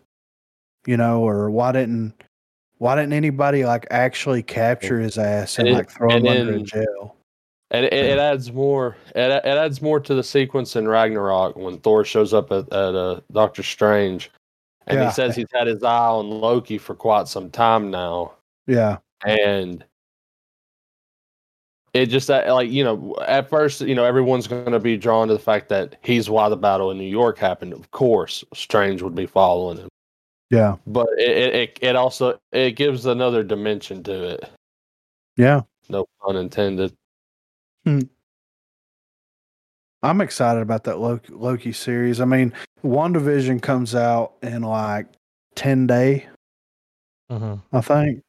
You 0.87 0.97
know, 0.97 1.23
or 1.27 1.51
why 1.51 1.73
didn't 1.73 2.15
why 2.79 2.97
didn't 2.97 3.13
anybody 3.13 3.65
like 3.65 3.87
actually 3.91 4.43
capture 4.43 4.99
his 5.01 5.17
ass 5.19 5.59
and, 5.59 5.69
And 5.69 5.77
it- 5.77 5.79
like 5.79 5.91
throw 5.91 6.11
him 6.11 6.27
and 6.27 6.39
under 6.41 6.55
a 6.55 6.61
jail? 6.63 7.17
And 7.71 7.87
it, 7.87 7.93
it 7.93 8.19
adds 8.19 8.53
more. 8.53 8.97
It, 9.17 9.31
it 9.31 9.45
adds 9.47 9.83
more 9.83 9.99
to 9.99 10.15
the 10.15 10.23
sequence 10.23 10.77
in 10.77 10.87
Ragnarok 10.87 11.57
when 11.57 11.79
Thor 11.79 12.05
shows 12.05 12.33
up 12.33 12.53
at, 12.53 12.73
at 12.73 12.95
uh, 12.95 13.21
Doctor 13.33 13.63
Strange, 13.65 14.31
and 14.87 14.99
Yeah. 14.99 15.07
he 15.07 15.13
says 15.13 15.35
he's 15.35 15.49
had 15.53 15.67
his 15.67 15.83
eye 15.83 16.07
on 16.07 16.29
Loki 16.29 16.79
for 16.79 16.95
quite 16.95 17.27
some 17.27 17.51
time 17.51 17.91
now, 17.91 18.33
Yeah, 18.67 18.99
and 19.27 19.85
it 21.95 22.07
just 22.07 22.27
that 22.27 22.49
like 22.49 22.71
you 22.71 22.85
know 22.85 23.17
at 23.27 23.49
first 23.49 23.81
you 23.81 23.95
know 23.95 24.05
everyone's 24.05 24.47
going 24.47 24.73
to 24.73 24.81
be 24.81 24.97
drawn 24.97 25.29
to 25.29 25.35
the 25.35 25.41
fact 25.41 25.69
that 25.71 25.97
he's 26.03 26.29
why 26.29 26.49
the 26.49 26.57
battle 26.57 26.91
in 26.91 26.99
New 26.99 27.09
York 27.09 27.39
happened. 27.39 27.73
Of 27.73 27.91
course, 27.93 28.45
Strange 28.53 29.01
would 29.01 29.15
be 29.15 29.27
following 29.27 29.79
him, 29.79 29.89
yeah, 30.51 30.77
but 30.87 31.07
it 31.17 31.31
it, 31.31 31.55
it, 31.55 31.79
it 31.81 31.97
also 31.97 32.39
it 32.53 32.73
gives 32.73 33.07
another 33.07 33.43
dimension 33.43 34.03
to 34.03 34.35
it. 34.35 34.51
yeah. 35.37 35.63
No 35.89 36.07
pun 36.23 36.37
intended. 36.37 36.95
I'm 40.03 40.21
excited 40.21 40.61
about 40.61 40.85
that 40.85 40.99
Loki, 40.99 41.33
Loki 41.33 41.73
series. 41.73 42.21
I 42.21 42.25
mean, 42.25 42.53
WandaVision 42.83 43.63
comes 43.63 43.95
out 43.95 44.35
in 44.43 44.63
like 44.63 45.07
ten 45.55 45.87
day, 45.87 46.27
hmm 47.31 47.55
I 47.73 47.81
think. 47.81 48.23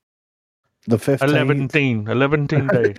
The 0.88 0.98
15th. 0.98 2.08
11 2.08 2.08
11 2.10 2.48
day. 2.48 2.96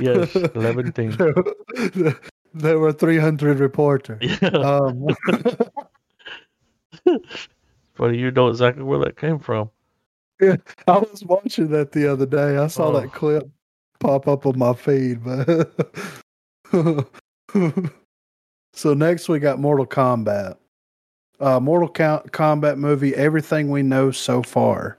Yes, 0.00 0.34
11 0.36 0.92
there, 0.94 2.14
there 2.54 2.78
were 2.78 2.92
300 2.92 3.58
reporters. 3.58 4.18
Yeah. 4.42 4.48
Um, 4.48 5.06
Funny, 7.94 8.18
you 8.18 8.30
know 8.30 8.48
exactly 8.48 8.82
where 8.82 8.98
that 8.98 9.16
came 9.16 9.38
from. 9.38 9.70
Yeah, 10.40 10.56
I 10.86 10.98
was 10.98 11.24
watching 11.24 11.68
that 11.68 11.92
the 11.92 12.06
other 12.12 12.26
day. 12.26 12.58
I 12.58 12.66
saw 12.66 12.88
Oh. 12.88 13.00
that 13.00 13.12
clip 13.12 13.48
pop 14.00 14.28
up 14.28 14.44
on 14.44 14.58
my 14.58 14.74
feed, 14.74 15.24
but 15.24 15.72
so 18.74 18.92
next 18.92 19.30
we 19.30 19.38
got 19.38 19.58
Mortal 19.58 19.86
Kombat. 19.86 20.56
Uh, 21.40 21.58
Mortal 21.60 21.88
Kombat 21.88 22.76
movie, 22.76 23.14
everything 23.14 23.70
we 23.70 23.82
know 23.82 24.10
so 24.10 24.42
far. 24.42 24.98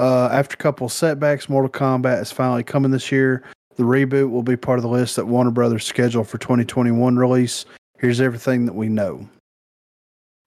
Uh, 0.00 0.30
after 0.32 0.54
a 0.54 0.56
couple 0.56 0.88
setbacks, 0.88 1.50
Mortal 1.50 1.70
Kombat 1.70 2.22
is 2.22 2.32
finally 2.32 2.62
coming 2.62 2.90
this 2.90 3.12
year. 3.12 3.42
The 3.76 3.82
reboot 3.82 4.30
will 4.30 4.42
be 4.42 4.56
part 4.56 4.78
of 4.78 4.82
the 4.82 4.88
list 4.88 5.16
that 5.16 5.26
Warner 5.26 5.50
Brothers 5.50 5.84
scheduled 5.84 6.26
for 6.26 6.38
2021 6.38 7.16
release. 7.16 7.66
Here's 7.98 8.18
everything 8.18 8.64
that 8.64 8.72
we 8.72 8.88
know. 8.88 9.28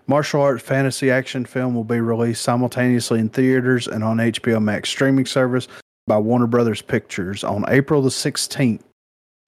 Martial 0.07 0.41
arts 0.41 0.63
fantasy 0.63 1.11
action 1.11 1.45
film 1.45 1.75
will 1.75 1.83
be 1.83 1.99
released 1.99 2.41
simultaneously 2.41 3.19
in 3.19 3.29
theaters 3.29 3.87
and 3.87 4.03
on 4.03 4.17
HBO 4.17 4.59
Max 4.59 4.89
streaming 4.89 5.27
service 5.27 5.67
by 6.07 6.17
Warner 6.17 6.47
Brothers 6.47 6.81
Pictures 6.81 7.43
on 7.43 7.63
April 7.67 8.01
the 8.01 8.09
16th. 8.09 8.81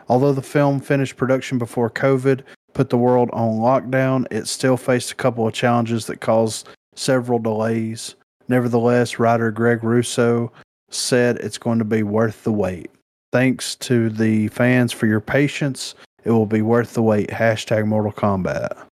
Although 0.08 0.34
the 0.34 0.44
film 0.44 0.82
finished 0.82 1.18
production 1.18 1.58
before 1.58 1.90
COVID 1.90 2.44
put 2.74 2.92
the 2.92 2.98
world 2.98 3.32
on 3.34 3.58
lockdown, 3.58 4.28
it 4.30 4.48
still 4.48 4.78
faced 4.78 5.12
a 5.12 5.16
couple 5.16 5.48
of 5.48 5.54
challenges 5.56 6.06
that 6.06 6.22
caused 6.22 6.70
several 6.94 7.40
delays. 7.40 8.14
Nevertheless, 8.48 9.20
writer 9.20 9.52
Greg 9.52 9.84
Russo 9.84 10.52
said 10.90 11.38
it's 11.38 11.58
going 11.58 11.80
to 11.80 11.86
be 11.86 12.04
worth 12.04 12.44
the 12.44 12.52
wait. 12.52 12.92
Thanks 13.32 13.76
to 13.76 14.10
the 14.10 14.48
fans 14.50 14.92
for 14.92 15.08
your 15.08 15.20
patience. 15.20 15.96
It 16.24 16.32
will 16.32 16.46
be 16.46 16.62
worth 16.62 16.94
the 16.94 17.02
wait. 17.02 17.30
Hashtag 17.30 17.86
Mortal 17.86 18.12
Kombat. 18.12 18.86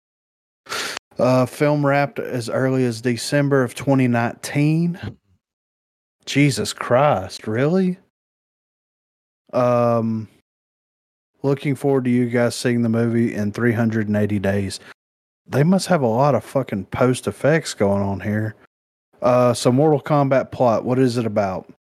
Uh, 1.18 1.46
film 1.46 1.86
wrapped 1.86 2.20
as 2.20 2.50
early 2.50 2.84
as 2.86 3.02
December 3.02 3.64
of 3.64 3.76
2019. 3.76 5.18
Jesus 6.26 6.74
Christ, 6.74 7.48
really? 7.48 7.98
Um, 9.52 10.28
looking 11.44 11.76
forward 11.76 12.06
to 12.06 12.10
you 12.10 12.30
guys 12.30 12.56
seeing 12.56 12.82
the 12.82 12.90
movie 12.90 13.34
in 13.34 13.52
380 13.52 14.40
days. 14.40 14.80
They 15.46 15.64
must 15.64 15.88
have 15.88 16.02
a 16.02 16.08
lot 16.08 16.36
of 16.36 16.44
fucking 16.44 16.86
post 16.86 17.28
effects 17.28 17.74
going 17.74 18.02
on 18.02 18.22
here. 18.22 18.56
Uh, 19.24 19.54
so 19.54 19.72
Mortal 19.72 20.02
Kombat 20.02 20.52
plot, 20.52 20.84
what 20.84 21.00
is 21.00 21.18
it 21.18 21.26
about? 21.26 21.72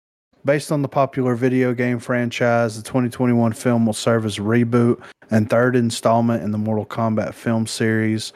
Based 0.45 0.71
on 0.71 0.81
the 0.81 0.87
popular 0.87 1.35
video 1.35 1.73
game 1.73 1.99
franchise, 1.99 2.77
the 2.77 2.83
2021 2.83 3.51
film 3.51 3.85
will 3.85 3.93
serve 3.93 4.25
as 4.25 4.37
a 4.37 4.41
reboot 4.41 5.01
and 5.29 5.49
third 5.49 5.75
installment 5.75 6.41
in 6.41 6.51
the 6.51 6.57
Mortal 6.57 6.85
Kombat 6.85 7.33
film 7.33 7.67
series. 7.67 8.31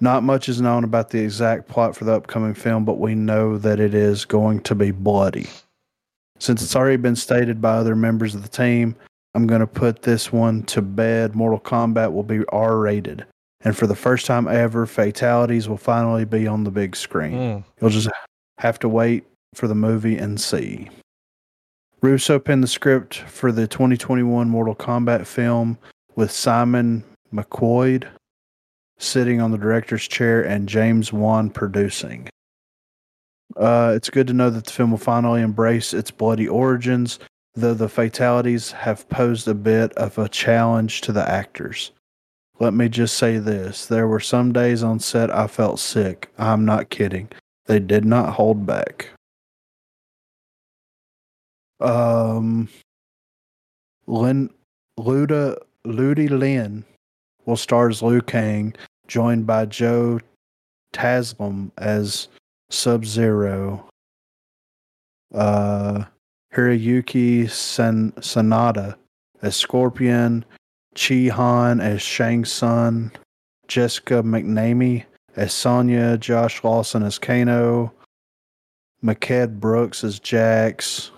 Not 0.00 0.22
much 0.22 0.48
is 0.48 0.60
known 0.60 0.84
about 0.84 1.10
the 1.10 1.20
exact 1.20 1.68
plot 1.68 1.96
for 1.96 2.04
the 2.04 2.14
upcoming 2.14 2.54
film, 2.54 2.84
but 2.84 2.98
we 2.98 3.14
know 3.14 3.58
that 3.58 3.78
it 3.78 3.94
is 3.94 4.24
going 4.24 4.60
to 4.60 4.74
be 4.74 4.90
bloody. 4.90 5.46
Since 6.38 6.62
it's 6.62 6.76
already 6.76 6.98
been 6.98 7.16
stated 7.16 7.60
by 7.60 7.74
other 7.74 7.96
members 7.96 8.34
of 8.34 8.42
the 8.42 8.48
team, 8.48 8.96
I'm 9.34 9.46
going 9.46 9.60
to 9.60 9.66
put 9.66 10.02
this 10.02 10.32
one 10.32 10.62
to 10.64 10.80
bed. 10.80 11.34
Mortal 11.34 11.60
Kombat 11.60 12.12
will 12.12 12.22
be 12.22 12.44
R 12.48 12.78
rated. 12.78 13.26
And 13.62 13.76
for 13.76 13.86
the 13.86 13.96
first 13.96 14.26
time 14.26 14.46
ever, 14.48 14.86
fatalities 14.86 15.68
will 15.68 15.78
finally 15.78 16.24
be 16.24 16.46
on 16.46 16.64
the 16.64 16.70
big 16.70 16.94
screen. 16.94 17.32
Mm. 17.32 17.64
You'll 17.80 17.90
just 17.90 18.08
have 18.58 18.78
to 18.80 18.88
wait 18.88 19.24
for 19.54 19.68
the 19.68 19.74
movie 19.74 20.16
and 20.16 20.40
see. 20.40 20.88
Russo 22.02 22.38
penned 22.38 22.62
the 22.62 22.68
script 22.68 23.16
for 23.16 23.50
the 23.50 23.66
2021 23.66 24.48
Mortal 24.48 24.74
Kombat 24.74 25.26
film 25.26 25.78
with 26.14 26.30
Simon 26.30 27.04
McQuoid 27.32 28.06
sitting 28.98 29.40
on 29.40 29.50
the 29.50 29.58
director's 29.58 30.06
chair 30.06 30.42
and 30.42 30.68
James 30.68 31.12
Wan 31.12 31.50
producing. 31.50 32.28
Uh, 33.56 33.92
it's 33.94 34.10
good 34.10 34.26
to 34.26 34.32
know 34.32 34.50
that 34.50 34.64
the 34.64 34.72
film 34.72 34.90
will 34.90 34.98
finally 34.98 35.40
embrace 35.40 35.94
its 35.94 36.10
bloody 36.10 36.48
origins, 36.48 37.18
though 37.54 37.74
the 37.74 37.88
fatalities 37.88 38.72
have 38.72 39.08
posed 39.08 39.48
a 39.48 39.54
bit 39.54 39.92
of 39.94 40.18
a 40.18 40.28
challenge 40.28 41.00
to 41.02 41.12
the 41.12 41.28
actors. 41.28 41.92
Let 42.58 42.74
me 42.74 42.88
just 42.88 43.16
say 43.16 43.38
this 43.38 43.86
there 43.86 44.08
were 44.08 44.20
some 44.20 44.52
days 44.52 44.82
on 44.82 44.98
set 44.98 45.30
I 45.30 45.46
felt 45.46 45.78
sick. 45.78 46.30
I'm 46.38 46.64
not 46.64 46.90
kidding. 46.90 47.28
They 47.66 47.80
did 47.80 48.04
not 48.04 48.34
hold 48.34 48.64
back. 48.64 49.10
Um, 51.80 52.68
Lin, 54.06 54.50
Luda, 54.98 55.58
Ludi 55.84 56.28
Lin 56.28 56.84
will 57.44 57.56
star 57.56 57.88
as 57.88 58.02
Liu 58.02 58.22
Kang, 58.22 58.74
joined 59.08 59.46
by 59.46 59.66
Joe 59.66 60.20
Taslim 60.94 61.70
as 61.76 62.28
Sub 62.70 63.04
Zero. 63.04 63.88
Uh, 65.34 66.04
Hiroyuki 66.54 67.50
San- 67.50 68.12
Sanada 68.12 68.96
as 69.42 69.56
Scorpion, 69.56 70.44
Chin 70.94 71.30
Han 71.30 71.80
as 71.80 72.00
Shang 72.00 72.44
Tsung, 72.44 73.10
Jessica 73.68 74.22
McNamee 74.22 75.04
as 75.36 75.52
Sonya, 75.52 76.16
Josh 76.16 76.64
Lawson 76.64 77.02
as 77.02 77.18
Kano, 77.18 77.92
Mehcad 79.04 79.60
Brooks 79.60 80.02
as 80.02 80.18
Jax. 80.18 81.10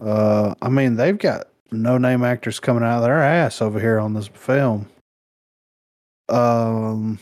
Uh, 0.00 0.54
I 0.60 0.68
mean, 0.68 0.96
they've 0.96 1.18
got 1.18 1.48
no 1.70 1.98
name 1.98 2.24
actors 2.24 2.60
coming 2.60 2.82
out 2.82 2.98
of 2.98 3.02
their 3.02 3.22
ass 3.22 3.60
over 3.60 3.78
here 3.78 3.98
on 3.98 4.14
this 4.14 4.28
film. 4.28 4.86
Um, 6.28 7.18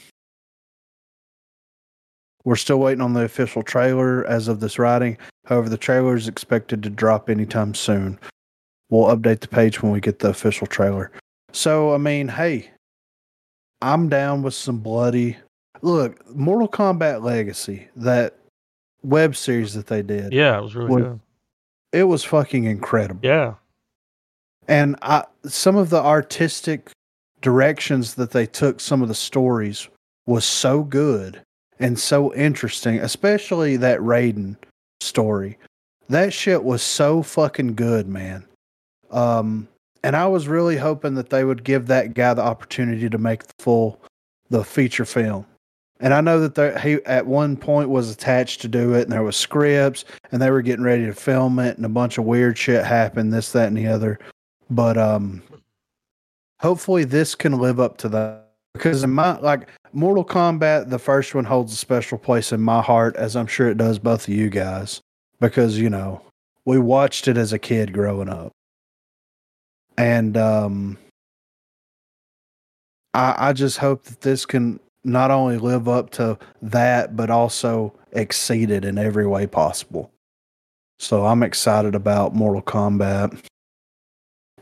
we're 2.44 2.56
still 2.56 2.78
waiting 2.78 3.00
on 3.00 3.14
the 3.14 3.22
official 3.22 3.62
trailer 3.62 4.26
as 4.26 4.48
of 4.48 4.60
this 4.60 4.78
writing. 4.78 5.18
However, 5.46 5.68
the 5.68 5.78
trailer 5.78 6.16
is 6.16 6.28
expected 6.28 6.82
to 6.82 6.90
drop 6.90 7.28
anytime 7.28 7.74
soon. 7.74 8.18
We'll 8.90 9.14
update 9.14 9.40
the 9.40 9.48
page 9.48 9.82
when 9.82 9.92
we 9.92 10.00
get 10.00 10.18
the 10.18 10.28
official 10.28 10.66
trailer. 10.66 11.10
So, 11.52 11.94
I 11.94 11.98
mean, 11.98 12.28
hey, 12.28 12.70
I'm 13.84 14.08
down 14.08 14.42
with 14.42 14.54
some 14.54 14.78
bloody. 14.78 15.36
Look, 15.82 16.26
Mortal 16.34 16.68
Kombat 16.68 17.22
Legacy, 17.22 17.88
that 17.96 18.36
web 19.02 19.36
series 19.36 19.74
that 19.74 19.86
they 19.86 20.02
did, 20.02 20.32
Yeah, 20.32 20.58
it 20.58 20.62
was 20.62 20.74
really 20.74 20.90
Well, 20.90 21.00
good. 21.02 21.20
it 21.92 22.04
was 22.04 22.24
fucking 22.24 22.64
incredible. 22.64 23.20
Yeah. 23.22 23.54
And 24.66 24.96
I, 25.02 25.24
some 25.44 25.76
of 25.76 25.90
the 25.90 26.00
artistic 26.02 26.90
directions 27.42 28.14
that 28.14 28.30
they 28.30 28.46
took 28.46 28.80
some 28.80 29.02
of 29.02 29.08
the 29.08 29.14
stories 29.14 29.88
was 30.26 30.46
so 30.46 30.82
good 30.82 31.42
and 31.78 31.98
so 31.98 32.32
interesting, 32.34 32.98
especially 32.98 33.76
that 33.76 34.00
Raiden 34.00 34.56
story. 35.00 35.58
That 36.08 36.32
shit 36.32 36.64
was 36.64 36.82
so 36.82 37.22
fucking 37.22 37.74
good, 37.74 38.08
man. 38.08 38.46
Um, 39.10 39.68
and 40.04 40.14
I 40.14 40.26
was 40.26 40.46
really 40.46 40.76
hoping 40.76 41.14
that 41.14 41.30
they 41.30 41.44
would 41.44 41.64
give 41.64 41.86
that 41.86 42.12
guy 42.12 42.34
the 42.34 42.42
opportunity 42.42 43.08
to 43.08 43.16
make 43.16 43.46
the 43.46 43.54
full, 43.58 44.02
the 44.50 44.62
feature 44.62 45.06
film. 45.06 45.46
And 45.98 46.12
I 46.12 46.20
know 46.20 46.46
that 46.46 46.80
he 46.82 47.02
at 47.06 47.26
one 47.26 47.56
point 47.56 47.88
was 47.88 48.10
attached 48.10 48.60
to 48.60 48.68
do 48.68 48.92
it, 48.92 49.04
and 49.04 49.12
there 49.12 49.22
was 49.22 49.34
scripts, 49.34 50.04
and 50.30 50.42
they 50.42 50.50
were 50.50 50.60
getting 50.60 50.84
ready 50.84 51.06
to 51.06 51.14
film 51.14 51.58
it, 51.58 51.78
and 51.78 51.86
a 51.86 51.88
bunch 51.88 52.18
of 52.18 52.24
weird 52.24 52.58
shit 52.58 52.84
happened, 52.84 53.32
this, 53.32 53.52
that, 53.52 53.68
and 53.68 53.78
the 53.78 53.86
other. 53.86 54.18
But 54.68 54.98
um, 54.98 55.42
hopefully 56.60 57.04
this 57.04 57.34
can 57.34 57.58
live 57.58 57.80
up 57.80 57.96
to 57.98 58.08
that 58.10 58.50
because 58.74 59.04
in 59.04 59.10
my 59.10 59.38
like 59.38 59.68
Mortal 59.94 60.24
Kombat, 60.24 60.90
the 60.90 60.98
first 60.98 61.34
one 61.34 61.44
holds 61.44 61.72
a 61.72 61.76
special 61.76 62.18
place 62.18 62.52
in 62.52 62.60
my 62.60 62.82
heart, 62.82 63.16
as 63.16 63.36
I'm 63.36 63.46
sure 63.46 63.70
it 63.70 63.78
does 63.78 63.98
both 63.98 64.28
of 64.28 64.34
you 64.34 64.50
guys, 64.50 65.00
because 65.40 65.78
you 65.78 65.88
know 65.88 66.20
we 66.66 66.78
watched 66.78 67.26
it 67.26 67.38
as 67.38 67.54
a 67.54 67.58
kid 67.58 67.94
growing 67.94 68.28
up, 68.28 68.52
and 69.96 70.36
um, 70.36 70.98
I, 73.12 73.34
I 73.48 73.52
just 73.52 73.78
hope 73.78 74.04
that 74.04 74.20
this 74.20 74.44
can 74.44 74.80
not 75.04 75.30
only 75.30 75.58
live 75.58 75.88
up 75.88 76.10
to 76.10 76.38
that, 76.62 77.16
but 77.16 77.30
also 77.30 77.92
exceed 78.12 78.70
it 78.70 78.84
in 78.84 78.98
every 78.98 79.26
way 79.26 79.46
possible. 79.46 80.10
So 80.98 81.26
I'm 81.26 81.42
excited 81.42 81.94
about 81.94 82.34
Mortal 82.34 82.62
Kombat. 82.62 83.38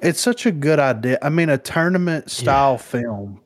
It's 0.01 0.21
such 0.21 0.47
a 0.47 0.51
good 0.53 0.81
idea. 0.81 1.19
I 1.23 1.29
mean, 1.29 1.49
a 1.49 1.59
tournament 1.59 2.31
style 2.31 2.79
film 2.79 3.41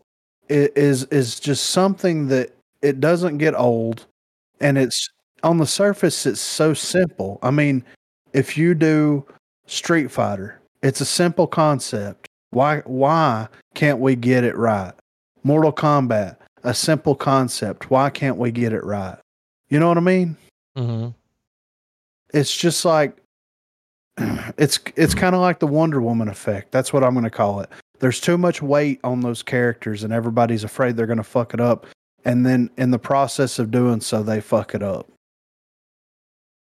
is 0.49 1.05
is 1.05 1.39
just 1.39 1.71
something 1.71 2.29
that 2.29 2.55
it 2.81 3.01
doesn't 3.01 3.39
get 3.39 3.55
old, 3.55 4.07
and 4.61 4.79
it's 4.79 5.11
on 5.43 5.59
the 5.59 5.67
surface. 5.67 6.25
It's 6.25 6.41
so 6.41 6.73
simple. 6.73 7.39
I 7.43 7.51
mean, 7.51 7.85
if 8.33 8.57
you 8.57 8.75
do 8.75 9.27
Street 9.67 10.11
Fighter, 10.11 10.61
it's 10.87 11.01
a 11.01 11.05
simple 11.05 11.47
concept. 11.47 12.29
Why 12.51 12.79
why 12.85 13.49
can't 13.75 13.99
we 13.99 14.15
get 14.15 14.45
it 14.45 14.57
right? 14.57 14.93
Mortal 15.43 15.73
Kombat, 15.73 16.37
a 16.63 16.75
simple 16.75 17.15
concept. 17.17 17.91
Why 17.91 18.09
can't 18.09 18.37
we 18.37 18.53
get 18.53 18.73
it 18.73 18.85
right? 18.85 19.19
You 19.69 19.81
know 19.81 19.89
what 19.89 19.99
I 19.99 20.03
mean? 20.03 20.37
hmm 20.77 21.09
it's 22.35 22.55
just 22.55 22.85
like 22.85 23.17
it's 24.59 24.79
it's 24.95 25.15
kind 25.15 25.35
of 25.35 25.41
like 25.41 25.59
the 25.59 25.67
Wonder 25.67 26.01
Woman 26.01 26.29
effect. 26.29 26.71
That's 26.71 26.93
what 26.93 27.03
I'm 27.03 27.15
going 27.15 27.25
to 27.25 27.31
call 27.31 27.61
it. 27.61 27.71
There's 27.99 28.21
too 28.21 28.39
much 28.39 28.63
weight 28.63 29.01
on 29.03 29.21
those 29.21 29.43
characters, 29.43 30.05
and 30.05 30.13
everybody's 30.13 30.65
afraid 30.65 30.97
they're 30.97 31.07
going 31.07 31.17
to 31.17 31.25
fuck 31.25 31.55
it 31.55 31.61
up. 31.61 31.87
And 32.25 32.45
then 32.45 32.71
in 32.77 32.91
the 32.91 32.99
process 32.99 33.59
of 33.59 33.71
doing 33.71 34.01
so, 34.01 34.23
they 34.23 34.41
fuck 34.41 34.75
it 34.75 34.83
up. 34.83 35.09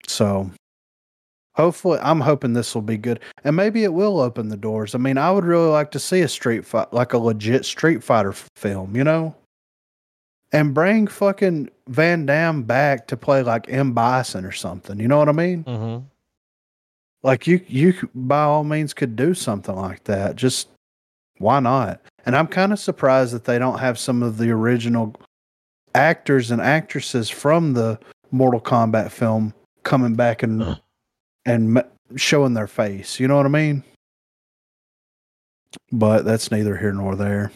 So 0.07 0.51
hopefully, 1.55 1.99
I'm 2.01 2.21
hoping 2.21 2.53
this 2.53 2.73
will 2.75 2.81
be 2.81 2.97
good, 2.97 3.19
and 3.43 3.55
maybe 3.55 3.83
it 3.83 3.93
will 3.93 4.19
open 4.19 4.49
the 4.49 4.57
doors. 4.57 4.95
I 4.95 4.97
mean, 4.97 5.17
I 5.17 5.31
would 5.31 5.45
really 5.45 5.69
like 5.69 5.91
to 5.91 5.99
see 5.99 6.21
a 6.21 6.27
street 6.27 6.65
fight, 6.65 6.93
like 6.93 7.13
a 7.13 7.17
legit 7.17 7.65
Street 7.65 8.03
Fighter 8.03 8.33
film, 8.55 8.95
you 8.95 9.03
know. 9.03 9.35
and 10.51 10.73
bring 10.73 11.07
fucking 11.07 11.69
Van 11.87 12.25
Damme 12.25 12.63
back 12.63 13.07
to 13.07 13.17
play 13.17 13.41
like 13.41 13.65
M 13.69 13.93
Bison 13.93 14.45
or 14.45 14.51
something. 14.51 14.99
You 14.99 15.07
know 15.07 15.17
what 15.17 15.29
I 15.29 15.33
mean? 15.33 15.63
Mm-hmm. 15.63 16.05
Like 17.23 17.47
you, 17.47 17.61
you 17.67 18.09
by 18.13 18.43
all 18.43 18.63
means 18.63 18.93
could 18.93 19.15
do 19.15 19.33
something 19.33 19.75
like 19.75 20.03
that. 20.05 20.35
Just 20.35 20.67
why 21.39 21.59
not? 21.59 22.01
And 22.25 22.35
I'm 22.35 22.47
kind 22.47 22.71
of 22.71 22.79
surprised 22.79 23.33
that 23.33 23.45
they 23.45 23.57
don't 23.59 23.79
have 23.79 23.97
some 23.97 24.21
of 24.23 24.37
the 24.37 24.51
original 24.51 25.15
actors 25.95 26.51
and 26.51 26.61
actresses 26.61 27.29
from 27.29 27.73
the 27.73 27.99
Mortal 28.31 28.61
Kombat 28.61 29.11
film 29.11 29.53
coming 29.83 30.15
back 30.15 30.43
and 30.43 30.79
and 31.45 31.77
m- 31.77 31.89
showing 32.17 32.53
their 32.53 32.67
face. 32.67 33.19
You 33.19 33.27
know 33.27 33.37
what 33.37 33.45
I 33.45 33.49
mean? 33.49 33.83
But 35.91 36.23
that's 36.25 36.51
neither 36.51 36.77
here 36.77 36.93
nor 36.93 37.15
there. 37.15 37.51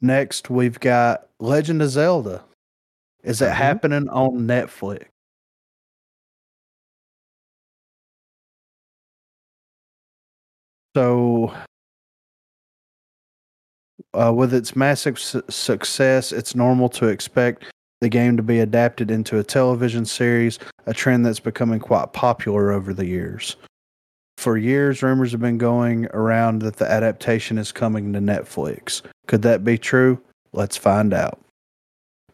Next, 0.00 0.50
we've 0.50 0.78
got 0.80 1.28
Legend 1.40 1.82
of 1.82 1.90
Zelda. 1.90 2.44
Is 3.22 3.40
it 3.40 3.46
Mhm. 3.50 3.54
happening 3.54 4.08
on 4.08 4.46
Netflix? 4.46 5.06
So, 10.96 11.52
uh, 14.12 14.32
with 14.34 14.54
its 14.54 14.76
massive 14.76 15.18
su- 15.18 15.42
success, 15.48 16.32
it's 16.32 16.54
normal 16.54 16.88
to 16.90 17.08
expect 17.08 17.64
the 18.04 18.10
game 18.10 18.36
to 18.36 18.42
be 18.42 18.60
adapted 18.60 19.10
into 19.10 19.38
a 19.38 19.42
television 19.42 20.04
series, 20.04 20.58
a 20.84 20.92
trend 20.92 21.24
that's 21.24 21.40
becoming 21.40 21.80
quite 21.80 22.12
popular 22.12 22.70
over 22.70 22.92
the 22.92 23.06
years. 23.06 23.56
For 24.36 24.58
years, 24.58 25.02
rumors 25.02 25.32
have 25.32 25.40
been 25.40 25.56
going 25.56 26.06
around 26.12 26.60
that 26.60 26.76
the 26.76 26.90
adaptation 26.90 27.56
is 27.56 27.72
coming 27.72 28.12
to 28.12 28.18
Netflix. 28.18 29.00
Could 29.26 29.40
that 29.40 29.64
be 29.64 29.78
true? 29.78 30.20
Let's 30.52 30.76
find 30.76 31.14
out. 31.14 31.40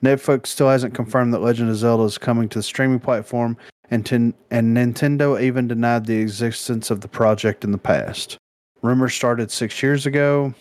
Netflix 0.02 0.48
still 0.48 0.68
hasn't 0.68 0.94
confirmed 0.94 1.32
that 1.34 1.42
Legend 1.42 1.70
of 1.70 1.76
Zelda 1.76 2.02
is 2.02 2.18
coming 2.18 2.48
to 2.48 2.58
the 2.58 2.64
streaming 2.64 2.98
platform, 2.98 3.56
and, 3.92 4.04
tin- 4.04 4.34
and 4.50 4.76
Nintendo 4.76 5.40
even 5.40 5.68
denied 5.68 6.06
the 6.06 6.18
existence 6.18 6.90
of 6.90 7.00
the 7.00 7.08
project 7.08 7.62
in 7.62 7.70
the 7.70 7.78
past. 7.78 8.38
Rumors 8.82 9.14
started 9.14 9.52
six 9.52 9.80
years 9.84 10.04
ago. 10.04 10.52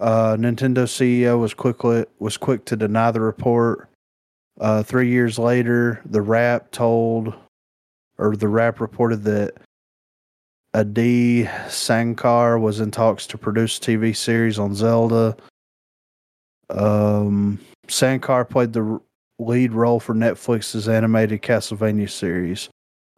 Uh, 0.00 0.34
Nintendo 0.36 0.84
CEO 0.84 1.38
was 1.38 1.52
quickly 1.52 2.06
was 2.18 2.38
quick 2.38 2.64
to 2.64 2.76
deny 2.76 3.10
the 3.10 3.20
report. 3.20 3.88
Uh, 4.58 4.82
three 4.82 5.08
years 5.08 5.38
later, 5.38 6.00
the 6.06 6.22
Wrap 6.22 6.70
told, 6.70 7.34
or 8.18 8.34
the 8.34 8.48
Wrap 8.48 8.80
reported 8.80 9.24
that 9.24 9.54
Adi 10.72 11.48
Shankar 11.68 12.58
was 12.58 12.80
in 12.80 12.90
talks 12.90 13.26
to 13.28 13.38
produce 13.38 13.78
TV 13.78 14.16
series 14.16 14.58
on 14.58 14.74
Zelda. 14.74 15.36
Um, 16.70 17.58
Shankar 17.88 18.44
played 18.44 18.72
the 18.72 19.00
lead 19.38 19.72
role 19.72 20.00
for 20.00 20.14
Netflix's 20.14 20.88
animated 20.88 21.42
Castlevania 21.42 22.08
series. 22.08 22.70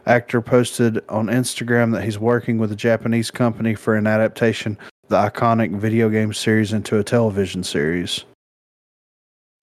Actor 0.06 0.40
posted 0.40 1.00
on 1.08 1.26
Instagram 1.26 1.92
that 1.92 2.02
he's 2.02 2.18
working 2.18 2.58
with 2.58 2.72
a 2.72 2.76
Japanese 2.76 3.30
company 3.30 3.74
for 3.74 3.94
an 3.94 4.06
adaptation 4.06 4.78
the 5.12 5.18
iconic 5.18 5.76
video 5.76 6.08
game 6.08 6.32
series 6.32 6.72
into 6.72 6.98
a 6.98 7.04
television 7.04 7.62
series. 7.62 8.24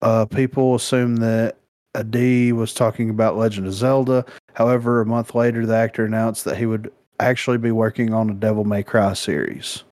Uh, 0.03 0.23
people 0.25 0.75
assume 0.75 1.15
that 1.17 1.57
Adi 1.95 2.51
was 2.51 2.71
talking 2.71 3.09
about 3.09 3.35
Legend 3.35 3.65
of 3.65 3.73
Zelda. 3.73 4.23
However, 4.53 5.01
a 5.01 5.07
month 5.07 5.33
later, 5.33 5.65
the 5.65 5.75
actor 5.75 6.05
announced 6.05 6.45
that 6.45 6.57
he 6.57 6.67
would 6.67 6.91
actually 7.19 7.57
be 7.57 7.71
working 7.71 8.13
on 8.13 8.29
a 8.29 8.35
Devil 8.35 8.63
May 8.63 8.83
Cry 8.83 9.13
series. 9.13 9.83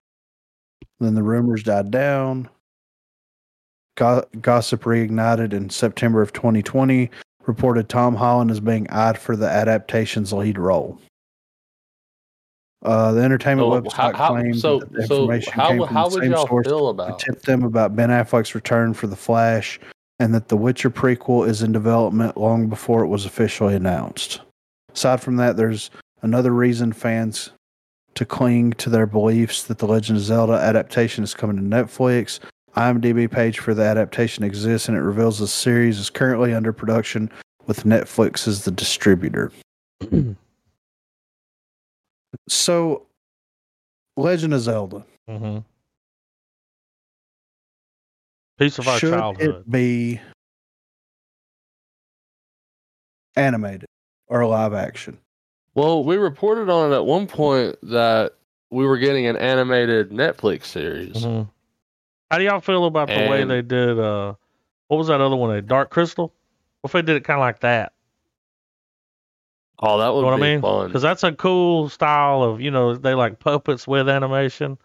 Then 1.00 1.16
the 1.16 1.24
rumors 1.24 1.64
died 1.64 1.90
down. 1.90 2.50
Go- 3.96 4.28
gossip 4.40 4.84
reignited 4.84 5.54
in 5.54 5.72
September 5.72 6.22
of 6.22 6.34
2020, 6.34 7.10
reported 7.48 7.90
Tom 7.90 8.16
Holland 8.16 8.52
as 8.52 8.60
being 8.60 8.88
eyed 8.92 9.18
for 9.18 9.36
the 9.36 9.50
adaptation's 9.50 10.32
lead 10.32 10.60
role. 10.60 11.00
Uh, 12.84 13.12
the 13.12 13.22
entertainment 13.22 13.72
So, 13.72 13.82
website 13.82 13.94
how, 13.94 14.14
how, 14.14 14.30
claimed 14.30 14.60
so, 14.60 14.80
that 14.80 14.92
the 14.92 15.08
so 15.08 15.22
information 15.22 15.54
how, 15.54 15.68
came 15.70 15.78
from 15.80 15.88
how 15.88 16.10
the 16.10 16.16
would 16.16 16.24
same 16.24 16.32
y'all 16.32 16.48
source 16.48 16.68
feel 16.68 16.80
who 16.80 16.86
about 16.88 17.20
tipped 17.20 17.46
them 17.46 17.64
about 17.64 17.96
Ben 17.96 18.10
Affleck's 18.10 18.54
return 18.54 18.94
for 18.94 19.08
The 19.08 19.16
Flash 19.16 19.80
and 20.20 20.34
that 20.34 20.48
The 20.48 20.58
Witcher 20.58 20.90
prequel 20.90 21.48
is 21.48 21.64
in 21.64 21.72
development 21.72 22.38
long 22.38 22.68
before 22.68 23.04
it 23.04 23.08
was 23.08 23.26
officially 23.26 23.76
announced. 23.76 24.42
Aside 24.94 25.22
from 25.22 25.38
that, 25.38 25.58
there's 25.58 25.90
another 26.22 26.52
reason 26.52 26.94
fans 26.94 27.52
to 28.16 28.26
cling 28.26 28.74
to 28.74 28.90
their 28.90 29.06
beliefs 29.06 29.64
that 29.64 29.78
the 29.80 29.88
Legend 29.88 30.18
of 30.18 30.24
Zelda 30.24 30.54
adaptation 30.54 31.24
is 31.24 31.34
coming 31.34 31.56
to 31.58 31.62
Netflix. 31.62 32.40
IMDb 32.76 33.30
page 33.30 33.60
for 33.60 33.74
the 33.74 33.84
adaptation 33.84 34.44
exists 34.44 34.88
and 34.88 34.98
it 34.98 35.02
reveals 35.02 35.40
the 35.40 35.48
series 35.48 35.98
is 35.98 36.10
currently 36.10 36.54
under 36.54 36.72
production 36.72 37.30
with 37.66 37.84
Netflix 37.86 38.48
as 38.48 38.66
the 38.66 38.72
distributor. 38.72 39.52
So, 42.50 43.08
Legend 44.16 44.54
of 44.54 44.62
Zelda. 44.62 45.06
mm-hmm. 45.30 45.60
Piece 48.58 48.80
of 48.80 48.88
our 48.88 48.98
should 48.98 49.14
childhood. 49.14 49.50
it 49.50 49.72
be 49.72 50.20
animated 53.36 53.86
or 54.28 54.46
live 54.48 54.74
action? 54.74 55.20
Well, 55.76 56.04
we 56.04 56.18
reported 56.18 56.70
on 56.70 56.92
it 56.92 56.96
at 56.96 57.06
one 57.06 57.28
point 57.28 57.76
that 57.84 58.34
we 58.72 58.86
were 58.86 58.98
getting 58.98 59.28
an 59.28 59.38
animated 59.38 60.10
Netflix 60.10 60.66
series. 60.66 61.18
Mhm. 61.24 61.48
How 62.32 62.38
do 62.40 62.44
y'all 62.44 62.60
feel 62.60 62.86
about 62.86 63.10
the 63.10 63.30
way 63.30 63.44
they 63.44 63.62
did? 63.62 64.00
uh 64.00 64.34
What 64.88 64.98
was 64.98 65.08
that 65.08 65.22
other 65.22 65.36
one? 65.36 65.56
A 65.56 65.62
Dark 65.62 65.92
Crystal. 65.92 66.34
What 66.82 66.90
if 66.90 66.94
they 66.94 67.02
did 67.04 67.16
it 67.18 67.24
kind 67.24 67.38
of 67.40 67.42
like 67.42 67.60
that? 67.60 67.94
Oh, 69.80 70.00
that 70.00 70.10
would 70.14 70.22
You 70.22 70.26
know 70.26 70.32
what 70.32 70.38
be 70.38 70.44
I 70.44 70.50
mean? 70.54 70.62
fun. 70.62 70.88
Because 70.88 71.02
that's 71.04 71.24
a 71.24 71.32
cool 71.32 71.90
style 71.90 72.42
of 72.44 72.62
you 72.62 72.72
know 72.72 72.96
they 72.96 73.14
like 73.14 73.40
puppets 73.40 73.88
with 73.88 74.10
animation. 74.10 74.78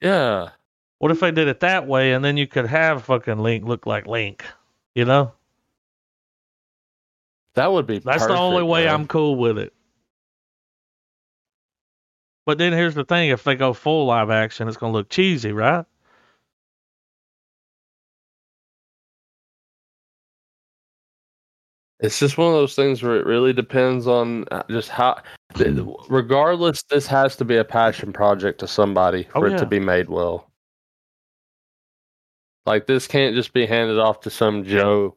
Yeah. 0.00 0.50
What 0.98 1.10
if 1.10 1.20
they 1.20 1.30
did 1.30 1.48
it 1.48 1.60
that 1.60 1.86
way, 1.86 2.12
and 2.12 2.24
then 2.24 2.36
you 2.36 2.46
could 2.46 2.66
have 2.66 3.04
fucking 3.04 3.38
Link 3.38 3.64
look 3.64 3.86
like 3.86 4.06
Link? 4.06 4.44
You 4.94 5.04
know, 5.04 5.32
That 7.54 7.72
would 7.72 7.86
be 7.86 7.98
that's 8.00 8.26
the 8.26 8.34
only 8.34 8.62
way 8.62 8.84
man. 8.84 8.94
I'm 8.94 9.06
cool 9.06 9.36
with 9.36 9.58
it. 9.58 9.72
But 12.44 12.58
then 12.58 12.72
here's 12.72 12.94
the 12.94 13.04
thing: 13.04 13.30
if 13.30 13.44
they 13.44 13.54
go 13.54 13.72
full 13.72 14.06
live 14.06 14.30
action, 14.30 14.66
it's 14.68 14.76
gonna 14.76 14.92
look 14.92 15.08
cheesy, 15.08 15.52
right? 15.52 15.84
It's 22.00 22.18
just 22.18 22.38
one 22.38 22.48
of 22.48 22.54
those 22.54 22.74
things 22.74 23.02
where 23.02 23.16
it 23.16 23.26
really 23.26 23.52
depends 23.52 24.06
on 24.06 24.46
uh, 24.50 24.62
just 24.70 24.88
how. 24.88 25.20
Regardless, 26.08 26.82
this 26.84 27.06
has 27.06 27.36
to 27.36 27.44
be 27.44 27.56
a 27.56 27.64
passion 27.64 28.12
project 28.12 28.60
to 28.60 28.66
somebody 28.68 29.26
Oh, 29.34 29.40
for 29.40 29.48
it 29.48 29.58
to 29.58 29.66
be 29.66 29.80
made 29.80 30.08
well. 30.08 30.50
Like 32.66 32.86
this 32.86 33.06
can't 33.06 33.34
just 33.34 33.52
be 33.52 33.66
handed 33.66 33.98
off 33.98 34.20
to 34.20 34.30
some 34.30 34.64
Joe 34.64 35.16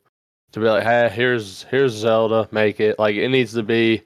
to 0.52 0.60
be 0.60 0.66
like, 0.66 0.84
"Hey, 0.84 1.10
here's 1.10 1.64
here's 1.64 1.94
Zelda, 1.94 2.48
make 2.52 2.80
it." 2.80 3.00
Like 3.00 3.16
it 3.16 3.30
needs 3.30 3.54
to 3.54 3.64
be 3.64 4.02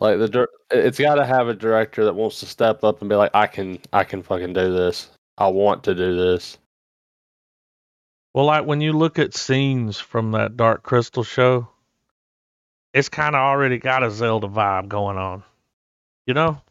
like 0.00 0.18
the 0.18 0.48
it's 0.70 0.98
got 0.98 1.16
to 1.16 1.26
have 1.26 1.48
a 1.48 1.54
director 1.54 2.04
that 2.04 2.14
wants 2.14 2.40
to 2.40 2.46
step 2.46 2.82
up 2.82 3.00
and 3.00 3.08
be 3.08 3.16
like, 3.16 3.32
"I 3.34 3.46
can 3.46 3.78
I 3.92 4.02
can 4.04 4.22
fucking 4.22 4.52
do 4.52 4.72
this. 4.72 5.10
I 5.36 5.48
want 5.48 5.84
to 5.84 5.94
do 5.94 6.16
this." 6.16 6.58
Well, 8.38 8.46
like 8.46 8.66
when 8.66 8.80
you 8.80 8.92
look 8.92 9.18
at 9.18 9.34
scenes 9.34 9.98
from 9.98 10.30
that 10.30 10.56
Dark 10.56 10.84
Crystal 10.84 11.24
show, 11.24 11.66
it's 12.94 13.08
kind 13.08 13.34
of 13.34 13.40
already 13.40 13.78
got 13.78 14.04
a 14.04 14.12
Zelda 14.12 14.46
vibe 14.46 14.86
going 14.86 15.18
on. 15.18 15.42
You 16.24 16.34
know, 16.34 16.62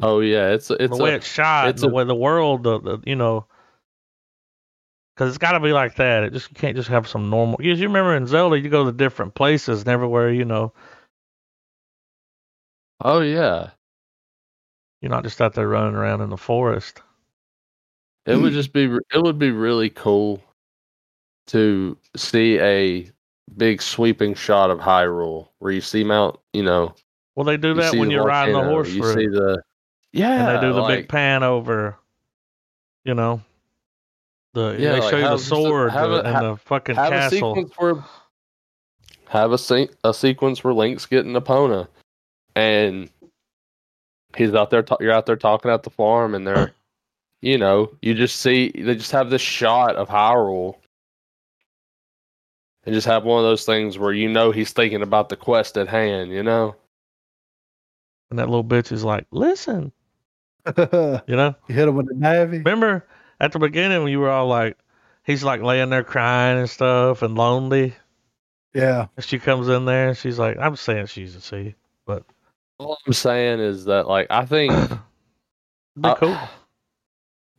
Oh 0.00 0.20
yeah, 0.20 0.50
it's 0.50 0.70
it's 0.70 0.96
the 0.96 1.02
way 1.02 1.14
a, 1.14 1.16
it's 1.16 1.26
shot, 1.26 1.70
it's 1.70 1.80
the 1.80 1.88
a- 1.88 1.92
way 1.92 2.04
the 2.04 2.14
world, 2.14 2.62
the, 2.62 2.78
the 2.80 2.98
you 3.04 3.16
know, 3.16 3.46
because 5.16 5.30
it's 5.30 5.38
got 5.38 5.54
to 5.54 5.60
be 5.60 5.72
like 5.72 5.96
that. 5.96 6.22
It 6.22 6.32
just 6.32 6.50
you 6.50 6.54
can't 6.54 6.76
just 6.76 6.88
have 6.90 7.08
some 7.08 7.28
normal. 7.28 7.56
Because 7.56 7.80
you 7.80 7.88
remember 7.88 8.14
in 8.14 8.28
Zelda, 8.28 8.56
you 8.56 8.68
go 8.68 8.84
to 8.84 8.92
different 8.92 9.34
places 9.34 9.80
and 9.80 9.88
everywhere. 9.88 10.30
You 10.30 10.44
know, 10.44 10.74
oh 13.00 13.18
yeah. 13.18 13.70
you're 15.00 15.10
not 15.10 15.24
just 15.24 15.40
out 15.40 15.54
there 15.54 15.66
running 15.66 15.96
around 15.96 16.20
in 16.20 16.30
the 16.30 16.36
forest. 16.36 17.02
It 18.26 18.36
would 18.36 18.52
mm. 18.52 18.56
just 18.56 18.72
be 18.72 18.84
it 18.84 19.22
would 19.22 19.38
be 19.38 19.50
really 19.50 19.90
cool 19.90 20.40
to 21.48 21.96
see 22.16 22.58
a 22.60 23.10
big 23.56 23.82
sweeping 23.82 24.34
shot 24.34 24.70
of 24.70 24.78
Hyrule 24.78 25.48
where 25.58 25.72
you 25.72 25.80
see 25.80 26.04
Mount, 26.04 26.38
you 26.52 26.62
know, 26.62 26.94
Well, 27.34 27.44
they 27.44 27.56
do 27.56 27.74
that 27.74 27.94
when 27.94 28.10
you're 28.10 28.24
riding 28.24 28.54
the 28.54 28.62
horse 28.62 28.90
You 28.90 29.02
through, 29.02 29.14
see 29.14 29.26
the 29.26 29.62
yeah, 30.12 30.48
and 30.48 30.56
they 30.56 30.66
do 30.66 30.72
the 30.72 30.80
like, 30.80 30.98
big 31.00 31.08
pan 31.08 31.42
over. 31.42 31.96
You 33.04 33.14
know, 33.14 33.42
the 34.54 34.76
Yeah, 34.78 34.92
they 34.92 35.00
like 35.00 35.10
show 35.10 35.16
you 35.16 35.22
the 35.24 35.30
just 35.36 35.46
a- 35.46 35.48
sword 35.48 35.90
have 35.90 36.10
a- 36.12 36.22
and 36.22 36.28
ha- 36.28 36.40
the 36.42 36.56
fucking 36.58 36.94
have 36.94 37.10
castle. 37.10 37.68
where 37.78 38.04
have 39.28 39.50
a 39.52 39.58
se- 39.58 39.88
a 40.04 40.14
sequence 40.14 40.62
where 40.62 40.74
Link's 40.74 41.06
getting 41.06 41.32
Epona, 41.32 41.88
and 42.54 43.10
he's 44.36 44.54
out 44.54 44.70
there. 44.70 44.82
Ta- 44.84 44.98
you're 45.00 45.10
out 45.12 45.26
there 45.26 45.36
talking 45.36 45.70
at 45.72 45.82
the 45.82 45.90
farm, 45.90 46.34
and 46.36 46.46
they're 46.46 46.72
you 47.42 47.58
know, 47.58 47.92
you 48.00 48.14
just 48.14 48.36
see 48.36 48.70
they 48.74 48.94
just 48.94 49.10
have 49.10 49.28
this 49.28 49.42
shot 49.42 49.96
of 49.96 50.08
Hyrule. 50.08 50.76
And 52.84 52.94
just 52.94 53.06
have 53.06 53.22
one 53.22 53.38
of 53.38 53.44
those 53.44 53.64
things 53.64 53.96
where 53.96 54.12
you 54.12 54.28
know 54.28 54.50
he's 54.50 54.72
thinking 54.72 55.02
about 55.02 55.28
the 55.28 55.36
quest 55.36 55.76
at 55.76 55.86
hand, 55.86 56.32
you 56.32 56.42
know? 56.42 56.74
And 58.28 58.40
that 58.40 58.48
little 58.48 58.64
bitch 58.64 58.90
is 58.90 59.04
like, 59.04 59.24
listen, 59.30 59.92
you 60.76 61.20
know. 61.28 61.54
you 61.68 61.74
hit 61.76 61.86
him 61.86 61.94
with 61.94 62.08
the 62.08 62.14
Navi. 62.14 62.64
Remember 62.64 63.06
at 63.38 63.52
the 63.52 63.60
beginning 63.60 64.02
when 64.02 64.10
you 64.10 64.18
were 64.18 64.30
all 64.30 64.48
like, 64.48 64.76
he's 65.24 65.44
like 65.44 65.62
laying 65.62 65.90
there 65.90 66.02
crying 66.02 66.58
and 66.58 66.68
stuff 66.68 67.22
and 67.22 67.36
lonely. 67.36 67.94
Yeah. 68.74 69.06
And 69.16 69.24
she 69.24 69.38
comes 69.38 69.68
in 69.68 69.84
there 69.84 70.08
and 70.08 70.18
she's 70.18 70.40
like, 70.40 70.58
I'm 70.58 70.74
saying 70.74 71.06
she's 71.06 71.36
a 71.36 71.38
a 71.38 71.40
C. 71.40 71.74
But 72.04 72.24
All 72.78 72.98
I'm 73.06 73.12
saying 73.12 73.60
is 73.60 73.84
that 73.84 74.08
like 74.08 74.26
I 74.28 74.44
think 74.44 74.72
Be 76.00 76.14
cool. 76.16 76.36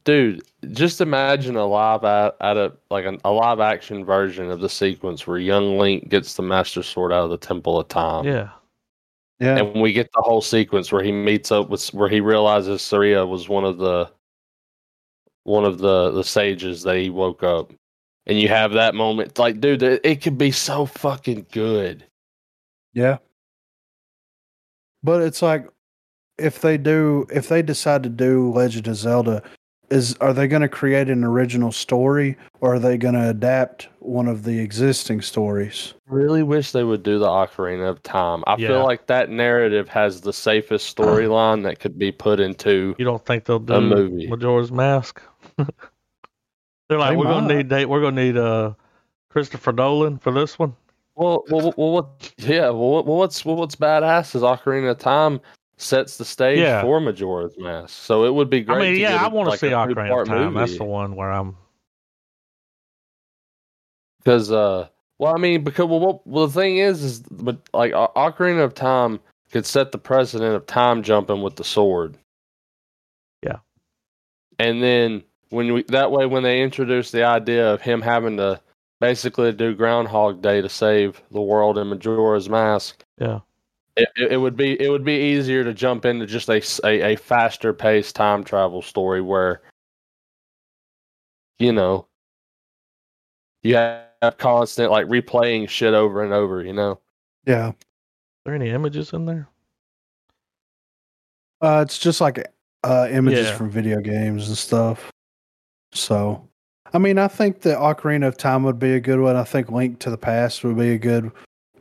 Dude, 0.03 0.43
just 0.71 1.01
imagine 1.01 1.55
a 1.55 1.65
live 1.65 2.03
at, 2.03 2.35
at 2.41 2.57
a 2.57 2.73
like 2.89 3.05
an, 3.05 3.19
a 3.25 3.31
live 3.31 3.59
action 3.59 4.05
version 4.05 4.49
of 4.49 4.59
the 4.59 4.69
sequence 4.69 5.25
where 5.25 5.38
young 5.38 5.77
Link 5.77 6.09
gets 6.09 6.35
the 6.35 6.43
Master 6.43 6.84
Sword 6.84 7.11
out 7.11 7.23
of 7.23 7.30
the 7.30 7.38
Temple 7.38 7.80
of 7.80 7.88
Time. 7.88 8.25
Yeah. 8.25 8.49
Yeah. 9.39 9.57
And 9.57 9.81
we 9.81 9.91
get 9.91 10.09
the 10.13 10.21
whole 10.21 10.41
sequence 10.41 10.91
where 10.91 11.03
he 11.03 11.11
meets 11.11 11.51
up 11.51 11.69
with 11.69 11.85
where 11.88 12.09
he 12.09 12.21
realizes 12.21 12.81
Saria 12.81 13.25
was 13.25 13.49
one 13.49 13.65
of 13.65 13.77
the 13.77 14.09
one 15.43 15.65
of 15.65 15.80
the 15.80 16.11
the 16.11 16.23
sages 16.23 16.84
that 16.84 16.97
he 16.97 17.09
woke 17.09 17.43
up. 17.43 17.73
And 18.25 18.39
you 18.39 18.47
have 18.47 18.71
that 18.73 18.95
moment 18.95 19.38
like 19.38 19.59
dude, 19.59 19.84
it, 19.84 20.01
it 20.03 20.21
could 20.21 20.38
be 20.38 20.51
so 20.51 20.85
fucking 20.85 21.47
good. 21.51 22.05
Yeah. 22.93 23.17
But 25.03 25.23
it's 25.23 25.41
like 25.41 25.67
if 26.38 26.61
they 26.61 26.77
do 26.77 27.27
if 27.30 27.49
they 27.49 27.61
decide 27.61 28.03
to 28.03 28.09
do 28.09 28.51
Legend 28.51 28.88
of 28.88 28.95
Zelda, 28.95 29.43
is 29.94 30.15
are 30.22 30.34
they 30.34 30.48
gonna 30.48 30.68
create 30.68 31.07
an 31.10 31.24
original 31.24 31.72
story 31.72 32.36
or 32.61 32.76
are 32.76 32.80
they 32.80 32.98
gonna 32.98 33.30
adapt 33.30 33.88
one 33.99 34.28
of 34.28 34.44
the 34.44 34.60
existing 34.60 35.22
stories? 35.22 35.94
Really 36.07 36.41
wish 36.41 36.72
they 36.72 36.84
would 36.84 37.03
do 37.03 37.20
the 37.20 37.28
Ocarina 37.28 37.90
of 37.90 38.02
Time. 38.02 38.44
I 38.48 38.56
Yeah. 38.57 38.70
feel 38.70 38.84
like 38.84 39.06
that 39.07 39.30
narrative 39.30 39.88
has 39.90 40.22
the 40.22 40.34
safest 40.34 40.95
storyline 40.95 41.64
that 41.64 41.80
could 41.80 41.98
be 41.99 42.11
put 42.11 42.40
into 42.40 42.95
You 42.98 43.06
don't 43.06 43.24
think 43.24 43.45
they'll 43.45 43.60
do 43.60 43.74
A 43.76 43.82
movie. 43.82 44.28
Majora's 44.28 44.72
Mask? 44.72 45.22
They're 46.90 46.99
like, 46.99 47.11
They 47.11 47.15
we're 47.15 47.26
gonna 47.26 47.56
need 47.56 47.70
date. 47.70 47.86
We're 47.86 48.02
gonna 48.02 48.24
need 48.24 48.38
uh 48.38 48.74
Christopher 49.30 49.72
Nolan 49.74 50.18
for 50.18 50.32
this 50.32 50.57
one. 50.57 50.76
Well, 51.15 51.44
well, 51.49 51.74
well, 51.78 51.91
what? 51.91 52.34
Yeah, 52.38 52.70
well, 52.72 53.03
well, 53.03 53.18
what's 53.18 53.45
well, 53.45 53.56
what's 53.56 53.76
badass 53.76 54.36
is 54.36 54.41
Ocarina 54.41 54.91
of 54.91 54.98
Time 54.98 55.40
sets 55.78 56.18
the 56.18 56.26
stage 56.26 56.60
Yeah. 56.60 56.82
for 56.82 57.00
Majora's 57.00 57.58
Mask, 57.58 57.90
so 57.90 58.26
it 58.26 58.34
would 58.34 58.50
be 58.50 58.62
great. 58.62 58.76
I 58.76 58.91
mean, 58.91 59.00
yeah, 59.02 59.24
I 59.24 59.28
want 59.28 59.48
to 59.48 59.52
like 59.52 59.60
see 59.60 59.70
Ocarina 59.70 60.22
of 60.22 60.28
Time. 60.28 60.54
That's 60.54 60.78
the 60.78 60.84
one 60.84 61.16
where 61.16 61.32
I'm. 61.32 61.58
Because, 64.20 64.52
uh, 64.52 64.88
well, 65.20 65.34
I 65.36 65.38
mean, 65.38 65.64
because 65.64 65.88
well, 65.88 66.00
what, 66.00 66.26
well, 66.28 66.48
the 66.48 66.54
thing 66.54 66.78
is, 66.78 67.04
is 67.04 67.20
but 67.32 67.58
like 67.74 67.94
O- 67.94 68.12
Ocarina 68.16 68.64
of 68.64 68.74
Time 68.74 69.20
could 69.52 69.66
set 69.66 69.91
the 69.91 69.98
precedent 69.98 70.56
of 70.56 70.66
time 70.66 71.04
jumping 71.04 71.41
with 71.41 71.56
the 71.58 71.64
sword. 71.64 72.18
Yeah. 73.44 73.58
And 74.60 74.82
then 74.82 75.24
when 75.50 75.74
we 75.74 75.84
that 75.84 76.12
way, 76.12 76.26
when 76.26 76.44
they 76.44 76.62
introduce 76.62 77.12
the 77.12 77.24
idea 77.24 77.74
of 77.74 77.82
him 77.82 78.02
having 78.02 78.38
to 78.38 78.60
basically 79.02 79.52
do 79.52 79.76
Groundhog 79.76 80.41
Day 80.41 80.62
to 80.62 80.70
save 80.70 81.22
the 81.32 81.41
world 81.41 81.78
in 81.78 81.88
Majora's 81.90 82.50
Mask, 82.50 83.04
Yeah. 83.20 83.40
It, 83.95 84.10
it 84.15 84.32
it 84.34 84.38
would 84.38 84.56
be 84.56 84.82
it 84.82 84.90
would 84.90 85.03
be 85.03 85.14
easier 85.15 85.64
to 85.64 85.74
jump 85.74 86.06
into 86.06 86.26
just 86.26 86.49
a 86.49 86.61
a 86.86 87.15
faster 87.15 87.74
paced 87.74 88.15
time 88.15 88.44
travel 88.44 88.82
story 88.82 89.22
where 89.22 89.61
you 91.60 91.72
know 91.72 92.07
you 93.61 93.76
have 93.76 94.38
constant 94.38 94.91
like 94.91 95.07
replaying 95.07 95.70
shit 95.70 95.94
over 95.94 96.24
and 96.24 96.34
over 96.34 96.64
you 96.64 96.74
know 96.74 96.99
Yeah. 97.45 97.68
Are 97.68 97.76
there 98.45 98.56
any 98.56 98.70
images 98.70 99.14
in 99.14 99.26
there? 99.26 99.48
Uh 101.61 101.84
it's 101.86 101.98
just 101.98 102.20
like 102.20 102.45
uh 102.84 103.07
images 103.11 103.48
Yeah. 103.48 103.56
from 103.56 103.70
video 103.70 104.02
games 104.02 104.48
and 104.48 104.57
stuff. 104.57 105.10
So 105.94 106.49
I 106.94 106.98
mean 106.98 107.18
I 107.18 107.28
think 107.28 107.61
the 107.61 107.76
Ocarina 107.76 108.28
of 108.28 108.38
Time 108.38 108.64
would 108.64 108.80
be 108.80 108.94
a 108.95 108.99
good 108.99 109.20
one. 109.20 109.36
I 109.36 109.44
think 109.44 109.70
Link 109.72 109.99
to 109.99 110.10
the 110.10 110.18
Past 110.18 110.64
would 110.64 110.78
be 110.78 110.91
a 110.91 110.98
good 110.98 111.32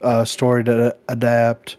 uh 0.03 0.25
story 0.25 0.63
to 0.65 0.97
adapt. 1.09 1.79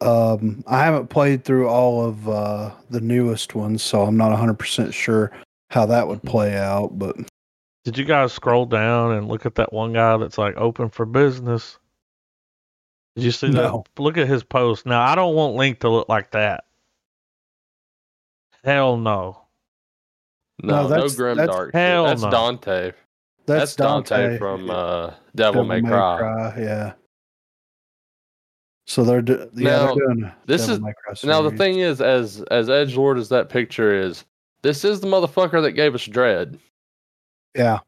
Um 0.00 0.62
I 0.66 0.84
haven't 0.84 1.08
played 1.08 1.44
through 1.44 1.68
all 1.68 2.04
of 2.04 2.28
uh 2.28 2.70
the 2.90 3.00
newest 3.00 3.54
ones, 3.54 3.82
so 3.82 4.02
I'm 4.02 4.16
not 4.16 4.30
100% 4.38 4.92
sure 4.92 5.32
how 5.70 5.86
that 5.86 6.06
would 6.06 6.22
play 6.22 6.56
out, 6.56 6.98
but 6.98 7.16
Did 7.84 7.96
you 7.98 8.04
guys 8.04 8.32
scroll 8.32 8.66
down 8.66 9.12
and 9.12 9.28
look 9.28 9.46
at 9.46 9.54
that 9.56 9.72
one 9.72 9.92
guy 9.92 10.16
that's 10.18 10.38
like 10.38 10.56
open 10.56 10.90
for 10.90 11.06
business? 11.06 11.78
Did 13.16 13.24
you 13.24 13.30
see 13.30 13.48
No. 13.48 13.84
that? 13.96 14.02
Look 14.02 14.18
at 14.18 14.28
his 14.28 14.44
post. 14.44 14.84
Now 14.86 15.00
I 15.02 15.14
don't 15.14 15.34
want 15.34 15.54
Link 15.54 15.80
to 15.80 15.88
look 15.88 16.08
like 16.08 16.32
that. 16.32 16.64
Hell 18.64 18.96
no. 18.96 19.42
no 20.62 20.68
No, 20.74 20.82
no, 20.82 20.88
that's- 20.88 21.14
grim 21.16 21.36
that's- 21.38 21.54
dark 21.56 21.72
hell 21.72 22.04
that's 22.06 22.22
no. 22.22 22.30
dante 22.30 22.92
that's, 23.46 23.76
that's, 23.76 23.76
dante, 23.76 24.38
from 24.38 24.68
uh 24.70 25.14
devil, 25.36 25.64
may, 25.64 25.80
cry. 25.80 26.52
yeah. 26.58 26.92
So 28.88 29.02
they're 29.04 29.20
do- 29.22 29.50
yeah, 29.54 29.68
Now, 29.70 29.86
they're 29.94 30.06
doing 30.14 30.32
this 30.46 30.62
Devil 30.62 30.74
is- 30.76 30.80
May 30.80 30.92
Cry 31.04 31.14
now 31.24 31.42
the 31.42 31.50
thing 31.56 31.80
is 31.80 32.00
as 32.00 32.42
as 32.50 32.70
edge 32.70 32.96
lord 32.96 33.18
as 33.18 33.28
that 33.30 33.48
picture 33.48 33.92
is 33.92 34.24
this 34.62 34.84
is 34.84 35.00
the 35.00 35.08
motherfucker 35.08 35.60
that 35.62 35.72
gave 35.72 35.94
us 35.94 36.06
Dredd 36.06 36.58
Yeah. 37.54 37.80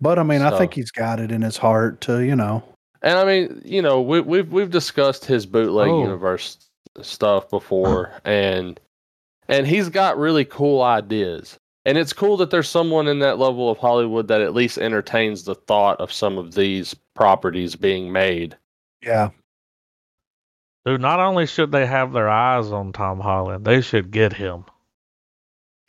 But 0.00 0.18
I 0.18 0.22
mean, 0.22 0.42
I 0.42 0.56
think 0.56 0.74
he's 0.74 0.90
got 0.92 1.18
it 1.20 1.32
in 1.32 1.42
his 1.42 1.56
heart 1.56 2.00
to, 2.02 2.20
you 2.24 2.36
know. 2.36 2.62
And 3.02 3.18
I 3.18 3.24
mean, 3.24 3.60
you 3.64 3.82
know, 3.82 4.00
we, 4.00 4.20
we've 4.20 4.50
we've 4.50 4.70
discussed 4.70 5.24
his 5.24 5.44
bootleg 5.44 5.88
Oh. 5.88 6.02
universe 6.02 6.68
stuff 7.02 7.50
before, 7.50 8.12
and 8.24 8.78
and 9.48 9.66
he's 9.66 9.88
got 9.88 10.16
really 10.18 10.44
cool 10.44 10.82
ideas. 10.82 11.58
And 11.84 11.96
it's 11.98 12.12
cool 12.12 12.36
that 12.36 12.50
there's 12.50 12.68
someone 12.68 13.08
in 13.08 13.18
that 13.20 13.38
level 13.38 13.70
of 13.70 13.78
Hollywood 13.78 14.28
that 14.28 14.40
at 14.42 14.52
least 14.54 14.78
entertains 14.78 15.44
the 15.44 15.54
thought 15.54 15.98
of 16.00 16.12
some 16.12 16.36
of 16.38 16.54
these 16.54 16.94
properties 17.18 17.74
being 17.74 18.12
made. 18.12 18.56
Yeah. 19.02 19.30
Dude, 20.84 21.00
not 21.00 21.18
only 21.18 21.46
should 21.46 21.72
they 21.72 21.84
have 21.84 22.12
their 22.12 22.28
eyes 22.28 22.70
on 22.70 22.92
Tom 22.92 23.18
Holland, 23.18 23.64
they 23.64 23.80
should 23.80 24.12
get 24.12 24.32
him. 24.32 24.64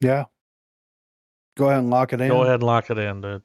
Yeah. 0.02 0.26
Go 1.56 1.68
ahead 1.68 1.82
and 1.82 1.92
lock 1.92 2.14
it 2.14 2.22
in. 2.22 2.30
Go 2.30 2.42
ahead 2.42 2.56
and 2.56 2.64
lock 2.64 2.90
it 2.90 2.98
in, 2.98 3.22
dude. 3.22 3.44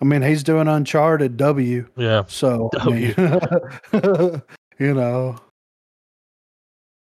I 0.00 0.04
mean, 0.04 0.22
he's 0.22 0.44
doing 0.44 0.68
Uncharted 0.68 1.36
W. 1.36 1.88
Yeah. 1.96 2.22
So, 2.28 2.70
I 2.78 2.90
mean, 2.90 3.14
you 4.78 4.94
know. 4.94 5.36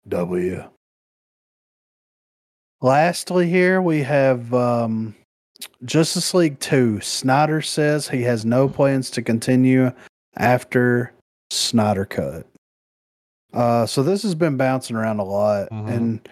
W. 0.08 0.68
Lastly, 2.82 3.48
here 3.48 3.80
we 3.80 4.02
have 4.02 4.52
um, 4.52 5.14
Justice 5.84 6.32
League 6.34 6.58
2. 6.60 7.00
Snyder 7.00 7.60
says 7.60 8.08
he 8.08 8.22
has 8.22 8.44
no 8.44 8.68
plans 8.68 9.10
to 9.10 9.22
continue 9.22 9.90
after 10.36 11.12
Snyder 11.50 12.04
Cut. 12.04 12.46
Uh, 13.52 13.84
so 13.86 14.02
this 14.02 14.22
has 14.22 14.34
been 14.34 14.56
bouncing 14.56 14.96
around 14.96 15.18
a 15.18 15.24
lot, 15.24 15.70
Mhm. 15.70 15.88
and 15.90 16.28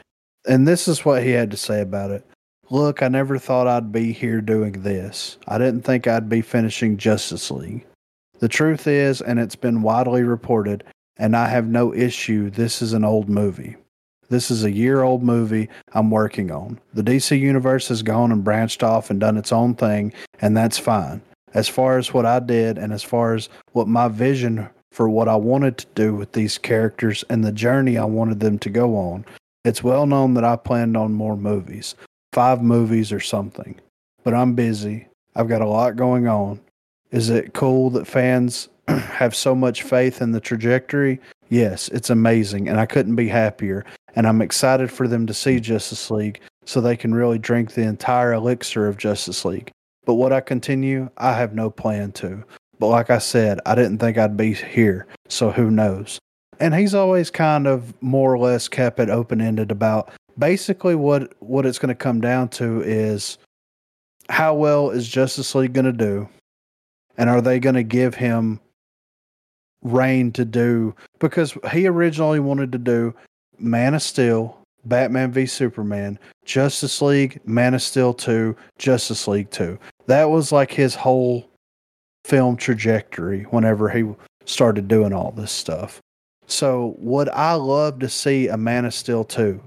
and 0.46 0.66
this 0.66 0.88
is 0.88 1.04
what 1.04 1.22
he 1.24 1.30
had 1.30 1.50
to 1.50 1.56
say 1.58 1.80
about 1.82 2.10
it. 2.10 2.24
Look, 2.70 3.02
I 3.02 3.08
never 3.08 3.38
thought 3.38 3.66
I'd 3.66 3.92
be 3.92 4.12
here 4.12 4.40
doing 4.40 4.72
this. 4.82 5.36
I 5.46 5.58
didn't 5.58 5.82
think 5.82 6.06
I'd 6.06 6.28
be 6.28 6.40
finishing 6.40 6.96
Justice 6.96 7.50
League. 7.50 7.84
The 8.38 8.48
truth 8.48 8.86
is, 8.86 9.20
and 9.20 9.38
it's 9.38 9.56
been 9.56 9.82
widely 9.82 10.22
reported, 10.22 10.84
and 11.18 11.36
I 11.36 11.48
have 11.48 11.66
no 11.66 11.92
issue, 11.92 12.48
this 12.50 12.80
is 12.80 12.92
an 12.94 13.04
old 13.04 13.28
movie. 13.28 13.76
This 14.30 14.50
is 14.50 14.62
a 14.62 14.70
year 14.70 15.02
old 15.02 15.22
movie 15.22 15.68
I'm 15.92 16.10
working 16.10 16.50
on. 16.50 16.78
The 16.92 17.02
DC 17.02 17.38
Universe 17.38 17.88
has 17.88 18.02
gone 18.02 18.30
and 18.30 18.44
branched 18.44 18.82
off 18.82 19.10
and 19.10 19.18
done 19.18 19.38
its 19.38 19.52
own 19.52 19.74
thing, 19.74 20.12
and 20.40 20.56
that's 20.56 20.78
fine. 20.78 21.22
As 21.54 21.66
far 21.68 21.96
as 21.96 22.12
what 22.12 22.26
I 22.26 22.40
did, 22.40 22.76
and 22.76 22.92
as 22.92 23.02
far 23.02 23.34
as 23.34 23.48
what 23.72 23.88
my 23.88 24.08
vision 24.08 24.68
for 24.92 25.08
what 25.08 25.28
I 25.28 25.36
wanted 25.36 25.78
to 25.78 25.86
do 25.94 26.14
with 26.14 26.32
these 26.32 26.58
characters 26.58 27.24
and 27.30 27.42
the 27.42 27.52
journey 27.52 27.96
I 27.96 28.04
wanted 28.04 28.40
them 28.40 28.58
to 28.58 28.70
go 28.70 28.96
on, 28.96 29.24
it's 29.64 29.82
well 29.82 30.06
known 30.06 30.34
that 30.34 30.44
I 30.44 30.56
planned 30.56 30.96
on 30.96 31.12
more 31.12 31.36
movies, 31.36 31.94
five 32.32 32.62
movies 32.62 33.12
or 33.12 33.20
something. 33.20 33.80
But 34.24 34.34
I'm 34.34 34.54
busy. 34.54 35.08
I've 35.34 35.48
got 35.48 35.62
a 35.62 35.68
lot 35.68 35.96
going 35.96 36.28
on. 36.28 36.60
Is 37.10 37.30
it 37.30 37.54
cool 37.54 37.88
that 37.90 38.06
fans 38.06 38.68
have 38.88 39.34
so 39.34 39.54
much 39.54 39.82
faith 39.82 40.20
in 40.20 40.32
the 40.32 40.40
trajectory? 40.40 41.18
Yes, 41.48 41.88
it's 41.88 42.10
amazing, 42.10 42.68
and 42.68 42.78
I 42.78 42.84
couldn't 42.84 43.16
be 43.16 43.28
happier. 43.28 43.86
And 44.14 44.26
I'm 44.26 44.42
excited 44.42 44.90
for 44.90 45.06
them 45.06 45.26
to 45.26 45.34
see 45.34 45.60
Justice 45.60 46.10
League 46.10 46.40
so 46.64 46.80
they 46.80 46.96
can 46.96 47.14
really 47.14 47.38
drink 47.38 47.72
the 47.72 47.82
entire 47.82 48.32
elixir 48.32 48.86
of 48.86 48.96
Justice 48.96 49.44
League. 49.44 49.70
But 50.04 50.14
what 50.14 50.32
I 50.32 50.40
continue? 50.40 51.10
I 51.18 51.34
have 51.34 51.54
no 51.54 51.70
plan 51.70 52.12
to. 52.12 52.44
But 52.78 52.88
like 52.88 53.10
I 53.10 53.18
said, 53.18 53.60
I 53.66 53.74
didn't 53.74 53.98
think 53.98 54.18
I'd 54.18 54.36
be 54.36 54.54
here, 54.54 55.06
so 55.28 55.50
who 55.50 55.70
knows? 55.70 56.18
And 56.60 56.74
he's 56.74 56.94
always 56.94 57.30
kind 57.30 57.66
of 57.66 57.94
more 58.02 58.32
or 58.32 58.38
less 58.38 58.68
kept 58.68 59.00
it 59.00 59.10
open 59.10 59.40
ended 59.40 59.70
about 59.70 60.10
basically 60.38 60.94
what 60.94 61.32
what 61.40 61.66
it's 61.66 61.78
going 61.78 61.88
to 61.88 61.94
come 61.94 62.20
down 62.20 62.48
to 62.48 62.80
is 62.82 63.38
how 64.28 64.54
well 64.54 64.90
is 64.90 65.08
Justice 65.08 65.54
League 65.54 65.72
going 65.72 65.84
to 65.84 65.92
do, 65.92 66.28
and 67.16 67.28
are 67.28 67.40
they 67.40 67.58
going 67.58 67.74
to 67.74 67.82
give 67.82 68.14
him 68.14 68.60
reign 69.82 70.32
to 70.32 70.44
do 70.44 70.94
because 71.18 71.56
he 71.70 71.86
originally 71.86 72.40
wanted 72.40 72.72
to 72.72 72.78
do 72.78 73.14
Man 73.60 73.94
of 73.94 74.02
Steel, 74.02 74.58
Batman 74.84 75.32
v 75.32 75.46
Superman, 75.46 76.18
Justice 76.44 77.02
League, 77.02 77.40
Man 77.46 77.74
of 77.74 77.82
Steel 77.82 78.14
2, 78.14 78.56
Justice 78.78 79.28
League 79.28 79.50
2. 79.50 79.78
That 80.06 80.30
was 80.30 80.52
like 80.52 80.72
his 80.72 80.94
whole 80.94 81.48
film 82.24 82.56
trajectory 82.56 83.44
whenever 83.44 83.88
he 83.88 84.04
started 84.44 84.88
doing 84.88 85.12
all 85.12 85.32
this 85.32 85.52
stuff. 85.52 86.00
So, 86.46 86.94
would 86.98 87.28
I 87.30 87.54
love 87.54 87.98
to 87.98 88.08
see 88.08 88.48
a 88.48 88.56
Man 88.56 88.86
of 88.86 88.94
Steel 88.94 89.24
2? 89.24 89.60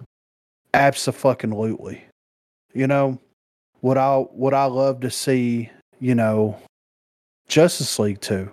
Absolutely. 0.73 2.03
You 2.73 2.87
know, 2.87 3.19
would 3.81 3.97
I 3.97 4.25
would 4.31 4.53
I 4.53 4.65
love 4.65 5.01
to 5.01 5.11
see, 5.11 5.69
you 5.99 6.15
know, 6.15 6.57
Justice 7.47 7.99
League 7.99 8.21
2? 8.21 8.49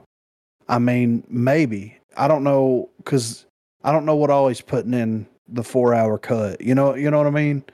I 0.68 0.78
mean, 0.78 1.24
maybe. 1.28 1.96
I 2.16 2.28
don't 2.28 2.44
know 2.44 2.90
cuz 3.04 3.46
I 3.82 3.92
don't 3.92 4.04
know 4.04 4.16
what 4.16 4.30
all 4.30 4.48
he's 4.48 4.60
putting 4.60 4.94
in 4.94 5.26
the 5.46 5.62
4-hour 5.62 6.18
cut. 6.18 6.60
You 6.60 6.74
know, 6.74 6.94
you 6.94 7.10
know 7.10 7.18
what 7.18 7.26
I 7.26 7.30
mean? 7.30 7.64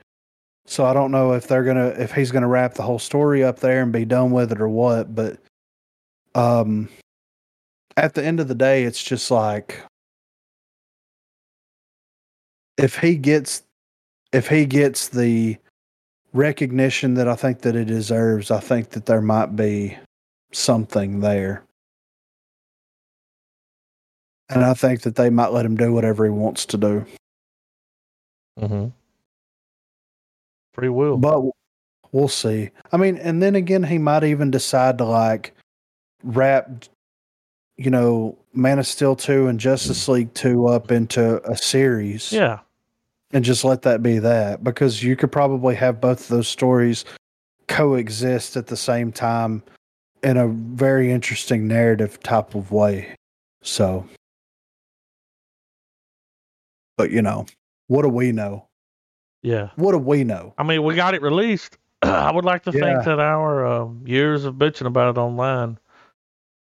So 0.65 0.85
I 0.85 0.93
don't 0.93 1.11
know 1.11 1.33
if 1.33 1.47
they're 1.47 1.63
to 1.75 2.01
if 2.01 2.11
he's 2.11 2.31
to 2.41 2.47
wrap 2.47 2.73
the 2.73 2.83
whole 2.83 2.99
story 2.99 3.43
up 3.43 3.59
there 3.59 3.83
and 3.83 3.91
be 3.91 4.05
done 4.05 4.31
with 4.31 4.51
it 4.51 4.59
or 4.59 4.69
what, 4.69 5.13
but 5.13 5.37
um 6.33 6.89
at 7.97 8.13
the 8.13 8.23
end 8.23 8.39
of 8.39 8.47
the 8.47 8.55
day 8.55 8.83
it's 8.83 9.01
just 9.01 9.31
like 9.31 9.81
if 12.77 12.97
he 12.97 13.15
gets 13.15 13.63
if 14.33 14.49
he 14.49 14.65
gets 14.65 15.07
the 15.07 15.57
recognition 16.33 17.13
that 17.13 17.27
I 17.27 17.35
think 17.35 17.61
that 17.61 17.75
it 17.75 17.85
deserves, 17.85 18.51
I 18.51 18.59
think 18.59 18.89
that 18.89 19.05
there 19.05 19.21
might 19.21 19.55
be 19.55 19.97
something 20.51 21.21
there. 21.21 21.63
And 24.49 24.63
I 24.63 24.73
think 24.73 25.01
that 25.01 25.15
they 25.15 25.29
might 25.29 25.51
let 25.51 25.65
him 25.65 25.75
do 25.75 25.91
whatever 25.91 26.23
he 26.23 26.29
wants 26.29 26.65
to 26.67 26.77
do. 26.77 27.05
Mm-hmm. 28.59 28.87
Free 30.73 30.89
will. 30.89 31.17
But 31.17 31.41
we'll 32.11 32.27
see. 32.27 32.69
I 32.91 32.97
mean, 32.97 33.17
and 33.17 33.41
then 33.41 33.55
again, 33.55 33.83
he 33.83 33.97
might 33.97 34.23
even 34.23 34.51
decide 34.51 34.97
to 34.99 35.05
like 35.05 35.53
wrap, 36.23 36.69
you 37.77 37.89
know, 37.89 38.37
Man 38.53 38.79
of 38.79 38.87
Steel 38.87 39.15
2 39.15 39.47
and 39.47 39.59
Justice 39.59 40.07
League 40.07 40.33
2 40.33 40.67
up 40.67 40.91
into 40.91 41.41
a 41.49 41.57
series. 41.57 42.31
yeah. 42.31 42.59
and 43.33 43.43
just 43.43 43.65
let 43.65 43.81
that 43.81 44.01
be 44.03 44.19
that 44.19 44.63
because 44.63 45.03
you 45.03 45.15
could 45.15 45.31
probably 45.31 45.75
have 45.75 45.99
both 45.99 46.21
of 46.21 46.27
those 46.27 46.47
stories 46.47 47.03
coexist 47.67 48.55
at 48.55 48.67
the 48.67 48.77
same 48.77 49.11
time 49.11 49.63
in 50.23 50.37
a 50.37 50.47
very 50.47 51.11
interesting 51.11 51.67
narrative 51.67 52.19
type 52.21 52.55
of 52.55 52.71
way. 52.71 53.15
So, 53.61 54.07
but 56.97 57.11
you 57.11 57.21
know, 57.21 57.45
what 57.87 58.01
do 58.03 58.09
we 58.09 58.31
know? 58.31 58.67
Yeah. 59.43 59.69
What 59.75 59.91
do 59.91 59.97
we 59.99 60.23
know? 60.23 60.53
I 60.57 60.63
mean, 60.63 60.83
we 60.83 60.95
got 60.95 61.13
it 61.13 61.21
released. 61.21 61.77
I 62.01 62.31
would 62.31 62.45
like 62.45 62.63
to 62.63 62.71
Yeah. 62.71 62.81
think 62.81 63.05
that 63.05 63.19
our 63.19 63.65
um, 63.65 64.03
years 64.05 64.45
of 64.45 64.55
bitching 64.55 64.87
about 64.87 65.15
it 65.15 65.19
online 65.19 65.77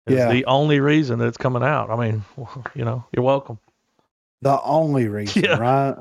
is 0.05 0.17
Yeah. 0.17 0.31
the 0.31 0.45
only 0.45 0.79
reason 0.79 1.19
that 1.19 1.27
it's 1.27 1.37
coming 1.37 1.63
out. 1.63 1.89
I 1.89 1.95
mean, 1.95 2.23
you 2.75 2.83
know, 2.85 3.05
you're 3.15 3.23
welcome. 3.23 3.59
The 4.41 4.61
only 4.61 5.07
reason, 5.07 5.43
Yeah. 5.45 5.57
right? 5.57 5.95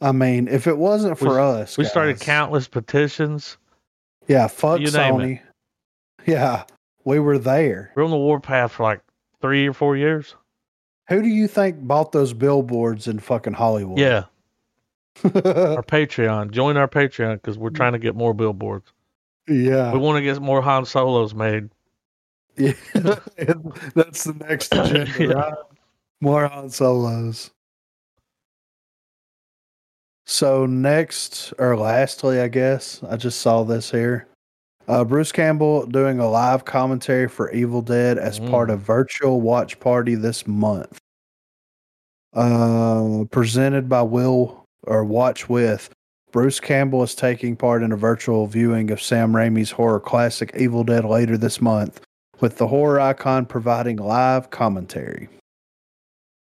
I 0.00 0.12
mean, 0.12 0.48
if 0.48 0.66
it 0.66 0.76
wasn't 0.76 1.18
for 1.18 1.34
We- 1.34 1.40
us, 1.40 1.76
We 1.78 1.84
started 1.84 2.20
countless 2.20 2.68
petitions. 2.68 3.56
Yeah, 4.28 4.46
fuck 4.48 4.80
You 4.80 4.88
Sony. 4.88 5.40
Yeah, 6.26 6.64
we 7.04 7.20
were 7.20 7.38
there. 7.38 7.92
We're 7.94 8.04
on 8.04 8.10
the 8.10 8.16
warpath 8.16 8.72
for 8.72 8.82
like 8.82 9.00
three 9.40 9.68
or 9.68 9.72
four 9.72 9.96
years. 9.96 10.34
Who 11.08 11.22
do 11.22 11.28
you 11.28 11.46
think 11.48 11.86
bought 11.86 12.12
those 12.12 12.32
billboards 12.32 13.06
in 13.08 13.18
fucking 13.20 13.52
Hollywood? 13.54 13.98
Yeah. 13.98 14.24
Our 15.24 15.82
Patreon. 15.82 16.50
Join 16.50 16.76
our 16.76 16.88
Patreon 16.88 17.34
because 17.36 17.56
we're 17.56 17.70
trying 17.70 17.92
to 17.92 17.98
get 17.98 18.14
more 18.14 18.34
billboards. 18.34 18.92
yeah. 19.48 19.92
We 19.92 19.98
want 19.98 20.16
to 20.18 20.22
get 20.22 20.42
more 20.42 20.60
Han 20.60 20.84
Solos 20.84 21.32
made. 21.34 21.70
Yeah, 22.58 22.72
that's 22.94 24.24
the 24.24 24.34
next 24.40 24.72
agenda, 24.74 25.10
Yeah. 25.18 25.32
right? 25.32 25.54
More 26.20 26.46
Han 26.48 26.68
Solos. 26.70 27.50
So 30.26 30.66
next 30.66 31.52
or 31.58 31.76
lastly, 31.76 32.40
I 32.40 32.48
guess 32.48 33.00
I 33.08 33.16
just 33.16 33.40
saw 33.40 33.62
this 33.62 33.90
here. 33.90 34.26
Uh, 34.88 35.04
Bruce 35.04 35.32
Campbell 35.32 35.86
doing 35.86 36.18
a 36.20 36.28
live 36.28 36.64
commentary 36.64 37.28
for 37.28 37.50
Evil 37.50 37.82
Dead 37.82 38.18
as 38.18 38.38
part 38.38 38.68
Mm. 38.68 38.74
of 38.74 38.80
virtual 38.80 39.40
watch 39.40 39.80
party 39.80 40.14
this 40.14 40.46
month. 40.46 40.98
Uh, 42.32 43.24
presented 43.30 43.88
by 43.88 44.02
Will 44.02 44.64
or 44.84 45.04
Watch 45.04 45.48
with. 45.48 45.90
Bruce 46.32 46.60
Campbell 46.60 47.02
is 47.02 47.14
taking 47.14 47.56
part 47.56 47.82
in 47.82 47.92
a 47.92 47.96
virtual 47.96 48.46
viewing 48.46 48.90
of 48.90 49.00
Sam 49.00 49.32
Raimi's 49.32 49.70
horror 49.72 50.00
classic 50.00 50.52
Evil 50.56 50.84
Dead 50.84 51.04
later 51.04 51.36
this 51.38 51.60
month 51.60 52.00
with 52.40 52.58
the 52.58 52.66
horror 52.66 53.00
icon 53.00 53.46
providing 53.46 53.96
live 53.96 54.50
commentary. 54.50 55.28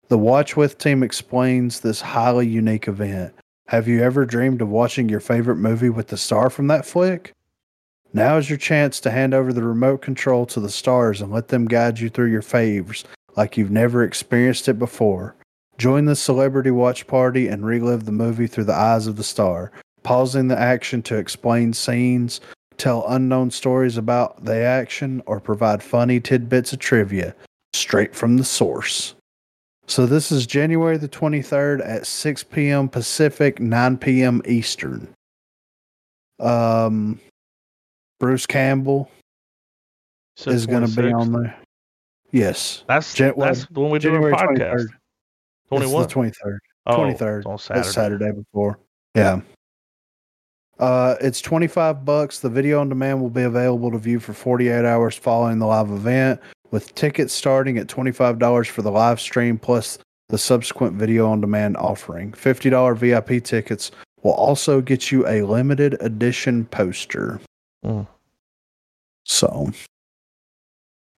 The 0.08 0.18
Watch 0.18 0.56
With 0.56 0.78
team 0.78 1.02
explains 1.02 1.80
this 1.80 2.00
highly 2.00 2.46
unique 2.48 2.88
event. 2.88 3.32
Have 3.68 3.86
you 3.88 4.02
ever 4.02 4.26
dreamed 4.26 4.60
of 4.60 4.68
watching 4.68 5.08
your 5.08 5.20
favorite 5.20 5.56
movie 5.56 5.88
with 5.90 6.08
the 6.08 6.16
star 6.18 6.50
from 6.50 6.66
that 6.66 6.84
flick? 6.84 7.32
Now 8.14 8.36
is 8.36 8.48
your 8.48 8.58
chance 8.58 9.00
to 9.00 9.10
hand 9.10 9.34
over 9.34 9.52
the 9.52 9.64
remote 9.64 10.00
control 10.00 10.46
to 10.46 10.60
the 10.60 10.68
stars 10.68 11.20
and 11.20 11.32
let 11.32 11.48
them 11.48 11.66
guide 11.66 11.98
you 11.98 12.08
through 12.08 12.30
your 12.30 12.42
faves 12.42 13.02
like 13.36 13.56
you've 13.56 13.72
never 13.72 14.04
experienced 14.04 14.68
it 14.68 14.78
before. 14.78 15.34
Join 15.78 16.04
the 16.04 16.14
celebrity 16.14 16.70
watch 16.70 17.08
party 17.08 17.48
and 17.48 17.66
relive 17.66 18.04
the 18.04 18.12
movie 18.12 18.46
through 18.46 18.64
the 18.64 18.74
eyes 18.74 19.08
of 19.08 19.16
the 19.16 19.24
star, 19.24 19.72
pausing 20.04 20.46
the 20.46 20.56
action 20.56 21.02
to 21.02 21.16
explain 21.16 21.72
scenes, 21.72 22.40
tell 22.76 23.04
unknown 23.08 23.50
stories 23.50 23.96
about 23.96 24.44
the 24.44 24.58
action, 24.58 25.20
or 25.26 25.40
provide 25.40 25.82
funny 25.82 26.20
tidbits 26.20 26.72
of 26.72 26.78
trivia 26.78 27.34
straight 27.72 28.14
from 28.14 28.36
the 28.36 28.44
source. 28.44 29.16
So 29.88 30.06
this 30.06 30.30
is 30.30 30.46
January 30.46 30.98
the 30.98 31.08
23rd 31.08 31.84
at 31.84 32.06
6 32.06 32.44
p.m. 32.44 32.88
Pacific, 32.88 33.58
9 33.58 33.96
p.m. 33.98 34.40
Eastern. 34.46 35.12
Um, 36.38 37.20
Bruce 38.24 38.46
Campbell 38.46 39.10
Said 40.36 40.54
is 40.54 40.64
going 40.64 40.86
to 40.86 41.02
be 41.02 41.12
on 41.12 41.30
there. 41.30 41.54
Yes. 42.32 42.82
That's 42.88 43.12
that's 43.12 43.70
when 43.70 43.90
we 43.90 43.98
do 43.98 44.14
our 44.14 44.30
podcast. 44.30 44.56
23rd. 44.56 44.86
Twenty 45.68 45.86
one. 45.88 46.04
It's 46.04 46.14
the 46.14 46.20
23rd. 46.20 46.58
Oh, 46.86 46.96
23rd. 46.96 47.54
it's 47.54 47.68
That's 47.68 47.92
Saturday. 47.92 48.24
Saturday 48.24 48.40
before. 48.40 48.78
Yeah. 49.14 49.42
Uh, 50.78 51.16
it's 51.20 51.42
25 51.42 52.06
bucks. 52.06 52.38
The 52.38 52.48
video 52.48 52.80
on 52.80 52.88
demand 52.88 53.20
will 53.20 53.28
be 53.28 53.42
available 53.42 53.90
to 53.90 53.98
view 53.98 54.18
for 54.20 54.32
48 54.32 54.86
hours 54.86 55.14
following 55.16 55.58
the 55.58 55.66
live 55.66 55.90
event, 55.90 56.40
with 56.70 56.94
tickets 56.94 57.34
starting 57.34 57.76
at 57.76 57.88
$25 57.88 58.68
for 58.68 58.80
the 58.80 58.90
live 58.90 59.20
stream 59.20 59.58
plus 59.58 59.98
the 60.30 60.38
subsequent 60.38 60.94
video 60.94 61.28
on 61.28 61.42
demand 61.42 61.76
offering. 61.76 62.32
$50 62.32 62.96
VIP 62.96 63.44
tickets 63.44 63.90
will 64.22 64.32
also 64.32 64.80
get 64.80 65.12
you 65.12 65.28
a 65.28 65.42
limited 65.42 65.98
edition 66.00 66.64
poster. 66.64 67.38
Mm. 67.84 68.06
So 69.24 69.70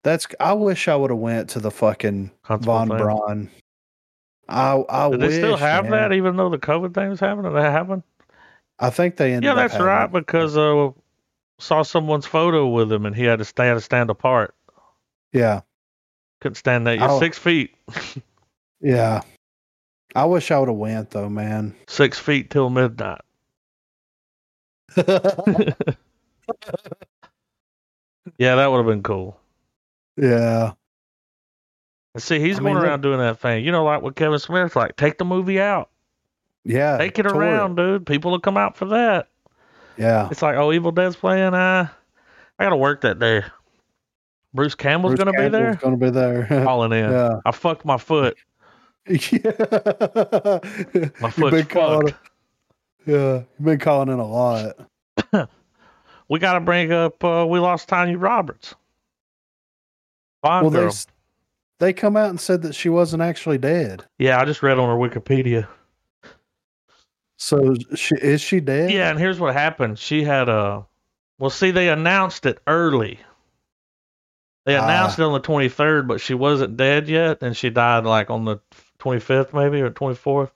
that's 0.04 0.26
I 0.40 0.52
wish 0.52 0.88
I 0.88 0.96
would 0.96 1.10
have 1.10 1.18
went 1.18 1.50
to 1.50 1.60
the 1.60 1.70
fucking 1.70 2.30
Huntsville 2.42 2.72
Von 2.74 2.88
thing. 2.88 2.98
Braun. 2.98 3.50
I 4.48 4.84
I 4.88 5.10
Did 5.10 5.20
wish, 5.20 5.30
they 5.30 5.36
still 5.38 5.56
have 5.56 5.84
man. 5.84 5.92
that 5.92 6.12
even 6.12 6.36
though 6.36 6.48
the 6.50 6.58
COVID 6.58 6.94
thing 6.94 7.08
was 7.10 7.18
happening? 7.20 7.52
That 7.52 7.72
happened? 7.72 8.04
I 8.78 8.90
think 8.90 9.16
they 9.16 9.32
ended 9.32 9.44
Yeah, 9.44 9.54
that's 9.54 9.72
having 9.72 9.86
right. 9.88 10.12
Because 10.12 10.56
uh, 10.56 10.90
saw 11.58 11.82
someone's 11.82 12.26
photo 12.26 12.68
with 12.68 12.92
him 12.92 13.06
and 13.06 13.16
he 13.16 13.24
had 13.24 13.38
to 13.40 13.44
stay 13.44 13.72
to 13.72 13.80
stand 13.80 14.10
apart. 14.10 14.54
Yeah, 15.32 15.62
Couldn't 16.40 16.54
stand 16.56 16.86
that. 16.86 16.98
You're 16.98 17.10
Oh. 17.10 17.18
six 17.18 17.36
feet. 17.38 17.74
yeah. 18.80 19.22
I 20.14 20.24
wish 20.26 20.50
I 20.50 20.58
would 20.60 20.68
have 20.68 20.76
went 20.78 21.10
though, 21.10 21.28
man. 21.28 21.74
Six 21.88 22.18
feet 22.18 22.50
till 22.50 22.70
midnight. 22.70 23.20
Yeah, 28.38 28.56
that 28.56 28.70
would 28.70 28.78
have 28.78 28.86
been 28.86 29.02
cool. 29.02 29.38
yeah, 30.16 30.72
see, 32.18 32.40
he's 32.40 32.58
I 32.58 32.62
going 32.62 32.74
mean, 32.74 32.84
around 32.84 33.02
doing 33.02 33.18
that 33.18 33.38
thing. 33.40 33.64
You 33.64 33.72
know, 33.72 33.84
like 33.84 34.02
with 34.02 34.14
Kevin 34.14 34.38
Smith, 34.38 34.76
like 34.76 34.96
take 34.96 35.18
the 35.18 35.24
movie 35.24 35.60
out, 35.60 35.90
yeah. 36.64 36.98
take 36.98 37.18
it 37.18 37.26
around, 37.26 37.76
dude. 37.76 38.06
People 38.06 38.30
will 38.32 38.40
come 38.40 38.56
out 38.56 38.76
for 38.76 38.86
that. 38.86 39.28
Yeah, 39.98 40.28
It's 40.30 40.42
like, 40.42 40.56
oh, 40.56 40.72
Evil 40.72 40.92
Dead's 40.92 41.16
playing. 41.16 41.54
Uh, 41.54 41.88
I 42.58 42.64
got 42.64 42.70
to 42.70 42.76
work 42.76 43.00
that 43.00 43.18
day. 43.18 43.42
Bruce 44.52 44.74
Campbell's 44.74 45.14
Bruce 45.14 45.24
to 45.24 45.32
be 45.32 45.48
there. 45.48 45.74
Going 45.80 45.98
to 45.98 46.04
be 46.04 46.10
there. 46.10 46.46
Calling 46.46 46.92
in. 46.92 47.10
yeah. 47.10 47.40
I 47.46 47.50
fucked 47.50 47.84
my 47.84 47.96
foot. 47.96 48.36
yeah. 49.06 49.18
My 51.20 51.30
foot's 51.30 51.72
fucked. 51.72 52.14
Yeah, 53.06 53.42
you've 53.58 53.64
been 53.64 53.78
calling 53.78 54.08
in 54.08 54.18
a 54.18 54.26
lot. 54.26 54.76
We 56.28 56.38
got 56.38 56.54
to 56.54 56.60
bring 56.60 56.92
up. 56.92 57.22
Uh, 57.22 57.46
we 57.48 57.58
lost 57.60 57.88
Tanya 57.88 58.18
Roberts. 58.18 58.74
Well, 60.42 60.70
they 60.70 60.78
girl. 60.80 60.88
s- 60.88 61.06
they 61.78 61.92
come 61.92 62.16
out 62.16 62.30
and 62.30 62.40
said 62.40 62.62
that 62.62 62.74
she 62.74 62.88
wasn't 62.88 63.22
actually 63.22 63.58
dead. 63.58 64.04
Yeah, 64.18 64.40
I 64.40 64.44
just 64.44 64.62
read 64.62 64.78
on 64.78 64.88
her 64.88 64.96
Wikipedia. 65.08 65.66
So 67.38 67.74
she 67.94 68.14
is 68.16 68.40
she 68.40 68.60
dead? 68.60 68.90
Yeah, 68.90 69.10
and 69.10 69.18
here's 69.18 69.38
what 69.38 69.52
happened. 69.54 69.98
She 69.98 70.24
had 70.24 70.48
a. 70.48 70.86
Well, 71.38 71.50
see, 71.50 71.70
they 71.70 71.90
announced 71.90 72.46
it 72.46 72.60
early. 72.66 73.20
They 74.64 74.76
Ah. 74.76 74.84
announced 74.84 75.18
it 75.18 75.22
on 75.22 75.32
the 75.34 75.40
23rd, 75.40 76.08
but 76.08 76.20
she 76.20 76.32
wasn't 76.34 76.76
dead 76.78 77.08
yet, 77.08 77.42
and 77.42 77.54
she 77.56 77.68
died 77.70 78.04
like 78.04 78.30
on 78.30 78.46
the 78.46 78.58
25th, 78.98 79.52
maybe 79.52 79.80
or 79.82 79.90
24th. 79.90 80.50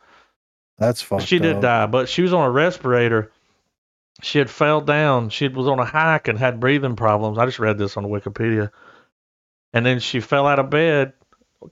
that's 0.79 1.03
fucked. 1.03 1.25
she 1.25 1.39
did 1.39 1.57
up. 1.57 1.63
die, 1.63 1.87
but 1.87 2.09
she 2.09 2.23
was 2.23 2.33
on 2.33 2.47
a 2.47 2.51
respirator. 2.51 3.31
She 4.23 4.39
had 4.39 4.51
fell 4.51 4.81
down. 4.81 5.31
She 5.31 5.49
was 5.49 5.67
on 5.67 5.79
a 5.79 5.85
hike 5.85 6.29
and 6.29 6.39
had 6.39 6.61
breathing 6.61 6.97
problems. 6.97 7.39
I 7.39 7.47
just 7.47 7.59
read 7.59 7.79
this 7.79 7.97
on 7.97 8.05
Wikipedia. 8.05 8.71
And 9.73 9.87
then 9.87 10.01
she 10.01 10.21
fell 10.21 10.47
out 10.47 10.59
of 10.59 10.71
bed, 10.71 11.13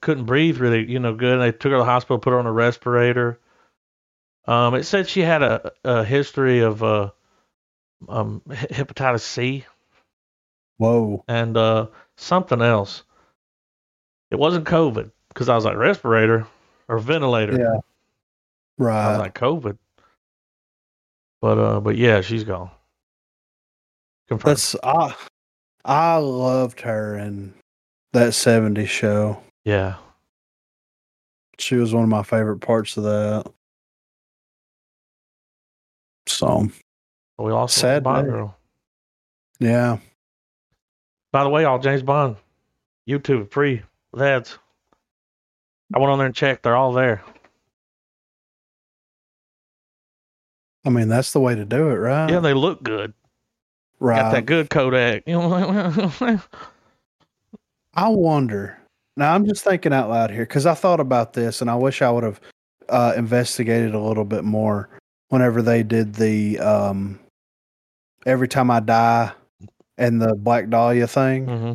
couldn't 0.01 0.25
breathe 0.25 0.57
really, 0.57 0.89
you 0.89 0.99
know, 0.99 1.13
good. 1.13 1.33
And 1.33 1.41
they 1.41 1.51
took 1.51 1.71
her 1.71 1.77
to 1.77 1.77
the 1.79 1.85
hospital, 1.85 2.19
put 2.19 2.31
her 2.31 2.39
on 2.39 2.45
a 2.45 2.51
respirator. 2.51 3.39
Um, 4.45 4.75
it 4.75 4.83
said 4.83 5.07
she 5.07 5.21
had 5.21 5.43
a, 5.43 5.71
a 5.83 6.03
history 6.03 6.61
of 6.61 6.81
uh, 6.81 7.11
um, 8.07 8.41
hepatitis 8.47 9.21
C 9.21 9.65
Whoa. 10.77 11.23
and 11.27 11.55
uh, 11.57 11.87
something 12.15 12.61
else. 12.61 13.03
It 14.31 14.39
wasn't 14.39 14.65
COVID 14.65 15.11
because 15.29 15.49
I 15.49 15.55
was 15.55 15.65
like 15.65 15.75
respirator 15.75 16.47
or 16.87 16.99
ventilator. 16.99 17.57
Yeah. 17.59 17.79
Right. 18.77 19.05
I 19.05 19.09
was 19.09 19.19
like 19.19 19.35
COVID. 19.35 19.77
But 21.41 21.57
uh, 21.57 21.79
but 21.79 21.95
yeah, 21.97 22.21
she's 22.21 22.43
gone. 22.43 22.69
Confirmed. 24.27 24.51
That's 24.57 24.75
I. 24.83 25.15
I 25.85 26.17
loved 26.17 26.81
her 26.81 27.17
in 27.17 27.53
that 28.13 28.29
'70s 28.33 28.87
show. 28.87 29.41
yeah. 29.65 29.95
She 31.57 31.75
was 31.75 31.93
one 31.93 32.03
of 32.03 32.09
my 32.09 32.23
favorite 32.23 32.59
parts 32.59 32.95
of 32.95 33.03
that. 33.03 33.45
So 36.27 36.69
We 37.37 37.51
lost 37.51 37.75
Sad 37.77 38.03
Bond 38.03 38.27
day. 38.27 38.31
girl. 38.31 38.55
yeah, 39.59 39.97
By 41.33 41.43
the 41.43 41.49
way, 41.49 41.65
all 41.65 41.79
James 41.79 42.01
Bond 42.03 42.37
YouTube 43.09 43.51
free 43.51 43.81
with 44.13 44.21
ads. 44.21 44.57
I 45.93 45.99
went 45.99 46.11
on 46.11 46.17
there 46.19 46.27
and 46.27 46.35
checked; 46.35 46.63
they're 46.63 46.75
all 46.77 46.93
there. 46.93 47.21
I 50.85 50.89
mean 50.89 51.07
that's 51.09 51.33
the 51.33 51.39
way 51.39 51.55
to 51.55 51.65
do 51.65 51.89
it, 51.89 51.95
right? 51.95 52.29
Yeah, 52.29 52.39
they 52.39 52.53
look 52.53 52.81
good. 52.83 53.13
right. 53.99 54.21
Got 54.21 54.31
that 54.31 54.45
good 54.45 54.69
Kodak. 54.69 55.23
You 55.27 55.33
know, 55.39 56.39
I 57.93 58.07
wonder. 58.07 58.77
Now 59.17 59.33
I'm 59.35 59.45
just 59.45 59.63
thinking 59.63 59.93
out 59.93 60.09
loud 60.09 60.31
here 60.31 60.43
because 60.43 60.65
I 60.65 60.73
thought 60.73 60.99
about 60.99 61.33
this 61.33 61.61
and 61.61 61.69
I 61.69 61.75
wish 61.75 62.01
I 62.01 62.09
would 62.09 62.23
have 62.23 62.39
uh, 62.87 63.13
investigated 63.17 63.93
a 63.93 63.99
little 63.99 64.25
bit 64.25 64.43
more 64.43 64.89
whenever 65.29 65.61
they 65.61 65.83
did 65.83 66.15
the 66.15 66.59
um, 66.59 67.19
every 68.25 68.47
time 68.47 68.71
I 68.71 68.79
die 68.79 69.31
and 69.97 70.21
the 70.21 70.35
Black 70.35 70.69
Dahlia 70.69 71.07
thing 71.07 71.45
hmm 71.47 71.73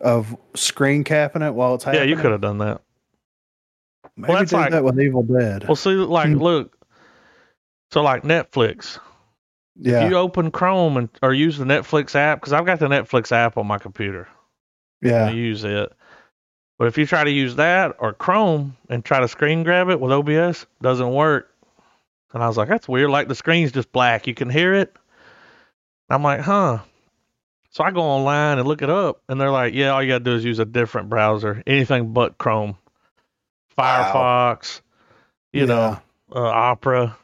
of 0.00 0.36
screen 0.54 1.02
capping 1.02 1.42
it 1.42 1.52
while 1.52 1.74
it's 1.74 1.82
happening. 1.82 2.08
yeah, 2.08 2.14
you 2.14 2.22
could 2.22 2.30
have 2.30 2.40
done 2.40 2.58
that. 2.58 2.80
Maybe 4.16 4.32
that's 4.32 4.50
did 4.50 4.56
like- 4.56 4.70
that 4.70 4.84
with 4.84 5.00
Evil 5.00 5.24
Dead. 5.24 5.64
Well, 5.66 5.74
see, 5.74 5.90
like, 5.90 6.28
Hmm. 6.28 6.36
look. 6.36 6.77
So, 7.90 8.02
like 8.02 8.22
Netflix, 8.22 8.98
yeah, 9.76 10.04
if 10.04 10.10
you 10.10 10.16
open 10.16 10.50
Chrome 10.50 10.96
and 10.96 11.08
or 11.22 11.32
use 11.32 11.58
the 11.58 11.64
Netflix 11.64 12.14
app, 12.14 12.40
because 12.40 12.52
I've 12.52 12.66
got 12.66 12.80
the 12.80 12.88
Netflix 12.88 13.32
app 13.32 13.56
on 13.56 13.66
my 13.66 13.78
computer. 13.78 14.28
I 15.02 15.06
yeah, 15.08 15.30
use 15.30 15.64
it. 15.64 15.92
But 16.78 16.88
if 16.88 16.96
you 16.98 17.06
try 17.06 17.24
to 17.24 17.30
use 17.30 17.56
that 17.56 17.96
or 17.98 18.12
Chrome 18.12 18.76
and 18.88 19.04
try 19.04 19.20
to 19.20 19.28
screen 19.28 19.64
grab 19.64 19.88
it 19.88 20.00
with 20.00 20.12
OBS, 20.12 20.66
doesn't 20.80 21.12
work. 21.12 21.52
And 22.32 22.42
I 22.42 22.46
was 22.46 22.56
like, 22.56 22.68
that's 22.68 22.88
weird. 22.88 23.10
Like 23.10 23.28
the 23.28 23.34
screen's 23.34 23.72
just 23.72 23.90
black. 23.90 24.26
You 24.26 24.34
can 24.34 24.50
hear 24.50 24.74
it. 24.74 24.94
I'm 26.08 26.22
like, 26.22 26.40
huh. 26.40 26.78
So 27.70 27.84
I 27.84 27.90
go 27.90 28.00
online 28.00 28.58
and 28.58 28.66
look 28.66 28.82
it 28.82 28.90
up, 28.90 29.22
and 29.28 29.40
they're 29.40 29.50
like, 29.50 29.74
yeah, 29.74 29.90
all 29.90 30.02
you 30.02 30.08
gotta 30.08 30.24
do 30.24 30.34
is 30.34 30.44
use 30.44 30.58
a 30.58 30.64
different 30.64 31.10
browser, 31.10 31.62
anything 31.66 32.12
but 32.12 32.38
Chrome, 32.38 32.76
Wow. 33.76 34.56
Firefox, 34.56 34.80
you 35.52 35.66
know, 35.66 35.98
uh, 36.34 36.40
Opera. 36.40 37.16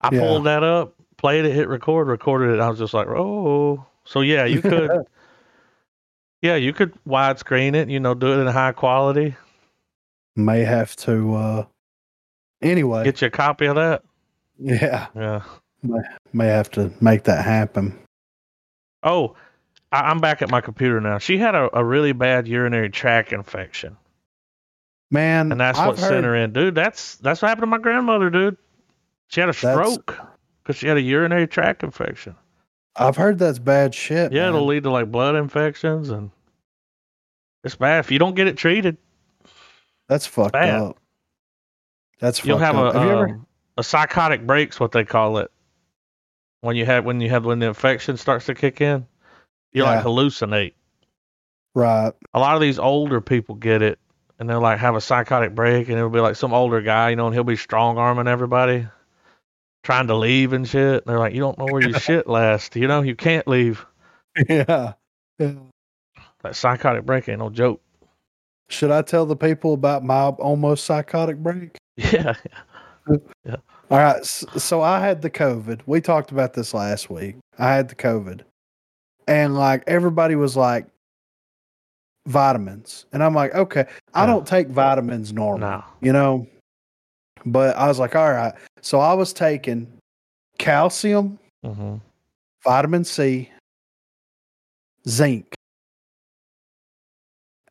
I 0.00 0.10
Yeah. 0.12 0.20
pulled 0.20 0.44
that 0.46 0.62
up, 0.62 0.94
played 1.16 1.44
it, 1.44 1.52
hit 1.52 1.68
record, 1.68 2.08
recorded 2.08 2.54
it. 2.54 2.60
I 2.60 2.68
was 2.68 2.78
just 2.78 2.94
like, 2.94 3.08
oh. 3.08 3.84
So 4.04 4.20
yeah, 4.20 4.44
you 4.44 4.62
could. 4.62 4.90
Yeah, 6.40 6.54
you 6.54 6.72
could 6.72 6.92
widescreen 7.04 7.74
it, 7.74 7.88
you 7.90 7.98
know, 7.98 8.14
do 8.14 8.28
it 8.32 8.36
in 8.40 8.46
high 8.46 8.70
quality. 8.70 9.34
may 10.36 10.60
have 10.60 10.94
to. 10.98 11.34
uh 11.34 11.64
Anyway, 12.62 13.02
Get 13.02 13.20
you 13.22 13.26
a 13.26 13.30
copy 13.30 13.66
of 13.66 13.74
that. 13.74 14.04
yeah, 14.56 15.08
Yeah. 15.16 15.42
may 15.82 15.98
may 16.32 16.46
have 16.46 16.70
to 16.72 16.92
make 17.00 17.24
that 17.24 17.44
happen. 17.44 17.98
Oh, 19.02 19.34
I, 19.90 20.02
I'm 20.10 20.20
back 20.20 20.40
at 20.40 20.48
my 20.48 20.60
computer 20.60 21.00
now. 21.00 21.18
She 21.18 21.38
had 21.38 21.56
a, 21.56 21.76
a 21.76 21.84
really 21.84 22.12
bad 22.12 22.46
urinary 22.46 22.90
tract 22.90 23.32
infection, 23.32 23.96
Man, 25.10 25.50
and 25.50 25.60
that's 25.60 25.76
I've 25.80 25.86
what 25.88 25.98
sent 25.98 26.24
her 26.24 26.36
in, 26.36 26.52
dude. 26.52 26.76
That's 26.76 27.16
that's 27.16 27.42
what 27.42 27.48
happened 27.48 27.62
to 27.62 27.66
my 27.66 27.78
grandmother, 27.78 28.30
dude. 28.30 28.56
She 29.28 29.40
had 29.40 29.48
a 29.48 29.54
stroke 29.54 30.18
because 30.62 30.76
she 30.76 30.88
had 30.88 30.96
a 30.96 31.00
urinary 31.02 31.46
tract 31.46 31.82
infection. 31.82 32.34
I've 32.96 33.16
heard 33.16 33.38
that's 33.38 33.58
bad 33.58 33.94
shit. 33.94 34.32
Yeah, 34.32 34.46
man. 34.46 34.54
it'll 34.54 34.66
lead 34.66 34.82
to 34.82 34.90
like 34.90 35.10
blood 35.10 35.36
infections, 35.36 36.10
and 36.10 36.30
it's 37.62 37.76
bad 37.76 38.00
if 38.00 38.10
you 38.10 38.18
don't 38.18 38.34
get 38.34 38.46
it 38.48 38.56
treated. 38.56 38.96
That's 40.08 40.26
fucked 40.26 40.54
bad. 40.54 40.80
up. 40.80 40.98
That's 42.18 42.44
You'll 42.44 42.58
fucked 42.58 42.74
have 42.74 42.84
a 42.84 42.88
up. 42.88 42.94
have 42.94 43.04
you 43.04 43.10
ever? 43.10 43.28
um, 43.28 43.46
a 43.76 43.84
psychotic 43.84 44.46
break's 44.46 44.80
what 44.80 44.92
they 44.92 45.04
call 45.04 45.38
it. 45.38 45.50
When 46.60 46.74
you 46.74 46.84
have 46.86 47.04
when 47.04 47.20
you 47.20 47.28
have 47.30 47.44
when 47.44 47.60
the 47.60 47.66
infection 47.66 48.16
starts 48.16 48.46
to 48.46 48.54
kick 48.54 48.80
in, 48.80 49.06
you 49.72 49.84
like 49.84 50.02
hallucinate. 50.04 50.72
Right. 51.74 52.12
A 52.34 52.40
lot 52.40 52.56
of 52.56 52.60
these 52.60 52.80
older 52.80 53.20
people 53.20 53.54
get 53.54 53.82
it, 53.82 54.00
and 54.40 54.50
they'll 54.50 54.60
like 54.60 54.78
have 54.80 54.96
a 54.96 55.00
psychotic 55.00 55.54
break, 55.54 55.88
and 55.88 55.96
it'll 55.96 56.10
be 56.10 56.18
like 56.18 56.34
some 56.34 56.52
older 56.52 56.80
guy, 56.80 57.10
you 57.10 57.16
know, 57.16 57.26
and 57.26 57.34
he'll 57.34 57.44
be 57.44 57.54
strong 57.54 57.98
arming 57.98 58.26
everybody, 58.26 58.88
trying 59.82 60.06
to 60.08 60.16
leave 60.16 60.52
and 60.52 60.68
shit. 60.68 61.02
And 61.02 61.02
they're 61.06 61.18
like, 61.18 61.34
you 61.34 61.40
don't 61.40 61.58
know 61.58 61.66
where 61.66 61.82
your 61.82 61.98
shit 62.00 62.26
lasts, 62.26 62.76
you 62.76 62.88
know, 62.88 63.02
you 63.02 63.16
can't 63.16 63.46
leave. 63.46 63.84
Yeah. 64.48 64.92
yeah. 65.38 65.52
That 66.42 66.54
psychotic 66.54 67.04
break 67.04 67.28
ain't 67.28 67.40
no 67.40 67.50
joke. 67.50 67.80
Should 68.68 68.90
I 68.90 69.02
tell 69.02 69.26
the 69.26 69.36
people 69.36 69.72
about 69.72 70.04
my 70.04 70.26
almost 70.26 70.84
psychotic 70.84 71.38
break? 71.38 71.76
Yeah, 71.96 72.34
yeah. 73.44 73.56
All 73.90 73.98
right. 73.98 74.24
So 74.24 74.82
I 74.82 75.00
had 75.00 75.22
the 75.22 75.30
COVID. 75.30 75.80
We 75.86 76.00
talked 76.00 76.30
about 76.30 76.52
this 76.52 76.72
last 76.72 77.10
week. 77.10 77.36
I 77.58 77.72
had 77.72 77.88
the 77.88 77.96
COVID. 77.96 78.42
And 79.26 79.56
like 79.56 79.82
everybody 79.88 80.36
was 80.36 80.56
like, 80.56 80.86
vitamins. 82.28 83.06
And 83.12 83.24
I'm 83.24 83.34
like, 83.34 83.54
okay, 83.54 83.86
I 84.14 84.26
don't 84.26 84.46
take 84.46 84.68
vitamins 84.68 85.32
normal, 85.32 85.70
no, 85.70 85.84
you 86.00 86.12
know? 86.12 86.46
But 87.46 87.76
I 87.76 87.88
was 87.88 87.98
like, 87.98 88.14
all 88.14 88.30
right. 88.30 88.52
So 88.80 89.00
I 89.00 89.14
was 89.14 89.32
taking 89.32 89.86
calcium, 90.58 91.38
hmm 91.64 91.96
vitamin 92.64 93.04
C, 93.04 93.50
zinc. 95.08 95.54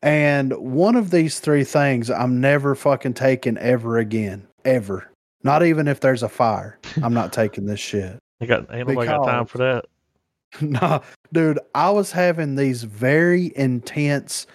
And 0.02 0.52
one 0.56 0.96
of 0.96 1.10
these 1.10 1.40
three 1.40 1.64
things 1.64 2.10
I'm 2.10 2.40
never 2.40 2.74
fucking 2.74 3.14
taking 3.14 3.58
ever 3.58 3.98
again. 3.98 4.46
Ever. 4.64 5.10
Not 5.42 5.62
even 5.64 5.88
if 5.88 6.00
there's 6.00 6.22
a 6.22 6.28
fire. 6.28 6.78
I'm 7.02 7.14
not 7.14 7.32
taking 7.32 7.66
this 7.66 7.80
shit. 7.80 8.18
you 8.40 8.46
got 8.46 8.72
ain't 8.72 8.86
nobody 8.88 9.08
got 9.08 9.24
time 9.24 9.46
for 9.46 9.58
that. 9.58 9.84
no, 10.62 11.02
dude, 11.32 11.58
I 11.74 11.90
was 11.90 12.10
having 12.12 12.54
these 12.56 12.82
very 12.84 13.52
intense, 13.56 14.46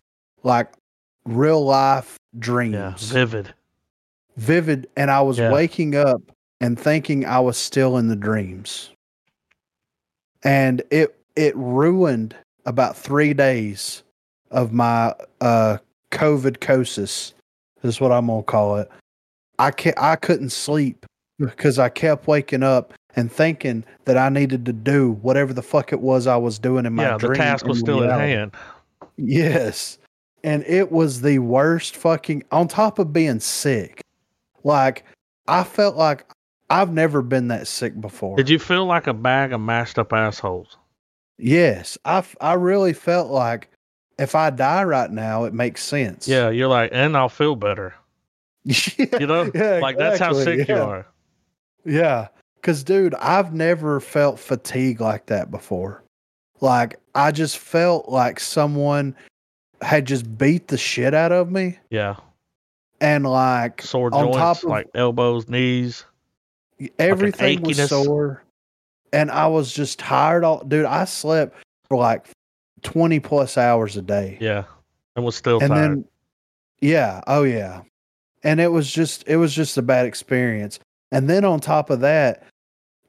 like 0.43 0.71
real 1.25 1.63
life 1.63 2.17
dreams. 2.39 2.73
Yeah, 2.73 2.93
vivid. 2.97 3.53
Vivid. 4.37 4.87
And 4.97 5.11
I 5.11 5.21
was 5.21 5.37
Yeah. 5.37 5.51
waking 5.51 5.95
up 5.95 6.21
and 6.63 6.79
thinking 6.79 7.25
I 7.25 7.41
was 7.41 7.57
still 7.57 7.97
in 7.97 8.07
the 8.07 8.15
dreams. 8.15 8.89
And 10.43 10.81
it 10.91 11.15
it 11.35 11.55
ruined 11.57 12.35
about 12.65 12.95
three 12.95 13.33
days 13.33 14.01
of 14.49 14.71
my 14.71 15.13
uh 15.41 15.77
COVID 16.11 16.61
cosis, 16.61 17.33
is 17.83 17.99
what 17.99 18.13
I'm 18.13 18.27
gonna 18.27 18.43
call 18.43 18.77
it. 18.77 18.89
I 19.59 19.71
ca- 19.71 19.93
I 19.97 20.15
couldn't 20.15 20.51
sleep 20.51 21.05
because 21.37 21.79
I 21.79 21.89
kept 21.89 22.27
waking 22.27 22.63
up 22.63 22.93
and 23.17 23.29
thinking 23.31 23.83
that 24.05 24.17
I 24.17 24.29
needed 24.29 24.65
to 24.65 24.73
do 24.73 25.13
whatever 25.21 25.53
the 25.53 25.61
fuck 25.61 25.91
it 25.91 25.99
was 25.99 26.27
I 26.27 26.37
was 26.37 26.59
doing 26.59 26.85
in 26.85 26.93
my 26.93 27.03
Yeah, 27.03 27.17
the 27.17 27.33
task 27.33 27.65
was 27.67 27.79
still 27.79 28.01
reality. 28.01 28.31
hand. 28.31 28.51
Yes. 29.17 29.97
And 30.45 30.63
it 30.65 30.91
was 30.93 31.21
the 31.21 31.39
worst 31.39 31.95
fucking 31.97 32.43
on 32.51 32.67
top 32.69 32.99
of 32.99 33.11
being 33.11 33.39
sick. 33.41 34.01
Like 34.63 35.03
I 35.47 35.63
felt 35.63 35.95
like 35.97 36.25
I've 36.73 36.91
never 36.91 37.21
been 37.21 37.49
that 37.49 37.67
sick 37.67 37.99
before. 37.99 38.35
Did 38.35 38.49
you 38.49 38.57
feel 38.59 38.85
like 38.85 39.07
a 39.07 39.13
bag 39.13 39.53
of 39.53 39.61
mashed 39.61 39.99
up 39.99 40.11
assholes? 40.13 40.77
Yes, 41.37 41.97
I 42.05 42.17
f- 42.19 42.35
I 42.41 42.53
really 42.53 42.93
felt 42.93 43.29
like 43.29 43.69
if 44.19 44.35
I 44.35 44.49
die 44.49 44.83
right 44.83 45.09
now, 45.11 45.43
it 45.45 45.53
makes 45.53 45.83
sense. 45.83 46.27
Yeah, 46.27 46.49
you're 46.49 46.67
like, 46.67 46.91
and 46.93 47.15
I'll 47.17 47.29
feel 47.29 47.55
better. 47.55 47.93
Yeah, 48.65 49.19
You 49.19 49.27
know, 49.27 49.51
yeah, 49.53 49.79
like 49.81 49.97
that's 49.97 50.19
how 50.19 50.29
exactly, 50.31 50.59
sick 50.59 50.69
you 50.69 50.75
are. 50.75 51.05
Yeah. 51.85 52.27
Cause 52.61 52.81
dude, 52.83 53.13
I've 53.15 53.53
never 53.53 53.99
felt 53.99 54.39
fatigue 54.39 55.01
like 55.01 55.25
that 55.25 55.51
before. 55.51 56.01
Like 56.61 56.97
I 57.13 57.31
just 57.31 57.57
felt 57.57 58.07
like 58.07 58.39
someone 58.39 59.15
had 59.81 60.05
just 60.05 60.37
beat 60.37 60.69
the 60.69 60.77
shit 60.77 61.13
out 61.13 61.33
of 61.33 61.51
me 61.51 61.77
Yeah, 61.89 62.15
and 63.01 63.25
like 63.25 63.81
sore 63.81 64.07
On 64.13 64.25
joints, 64.27 64.37
top 64.37 64.57
of- 64.59 64.69
like 64.69 64.87
elbows, 64.95 65.49
knees. 65.49 66.05
Everything 66.99 67.61
was 67.61 67.89
sore. 67.89 68.43
And 69.11 69.29
I 69.29 69.47
was 69.47 69.71
just 69.73 69.99
tired 69.99 70.43
all 70.43 70.63
dude, 70.63 70.85
I 70.85 71.05
slept 71.05 71.55
for 71.87 71.97
like 71.97 72.25
20 72.81 73.19
plus 73.19 73.57
hours 73.57 73.95
a 73.97 74.01
day. 74.01 74.37
Yeah, 74.41 74.63
and 75.15 75.23
was 75.23 75.35
still 75.35 75.59
and 75.59 75.69
tired. 75.69 75.91
then 75.91 76.05
yeah, 76.81 77.21
oh 77.27 77.43
yeah. 77.43 77.81
And 78.43 78.59
it 78.59 78.71
was 78.71 78.91
just 78.91 79.23
it 79.27 79.37
was 79.37 79.53
just 79.53 79.77
a 79.77 79.81
bad 79.81 80.05
experience. 80.05 80.79
And 81.11 81.29
then 81.29 81.45
on 81.45 81.59
top 81.59 81.89
of 81.89 81.99
that, 82.01 82.43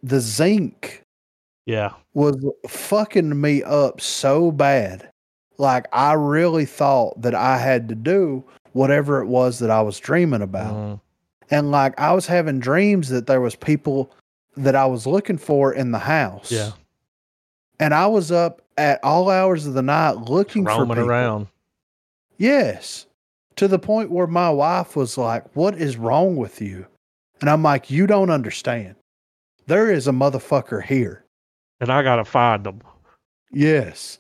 the 0.03 0.21
zinc 0.21 1.03
yeah, 1.67 1.93
was 2.13 2.37
fucking 2.69 3.41
me 3.41 3.63
up 3.63 4.01
so 4.01 4.53
bad. 4.53 5.09
Like 5.57 5.87
I 5.93 6.13
really 6.13 6.67
thought 6.67 7.21
that 7.23 7.35
I 7.35 7.57
had 7.59 7.89
to 7.89 7.95
do 7.95 8.45
whatever 8.73 9.23
it 9.23 9.27
was 9.27 9.61
that 9.61 9.71
I 9.71 9.81
was 9.81 9.99
dreaming 9.99 10.43
about. 10.43 10.75
mhm, 10.75 11.01
And 11.51 11.71
like 11.71 11.99
I 12.01 12.13
was 12.13 12.27
having 12.27 12.59
dreams 12.61 13.09
that 13.11 13.27
there 13.27 13.41
was 13.41 13.55
people 13.55 14.11
that 14.57 14.75
I 14.75 14.87
was 14.87 15.07
looking 15.07 15.39
for 15.39 15.73
in 15.73 15.91
the 15.91 15.99
house. 15.99 16.51
yeah, 16.51 16.73
And 17.81 17.93
I 17.93 18.07
was 18.07 18.31
up 18.33 18.63
at 18.77 19.03
all 19.05 19.29
hours 19.31 19.67
of 19.67 19.75
the 19.75 19.83
night 19.83 20.13
looking 20.13 20.65
for 20.65 20.71
roaming 20.71 20.97
people. 20.97 21.11
around. 21.11 21.47
Yes. 22.39 23.07
To 23.57 23.69
the 23.69 23.79
point 23.79 24.11
where 24.11 24.27
my 24.27 24.51
wife 24.51 24.97
was 24.97 25.17
like, 25.19 25.45
What 25.55 25.77
is 25.77 25.97
wrong 25.97 26.37
with 26.37 26.61
you? 26.61 26.87
And 27.41 27.51
I'm 27.51 27.63
like, 27.63 27.91
You 27.91 28.07
don't 28.07 28.31
understand. 28.31 28.97
There 29.67 29.91
is 29.91 30.07
a 30.09 30.13
motherfucker 30.13 30.83
here. 30.83 31.25
And 31.81 31.91
I 31.91 32.03
gotta 32.03 32.25
find 32.25 32.65
them. 32.65 32.81
Yes. 33.53 34.19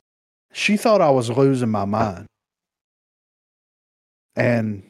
She 0.52 0.76
thought 0.76 1.01
I 1.01 1.10
was 1.10 1.30
losing 1.30 1.70
my 1.70 1.84
mind. 1.84 2.26
And 4.36 4.82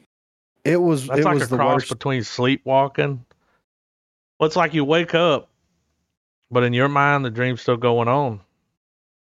it 0.65 0.77
was 0.77 1.07
That's 1.07 1.19
it 1.21 1.25
like 1.25 1.33
was 1.35 1.43
a 1.43 1.47
the 1.47 1.55
cross 1.57 1.75
worst. 1.75 1.89
between 1.89 2.23
sleepwalking. 2.23 3.23
Well, 4.39 4.47
it's 4.47 4.55
like 4.57 4.73
you 4.73 4.83
wake 4.83 5.13
up, 5.15 5.49
but 6.51 6.63
in 6.63 6.73
your 6.73 6.89
mind, 6.89 7.23
the 7.23 7.29
dream's 7.29 7.61
still 7.61 7.77
going 7.77 8.07
on. 8.09 8.41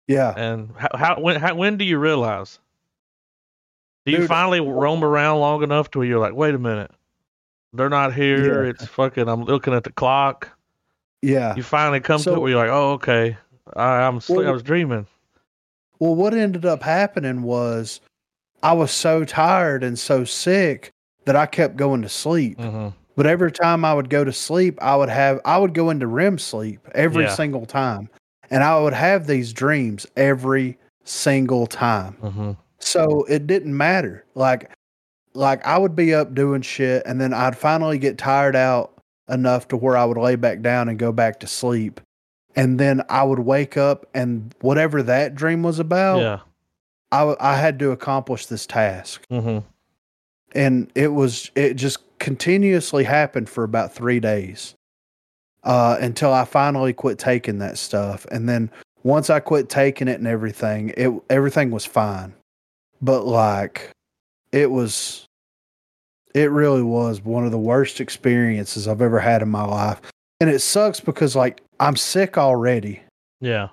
yeah. 0.07 0.35
And 0.37 0.71
how, 0.77 0.89
how 0.95 1.21
when 1.21 1.41
how, 1.41 1.55
when 1.55 1.77
do 1.79 1.85
you 1.85 1.99
realize? 1.99 2.59
Do 4.05 4.13
you 4.13 4.19
Dude, 4.19 4.29
finally 4.29 4.61
roam 4.61 5.03
around 5.05 5.41
long 5.41 5.63
enough 5.63 5.91
to 5.93 5.99
where 5.99 6.07
you're 6.09 6.19
like, 6.21 6.35
wait 6.35 6.55
a 6.55 6.59
minute, 6.59 6.91
they're 7.73 7.89
not 7.91 8.15
here. 8.15 8.65
Yeah. 8.65 8.71
It's 8.71 8.87
fucking. 8.87 9.29
I'm 9.29 9.45
looking 9.45 9.75
at 9.75 9.85
the 9.85 9.93
clock. 9.93 10.51
Yeah. 11.23 11.55
You 11.57 11.63
finally 11.63 12.01
come 12.01 12.21
to 12.23 12.35
it 12.35 12.39
where 12.41 12.51
you're 12.51 12.59
like, 12.61 12.71
oh, 12.71 12.93
okay, 12.93 13.37
I, 13.77 14.03
I'm 14.03 14.21
sle- 14.21 14.47
I 14.47 14.51
was 14.51 14.63
dreaming. 14.63 15.07
Well, 15.99 16.15
what 16.15 16.33
ended 16.33 16.65
up 16.65 16.83
happening 16.83 17.43
was 17.43 18.01
I 18.63 18.73
was 18.73 18.91
so 18.93 19.25
tired 19.25 19.83
and 19.83 19.99
so 19.99 20.25
sick 20.25 20.93
that 21.29 21.37
I 21.37 21.45
kept 21.45 21.77
going 21.77 22.01
to 22.03 22.09
sleep. 22.09 22.59
hmm 22.59 22.89
But 23.15 23.27
every 23.27 23.53
time 23.53 23.85
I 23.85 23.93
would 23.93 24.09
go 24.09 24.25
to 24.25 24.33
sleep, 24.33 24.79
I 24.83 24.97
would 24.97 25.11
have 25.11 25.41
I 25.45 25.59
would 25.59 25.75
go 25.75 25.91
into 25.91 26.07
REM 26.07 26.39
sleep 26.39 26.81
every 26.95 27.25
Yeah. 27.25 27.35
single 27.35 27.67
time. 27.67 28.09
And 28.51 28.65
I 28.65 28.81
would 28.81 28.95
have 28.95 29.27
these 29.27 29.53
dreams 29.53 30.07
every 30.17 30.79
single 31.05 31.67
time. 31.67 32.15
hmm 32.15 32.53
So 32.79 33.25
it 33.29 33.47
didn't 33.47 33.77
matter. 33.77 34.25
Like 34.35 34.71
like 35.35 35.65
I 35.67 35.77
would 35.77 35.95
be 35.95 36.15
up 36.15 36.35
doing 36.35 36.63
shit 36.63 37.03
and 37.05 37.21
then 37.21 37.35
I'd 37.35 37.59
finally 37.59 37.99
get 37.99 38.17
tired 38.17 38.57
out 38.57 38.93
enough 39.29 39.69
to 39.69 39.77
where 39.77 39.97
I 39.99 40.07
would 40.07 40.17
lay 40.17 40.37
back 40.37 40.63
down 40.63 40.89
and 40.89 40.99
go 40.99 41.13
back 41.13 41.41
to 41.41 41.47
sleep. 41.47 42.01
And 42.57 42.81
then 42.81 43.03
I 43.11 43.23
would 43.23 43.41
wake 43.41 43.77
up 43.77 44.07
and 44.15 44.55
whatever 44.63 45.03
that 45.03 45.35
dream 45.35 45.63
was 45.63 45.79
about, 45.79 46.21
Yeah. 46.21 46.39
I 47.13 47.19
w- 47.21 47.37
I 47.39 47.57
had 47.57 47.79
to 47.81 47.91
accomplish 47.91 48.47
this 48.47 48.67
task. 48.67 49.23
hmm 49.29 49.59
And 50.55 50.91
it 50.95 51.09
was 51.09 51.51
it 51.55 51.75
just 51.75 51.99
continuously 52.19 53.05
happened 53.05 53.49
for 53.49 53.65
about 53.65 53.93
3 53.93 54.21
days. 54.21 54.75
Uh 55.65 55.97
until 56.01 56.33
I 56.33 56.45
finally 56.45 56.93
quit 56.93 57.19
taking 57.19 57.59
that 57.59 57.79
stuff. 57.79 58.27
And 58.31 58.49
then 58.49 58.71
once 59.03 59.31
I 59.31 59.41
quit 59.41 59.69
taking 59.69 60.09
it 60.09 60.19
and 60.19 60.27
everything, 60.27 60.93
it 60.97 61.11
everything 61.31 61.71
was 61.71 61.85
fine. 61.85 62.35
But 63.01 63.25
like 63.25 63.91
it 64.53 64.71
was 64.71 65.27
it 66.35 66.51
really 66.51 66.83
was 66.83 67.23
one 67.23 67.45
of 67.45 67.51
the 67.51 67.59
worst 67.59 68.01
experiences 68.01 68.87
I've 68.87 69.03
ever 69.03 69.19
had 69.19 69.43
in 69.43 69.49
my 69.49 69.65
life. 69.65 70.01
And 70.41 70.49
it 70.49 70.61
sucks 70.61 71.01
because 71.01 71.35
like 71.35 71.63
I'm 71.81 71.97
sick 71.97 72.39
already. 72.39 73.03
Yeah. 73.41 73.69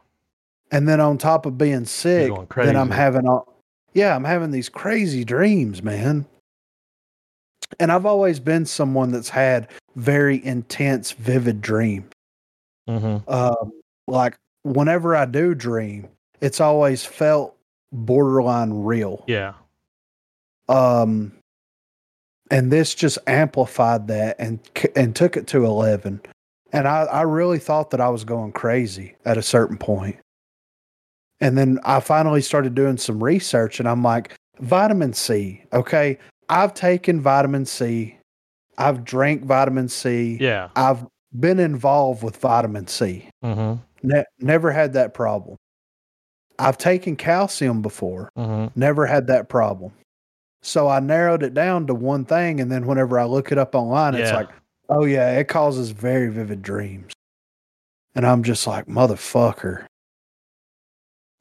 And 0.72 0.88
then 0.88 1.00
on 1.00 1.18
top 1.18 1.46
of 1.46 1.58
being 1.58 1.86
sick, 1.86 2.32
then 2.56 2.76
I'm 2.76 2.90
having 2.92 3.28
all 3.28 3.54
yeah, 3.94 4.16
I'm 4.16 4.26
having 4.26 4.52
these 4.52 4.68
crazy 4.68 5.24
dreams, 5.24 5.82
man. 5.82 6.26
And 7.80 7.92
I've 7.92 8.06
always 8.06 8.40
been 8.40 8.66
someone 8.66 9.12
that's 9.12 9.30
had 9.30 9.68
very 9.96 10.44
intense, 10.46 11.12
vivid 11.14 11.62
dreams. 11.62 12.12
hmm 12.88 13.18
Um, 13.28 13.72
like 14.08 14.36
whenever 14.64 15.16
I 15.16 15.26
do 15.26 15.56
dream, 15.56 16.08
it's 16.42 16.62
always 16.62 17.04
felt 17.04 17.56
borderline 17.92 18.84
real. 18.84 19.24
Yeah. 19.28 19.54
Um, 20.68 21.34
and 22.52 22.72
this 22.72 22.94
just 22.94 23.18
amplified 23.28 24.08
that 24.08 24.36
and 24.40 24.60
and 24.96 25.16
took 25.16 25.38
it 25.38 25.48
to 25.48 25.66
eleven. 25.66 26.22
And 26.72 26.88
I, 26.88 27.04
I 27.04 27.22
really 27.22 27.60
thought 27.60 27.92
that 27.92 28.02
I 28.02 28.10
was 28.10 28.24
going 28.24 28.52
crazy 28.52 29.16
at 29.26 29.38
a 29.38 29.42
certain 29.42 29.78
point. 29.78 30.18
And 31.40 31.58
then 31.58 31.80
I 31.84 32.00
finally 32.00 32.42
started 32.42 32.76
doing 32.76 32.98
some 32.98 33.24
research, 33.24 33.80
and 33.80 33.88
I'm 33.88 34.04
like, 34.04 34.36
vitamin 34.60 35.14
C. 35.14 35.64
Okay, 35.74 36.18
I've 36.50 36.74
taken 36.74 37.22
vitamin 37.22 37.66
C. 37.66 38.18
I've 38.78 39.04
drank 39.04 39.44
vitamin 39.44 39.88
C. 39.88 40.38
Yeah. 40.40 40.70
I've 40.76 41.06
been 41.38 41.60
involved 41.60 42.24
with 42.24 42.38
vitamin 42.38 42.88
C. 42.88 43.30
hmm 43.42 43.76
Ne- 44.04 44.24
never 44.40 44.72
had 44.72 44.94
that 44.94 45.14
problem. 45.14 45.58
I've 46.60 46.78
taken 46.78 47.16
calcium 47.16 47.82
before. 47.82 48.30
hmm 48.36 48.68
Never 48.76 49.06
had 49.06 49.28
that 49.28 49.50
problem. 49.50 49.92
So 50.62 50.88
I 50.88 51.00
narrowed 51.00 51.44
it 51.44 51.54
down 51.54 51.88
to 51.88 51.94
one 51.96 52.26
thing. 52.26 52.60
And 52.60 52.72
then 52.72 52.86
whenever 52.86 53.20
I 53.20 53.26
look 53.26 53.52
it 53.52 53.58
up 53.58 53.76
online, 53.76 54.16
it's 54.16 54.30
Yeah. 54.30 54.36
like, 54.38 54.50
oh, 54.90 55.06
yeah, 55.06 55.38
it 55.40 55.48
causes 55.48 55.90
very 55.92 56.30
vivid 56.30 56.62
dreams. 56.62 57.14
And 58.16 58.26
I'm 58.26 58.44
just 58.44 58.66
like, 58.68 58.86
motherfucker. 58.88 59.86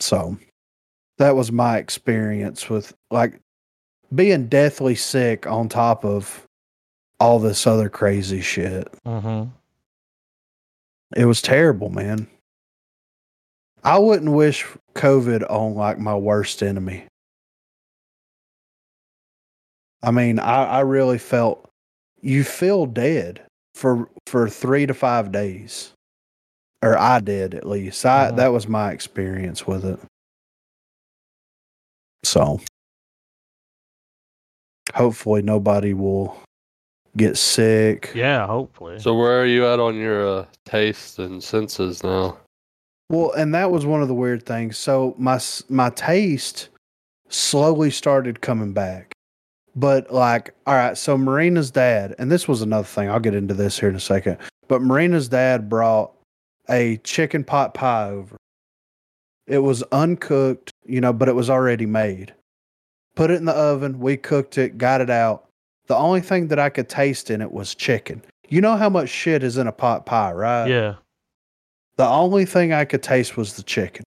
So 0.01 0.36
that 1.18 1.36
was 1.36 1.52
my 1.52 1.78
experience 1.78 2.68
with 2.68 2.93
like 3.10 3.40
being 4.14 4.48
deathly 4.48 4.94
sick 4.94 5.46
on 5.46 5.68
top 5.68 6.04
of 6.04 6.44
all 7.20 7.38
this 7.38 7.66
other 7.66 7.88
crazy 7.88 8.40
shit. 8.40 8.88
hmm 9.04 9.44
It 11.16 11.24
was 11.26 11.40
terrible, 11.42 11.90
man. 11.90 12.26
I 13.82 13.98
wouldn't 13.98 14.32
wish 14.32 14.66
COVID 14.94 15.48
on 15.50 15.74
like 15.74 15.98
my 15.98 16.14
worst 16.16 16.62
enemy. 16.62 17.04
I 20.02 20.10
mean, 20.10 20.38
I, 20.38 20.64
I 20.64 20.80
really 20.80 21.18
felt 21.18 21.68
you 22.20 22.44
feel 22.44 22.86
dead 22.86 23.42
for 23.74 24.08
for 24.26 24.48
three 24.48 24.86
to 24.86 24.94
five 24.94 25.32
days. 25.32 25.92
Or 26.82 26.98
I 26.98 27.20
did 27.20 27.54
at 27.54 27.66
least. 27.66 28.04
I 28.04 28.30
Mhm. 28.30 28.36
that 28.36 28.52
was 28.52 28.68
my 28.68 28.90
experience 28.92 29.66
with 29.66 29.84
it. 29.86 29.98
So 32.24 32.60
hopefully 34.94 35.42
nobody 35.42 35.92
will 35.92 36.36
get 37.16 37.36
sick. 37.36 38.12
Yeah. 38.14 38.46
Hopefully. 38.46 38.98
So 39.00 39.14
where 39.14 39.40
are 39.40 39.46
you 39.46 39.66
at 39.66 39.80
on 39.80 39.96
your 39.96 40.26
uh, 40.26 40.46
taste 40.64 41.18
and 41.18 41.42
senses 41.42 42.02
now? 42.02 42.38
Well, 43.10 43.32
and 43.32 43.54
that 43.54 43.70
was 43.70 43.84
one 43.84 44.02
of 44.02 44.08
the 44.08 44.14
weird 44.14 44.46
things. 44.46 44.78
So 44.78 45.14
my 45.18 45.38
my 45.68 45.90
taste 45.90 46.70
slowly 47.28 47.90
started 47.90 48.40
coming 48.40 48.72
back. 48.72 49.12
But 49.76 50.12
like, 50.12 50.54
all 50.66 50.74
right, 50.74 50.96
so 50.96 51.18
Marina's 51.18 51.70
dad, 51.70 52.14
and 52.18 52.30
this 52.30 52.46
was 52.46 52.62
another 52.62 52.86
thing. 52.86 53.10
I'll 53.10 53.20
get 53.20 53.34
into 53.34 53.54
this 53.54 53.78
here 53.78 53.88
in 53.88 53.96
a 53.96 54.00
second. 54.00 54.38
But 54.68 54.82
Marina's 54.82 55.28
dad 55.28 55.68
brought 55.68 56.12
a 56.70 56.98
chicken 56.98 57.44
pot 57.44 57.74
pie 57.74 58.08
over. 58.08 58.36
It 59.46 59.58
was 59.58 59.82
uncooked, 59.84 60.70
you 60.86 61.00
know, 61.00 61.12
but 61.12 61.28
it 61.28 61.34
was 61.34 61.50
already 61.50 61.86
made. 61.86 62.32
Put 63.14 63.30
it 63.30 63.34
in 63.34 63.44
the 63.44 63.52
oven, 63.52 64.00
we 64.00 64.16
cooked 64.16 64.58
it, 64.58 64.78
got 64.78 65.00
it 65.00 65.10
out. 65.10 65.46
The 65.86 65.96
only 65.96 66.20
thing 66.20 66.48
that 66.48 66.58
I 66.58 66.70
could 66.70 66.88
taste 66.88 67.30
in 67.30 67.40
it 67.40 67.52
was 67.52 67.74
chicken. 67.74 68.22
You 68.48 68.60
know 68.60 68.76
how 68.76 68.88
much 68.88 69.08
shit 69.08 69.42
is 69.42 69.56
in 69.56 69.66
a 69.66 69.72
pot 69.72 70.06
pie, 70.06 70.32
right? 70.32 70.68
yeah. 70.68 70.94
The 71.96 72.08
only 72.08 72.44
thing 72.44 72.72
I 72.72 72.84
could 72.84 73.02
taste 73.02 73.36
was 73.36 73.54
the 73.54 73.62
chicken. 73.62 74.02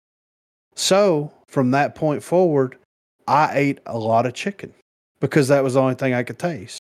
So 0.74 1.32
from 1.46 1.70
that 1.72 1.94
point 1.94 2.22
forward, 2.22 2.76
I 3.26 3.50
ate 3.52 3.80
a 3.86 3.98
lot 3.98 4.26
of 4.26 4.34
chicken 4.34 4.72
because 5.20 5.48
that 5.48 5.62
was 5.62 5.74
the 5.74 5.80
only 5.80 5.94
thing 5.94 6.14
I 6.14 6.22
could 6.22 6.38
taste. 6.38 6.80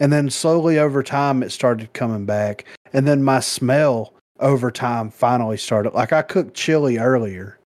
And 0.00 0.12
then 0.12 0.30
slowly 0.30 0.78
over 0.78 1.02
time, 1.02 1.42
it 1.42 1.50
started 1.52 1.92
coming 1.92 2.26
back. 2.26 2.64
And 2.92 3.06
then 3.06 3.22
my 3.22 3.38
smell 3.40 4.12
over 4.40 4.70
time 4.70 5.10
finally 5.10 5.56
started. 5.56 5.94
Like 5.94 6.12
I 6.12 6.22
cooked 6.22 6.54
chili 6.54 6.98
earlier 6.98 7.58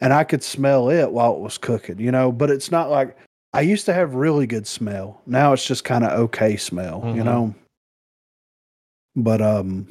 and 0.00 0.12
I 0.12 0.24
could 0.24 0.42
smell 0.42 0.90
it 0.90 1.10
while 1.10 1.34
it 1.34 1.40
was 1.40 1.58
cooking, 1.58 1.98
you 1.98 2.10
know, 2.12 2.30
but 2.32 2.50
it's 2.50 2.70
not 2.70 2.90
like 2.90 3.16
I 3.52 3.62
used 3.62 3.86
to 3.86 3.94
have 3.94 4.14
really 4.14 4.46
good 4.46 4.66
smell. 4.66 5.20
Now 5.26 5.52
it's 5.52 5.66
just 5.66 5.84
kind 5.84 6.04
of 6.04 6.12
okay 6.12 6.56
smell, 6.56 7.02
you 7.14 7.22
Mhm. 7.22 7.24
know. 7.24 7.54
But 9.16 9.40
um 9.42 9.88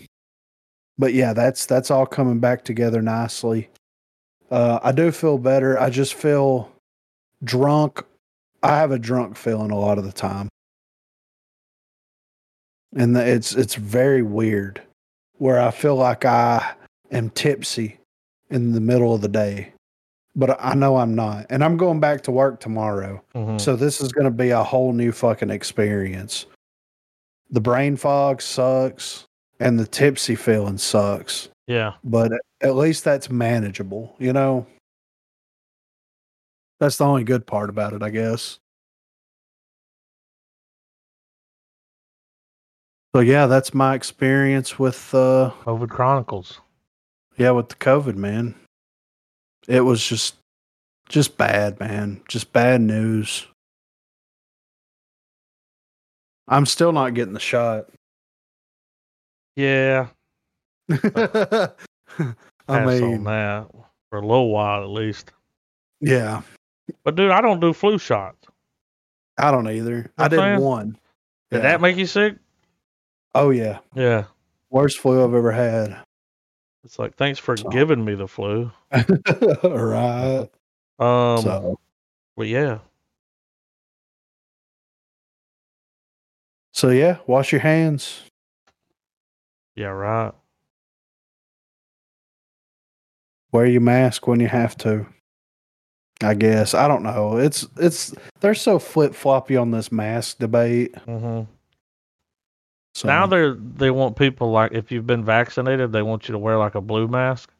but 0.98 1.14
yeah, 1.14 1.34
that's 1.34 1.66
that's 1.66 1.92
all 1.92 2.06
coming 2.06 2.40
back 2.40 2.64
together 2.64 3.02
nicely. 3.02 3.70
Uh 4.52 4.80
I 4.84 4.92
do 4.92 5.12
feel 5.12 5.38
better. 5.38 5.80
I 5.80 5.90
just 5.90 6.14
feel 6.14 6.72
drunk. 7.44 8.04
I 8.64 8.78
have 8.78 8.92
a 8.92 9.00
drunk 9.00 9.36
feeling 9.38 9.72
a 9.72 9.78
lot 9.80 9.98
of 9.98 10.04
the 10.06 10.12
time. 10.12 10.50
And 12.96 13.16
the, 13.16 13.26
it's 13.28 13.54
it's 13.54 13.76
very 13.76 14.22
weird 14.22 14.82
where 15.38 15.60
I 15.60 15.72
feel 15.72 15.96
like 15.96 16.26
I 16.26 16.74
am 17.12 17.30
tipsy 17.32 18.00
in 18.50 18.72
the 18.72 18.82
middle 18.82 19.14
of 19.14 19.22
the 19.22 19.28
day. 19.28 19.74
But 20.38 20.58
I 20.64 20.76
know 20.76 20.98
I'm 20.98 21.16
not. 21.16 21.48
And 21.50 21.64
I'm 21.64 21.76
going 21.78 22.00
back 22.00 22.22
to 22.24 22.32
work 22.32 22.60
tomorrow. 22.60 23.22
Mhm. 23.34 23.60
So 23.60 23.76
this 23.76 24.00
is 24.00 24.12
going 24.14 24.26
to 24.26 24.32
be 24.32 24.52
a 24.52 24.64
whole 24.64 24.94
new 24.94 25.12
fucking 25.12 25.50
experience. 25.50 26.46
The 27.50 27.60
brain 27.60 27.98
fog 27.98 28.42
sucks 28.42 29.26
and 29.60 29.80
the 29.80 29.88
tipsy 29.88 30.36
feeling 30.36 30.78
sucks, 30.78 31.50
yeah. 31.66 31.94
but 32.04 32.32
at 32.62 32.76
least 32.76 33.04
that's 33.04 33.32
manageable, 33.32 34.16
you 34.20 34.32
know? 34.32 34.68
That's 36.80 36.98
the 36.98 37.06
only 37.06 37.24
good 37.24 37.48
part 37.48 37.72
about 37.72 37.94
it, 37.94 38.04
I 38.04 38.12
guess. 38.12 38.60
So 43.16 43.22
yeah, 43.22 43.48
that's 43.48 43.74
my 43.74 43.96
experience 43.96 44.78
with 44.78 45.14
uh 45.16 45.52
COVID 45.64 45.90
Chronicles. 45.90 46.62
yeah, 47.38 47.52
with 47.52 47.70
the 47.70 47.76
COVID, 47.76 48.16
man. 48.16 48.54
It 49.68 49.81
was 49.81 50.06
just 50.06 50.35
just 51.10 51.38
bad, 51.38 51.80
man. 51.80 52.22
Just 52.27 52.52
bad 52.53 52.81
news. 52.81 53.48
I'm 56.48 56.65
still 56.65 56.91
not 56.94 57.14
getting 57.14 57.34
the 57.34 57.39
shot. 57.39 57.88
Yeah. 59.56 60.07
I 60.89 62.85
mean, 62.85 63.23
that 63.26 63.68
for 64.10 64.19
a 64.19 64.22
little 64.22 64.49
while 64.49 64.84
at 64.84 64.89
least. 64.89 65.31
yeah, 65.99 66.41
But 67.03 67.15
dude, 67.15 67.31
I 67.31 67.41
don't 67.41 67.60
do 67.60 67.73
flu 67.73 67.98
shots. 67.98 68.48
I 69.38 69.52
don't 69.52 69.69
either. 69.69 70.10
I 70.18 70.27
did 70.30 70.39
saying? 70.39 70.61
one. 70.61 70.98
Did 71.52 71.57
Yeah. 71.57 71.64
that 71.64 71.81
make 71.81 71.98
you 71.98 72.06
sick? 72.06 72.35
Oh 73.35 73.49
yeah, 73.49 73.80
Yeah. 73.94 74.26
worst 74.69 74.99
flu 74.99 75.23
I've 75.23 75.34
ever 75.34 75.52
had. 75.52 75.98
It's 76.88 76.98
like 76.98 77.16
thanks 77.18 77.38
for 77.38 77.58
So- 77.58 77.68
giving 77.68 78.06
me 78.06 78.16
the 78.16 78.30
flu. 78.30 78.72
right. 79.62 80.48
Um 81.00 81.42
so, 81.42 81.80
but 82.38 82.48
yeah. 82.48 82.80
so 86.72 86.88
yeah, 86.90 87.18
wash 87.28 87.52
your 87.52 87.60
hands. 87.60 88.22
Yeah, 89.76 89.88
right. 89.88 90.32
Wear 93.52 93.66
your 93.66 93.82
mask 93.82 94.26
when 94.26 94.40
you 94.40 94.48
have 94.48 94.78
to. 94.78 95.06
I 96.24 96.36
guess 96.36 96.74
I 96.74 96.88
don't 96.88 97.04
know. 97.04 97.36
It's 97.38 97.68
it's 97.76 98.14
they're 98.40 98.56
so 98.56 98.80
flip 98.80 99.14
floppy 99.14 99.58
on 99.58 99.72
this 99.72 99.92
mask 99.92 100.38
debate. 100.40 100.96
hmm 101.00 101.42
So 102.98 103.07
Now 103.07 103.28
they're 103.28 103.53
they 103.53 103.91
want 103.91 104.15
people 104.15 104.49
like 104.49 104.72
if 104.72 104.91
you've 104.91 105.06
been 105.06 105.24
vaccinated, 105.24 105.91
they 105.91 106.02
want 106.02 106.28
you 106.28 106.32
to 106.32 106.40
wear 106.40 106.57
like 106.57 106.74
a 106.74 106.82
blue 106.82 107.07
mask. 107.07 107.53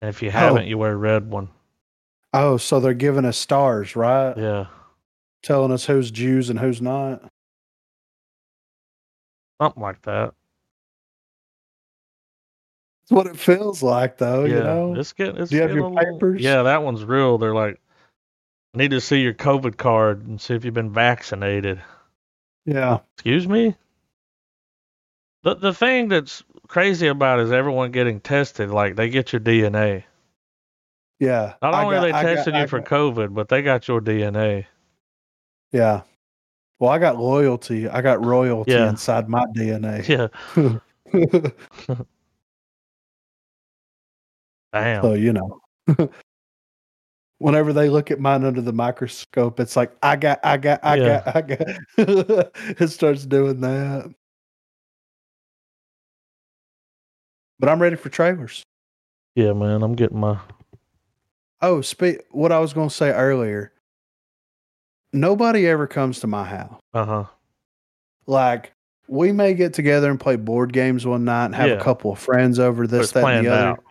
And 0.00 0.08
if 0.08 0.22
you 0.22 0.28
oh. 0.28 0.32
haven't, 0.32 0.68
you 0.68 0.78
wear 0.78 0.92
a 0.92 0.96
red 0.96 1.28
one. 1.28 1.48
oh, 2.32 2.56
so 2.56 2.78
they're 2.78 2.94
giving 2.94 3.24
us 3.24 3.36
stars, 3.36 3.96
right? 3.96 4.38
Yeah. 4.38 4.66
Telling 5.42 5.72
us 5.72 5.84
who's 5.84 6.12
Jews 6.12 6.48
and 6.48 6.60
who's 6.60 6.80
not. 6.80 7.28
Something 9.60 9.82
like 9.82 10.00
that. 10.02 10.32
That's 13.02 13.16
what 13.16 13.26
it 13.26 13.36
feels 13.36 13.82
like, 13.82 14.16
though. 14.16 14.44
yeah. 14.44 14.54
You 14.54 14.62
know. 14.62 14.94
It's 14.96 15.12
getting 15.12 15.38
it's 15.42 15.50
Do 15.50 15.56
you 15.56 15.62
have 15.62 15.74
your 15.74 15.90
little- 15.90 16.14
papers? 16.14 16.40
Yeah, 16.40 16.62
that 16.62 16.84
one's 16.84 17.02
real. 17.02 17.38
They're 17.38 17.52
like 17.52 17.80
need 18.74 18.92
to 18.92 19.00
see 19.00 19.22
your 19.22 19.34
COVID 19.34 19.76
card 19.76 20.24
and 20.24 20.40
see 20.40 20.54
if 20.54 20.64
you've 20.64 20.72
been 20.72 20.92
vaccinated. 20.92 21.82
Yeah. 22.64 23.00
Excuse 23.16 23.48
me? 23.48 23.74
The 25.46 25.54
the 25.54 25.72
thing 25.72 26.08
that's 26.08 26.42
crazy 26.66 27.06
about 27.06 27.38
is 27.38 27.52
everyone 27.52 27.92
getting 27.92 28.18
tested, 28.18 28.72
like 28.72 28.96
they 28.96 29.08
get 29.08 29.32
your 29.32 29.38
DNA. 29.38 30.02
Yeah. 31.20 31.54
Not 31.62 31.72
I 31.72 31.84
only 31.84 31.94
got- 31.94 32.02
are 32.02 32.06
they 32.10 32.18
I 32.18 32.22
testing 32.34 32.56
you 32.56 32.66
for 32.66 32.80
got- 32.80 32.88
COVID, 32.88 33.32
but 33.32 33.48
they 33.48 33.62
got 33.62 33.86
your 33.86 34.00
DNA. 34.00 34.66
Yeah. 35.70 36.02
Well, 36.80 36.90
I 36.90 36.98
got 36.98 37.16
loyalty. 37.16 37.88
I 37.88 38.00
got 38.02 38.24
royalty 38.24 38.72
Yeah. 38.72 38.88
inside 38.88 39.28
my 39.28 39.44
DNA. 39.54 40.02
Yeah. 41.14 41.14
Damn. 44.72 45.02
so 45.02 45.14
you 45.14 45.32
know. 45.32 45.60
Whenever 47.38 47.72
they 47.72 47.88
look 47.88 48.10
at 48.10 48.18
mine 48.18 48.42
under 48.44 48.60
the 48.62 48.72
microscope, 48.72 49.60
it's 49.60 49.76
like 49.76 49.96
I 50.02 50.16
got, 50.16 50.40
I 50.42 50.56
got, 50.56 50.80
I 50.82 50.96
Yeah. 50.96 51.22
got, 51.24 51.36
I 51.36 51.40
got. 51.42 51.60
it 52.80 52.88
starts 52.90 53.24
doing 53.26 53.60
that. 53.60 54.12
But 57.58 57.68
I'm 57.68 57.80
ready 57.80 57.96
for 57.96 58.08
trailers. 58.08 58.62
yeah, 59.34 59.52
man. 59.52 59.82
I'm 59.82 59.94
getting 59.94 60.18
my 60.20 60.38
Oh, 61.62 61.80
speak. 61.80 62.18
What 62.30 62.52
I 62.52 62.58
was 62.60 62.72
going 62.74 62.88
to 62.90 62.94
say 62.94 63.10
earlier. 63.12 63.72
Nobody 65.12 65.66
ever 65.66 65.86
comes 65.86 66.20
to 66.20 66.26
my 66.26 66.44
house. 66.44 66.78
uh 66.92 67.04
huh. 67.04 67.24
Like 68.26 68.72
we 69.08 69.32
may 69.32 69.54
get 69.54 69.72
together 69.72 70.10
and 70.10 70.18
play 70.20 70.36
board 70.36 70.72
games 70.72 71.06
one 71.06 71.24
night 71.24 71.46
and 71.46 71.54
have 71.54 71.68
Yeah. 71.68 71.74
a 71.76 71.82
couple 71.82 72.12
of 72.12 72.18
friends 72.18 72.58
over 72.58 72.86
this, 72.86 73.12
that, 73.12 73.24
and 73.24 73.46
the 73.46 73.52
other. 73.52 73.66
out 73.68 73.84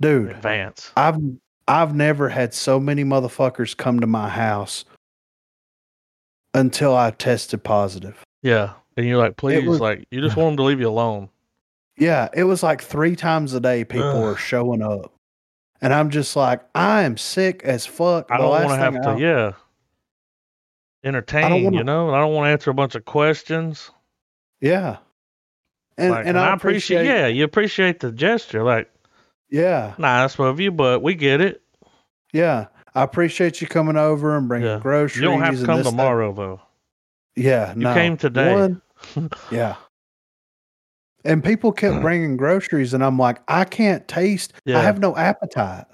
Dude, 0.00 0.30
advance. 0.30 0.92
I've 0.96 1.18
I've 1.66 1.94
never 1.94 2.28
had 2.28 2.52
so 2.54 2.78
many 2.78 3.02
motherfuckers 3.02 3.74
come 3.76 4.00
to 4.00 4.06
my 4.06 4.28
house 4.28 4.84
until 6.52 6.94
I 6.94 7.10
tested 7.10 7.64
positive. 7.64 8.22
Yeah. 8.42 8.74
And 8.96 9.06
you're 9.06 9.16
like, 9.18 9.36
please, 9.36 9.66
was- 9.66 9.80
like, 9.80 10.04
you 10.10 10.20
just 10.20 10.36
want 10.36 10.50
them 10.52 10.56
to 10.58 10.62
leave 10.64 10.80
you 10.80 10.88
alone. 10.88 11.30
Yeah, 11.96 12.28
it 12.34 12.44
was 12.44 12.62
like 12.62 12.82
three 12.82 13.14
times 13.16 13.54
a 13.54 13.60
day 13.60 13.84
people 13.84 14.08
Ugh. 14.08 14.22
were 14.22 14.36
showing 14.36 14.82
up. 14.82 15.12
And 15.80 15.92
I'm 15.92 16.10
just 16.10 16.34
like, 16.34 16.60
I 16.74 17.02
am 17.02 17.16
sick 17.16 17.62
as 17.64 17.84
fuck. 17.86 18.30
I 18.30 18.36
The 18.36 18.42
don't 18.42 18.50
want 18.50 18.68
to 18.70 18.76
have 18.76 19.02
to, 19.16 19.20
yeah, 19.22 19.52
entertain, 21.04 21.64
wanna- 21.64 21.76
you 21.76 21.84
know, 21.84 22.06
and 22.08 22.16
I 22.16 22.20
don't 22.20 22.32
want 22.34 22.46
to 22.46 22.50
answer 22.50 22.70
a 22.70 22.74
bunch 22.74 22.94
of 22.94 23.04
questions. 23.04 23.90
Yeah. 24.60 24.98
And 25.98 26.10
like, 26.10 26.26
and, 26.26 26.38
I 26.38 26.52
appreciate, 26.54 27.04
yeah, 27.06 27.26
you 27.26 27.44
appreciate 27.44 28.00
the 28.00 28.10
gesture. 28.10 28.62
Like, 28.64 28.90
yeah, 29.50 29.94
nice 29.98 30.38
of 30.40 30.58
you, 30.58 30.72
but 30.72 31.02
we 31.02 31.14
get 31.14 31.40
it. 31.40 31.62
yeah. 32.32 32.66
I 32.96 33.02
appreciate 33.02 33.60
you 33.60 33.66
coming 33.66 33.96
over 33.96 34.36
and 34.36 34.46
bringing 34.46 34.68
Yeah. 34.68 34.78
groceries. 34.78 35.16
You 35.20 35.22
don't 35.28 35.40
have 35.42 35.54
to 35.54 35.58
and 35.58 35.66
come 35.66 35.82
tomorrow, 35.82 36.32
though. 36.32 36.60
Yeah, 37.34 37.70
You 37.74 37.80
no. 37.80 37.92
came 37.94 38.16
today. 38.16 38.54
One, 38.54 38.80
yeah. 39.50 39.74
And 41.24 41.42
people 41.42 41.72
kept 41.72 42.02
bringing 42.02 42.36
groceries, 42.36 42.92
and 42.92 43.02
I'm 43.02 43.18
like, 43.18 43.40
I 43.48 43.64
can't 43.64 44.06
taste. 44.06 44.52
Yeah. 44.66 44.78
I 44.78 44.82
have 44.82 44.98
no 44.98 45.16
appetite. 45.16 45.86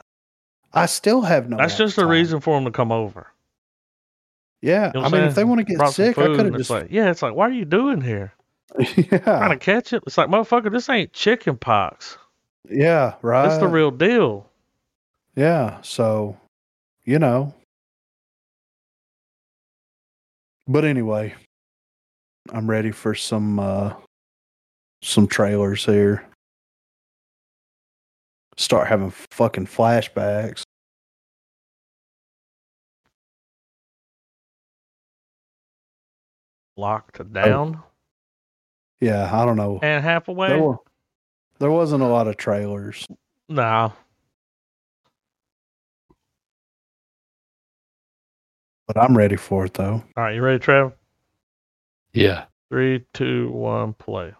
I 0.73 0.87
still 0.87 1.23
have 1.23 1.49
no. 1.49 1.57
That's 1.57 1.77
just 1.77 1.99
a 1.99 2.07
reason 2.07 2.41
for 2.41 2.57
them 2.57 2.65
to 2.65 2.73
come 2.73 2.91
over. 2.91 3.29
Yeah, 4.63 4.91
You 4.95 5.01
know 5.01 5.07
I 5.07 5.09
mean, 5.11 5.23
if 5.23 5.35
they 5.35 5.45
want 5.45 5.59
to 5.59 5.65
get 5.65 5.79
Brought 5.79 5.95
sick, 5.95 6.19
I 6.19 6.27
could 6.27 6.47
have 6.47 6.57
just. 6.57 6.69
Like, 6.69 6.89
yeah, 6.91 7.11
it's 7.11 7.23
like, 7.23 7.35
what 7.35 7.51
are 7.51 7.55
you 7.55 7.65
doing 7.65 8.01
here? 8.01 8.33
Yeah, 8.97 9.19
trying 9.19 9.51
to 9.51 9.57
catch 9.57 9.93
it? 9.93 10.03
It's 10.07 10.17
like, 10.19 10.29
motherfucker, 10.29 10.71
this 10.71 10.89
ain't 10.89 11.13
chicken 11.13 11.57
pox. 11.57 12.19
yeah, 12.69 13.15
right. 13.23 13.47
It's 13.47 13.59
the 13.59 13.67
real 13.69 13.91
deal. 13.91 14.49
Yeah, 15.35 15.81
so 15.83 16.37
you 17.05 17.19
know. 17.19 17.55
But 20.69 20.85
anyway, 20.85 21.35
I'm 22.53 22.71
ready 22.71 22.91
for 22.93 23.15
some 23.15 23.59
uh 23.59 23.95
some 25.03 25.27
trailers 25.27 25.85
here. 25.85 26.25
Start 28.57 28.89
having 28.89 29.11
fucking 29.11 29.67
flashbacks. 29.67 30.63
Locked 36.77 37.21
oh. 37.21 37.25
down. 37.25 37.83
Yeah, 39.01 39.31
I 39.33 39.47
don't 39.47 39.57
know. 39.57 39.79
Anne 39.83 40.03
Hathaway. 40.03 40.49
There, 40.49 40.63
were, 40.63 40.77
there 41.59 41.71
wasn't 41.71 42.03
a 42.03 42.07
lot 42.07 42.29
of 42.29 42.37
trailers. 42.37 43.07
No. 43.49 43.93
But 48.87 48.99
I'm 48.99 49.17
ready 49.17 49.37
for 49.37 49.67
it 49.67 49.75
though. 49.75 50.03
All 50.17 50.25
right, 50.25 50.35
you 50.35 50.43
ready, 50.43 50.59
Trev? 50.59 50.93
Yeah. 52.13 52.45
Three, 52.71 53.05
two, 53.15 53.51
one, 53.51 53.95
play. 53.95 54.35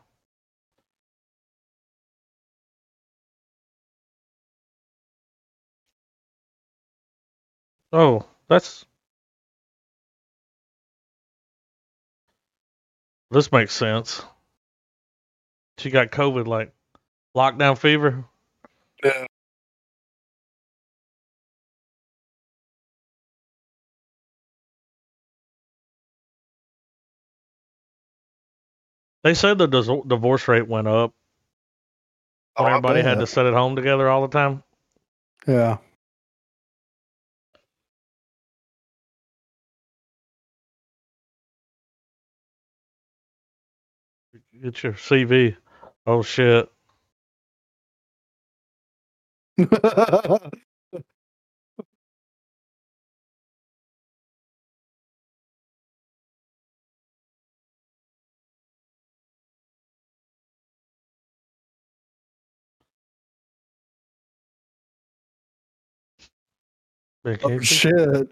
Oh, 7.93 8.27
that's. 8.49 8.85
This 13.31 13.53
makes 13.53 13.75
sense. 13.75 14.25
She 15.79 15.91
got 15.91 16.11
COVID, 16.11 16.47
like 16.47 16.73
lockdown 17.37 17.79
fever. 17.79 18.25
Yeah. 19.05 19.27
They 29.23 29.35
said 29.35 29.59
the 29.59 29.67
dis- 29.67 29.89
divorce 30.07 30.49
rate 30.49 30.67
went 30.69 30.89
up 30.89 31.13
Oh, 32.57 32.65
when 32.65 32.73
everybody 32.73 33.03
had 33.03 33.19
to 33.21 33.27
sit 33.27 33.47
at 33.47 33.55
home 33.55 33.77
together 33.77 34.09
all 34.09 34.23
the 34.23 34.29
time. 34.29 34.63
Yeah. 35.47 35.79
Get 44.63 44.83
your 44.83 44.95
CV. 44.95 45.57
Oh 46.07 46.23
shit. 46.23 46.71
oh 49.69 50.41
shit. 67.61 68.29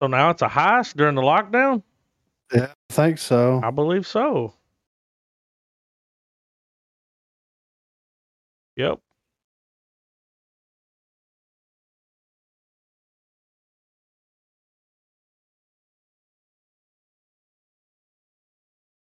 So 0.00 0.06
now 0.08 0.30
it's 0.30 0.42
a 0.42 0.48
heist 0.48 0.96
during 0.96 1.14
the 1.14 1.22
lockdown? 1.22 1.82
Yeah, 2.52 2.72
I 2.90 2.92
think 2.92 3.18
so. 3.18 3.60
I 3.62 3.70
believe 3.70 4.06
so. 4.06 4.54
Yep. 8.76 9.00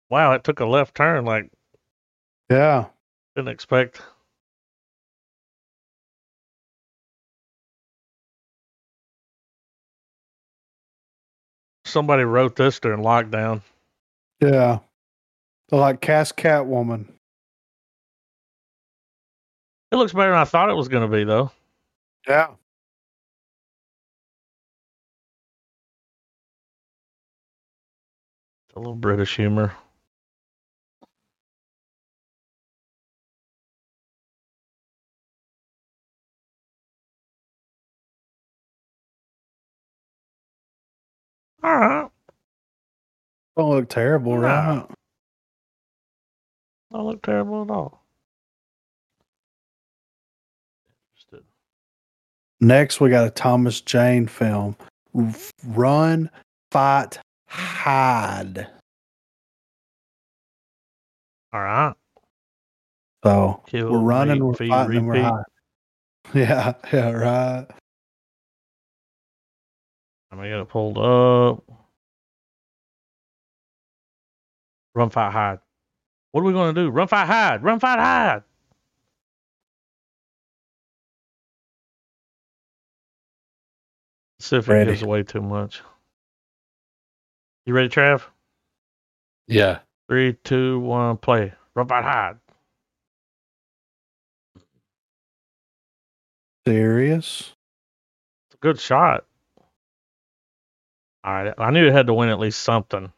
Wow, 0.08 0.32
it 0.32 0.44
took 0.44 0.60
a 0.60 0.66
left 0.66 0.94
turn 0.94 1.24
like 1.24 1.50
Yeah. 2.50 2.86
didn't 3.36 3.48
expect. 3.48 4.02
Somebody 11.90 12.22
wrote 12.22 12.56
this 12.56 12.78
during 12.78 13.02
lockdown. 13.02 13.62
Yeah. 14.40 14.78
They're 15.68 15.80
like 15.80 16.00
Cast 16.00 16.36
Catwoman. 16.36 17.06
It 19.92 19.96
looks 19.96 20.12
better 20.12 20.30
than 20.30 20.38
I 20.38 20.44
thought 20.44 20.70
it 20.70 20.76
was 20.76 20.88
going 20.88 21.08
to 21.08 21.16
be, 21.16 21.24
though. 21.24 21.50
Yeah. 22.28 22.48
It's 28.68 28.76
a 28.76 28.78
little 28.78 28.94
British 28.94 29.34
humor. 29.34 29.74
All 41.62 41.76
right. 41.76 42.08
Don't 43.56 43.70
look 43.70 43.88
terrible, 43.88 44.38
Nah. 44.38 44.74
right? 44.80 44.86
Don't 46.92 47.06
look 47.06 47.22
terrible 47.22 47.62
at 47.62 47.70
all. 47.70 48.02
Interested. 51.14 51.44
Next, 52.60 53.00
we 53.00 53.10
got 53.10 53.26
a 53.26 53.30
Thomas 53.30 53.80
Jane 53.80 54.26
film. 54.26 54.76
Run, 55.66 56.30
fight, 56.70 57.18
hide. 57.48 58.68
All 61.52 61.60
right. 61.60 61.94
So 63.24 63.62
Kill, 63.66 63.90
we're 63.92 63.98
running, 63.98 64.38
mate, 64.38 64.42
we're 64.42 64.54
feed, 64.54 64.68
fighting, 64.70 64.96
and 64.98 65.06
we're 65.08 65.22
hiding. 65.22 65.44
Yeah, 66.34 66.74
yeah, 66.92 67.10
right. 67.10 67.66
I'm 70.30 70.38
gonna 70.38 70.48
get 70.48 70.60
it 70.60 70.68
pulled 70.68 70.98
up. 70.98 71.64
Run, 74.94 75.10
fight, 75.10 75.32
hide. 75.32 75.58
What 76.32 76.42
are 76.42 76.44
we 76.44 76.52
gonna 76.52 76.72
do? 76.72 76.90
Run, 76.90 77.08
fight, 77.08 77.26
hide. 77.26 77.62
Run, 77.62 77.80
fight, 77.80 77.98
hide. 77.98 78.42
See 84.40 84.56
if 84.56 84.68
it 84.68 84.72
Ready. 84.72 84.90
gives 84.92 85.02
away 85.02 85.22
too 85.22 85.42
much. 85.42 85.82
You 87.66 87.74
ready, 87.74 87.88
Trav? 87.88 88.22
Yeah. 89.46 89.80
Three, 90.08 90.34
two, 90.44 90.80
one, 90.80 91.18
play. 91.18 91.52
Run, 91.74 91.86
fight, 91.86 92.04
hide. 92.04 92.36
Serious? 96.66 97.54
It's 98.48 98.54
a 98.54 98.58
good 98.58 98.78
shot. 98.80 99.24
All 101.22 101.32
right, 101.32 101.54
I 101.58 101.70
knew 101.70 101.86
it 101.86 101.92
had 101.92 102.06
to 102.06 102.14
win 102.14 102.30
at 102.30 102.38
least 102.38 102.60
something. 102.62 103.12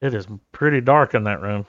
It 0.00 0.14
is 0.14 0.26
pretty 0.52 0.80
dark 0.80 1.14
in 1.14 1.24
that 1.24 1.40
room. 1.40 1.66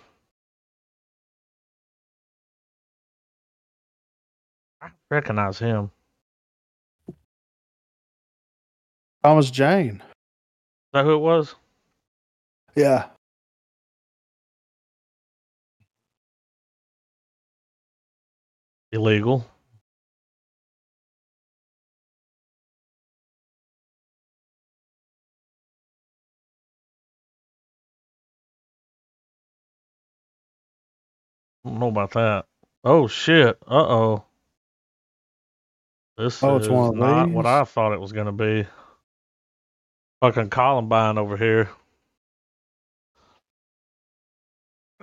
I 4.81 4.89
recognize 5.09 5.57
him. 5.57 5.91
Thomas 9.23 9.49
Jane. 9.49 10.01
Is 10.01 10.93
that 10.93 11.05
who 11.05 11.15
it 11.15 11.19
was? 11.19 11.55
Yeah. 12.75 13.07
Illegal. 18.91 19.45
Don't 31.67 31.79
know 31.79 31.89
about 31.89 32.11
that. 32.13 32.45
Oh 32.83 33.07
shit. 33.07 33.57
Uh 33.67 33.75
oh. 33.87 34.25
This 36.17 36.43
Oh, 36.43 36.59
is 36.59 36.91
not 36.91 37.31
what? 37.31 37.45
I 37.45 37.63
thought 37.65 37.93
it 37.93 38.01
was 38.01 38.13
gonna 38.13 38.33
be. 38.33 38.67
Fucking 40.21 40.49
Columbine 40.49 41.17
over 41.17 41.37
here. 41.37 41.69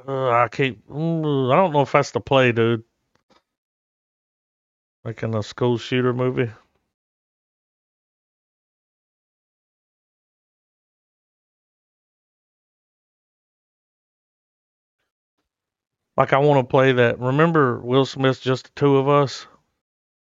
Uh, 0.09 0.31
I 0.31 0.49
keep. 0.49 0.87
mm, 0.89 1.53
I 1.53 1.57
don't 1.57 1.73
know 1.73 1.83
if 1.83 1.93
that's 1.93 2.13
the 2.13 2.21
play, 2.21 2.53
dude. 2.53 2.85
Making 5.05 5.35
a 5.37 5.43
school 5.43 5.79
shooter 5.79 6.15
movie. 6.15 6.51
Like 16.17 16.33
I 16.33 16.39
want 16.39 16.61
to 16.67 16.71
play 16.71 16.93
that. 16.93 17.19
Remember 17.19 17.81
Will 17.81 18.07
Smith's 18.07 18.41
Just 18.41 18.65
the 18.67 18.71
Two 18.77 18.97
of 18.99 19.09
Us? 19.09 19.47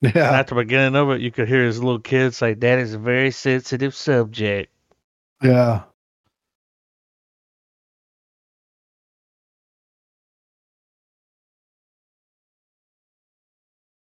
And 0.02 0.16
Yeah. 0.16 0.32
at 0.40 0.48
the 0.48 0.56
beginning 0.56 0.96
of 0.96 1.12
it, 1.12 1.22
you 1.22 1.32
could 1.32 1.48
hear 1.48 1.64
his 1.66 1.82
little 1.84 2.00
kid 2.00 2.34
say, 2.34 2.54
"That 2.56 2.80
is 2.80 2.94
a 2.94 3.00
very 3.00 3.32
sensitive 3.32 3.96
subject." 3.96 4.72
Yeah. 5.42 5.84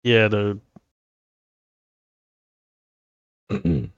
Yeah, 0.04 0.28
dude. 0.30 0.62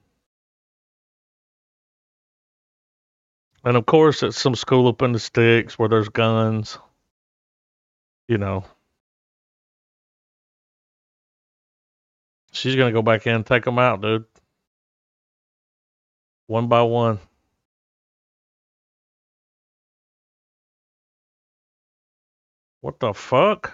And 3.64 3.78
of 3.78 3.86
course, 3.86 4.24
it's 4.24 4.40
some 4.41 4.56
school 4.56 4.88
up 4.88 5.02
in 5.03 5.12
the 5.12 5.20
sticks 5.20 5.78
where 5.78 5.90
there's 5.90 6.10
guns. 6.10 6.80
You 8.27 8.38
know. 8.38 8.65
She's 12.53 12.76
gonna 12.76 12.91
go 12.91 13.02
back 13.02 13.27
in 13.27 13.35
and 13.35 13.45
take 13.45 13.64
them 13.65 13.80
out, 13.80 14.02
dude. 14.02 14.26
One 16.48 16.68
by 16.68 16.81
one. 16.84 17.19
What 22.81 22.99
the 22.99 23.14
fuck? 23.14 23.73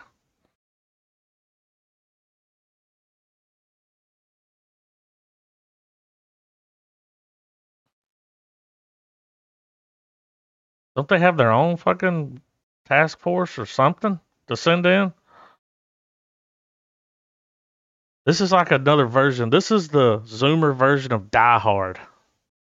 Don't 10.96 11.08
they 11.08 11.20
have 11.20 11.38
their 11.38 11.52
own 11.52 11.78
fucking 11.78 12.42
task 12.86 13.20
force 13.20 13.58
or 13.60 13.66
something 13.66 14.20
to 14.48 14.58
send 14.58 14.86
in? 14.86 15.14
This 18.26 18.42
is 18.42 18.52
like 18.52 18.72
another 18.72 19.06
version. 19.06 19.50
This 19.50 19.72
is 19.72 19.88
the 19.88 20.20
Zoomer 20.20 20.76
version 20.76 21.14
of 21.14 21.32
Die 21.32 21.60
Hard. 21.60 22.00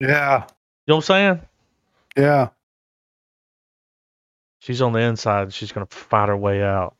Yeah. 0.01 0.45
You 0.87 0.93
know 0.93 0.97
what 0.97 0.97
I'm 0.97 1.03
saying? 1.03 1.41
Yeah. 2.17 2.49
She's 4.61 4.83
on 4.83 4.93
the 4.93 5.01
inside 5.01 5.53
she's 5.53 5.73
gonna 5.73 5.87
fight 5.87 6.29
her 6.29 6.37
way 6.37 6.63
out. 6.63 6.95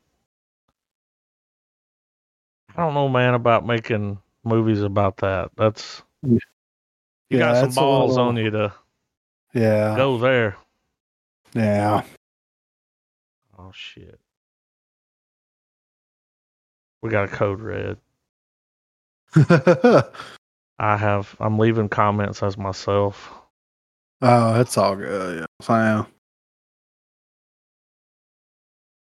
I 2.75 2.81
don't 2.83 2.93
know, 2.93 3.09
man, 3.09 3.33
about 3.33 3.65
making 3.65 4.19
movies 4.43 4.81
about 4.81 5.17
that. 5.17 5.51
That's 5.55 6.01
you 6.23 6.39
yeah, 7.29 7.39
got 7.39 7.59
some 7.73 7.83
balls 7.83 8.11
little- 8.11 8.27
on 8.29 8.37
you 8.37 8.51
to 8.51 8.73
Yeah. 9.53 9.95
go 9.95 10.17
there. 10.17 10.57
Yeah. 11.53 12.03
Oh 13.57 13.71
shit. 13.73 14.19
We 17.01 17.09
got 17.09 17.25
a 17.25 17.27
code 17.27 17.59
red. 17.61 17.97
oh, 19.35 20.11
I 20.79 20.97
have 20.97 21.35
I'm 21.39 21.59
leaving 21.59 21.89
comments 21.89 22.41
as 22.41 22.57
myself. 22.57 23.31
it's 24.59 24.77
all 24.77 24.95
good. 24.95 25.39
Yeah. 25.39 25.45
Fine. 25.61 26.05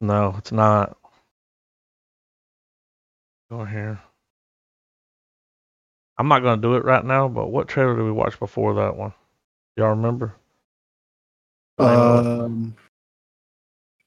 No, 0.01 0.35
it's 0.39 0.53
not. 0.53 0.97
Go 3.51 3.65
here. 3.65 4.01
I'm 6.19 6.29
not 6.29 6.41
gonna 6.41 6.61
do 6.61 6.75
it 6.75 6.85
right 6.85 7.05
now, 7.05 7.29
but 7.29 7.49
what 7.49 7.69
trailer 7.69 7.97
did 7.97 8.05
we 8.05 8.13
watch 8.13 8.39
before 8.39 8.75
that 8.75 8.97
one? 8.97 9.13
Y'all 9.77 9.91
remember? 9.91 10.35
Um, 11.79 12.75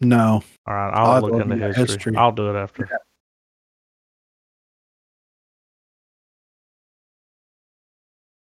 no. 0.02 0.44
All 0.66 0.74
right, 0.74 0.92
I'll 0.92 1.12
I'll 1.12 1.22
look 1.22 1.42
into 1.42 1.56
history. 1.68 1.96
history. 1.96 2.18
I'll 2.18 2.32
do 2.32 2.50
it 2.50 2.60
after. 2.60 2.90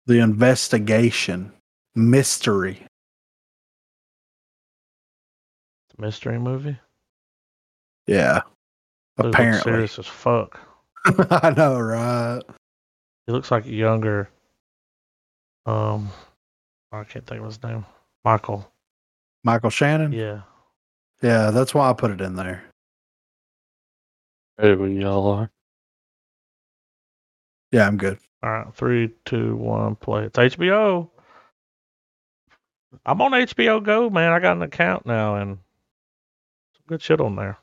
The 0.06 0.18
investigation. 0.20 1.52
Mystery. 1.94 2.86
It's 5.88 5.98
a 5.98 6.00
mystery 6.00 6.38
movie. 6.38 6.76
Yeah. 8.06 8.40
Dude 9.16 9.26
looks 9.26 9.34
Apparently. 9.36 9.72
serious 9.72 9.98
as 9.98 10.06
fuck. 10.06 10.58
I 11.30 11.50
know, 11.56 11.78
right? 11.78 12.42
He 13.26 13.32
looks 13.32 13.50
like 13.50 13.66
a 13.66 13.70
younger. 13.72 14.28
Um, 15.66 16.10
I 16.92 17.04
can't 17.04 17.26
think 17.26 17.40
of 17.40 17.46
his 17.46 17.62
name. 17.62 17.84
Michael. 18.24 18.70
Michael 19.44 19.70
Shannon? 19.70 20.12
Yeah. 20.12 20.40
Yeah, 21.22 21.50
that's 21.50 21.74
why 21.74 21.88
I 21.88 21.92
put 21.92 22.10
it 22.10 22.20
in 22.20 22.34
there. 22.34 22.64
Ready 24.58 24.74
when 24.74 25.00
y'all 25.00 25.26
are. 25.28 25.50
Yeah, 27.74 27.88
I'm 27.88 27.96
good. 27.96 28.20
All 28.44 28.52
right, 28.52 28.72
three, 28.72 29.10
two, 29.24 29.56
one, 29.56 29.96
play. 29.96 30.26
It's 30.26 30.38
HBO. 30.38 31.10
I'm 33.04 33.20
on 33.20 33.32
HBO 33.32 33.82
Go, 33.82 34.08
man. 34.08 34.30
I 34.30 34.38
got 34.38 34.56
an 34.56 34.62
account 34.62 35.06
now 35.06 35.34
and 35.34 35.58
some 36.72 36.82
good 36.86 37.02
shit 37.02 37.20
on 37.20 37.34
there. 37.34 37.58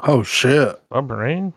Oh 0.00 0.22
shit. 0.22 0.78
Submarine. 0.92 1.54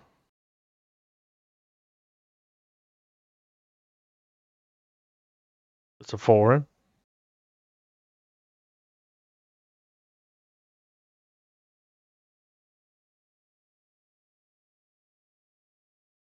It's 6.00 6.14
a 6.14 6.18
foreign. 6.18 6.66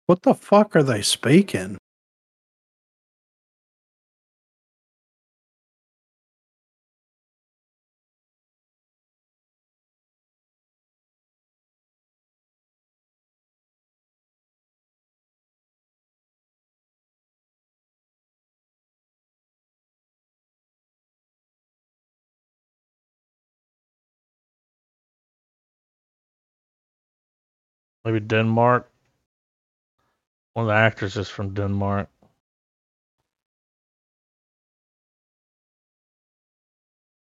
What 0.06 0.24
the 0.24 0.34
fuck 0.34 0.76
are 0.76 0.84
they 0.84 1.02
speaking? 1.02 1.78
Maybe 28.06 28.20
Denmark. 28.20 28.93
One 30.54 30.66
of 30.66 30.70
the 30.70 30.76
actors 30.76 31.18
is 31.18 31.30
from 31.30 31.54
Denmark. 31.54 32.10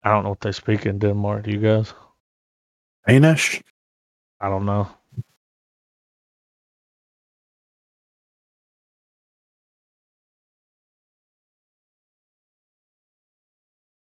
I 0.05 0.13
don't 0.13 0.25
know 0.25 0.31
what 0.31 0.41
they 0.41 0.53
speak 0.53 0.87
in 0.87 0.99
Denmark. 0.99 1.45
Do 1.45 1.53
you 1.53 1.61
guys? 1.61 1.95
Danish? 3.07 3.63
I 4.41 4.49
don't 4.49 4.67
know. 4.67 4.89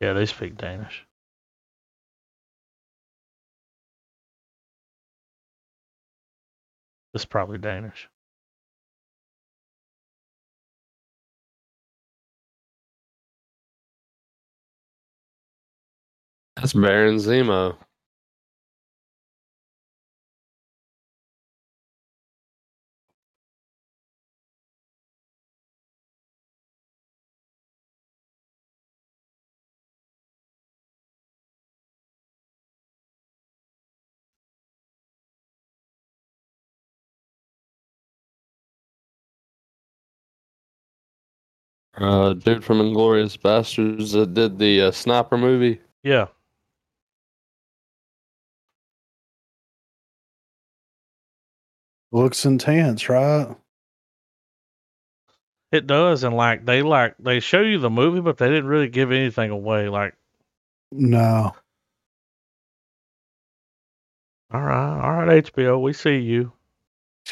Yeah, 0.00 0.14
they 0.14 0.26
speak 0.26 0.56
Danish. 0.56 1.06
It's 7.14 7.24
probably 7.26 7.58
Danish. 7.58 8.08
That's 16.56 16.72
Baron 16.74 17.16
Zemo. 17.16 17.76
Uh, 41.96 42.34
dude 42.34 42.64
from 42.64 42.78
Inglourious 42.78 43.36
Basterds 43.38 44.12
that 44.12 44.34
did 44.34 44.58
the 44.58 44.82
uh, 44.82 44.90
sniper 44.90 45.38
movie. 45.38 45.80
Yeah. 46.02 46.26
Looks 52.12 52.44
intense, 52.46 53.08
right? 53.08 53.54
It 55.72 55.86
does, 55.86 56.22
and 56.24 56.34
like 56.36 56.64
they 56.64 56.82
like 56.82 57.16
they 57.18 57.40
show 57.40 57.60
you 57.60 57.78
the 57.78 57.90
movie, 57.90 58.20
but 58.20 58.38
they 58.38 58.48
didn't 58.48 58.66
really 58.68 58.88
give 58.88 59.10
anything 59.12 59.50
away. 59.50 59.88
Like, 59.88 60.14
No. 60.92 61.54
all 64.52 64.60
right, 64.62 65.00
all 65.00 65.24
right, 65.26 65.44
HBO, 65.44 65.80
we 65.82 65.92
see 65.92 66.18
you. 66.18 66.52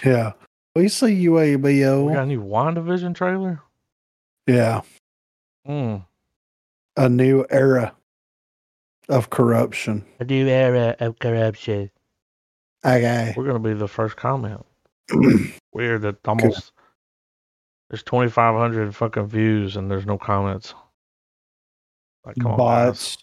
Yeah. 0.05 0.33
We 0.75 0.89
see 0.89 1.15
you, 1.15 1.35
We 1.35 1.53
got 1.57 1.61
ABO. 1.61 2.23
a 2.23 2.27
new 2.27 2.43
WandaVision 2.43 3.15
trailer. 3.15 3.63
Yeah. 4.49 4.81
Hmm. 5.65 5.99
A 6.97 7.09
new 7.09 7.47
era 7.49 7.95
of 9.09 9.31
corruption. 9.31 10.05
A 10.19 10.25
new 10.25 10.49
era 10.49 10.97
of 10.99 11.19
corruption. 11.21 11.91
Okay. 12.85 13.33
We're 13.37 13.47
gonna 13.47 13.59
be 13.59 13.75
the 13.75 13.89
first 13.89 14.17
comment. 14.17 14.65
Weird 15.73 16.03
that 16.03 16.17
almost 16.27 16.73
there's 17.91 18.03
2,500 18.03 18.95
fucking 18.95 19.29
views 19.29 19.77
and 19.77 19.91
there's 19.91 20.07
no 20.07 20.19
comments. 20.19 20.75
Like, 22.25 22.37
come 22.37 22.53
on, 22.53 22.59
guys. 22.59 22.59
Bots. 22.59 23.19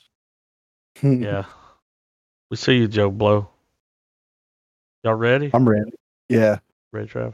Hmm. 1.00 1.24
Yeah. 1.24 1.46
We 2.50 2.58
see 2.58 2.78
you, 2.78 2.88
Joe 2.88 3.10
Blow. 3.10 3.50
Y'all 5.04 5.16
ready? 5.16 5.50
I'm 5.54 5.68
ready. 5.68 5.92
Yeah. 6.30 6.60
Ready, 6.92 7.08
Trav? 7.08 7.34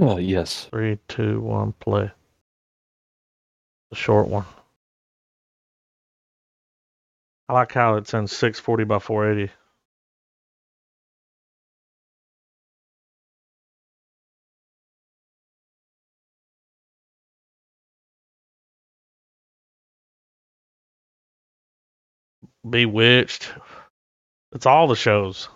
Oh, 0.00 0.16
yes. 0.18 0.68
Three, 0.70 0.98
two, 1.08 1.40
one, 1.40 1.72
play. 1.72 2.10
The 3.90 3.96
short 3.96 4.28
one. 4.28 4.44
I 7.48 7.54
like 7.54 7.72
how 7.72 7.96
it's 7.96 8.14
in 8.14 8.26
640 8.28 8.84
by 8.84 8.98
480. 9.00 9.52
Bewitched. 22.68 23.52
It's 24.52 24.66
all 24.66 24.88
the 24.88 24.96
shows. 24.96 25.48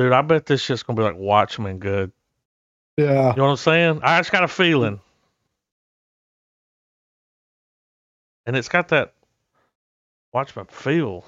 Dude, 0.00 0.14
I 0.14 0.22
bet 0.22 0.46
this 0.46 0.62
shit's 0.62 0.82
gonna 0.82 0.96
be 0.96 1.02
like 1.02 1.18
Watchmen 1.18 1.78
good. 1.78 2.10
Yeah. 2.96 3.32
You 3.32 3.36
know 3.36 3.44
what 3.44 3.50
I'm 3.50 3.56
saying? 3.58 4.00
I 4.02 4.18
just 4.18 4.32
got 4.32 4.42
a 4.42 4.48
feeling. 4.48 4.98
And 8.46 8.56
it's 8.56 8.70
got 8.70 8.88
that 8.88 9.12
Watchmen 10.32 10.64
feel. 10.70 11.26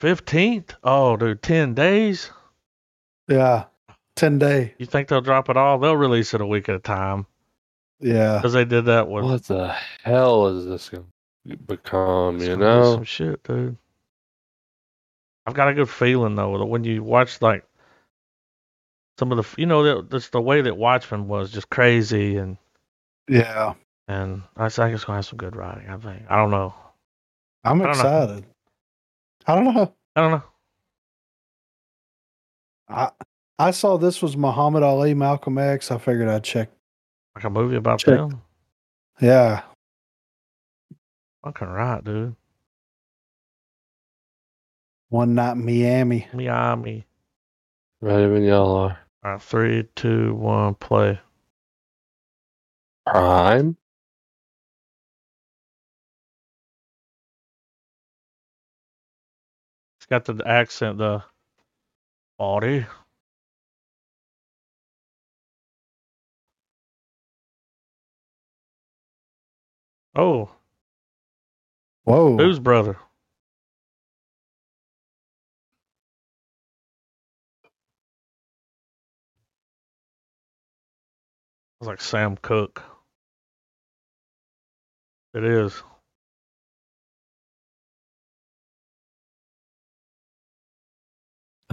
Fifteenth? 0.00 0.74
Oh, 0.84 1.16
dude, 1.16 1.40
ten 1.40 1.72
days? 1.72 2.30
Yeah. 3.26 3.64
10 4.16 4.38
day. 4.38 4.74
You 4.76 4.84
think 4.84 5.08
they'll 5.08 5.22
drop 5.22 5.48
it 5.48 5.56
all? 5.56 5.78
They'll 5.78 5.96
release 5.96 6.34
it 6.34 6.42
a 6.42 6.46
week 6.46 6.68
at 6.68 6.74
a 6.74 6.78
time 6.78 7.26
Yeah. 8.00 8.36
because 8.36 8.52
they 8.52 8.64
did 8.64 8.84
that 8.86 9.08
with 9.08 9.24
What 9.24 9.44
the 9.44 9.74
hell 10.02 10.48
is 10.48 10.66
this 10.66 10.88
going 10.90 11.06
to 11.48 11.56
become, 11.56 12.36
It's 12.36 12.44
you 12.46 12.56
gonna 12.56 12.58
be 12.58 12.64
know? 12.82 12.94
some 12.94 13.04
shit, 13.04 13.42
dude. 13.44 13.76
I've 15.46 15.54
got 15.54 15.68
a 15.68 15.74
good 15.74 15.88
feeling 15.88 16.34
though 16.34 16.58
that 16.58 16.66
when 16.66 16.84
you 16.84 17.02
watch 17.02 17.40
like 17.40 17.64
some 19.18 19.30
of 19.32 19.38
the, 19.38 19.60
you 19.60 19.66
know, 19.66 19.82
that 19.82 20.10
that's 20.10 20.28
the 20.30 20.40
way 20.40 20.60
that 20.60 20.76
Watchmen 20.76 21.28
was 21.28 21.50
just 21.52 21.70
crazy, 21.70 22.36
and 22.36 22.58
Yeah. 23.28 23.74
and 24.08 24.42
I 24.56 24.68
think 24.68 24.94
it's 24.94 25.04
gonna 25.04 25.18
have 25.18 25.26
some 25.26 25.38
good 25.38 25.56
writing. 25.56 25.88
I 25.88 25.96
think. 25.96 26.24
I 26.28 26.36
don't 26.36 26.50
know. 26.50 26.74
I'm 27.64 27.80
I 27.80 27.84
don't 27.86 27.96
know. 27.96 28.00
excited. 28.00 28.44
I 29.46 29.54
don't 29.54 29.64
know. 29.74 29.94
I 30.16 30.20
don't 30.20 30.30
know. 30.32 30.42
I 32.88 33.10
I 33.58 33.70
saw 33.70 33.96
this 33.96 34.20
was 34.20 34.36
Muhammad 34.36 34.82
Ali, 34.82 35.14
Malcolm 35.14 35.58
X. 35.58 35.90
I 35.90 35.98
figured 35.98 36.28
I'd 36.28 36.44
check. 36.44 36.70
Like 37.36 37.44
a 37.44 37.50
movie 37.50 37.76
about 37.76 38.00
Check. 38.00 38.16
them. 38.16 38.40
Yeah. 39.20 39.60
Fucking 41.44 41.68
right, 41.68 42.02
dude. 42.02 42.34
One 45.10 45.34
night 45.34 45.58
Miami. 45.58 46.26
Miami. 46.32 47.06
Ready 48.00 48.32
when 48.32 48.42
y'all 48.42 48.74
are. 48.76 48.98
All 49.22 49.32
right, 49.32 49.42
three, 49.42 49.86
two, 49.94 50.34
one, 50.34 50.74
play. 50.76 51.20
Prime? 53.06 53.76
It's 60.00 60.06
got 60.06 60.24
the 60.24 60.42
accent, 60.48 60.98
the 60.98 61.22
body. 62.38 62.86
Oh, 70.16 70.50
Whoa. 72.04 72.38
whose 72.38 72.60
brother? 72.60 72.98
It's 81.80 81.88
like 81.88 82.00
Sam 82.02 82.36
Cooke. 82.42 82.82
It 85.34 85.44
is. 85.44 85.82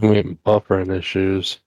I'm 0.01 0.13
getting 0.13 0.37
buffering 0.45 0.97
issues. 0.97 1.59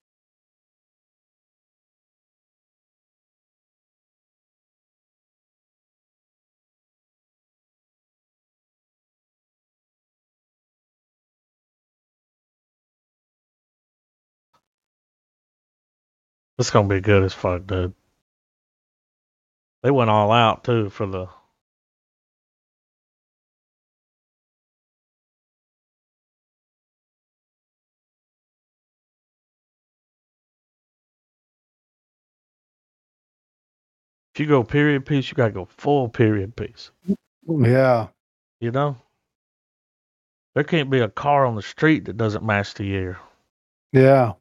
It's 16.59 16.70
gonna 16.70 16.89
be 16.89 17.01
good 17.01 17.24
as 17.24 17.35
fuck, 17.35 17.66
dude. 17.66 17.95
They 19.83 19.91
went 19.91 20.11
all 20.11 20.33
out 20.33 20.65
too 20.65 20.91
for 20.91 21.07
the. 21.07 21.28
If 34.35 34.41
you 34.41 34.47
go 34.47 34.65
period 34.65 35.07
piece, 35.07 35.31
you 35.31 35.35
gotta 35.35 35.53
go 35.53 35.66
full 35.66 36.09
period 36.09 36.57
piece. 36.57 36.91
Yeah. 37.47 38.09
You 38.61 38.70
know, 38.70 38.97
there 40.55 40.65
can't 40.65 40.91
be 40.91 41.01
a 41.01 41.09
car 41.09 41.47
on 41.47 41.57
the 41.57 41.62
street 41.62 42.07
that 42.07 42.16
doesn't 42.16 42.45
match 42.45 42.74
the 42.74 42.85
year. 42.85 43.19
Yeah. 43.93 44.35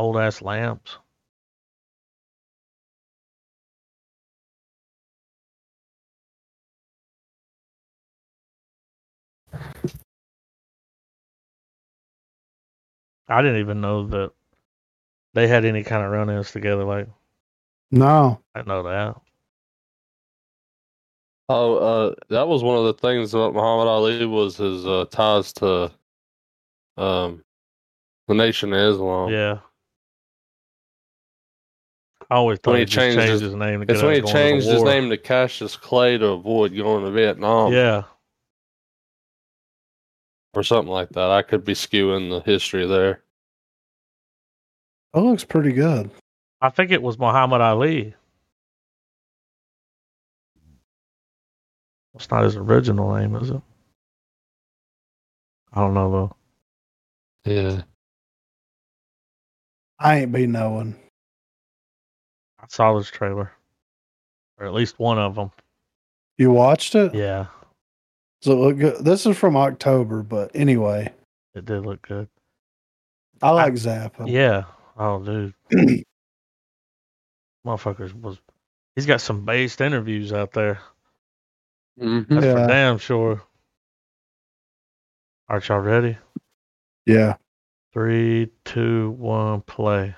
Old 0.00 0.16
ass 0.16 0.40
lamps. 0.40 0.96
I 13.28 13.42
didn't 13.42 13.58
even 13.60 13.82
know 13.82 14.06
that 14.06 14.32
they 15.34 15.46
had 15.46 15.66
any 15.66 15.82
kind 15.84 16.02
of 16.02 16.10
run-ins 16.10 16.50
together. 16.50 16.84
Like 16.84 17.06
No. 17.90 18.40
I 18.54 18.60
didn't 18.60 18.68
know 18.68 18.82
that. 18.84 19.20
Oh, 21.50 21.76
uh, 21.76 22.14
that 22.30 22.48
was 22.48 22.62
one 22.62 22.78
of 22.78 22.84
the 22.86 22.94
things 22.94 23.34
about 23.34 23.52
Muhammad 23.52 23.86
Ali 23.86 24.24
was 24.24 24.56
his 24.56 24.86
uh, 24.86 25.04
ties 25.10 25.52
to 25.54 25.92
um, 26.96 27.44
the 28.28 28.34
Nation 28.34 28.72
of 28.72 28.94
Islam. 28.94 29.30
Yeah. 29.30 29.58
I 32.30 32.36
always 32.36 32.58
thought 32.60 32.72
When 32.72 32.76
he 32.78 32.82
he 32.82 32.86
just 32.86 32.96
changed 32.96 33.18
changed 33.18 33.32
his- 33.32 33.40
his, 33.40 33.54
name 33.54 33.80
to 33.86 33.92
It's 33.92 34.02
when 34.02 34.12
he 34.12 34.18
of 34.20 34.24
going 34.24 34.34
to 34.34 34.38
the 34.38 34.48
changed 34.50 34.66
his 34.68 34.82
name 34.84 35.10
to 35.10 35.18
Cassius 35.18 35.76
Clay 35.76 36.16
to 36.18 36.26
avoid 36.28 36.76
going 36.76 37.04
to 37.04 37.10
Vietnam 37.10 37.72
Yeah. 37.72 38.04
or 40.54 40.62
something 40.62 40.92
like 40.92 41.08
that. 41.10 41.30
I 41.30 41.42
could 41.42 41.64
be 41.64 41.72
skewing 41.74 42.30
the 42.30 42.40
history 42.48 42.86
there. 42.86 43.24
That 45.12 45.22
looks 45.22 45.42
pretty 45.44 45.72
good. 45.72 46.10
I 46.60 46.68
think 46.70 46.92
it 46.92 47.02
was 47.02 47.18
Muhammad 47.18 47.60
Ali. 47.60 48.14
It's 52.14 52.30
not 52.30 52.44
his 52.44 52.56
original 52.56 53.14
name, 53.16 53.34
is 53.36 53.50
it? 53.50 53.62
I 55.72 55.80
don't 55.80 55.94
know 55.94 56.10
though. 57.44 57.50
Yeah. 57.52 57.82
I 59.98 60.18
ain't 60.20 60.32
be 60.32 60.46
knowing. 60.46 60.96
I 62.62 62.66
saw 62.68 62.96
this 62.98 63.08
trailer, 63.10 63.50
or 64.58 64.66
at 64.66 64.74
least 64.74 64.98
one 64.98 65.18
of 65.18 65.34
them. 65.34 65.50
You 66.38 66.50
watched 66.50 66.94
it? 66.94 67.14
Yeah, 67.14 67.46
So 68.42 68.56
look 68.58 68.78
good? 68.78 69.04
This 69.04 69.26
is 69.26 69.36
from 69.36 69.56
October, 69.56 70.22
but 70.22 70.50
anyway, 70.54 71.12
it 71.54 71.64
did 71.64 71.84
look 71.84 72.02
good. 72.02 72.28
I 73.42 73.50
like 73.50 73.74
Zappa. 73.74 74.28
Yeah. 74.30 74.64
Oh, 74.98 75.22
dude, 75.22 75.54
motherfuckers 77.66 78.14
was. 78.14 78.38
He's 78.96 79.06
got 79.06 79.20
some 79.20 79.44
based 79.44 79.80
interviews 79.80 80.32
out 80.32 80.52
there. 80.52 80.80
Mm-hmm. 82.00 82.34
That's 82.34 82.44
Yeah. 82.46 82.54
for 82.54 82.66
damn 82.66 82.98
sure. 82.98 83.42
Aren't 85.48 85.68
y'all 85.68 85.78
ready? 85.78 86.18
Yeah. 87.06 87.36
Three, 87.92 88.50
two, 88.64 89.10
one, 89.12 89.62
play. 89.62 90.14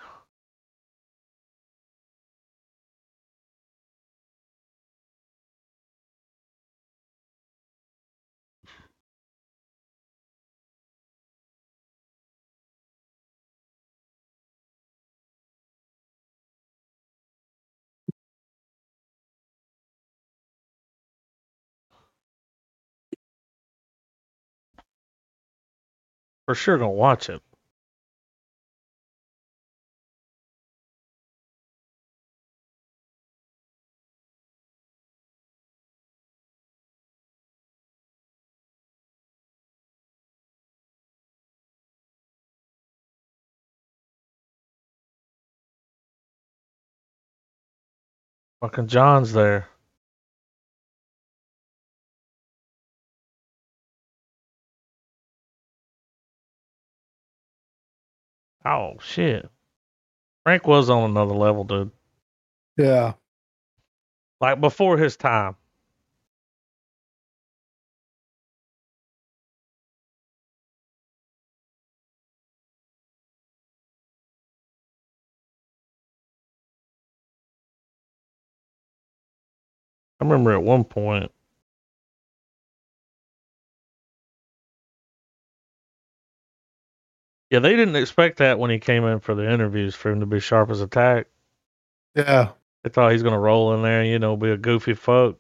For 26.53 26.57
sure 26.57 26.77
gonna 26.77 26.91
watch 26.91 27.31
it. 27.31 27.41
Fucking 48.61 48.89
John's 48.89 49.33
there. 49.33 49.69
Oh 58.67 58.95
shit. 59.01 59.49
Frank 60.45 60.67
was 60.67 60.91
on 60.91 61.11
another 61.11 61.35
level, 61.35 61.65
dude. 61.65 61.91
Yeah. 62.79 63.15
Like 64.41 64.61
before 64.61 64.99
his 64.99 65.17
time. 65.17 65.57
I 80.21 80.25
remember 80.25 80.53
at 80.53 80.63
one 80.63 80.85
point 80.85 81.33
Yeah, 87.53 87.59
they 87.59 87.77
didn't 87.77 87.97
expect 87.97 88.39
that 88.39 88.59
when 88.59 88.71
he 88.71 88.79
came 88.79 89.05
in 89.05 89.21
for 89.21 89.35
the 89.35 89.47
interviews 89.49 89.95
for 89.95 90.11
him 90.11 90.21
to 90.21 90.27
be 90.27 90.41
sharp 90.41 90.71
as 90.71 90.81
a 90.81 90.87
tack. 90.87 91.27
Yeah. 92.15 92.53
They 92.83 92.91
thought 92.91 93.13
he's 93.13 93.23
gonna 93.23 93.39
roll 93.39 93.75
in 93.75 93.83
there, 93.83 94.05
you 94.05 94.19
know, 94.19 94.37
be 94.37 94.51
a 94.51 94.57
goofy 94.57 94.95
fuck. 94.95 95.37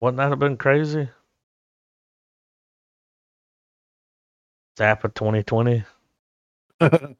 Wouldn't 0.00 0.16
that 0.18 0.30
have 0.30 0.40
been 0.40 0.56
crazy? 0.56 1.08
Zappa 4.78 5.12
2020. 5.14 5.84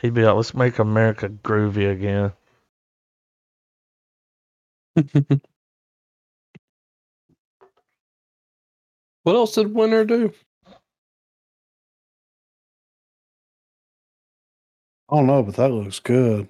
He'd 0.00 0.14
be 0.14 0.22
like, 0.24 0.36
let's 0.36 0.54
make 0.54 0.78
America 0.78 1.28
groovy 1.28 1.90
again. 1.90 2.32
What 9.24 9.36
else 9.36 9.54
did 9.54 9.74
Winter 9.74 10.04
do? 10.04 10.32
I 15.08 15.16
don't 15.16 15.26
know, 15.26 15.42
but 15.42 15.56
that 15.56 15.70
looks 15.70 15.98
good. 15.98 16.46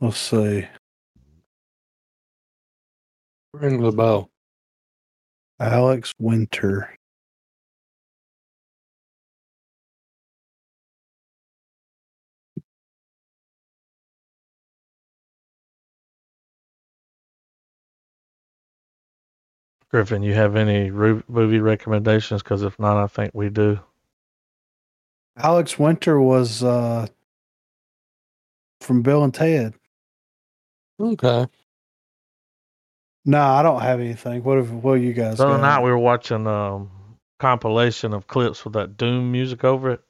Let's 0.00 0.16
see. 0.16 0.64
Ring 3.52 3.82
the 3.82 3.90
bell. 3.90 4.30
Alex 5.58 6.14
Winter. 6.20 6.94
Griffin, 19.90 20.22
you 20.22 20.34
have 20.34 20.56
any 20.56 20.90
ru- 20.90 21.22
movie 21.28 21.60
recommendations? 21.60 22.42
Because 22.42 22.62
if 22.62 22.78
not, 22.78 22.96
I 23.02 23.06
think 23.06 23.32
we 23.34 23.48
do. 23.50 23.80
Alex 25.36 25.78
Winter 25.78 26.20
was 26.20 26.62
uh 26.62 27.06
from 28.80 29.02
Bill 29.02 29.24
and 29.24 29.34
Ted. 29.34 29.74
Okay. 31.00 31.46
No, 33.24 33.40
I 33.40 33.62
don't 33.62 33.82
have 33.82 34.00
anything. 34.00 34.42
What 34.44 34.58
have 34.58 34.72
what 34.72 34.94
you 34.94 35.12
guys 35.12 35.38
The 35.38 35.46
other 35.46 35.58
night 35.58 35.82
we 35.82 35.90
were 35.90 35.98
watching 35.98 36.46
um 36.46 36.90
compilation 37.40 38.14
of 38.14 38.26
clips 38.26 38.64
with 38.64 38.74
that 38.74 38.96
Doom 38.96 39.32
music 39.32 39.64
over 39.64 39.92
it. 39.92 40.00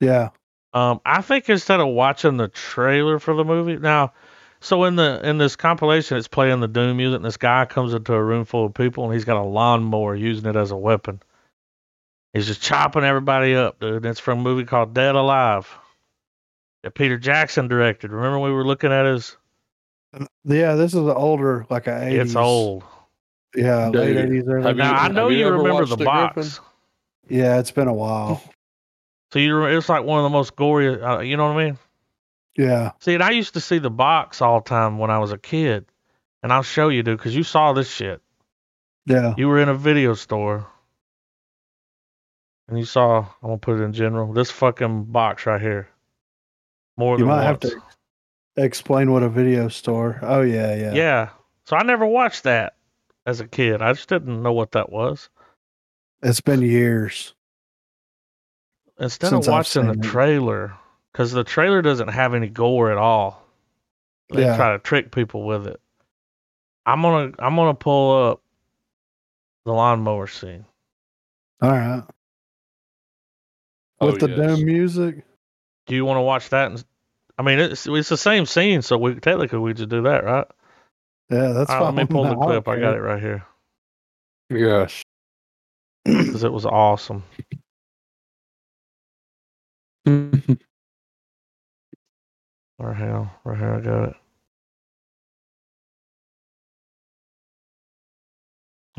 yeah. 0.00 0.30
Um, 0.74 1.00
I 1.04 1.22
think 1.22 1.48
instead 1.48 1.80
of 1.80 1.88
watching 1.88 2.36
the 2.36 2.48
trailer 2.48 3.18
for 3.18 3.34
the 3.34 3.44
movie 3.44 3.76
now, 3.78 4.12
so 4.60 4.84
in 4.84 4.96
the 4.96 5.20
in 5.28 5.38
this 5.38 5.56
compilation, 5.56 6.16
it's 6.16 6.28
playing 6.28 6.60
the 6.60 6.68
Doom 6.68 6.96
music, 6.96 7.16
and 7.16 7.24
this 7.24 7.36
guy 7.36 7.64
comes 7.64 7.94
into 7.94 8.12
a 8.14 8.22
room 8.22 8.44
full 8.44 8.66
of 8.66 8.74
people, 8.74 9.04
and 9.04 9.12
he's 9.14 9.24
got 9.24 9.36
a 9.36 9.42
lawnmower 9.44 10.14
using 10.14 10.46
it 10.48 10.56
as 10.56 10.70
a 10.70 10.76
weapon. 10.76 11.20
He's 12.34 12.46
just 12.46 12.60
chopping 12.62 13.04
everybody 13.04 13.54
up, 13.54 13.80
dude. 13.80 14.04
It's 14.04 14.20
from 14.20 14.40
a 14.40 14.42
movie 14.42 14.64
called 14.64 14.94
Dead 14.94 15.14
Alive 15.14 15.68
that 16.82 16.94
Peter 16.94 17.18
Jackson 17.18 17.68
directed. 17.68 18.10
Remember 18.12 18.38
we 18.38 18.52
were 18.52 18.66
looking 18.66 18.92
at 18.92 19.06
his? 19.06 19.36
Yeah, 20.44 20.74
this 20.74 20.92
is 20.92 21.00
an 21.00 21.10
older, 21.10 21.66
like 21.70 21.86
a 21.86 21.90
80s. 21.90 22.20
It's 22.20 22.36
old. 22.36 22.84
Yeah, 23.56 23.88
late 23.88 24.16
80s, 24.16 24.48
early 24.48 24.62
have 24.66 24.76
you- 24.76 24.82
Now 24.82 24.94
I 25.02 25.08
90s. 25.08 25.14
know 25.14 25.28
you 25.28 25.38
you, 25.38 25.48
remember 25.48 25.72
watched 25.74 25.90
the 25.98 26.04
box. 26.04 26.34
Griffin? 26.34 26.64
Yeah, 27.28 27.58
it's 27.58 27.70
been 27.70 27.88
a 27.88 27.94
while. 27.94 28.42
So 29.30 29.38
you, 29.40 29.62
it's 29.66 29.90
like 29.90 30.04
one 30.04 30.18
of 30.20 30.22
the 30.22 30.30
most 30.30 30.56
gory. 30.56 31.02
Uh, 31.02 31.18
you 31.20 31.36
know 31.36 31.52
what 31.52 31.60
I 31.60 31.66
mean? 31.66 31.78
Yeah. 32.58 32.90
See, 32.98 33.14
and 33.14 33.22
I 33.22 33.30
used 33.30 33.54
to 33.54 33.60
see 33.60 33.78
the 33.78 33.88
box 33.88 34.42
all 34.42 34.60
the 34.60 34.68
time 34.68 34.98
when 34.98 35.10
I 35.10 35.18
was 35.20 35.32
a 35.32 35.38
kid, 35.38 35.86
and 36.42 36.52
I'll 36.52 36.64
show 36.64 36.88
you, 36.88 37.04
dude, 37.04 37.16
because 37.16 37.34
you 37.34 37.44
saw 37.44 37.72
this 37.72 37.88
shit. 37.88 38.20
Yeah. 39.06 39.32
You 39.38 39.48
were 39.48 39.60
in 39.60 39.68
a 39.68 39.74
video 39.74 40.12
store, 40.14 40.66
and 42.68 42.76
you 42.76 42.84
saw. 42.84 43.20
I'm 43.20 43.48
gonna 43.48 43.58
put 43.58 43.78
it 43.78 43.84
in 43.84 43.92
general. 43.92 44.32
This 44.32 44.50
fucking 44.50 45.04
box 45.04 45.46
right 45.46 45.60
here. 45.62 45.88
More 46.96 47.14
You 47.14 47.24
than 47.24 47.28
might 47.28 47.44
have 47.44 47.60
to 47.60 47.80
explain 48.56 49.12
what 49.12 49.22
a 49.22 49.28
video 49.28 49.68
store. 49.68 50.18
Oh 50.20 50.42
yeah, 50.42 50.74
yeah. 50.74 50.92
Yeah. 50.94 51.28
So 51.64 51.76
I 51.76 51.84
never 51.84 52.04
watched 52.04 52.42
that 52.42 52.74
as 53.24 53.40
a 53.40 53.46
kid. 53.46 53.80
I 53.82 53.92
just 53.92 54.08
didn't 54.08 54.42
know 54.42 54.52
what 54.52 54.72
that 54.72 54.90
was. 54.90 55.30
It's 56.24 56.40
been 56.40 56.62
years. 56.62 57.34
Instead 58.98 59.30
Since 59.30 59.46
of 59.46 59.52
watching 59.52 59.86
the 59.86 59.96
trailer, 59.96 60.64
it. 60.64 60.70
Trailer, 61.18 61.26
because 61.26 61.32
the 61.32 61.44
trailer 61.44 61.82
doesn't 61.82 62.08
have 62.08 62.34
any 62.34 62.48
gore 62.48 62.90
at 62.92 62.98
all. 62.98 63.42
They 64.30 64.42
Yeah. 64.42 64.56
try 64.56 64.72
to 64.72 64.78
trick 64.78 65.10
people 65.10 65.44
with 65.44 65.66
it. 65.66 65.80
I'm 66.86 67.02
gonna 67.02 67.32
I'm 67.38 67.56
gonna 67.56 67.74
pull 67.74 68.30
up 68.30 68.42
the 69.64 69.72
lawnmower 69.72 70.26
scene. 70.26 70.64
All 71.60 71.70
right. 71.70 72.02
Oh, 74.00 74.06
with 74.06 74.20
Oh, 74.22 74.26
the 74.26 74.28
yes. 74.28 74.56
Doom 74.56 74.66
music. 74.66 75.24
Do 75.86 75.94
you 75.94 76.04
want 76.04 76.18
to 76.18 76.22
watch 76.22 76.50
that? 76.50 76.70
And, 76.70 76.84
I 77.36 77.42
mean, 77.42 77.58
it's 77.58 77.86
it's 77.86 78.08
the 78.08 78.16
same 78.16 78.46
scene, 78.46 78.82
so 78.82 78.96
we 78.96 79.14
technically 79.16 79.58
we 79.58 79.74
just 79.74 79.88
do 79.88 80.02
that, 80.02 80.24
right? 80.24 80.46
Yeah, 81.30 81.52
that's 81.52 81.70
All 81.70 81.80
right, 81.80 81.94
let 81.94 81.94
me 81.94 82.04
pull 82.06 82.22
the 82.22 82.28
I 82.30 82.34
don't 82.34 82.44
clip. 82.44 82.68
I 82.68 82.78
got 82.80 82.94
it 82.96 83.00
right 83.00 83.20
here 83.20 83.44
Yes. 84.50 85.02
because 86.04 86.44
it 86.44 86.52
was 86.52 86.64
awesome. 86.64 87.22
Or 92.78 92.94
hell, 92.94 93.30
right 93.44 93.58
here 93.58 93.74
I 93.74 93.80
got 93.80 94.08
it. 94.10 94.14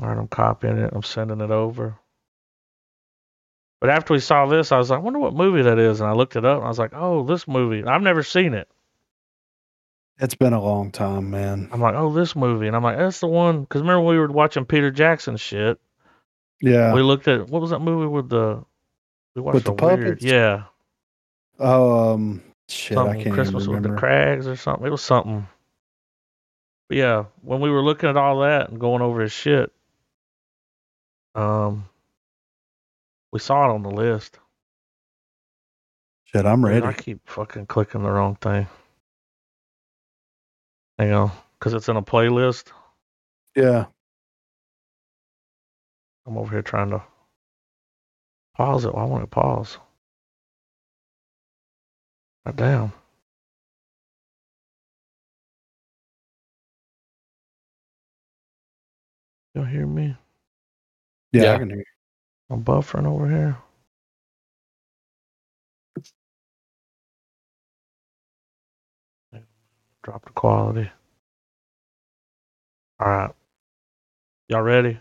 All 0.02 0.08
right, 0.08 0.18
I'm 0.18 0.28
copying 0.28 0.78
it. 0.78 0.92
I'm 0.94 1.04
sending 1.04 1.42
it 1.42 1.52
over. 1.52 1.98
But 3.82 3.90
after 3.90 4.14
we 4.14 4.20
saw 4.20 4.46
this, 4.46 4.72
I 4.72 4.78
was 4.78 4.90
like, 4.90 5.00
I 5.00 5.02
wonder 5.02 5.20
what 5.20 5.34
movie 5.34 5.62
that 5.64 5.80
is. 5.80 6.02
And 6.02 6.10
I 6.10 6.14
looked 6.14 6.36
it 6.36 6.46
up 6.46 6.58
and 6.58 6.66
I 6.66 6.70
was 6.70 6.80
like, 6.80 6.92
oh, 6.94 7.24
this 7.26 7.48
movie. 7.48 7.84
I've 7.84 8.02
never 8.02 8.24
seen 8.24 8.54
it. 8.54 8.68
It's 10.20 10.36
been 10.36 10.52
a 10.52 10.62
long 10.62 10.92
time, 10.92 11.30
man. 11.32 11.70
I'm 11.72 11.80
like, 11.80 11.96
oh, 11.96 12.14
this 12.14 12.36
movie. 12.36 12.68
And 12.68 12.76
I'm 12.76 12.84
like, 12.84 12.98
that's 12.98 13.22
the 13.22 13.28
one. 13.28 13.62
Because 13.62 13.82
remember, 13.82 14.02
we 14.06 14.18
were 14.18 14.28
watching 14.28 14.66
Peter 14.66 14.92
Jackson 14.92 15.38
shit. 15.38 15.80
Yeah. 16.62 16.94
We 16.94 17.02
looked 17.02 17.30
at, 17.30 17.48
what 17.50 17.62
was 17.62 17.72
that 17.72 17.80
movie 17.80 18.08
with 18.08 18.28
the, 18.30 18.66
we 19.36 19.42
watched 19.42 19.54
With 19.54 19.64
the 19.64 19.72
weird, 19.72 20.20
puppets? 20.20 20.24
yeah. 20.26 20.64
Oh, 21.58 22.14
um, 22.16 22.44
shit, 22.70 22.98
I 22.98 23.02
something 23.04 23.24
can't 23.24 23.36
Christmas 23.36 23.68
with 23.68 23.84
the. 23.84 23.96
Crags 23.96 24.48
or 24.48 24.56
something. 24.56 24.86
It 24.86 24.92
was 24.92 25.02
something. 25.02 25.48
But 26.88 26.98
yeah, 26.98 27.26
when 27.42 27.62
we 27.62 27.70
were 27.70 27.84
looking 27.84 28.10
at 28.10 28.18
all 28.18 28.40
that 28.42 28.70
and 28.70 28.80
going 28.80 29.02
over 29.02 29.22
his 29.22 29.32
shit, 29.32 29.72
um, 31.36 31.88
we 33.32 33.40
saw 33.40 33.70
it 33.70 33.74
on 33.74 33.84
the 33.84 33.92
list. 33.92 34.40
Shit, 36.26 36.46
I'm 36.46 36.64
ready. 36.66 36.86
I 36.86 36.94
keep 36.94 37.28
fucking 37.28 37.68
clicking 37.68 38.04
the 38.04 38.10
wrong 38.10 38.36
thing. 38.36 38.68
Hang 40.98 41.14
on, 41.14 41.32
because 41.58 41.74
it's 41.74 41.90
in 41.90 41.96
a 41.96 42.02
playlist. 42.02 42.72
Yeah. 43.56 43.86
I'm 46.28 46.38
over 46.38 46.52
here 46.52 46.62
trying 46.62 46.92
to 46.92 47.02
pause 48.56 48.86
it. 48.86 48.94
Well, 48.94 49.06
I 49.06 49.08
want 49.08 49.24
to 49.24 49.28
pause. 49.28 49.80
God 52.50 52.56
damn. 52.56 52.94
Y'all 59.54 59.66
hear 59.66 59.86
me? 59.86 60.16
Yeah, 61.32 61.44
Yeah. 61.44 61.56
I 61.56 61.60
can 61.60 61.70
hear 61.70 61.78
you. 61.78 61.86
I'm 62.50 62.64
buffering 62.64 63.06
over 63.06 63.30
here. 63.30 63.58
Drop 70.04 70.26
the 70.26 70.32
quality. 70.32 70.90
All 73.00 73.08
right. 73.10 73.32
Y'all 74.50 74.64
ready? 74.64 75.00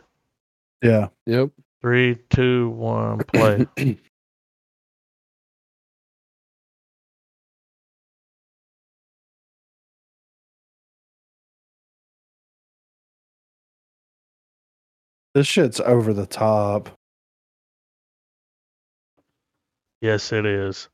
Yeah. 0.83 1.09
Yep. 1.27 1.51
Three, 1.81 2.19
two, 2.31 2.70
one, 2.70 3.25
play. 3.25 3.66
This 15.39 15.47
shit's 15.47 15.78
over 15.78 16.12
the 16.12 16.27
top. 16.27 16.90
yes, 20.01 20.32
it 20.32 20.44
is. 20.44 20.89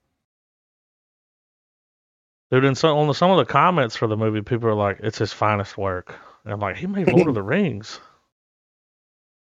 Dude, 2.51 2.67
in 2.67 2.75
some, 2.75 2.95
on 2.95 3.07
the, 3.07 3.15
some 3.15 3.31
of 3.31 3.39
the 3.39 3.51
comments 3.51 3.97
for 3.97 4.07
the 4.07 4.19
movie, 4.19 4.43
people 4.43 4.69
are 4.69 4.75
like, 4.75 5.01
it's 5.03 5.17
his 5.17 5.33
finest 5.33 5.79
work. 5.79 6.15
And 6.45 6.53
I'm 6.53 6.61
like, 6.61 6.77
he 6.77 6.87
made 6.87 7.11
Lord 7.11 7.29
of 7.29 7.35
the 7.35 7.43
Rings. 7.55 8.01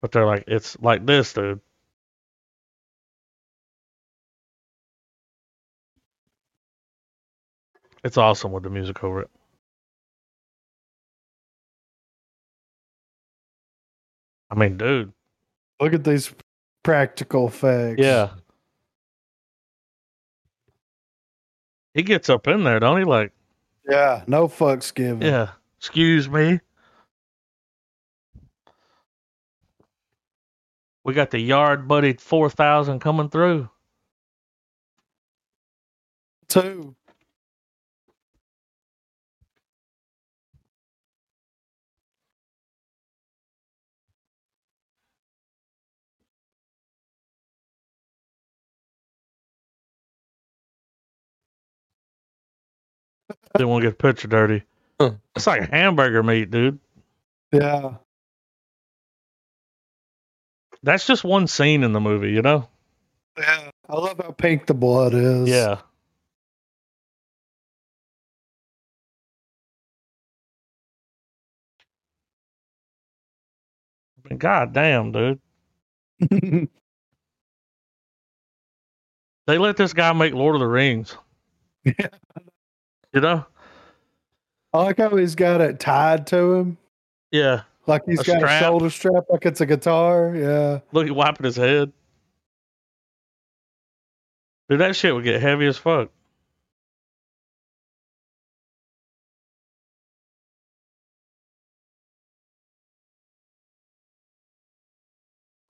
But 0.02 0.14
they're 0.14 0.26
like, 0.26 0.46
it's 0.48 0.80
like 0.80 1.06
this, 1.06 1.34
dude. 1.34 1.60
It's 8.06 8.18
awesome 8.18 8.54
with 8.54 8.64
the 8.64 8.70
music 8.70 9.04
over 9.04 9.24
it. 9.24 9.30
I 14.54 14.56
mean, 14.56 14.78
dude. 14.78 15.12
Look 15.82 15.94
at 15.94 16.04
these 16.04 16.32
practical 16.84 17.48
effects. 17.48 18.00
Yeah. 18.00 18.30
He 21.96 22.04
gets 22.04 22.30
up 22.30 22.48
in 22.48 22.64
there, 22.64 22.80
don't 22.80 23.00
he? 23.00 23.04
Like, 23.04 23.32
Yeah. 23.90 24.24
No 24.28 24.48
fucks 24.48 24.94
given. 24.94 25.22
yeah. 25.24 25.50
Excuse 25.80 26.30
me. 26.30 26.60
We 31.04 31.14
got 31.16 31.32
the 31.32 31.40
yard 31.40 31.88
buddy 31.88 32.14
4000 32.14 33.00
coming 33.00 33.30
through. 33.30 33.70
Two. 36.48 36.96
Didn't 53.58 53.70
want 53.70 53.84
to 53.84 53.88
get 53.90 53.94
a 53.94 53.98
picture 53.98 54.28
dirty. 54.28 54.64
Huh. 55.00 55.14
It's 55.36 55.48
like 55.48 55.70
hamburger 55.72 56.24
meat, 56.24 56.52
dude. 56.52 56.80
Yeah. 57.54 57.96
That's 60.84 61.08
just 61.08 61.24
one 61.24 61.48
scene 61.48 61.84
in 61.84 61.94
the 61.94 62.02
movie, 62.02 62.32
you 62.32 62.42
know? 62.42 62.70
Yeah. 63.38 63.72
I 63.90 63.96
love 63.98 64.20
how 64.24 64.32
pink 64.32 64.68
the 64.68 64.74
blood 64.76 65.14
is. 65.14 65.50
Yeah. 65.50 65.80
God 74.38 74.74
damn, 74.74 75.12
dude. 75.12 75.42
They 79.48 79.58
let 79.58 79.78
this 79.78 79.94
guy 79.94 80.14
make 80.14 80.34
Lord 80.34 80.56
of 80.56 80.62
the 80.62 80.68
Rings. 80.68 81.18
Yeah. 81.86 82.08
You 83.14 83.22
know? 83.22 83.46
I 84.74 84.84
like 84.84 84.98
how 84.98 85.16
he's 85.16 85.36
got 85.36 85.62
it 85.62 85.80
tied 85.80 86.26
to 86.28 86.54
him. 86.54 86.78
Yeah. 87.32 87.62
Like 87.86 88.02
he's 88.06 88.22
A 88.22 88.24
got 88.24 88.38
strap. 88.38 88.62
a 88.62 88.64
shoulder 88.66 88.90
strap 88.90 89.24
like 89.30 89.46
it's 89.46 89.62
a 89.62 89.66
guitar. 89.66 90.36
Yeah. 90.36 90.80
Look, 90.92 91.06
he 91.06 91.12
wiping 91.12 91.46
his 91.46 91.56
head. 91.56 91.92
Dude, 94.70 94.80
that 94.80 94.96
shit 94.96 95.14
would 95.14 95.26
get 95.26 95.42
heavy 95.42 95.68
as 95.68 95.78
fuck. 95.78 96.10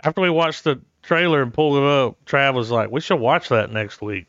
After 0.04 0.22
we 0.22 0.30
watched 0.30 0.64
the 0.64 0.82
trailer 1.02 1.42
and 1.42 1.54
pulled 1.54 1.78
it 1.78 1.84
up, 1.84 2.24
Trav 2.26 2.54
was 2.54 2.70
like, 2.72 2.92
"We 2.92 3.00
should 3.02 3.20
watch 3.20 3.50
that 3.50 3.72
next 3.72 4.02
week." 4.02 4.28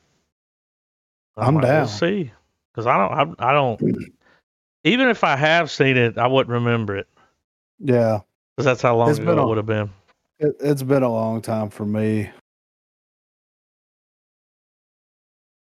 I'm 1.36 1.56
like, 1.56 1.64
down. 1.64 1.76
We'll 1.80 1.88
see, 1.88 2.32
because 2.74 2.86
I 2.86 2.96
don't, 2.98 3.38
I, 3.40 3.50
I 3.50 3.52
don't. 3.52 3.80
Even 4.84 5.08
if 5.08 5.22
I 5.24 5.36
have 5.36 5.70
seen 5.70 5.96
it, 5.96 6.18
I 6.18 6.26
wouldn't 6.26 6.52
remember 6.52 6.96
it, 6.96 7.06
Yeah. 7.78 8.20
because 8.56 8.66
that's 8.66 8.82
how 8.82 8.96
long 8.96 9.10
It's 9.10 9.18
ago 9.18 9.34
been 9.34 9.38
it 9.38 9.46
would 9.46 9.56
have 9.56 9.66
been. 9.66 9.90
It, 10.40 10.56
it's 10.60 10.82
been 10.82 11.02
a 11.02 11.10
long 11.10 11.40
time 11.40 11.70
for 11.70 11.86
me. 11.86 12.30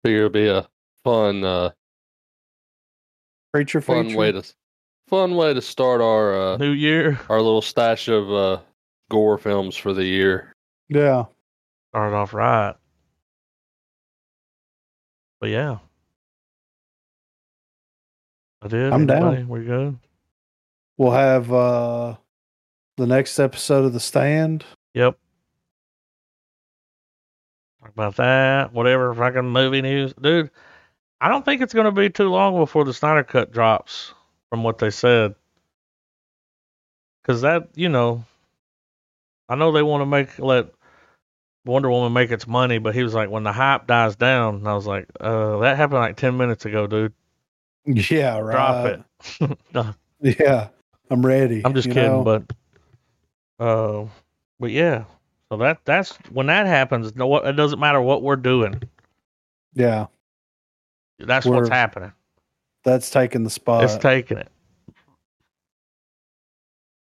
Figure 0.06 0.20
it'd 0.22 0.32
be 0.32 0.48
a 0.48 0.68
fun, 1.04 1.44
uh, 1.44 1.72
Creature 3.54 3.82
fun 3.82 4.06
feature. 4.06 4.18
way 4.18 4.32
to, 4.32 4.44
fun 5.10 5.36
way 5.36 5.54
to 5.54 5.62
start 5.62 6.00
our, 6.02 6.54
uh, 6.54 6.58
New 6.58 6.72
Year 6.72 7.20
our 7.30 7.42
little 7.42 7.62
stash 7.62 8.08
of 8.08 8.32
uh, 8.32 8.60
gore 9.10 9.38
films 9.38 9.76
for 9.76 9.94
the 9.94 10.06
year. 10.06 10.54
Yeah. 10.90 11.26
start 11.90 12.14
off 12.14 12.34
right, 12.34 12.76
but 15.42 15.50
yeah, 15.50 15.80
I 18.62 18.68
did. 18.68 18.94
I'm 18.94 19.06
down. 19.06 19.36
Anybody? 19.36 19.44
We 19.44 19.66
good? 19.66 19.98
We'll 20.98 21.12
have 21.12 21.52
uh 21.52 22.16
the 22.98 23.08
next 23.08 23.40
episode 23.40 23.86
of 23.86 23.94
The 23.94 24.00
Stand. 24.00 24.64
Yep. 24.94 25.18
Talk 27.82 27.90
about 27.90 28.16
that. 28.18 28.74
Whatever 28.74 29.14
fucking 29.14 29.50
movie 29.50 29.82
news, 29.82 30.14
dude. 30.14 30.52
I 31.20 31.30
don't 31.30 31.44
think 31.46 31.62
it's 31.62 31.74
gonna 31.74 31.92
be 31.92 32.10
too 32.10 32.30
long 32.30 32.58
before 32.58 32.86
the 32.86 32.94
Snyder 32.94 33.24
Cut 33.24 33.52
drops, 33.52 34.14
from 34.50 34.64
what 34.64 34.78
they 34.78 34.92
said. 34.92 35.36
Cause 37.24 37.42
that, 37.42 37.70
you 37.76 37.90
know, 37.90 38.24
I 39.48 39.56
know 39.56 39.72
they 39.72 39.84
want 39.84 40.02
to 40.02 40.06
make 40.08 40.40
let 40.40 40.72
Wonder 41.66 41.90
Woman 41.90 42.14
make 42.14 42.32
its 42.32 42.48
money, 42.48 42.80
but 42.80 42.96
he 42.96 43.04
was 43.04 43.14
like, 43.14 43.30
when 43.30 43.44
the 43.44 43.52
hype 43.52 43.86
dies 43.86 44.16
down, 44.16 44.56
and 44.56 44.68
I 44.68 44.74
was 44.74 44.88
like, 44.88 45.08
uh, 45.20 45.58
that 45.60 45.78
happened 45.78 46.00
like 46.00 46.18
ten 46.18 46.38
minutes 46.38 46.66
ago, 46.66 46.88
dude. 46.88 47.14
Yeah, 47.86 48.38
right. 48.40 48.52
Drop 48.54 49.04
it. 49.42 49.96
Yeah. 50.40 50.68
I'm 51.10 51.26
ready. 51.26 51.64
I'm 51.66 51.74
just 51.74 51.88
kidding, 51.88 52.04
know? 52.04 52.24
but 52.24 52.44
uh, 53.60 54.06
but 54.60 54.70
yeah. 54.70 55.06
So 55.50 55.58
that 55.58 55.80
that's 55.84 56.16
when 56.30 56.46
that 56.46 56.68
happens. 56.68 57.16
No, 57.16 57.38
it 57.38 57.54
doesn't 57.54 57.80
matter 57.80 58.00
what 58.00 58.22
we're 58.22 58.36
doing. 58.36 58.84
Yeah. 59.74 60.06
That's 61.18 61.46
what's 61.48 61.70
We're- 61.70 61.76
happening. 61.76 62.14
That's 62.84 63.10
taking 63.10 63.44
the 63.44 63.50
spot. 63.50 63.84
it's 63.84 63.98
taking 63.98 64.38
it. 64.38 64.50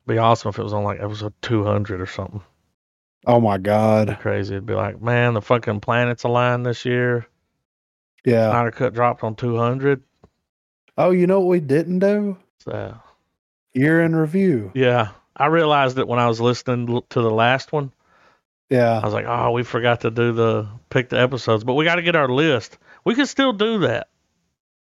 Be 0.06 0.18
awesome 0.18 0.50
if 0.50 0.60
it 0.60 0.64
was 0.64 0.74
on 0.74 0.84
like 0.84 1.00
episode 1.02 1.34
200 1.42 2.02
or 2.02 2.06
something 2.06 2.42
oh 3.28 3.40
my 3.40 3.58
god. 3.58 4.18
crazy. 4.20 4.56
It'd 4.56 4.66
be 4.66 4.74
like, 4.74 5.02
man, 5.02 5.34
the 5.36 5.42
fucking 5.42 5.82
planets 5.82 6.24
aligned 6.24 6.66
this 6.66 6.86
year. 6.86 7.28
Yeah. 8.26 8.50
Snyder 8.50 8.72
Cut 8.72 8.94
dropped 8.94 9.24
on 9.24 9.36
200. 9.36 10.02
Oh, 10.98 11.12
you 11.12 11.28
know 11.28 11.40
what 11.40 11.50
we 11.50 11.60
didn't 11.60 12.00
do? 12.00 12.38
So 12.60 12.96
Year 13.74 14.02
in 14.02 14.16
review. 14.16 14.72
yeah, 14.74 15.10
I 15.36 15.46
realized 15.48 16.00
it 16.00 16.08
when 16.08 16.20
I 16.20 16.28
was 16.28 16.42
listening 16.42 17.02
to 17.10 17.22
the 17.22 17.30
last 17.30 17.72
one. 17.72 17.92
Yeah, 18.70 19.00
I 19.00 19.06
was 19.06 19.14
like, 19.14 19.26
oh, 19.28 19.52
we 19.52 19.64
forgot 19.64 20.02
to 20.02 20.12
do 20.12 20.34
the 20.34 20.68
pick 20.90 21.10
the 21.10 21.20
episodes, 21.20 21.64
but 21.64 21.76
we 21.76 21.86
got 21.86 21.96
to 21.96 22.02
get 22.02 22.16
our 22.16 22.28
list. 22.28 22.78
We 23.06 23.16
can 23.16 23.26
still 23.28 23.54
do 23.54 23.80
that. 23.80 24.08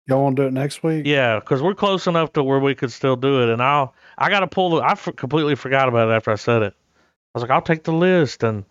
Y'all 0.08 0.22
want 0.22 0.36
to 0.36 0.44
do 0.44 0.48
it 0.48 0.54
next 0.54 0.84
week? 0.84 1.06
Yeah, 1.08 1.40
because 1.40 1.64
we're 1.64 1.74
close 1.74 2.06
enough 2.06 2.32
to 2.34 2.44
where 2.44 2.60
we 2.60 2.76
could 2.76 2.92
still 2.92 3.16
do 3.16 3.42
it. 3.42 3.50
And 3.50 3.62
I'll, 3.62 3.96
I 4.20 4.30
got 4.30 4.42
to 4.42 4.48
pull 4.48 4.70
the, 4.70 4.76
I 4.78 4.92
f- 4.92 5.16
completely 5.16 5.56
forgot 5.56 5.90
about 5.90 6.10
it 6.10 6.12
after 6.12 6.30
I 6.32 6.36
said 6.36 6.62
it. 6.62 6.76
I 6.76 7.38
was 7.38 7.42
like, 7.42 7.50
I'll 7.50 7.62
take 7.62 7.84
the 7.84 7.92
list 7.92 8.44
and, 8.44 8.66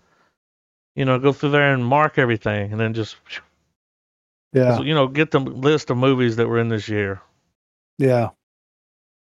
you 0.94 1.04
know, 1.04 1.18
go 1.18 1.32
through 1.32 1.50
there 1.50 1.74
and 1.74 1.84
mark 1.84 2.18
everything 2.18 2.70
and 2.70 2.80
then 2.80 2.94
just, 2.94 3.16
Yeah. 4.54 4.80
you 4.80 4.94
know, 4.94 5.08
get 5.08 5.30
the 5.32 5.40
list 5.40 5.90
of 5.90 5.96
movies 5.98 6.36
that 6.36 6.48
were 6.48 6.58
in 6.58 6.68
this 6.68 6.88
year. 6.88 7.20
Yeah. 7.98 8.30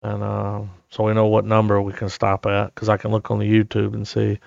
And 0.03 0.23
uh, 0.23 0.63
so 0.91 1.05
we 1.05 1.15
know 1.15 1.27
what 1.27 1.45
number 1.47 1.81
we 1.83 1.93
can 1.95 2.09
stop 2.11 2.45
at 2.47 2.75
because 2.75 2.89
I 2.89 2.97
can 2.99 3.11
look 3.11 3.31
on 3.31 3.39
the 3.39 3.47
YouTube 3.51 3.95
and 3.95 4.07
see. 4.07 4.39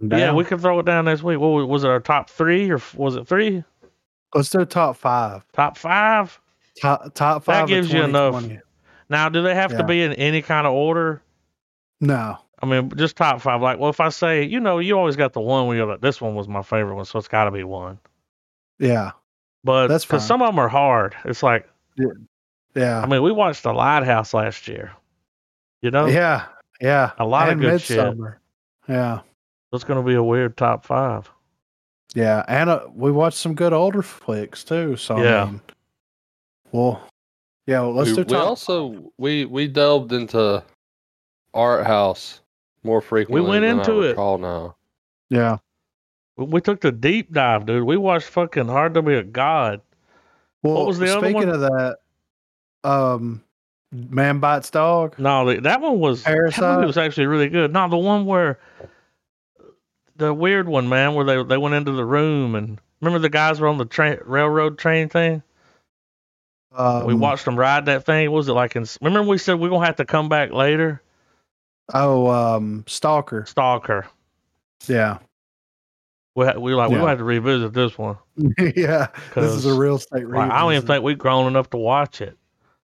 Yeah, 0.00 0.32
we 0.32 0.44
can 0.44 0.58
throw 0.58 0.78
it 0.78 0.86
down 0.86 1.06
next 1.06 1.22
week. 1.22 1.38
What 1.40 1.48
was- 1.48 1.66
was 1.66 1.84
it? 1.84 1.88
Our 1.90 1.98
top 2.00 2.30
three 2.30 2.70
or 2.70 2.78
was 2.94 3.16
it 3.16 3.26
three? 3.26 3.64
Let's 4.34 4.50
do 4.50 4.64
top 4.64 4.96
five. 4.96 5.44
Top 5.54 5.76
five? 5.76 6.38
Top 6.80 7.14
top 7.14 7.42
five. 7.44 7.66
That 7.66 7.74
gives 7.74 7.92
you 7.92 8.02
enough. 8.02 8.44
Now, 9.08 9.28
do 9.30 9.42
they 9.42 9.54
have 9.54 9.72
Yeah. 9.72 9.78
to 9.78 9.84
be 9.84 10.02
in 10.02 10.12
any 10.12 10.42
kind 10.42 10.66
of 10.66 10.74
order? 10.74 11.22
No. 12.00 12.36
I 12.62 12.66
mean, 12.66 12.92
just 12.96 13.16
top 13.16 13.40
five. 13.40 13.62
Like, 13.62 13.78
well, 13.78 13.88
if 13.90 14.00
I 14.00 14.10
say, 14.10 14.44
you 14.44 14.60
know, 14.60 14.78
you 14.78 14.98
always 14.98 15.16
got 15.16 15.32
the 15.32 15.40
one 15.40 15.66
where 15.66 15.76
you're 15.76 15.86
like, 15.86 16.00
this 16.02 16.20
one 16.20 16.34
was 16.34 16.46
my 16.46 16.62
favorite 16.62 16.94
one, 16.96 17.04
so 17.06 17.18
it's 17.18 17.28
got 17.28 17.44
to 17.44 17.50
be 17.50 17.64
one. 17.64 17.98
Yeah. 18.78 19.12
But 19.64 19.88
That's 19.88 20.04
because 20.04 20.26
some 20.26 20.40
of 20.42 20.48
them 20.48 20.58
are 20.58 20.68
hard. 20.68 21.14
It's 21.24 21.42
like, 21.42 21.68
Yeah. 22.74 23.00
I 23.02 23.06
mean, 23.06 23.22
we 23.22 23.32
watched 23.32 23.64
The 23.64 23.72
Lighthouse 23.72 24.32
last 24.32 24.68
year. 24.68 24.92
You 25.82 25.90
know, 25.90 26.06
yeah. 26.06 26.46
Yeah. 26.80 27.12
A 27.18 27.26
lot 27.26 27.48
of 27.48 27.52
and 27.52 27.60
good 27.60 27.80
shit. 27.80 28.14
Yeah. 28.88 29.20
it's 29.72 29.84
going 29.84 30.00
to 30.02 30.06
be 30.08 30.14
a 30.14 30.22
weird 30.22 30.56
top 30.56 30.84
five. 30.84 31.28
Yeah. 32.14 32.44
And 32.48 32.70
uh, 32.70 32.86
we 32.94 33.10
watched 33.12 33.38
some 33.38 33.54
good 33.54 33.72
older 33.72 34.02
flicks 34.02 34.64
too. 34.64 34.96
So 34.96 35.20
Yeah. 35.22 35.42
I 35.42 35.46
mean, 35.46 35.60
well, 36.72 37.02
yeah. 37.66 37.80
Well, 37.80 37.94
let's 37.94 38.10
we, 38.10 38.24
do 38.24 38.34
we 38.34 38.40
also 38.40 39.12
we 39.18 39.44
we 39.44 39.66
delved 39.68 40.12
into 40.12 40.62
art 41.54 41.86
house 41.86 42.40
more 42.82 43.00
frequently. 43.00 43.42
We 43.42 43.48
went 43.48 43.62
than 43.62 43.78
into 43.80 44.02
I 44.02 44.06
it. 44.06 44.08
recall 44.10 44.38
now. 44.38 44.76
yeah. 45.30 45.58
We, 46.38 46.60
took 46.60 46.80
the 46.80 46.92
deep 46.92 47.32
dive, 47.32 47.66
dude. 47.66 47.82
We 47.82 47.96
watched 47.96 48.28
fucking 48.28 48.68
Hard 48.68 48.94
to 48.94 49.02
Be 49.02 49.14
a 49.14 49.24
God. 49.24 49.80
Well, 50.62 50.86
was 50.86 50.98
the 50.98 51.10
other 51.10 51.26
speaking 51.26 51.48
one? 51.48 51.48
of 51.48 51.60
that, 51.60 51.96
um, 52.84 53.42
man 53.92 54.38
bites 54.38 54.70
dog. 54.70 55.18
No, 55.18 55.60
that 55.60 55.80
one 55.80 55.98
was 55.98 56.22
that 56.22 56.34
Parasite? 56.34 56.76
movie 56.76 56.86
was 56.86 56.96
actually 56.96 57.26
really 57.26 57.48
good. 57.48 57.72
No, 57.72 57.88
the 57.88 57.96
one 57.96 58.24
where 58.24 58.58
the 60.16 60.32
weird 60.32 60.68
one, 60.68 60.88
man, 60.88 61.14
where 61.14 61.24
they 61.24 61.42
they 61.42 61.58
went 61.58 61.74
into 61.74 61.92
the 61.92 62.04
room 62.04 62.54
and 62.54 62.80
remember 63.00 63.18
the 63.18 63.28
guys 63.28 63.60
were 63.60 63.68
on 63.68 63.78
the 63.78 63.84
train 63.84 64.18
railroad 64.24 64.78
train 64.78 65.08
thing. 65.08 65.42
Um, 66.72 67.06
we 67.06 67.14
watched 67.14 67.44
them 67.44 67.58
ride 67.58 67.86
that 67.86 68.04
thing. 68.04 68.30
What 68.30 68.38
was 68.38 68.48
it 68.48 68.52
like? 68.52 68.76
In, 68.76 68.86
remember 69.00 69.28
we 69.28 69.38
said 69.38 69.58
we're 69.58 69.70
gonna 69.70 69.86
have 69.86 69.96
to 69.96 70.04
come 70.04 70.28
back 70.28 70.52
later. 70.52 71.02
Oh, 71.94 72.28
um, 72.28 72.84
Stalker. 72.86 73.46
Stalker. 73.46 74.06
Yeah. 74.86 75.18
We 76.38 76.46
ha- 76.46 76.56
we 76.58 76.72
like 76.72 76.88
we 76.88 76.94
Yeah. 76.94 77.00
gonna 77.00 77.10
have 77.10 77.18
to 77.18 77.24
revisit 77.24 77.72
this 77.72 77.98
one. 77.98 78.16
yeah. 78.76 79.08
This 79.34 79.52
is 79.52 79.66
a 79.66 79.74
real 79.74 79.96
estate. 79.96 80.28
Like, 80.28 80.52
I 80.52 80.60
don't 80.60 80.72
even 80.72 80.86
think 80.86 81.02
we've 81.02 81.18
grown 81.18 81.48
enough 81.48 81.68
to 81.70 81.76
watch 81.78 82.20
it. 82.20 82.38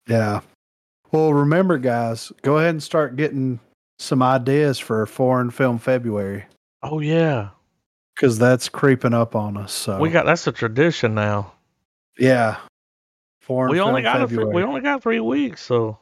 Yeah. 0.06 0.40
Well, 1.10 1.32
remember, 1.32 1.78
guys, 1.78 2.30
go 2.42 2.58
ahead 2.58 2.70
and 2.70 2.82
start 2.82 3.16
getting 3.16 3.58
some 3.98 4.22
ideas 4.22 4.78
for 4.78 5.06
foreign 5.06 5.50
film 5.50 5.78
February 5.78 6.44
Oh 6.82 7.00
yeah, 7.00 7.50
because 8.14 8.38
that's 8.38 8.68
creeping 8.68 9.14
up 9.14 9.34
on 9.34 9.56
us. 9.56 9.72
So 9.72 9.98
we 9.98 10.10
got 10.10 10.26
that's 10.26 10.46
a 10.46 10.52
tradition 10.52 11.14
now. 11.14 11.54
yeah. 12.18 12.58
Foreign 13.40 13.72
we 13.72 13.78
film 13.78 13.88
only 13.88 14.02
got 14.02 14.20
a, 14.30 14.46
we 14.48 14.62
only 14.62 14.82
got 14.82 15.02
three 15.02 15.20
weeks, 15.20 15.62
so 15.62 15.98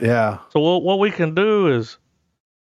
yeah. 0.00 0.38
so 0.50 0.60
what 0.60 0.84
what 0.84 1.00
we 1.00 1.10
can 1.10 1.34
do 1.34 1.66
is, 1.66 1.98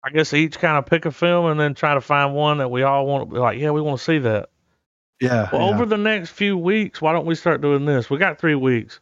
I 0.03 0.11
guess 0.11 0.33
each 0.33 0.59
kind 0.59 0.79
of 0.79 0.87
pick 0.87 1.05
a 1.05 1.11
film 1.11 1.47
and 1.47 1.61
then 1.61 1.75
try 1.75 1.95
to 1.95 2.01
find 2.01 2.35
one 2.35 2.59
that 2.59 2.71
we 2.71 2.83
all 2.83 3.07
want 3.07 3.29
to 3.29 3.35
be 3.35 3.39
like, 3.41 3.59
yeah, 3.59 3.71
we 3.71 3.83
want 3.83 3.99
to 3.99 4.05
see 4.05 4.19
that. 4.21 4.49
Yeah. 5.21 5.51
Well, 5.53 5.61
yeah. 5.61 5.75
over 5.75 5.85
the 5.85 5.99
next 5.99 6.31
few 6.31 6.57
weeks, 6.57 7.03
why 7.03 7.13
don't 7.13 7.27
we 7.27 7.35
start 7.35 7.61
doing 7.61 7.85
this? 7.85 8.09
We 8.09 8.17
got 8.17 8.39
three 8.39 8.55
weeks. 8.55 9.01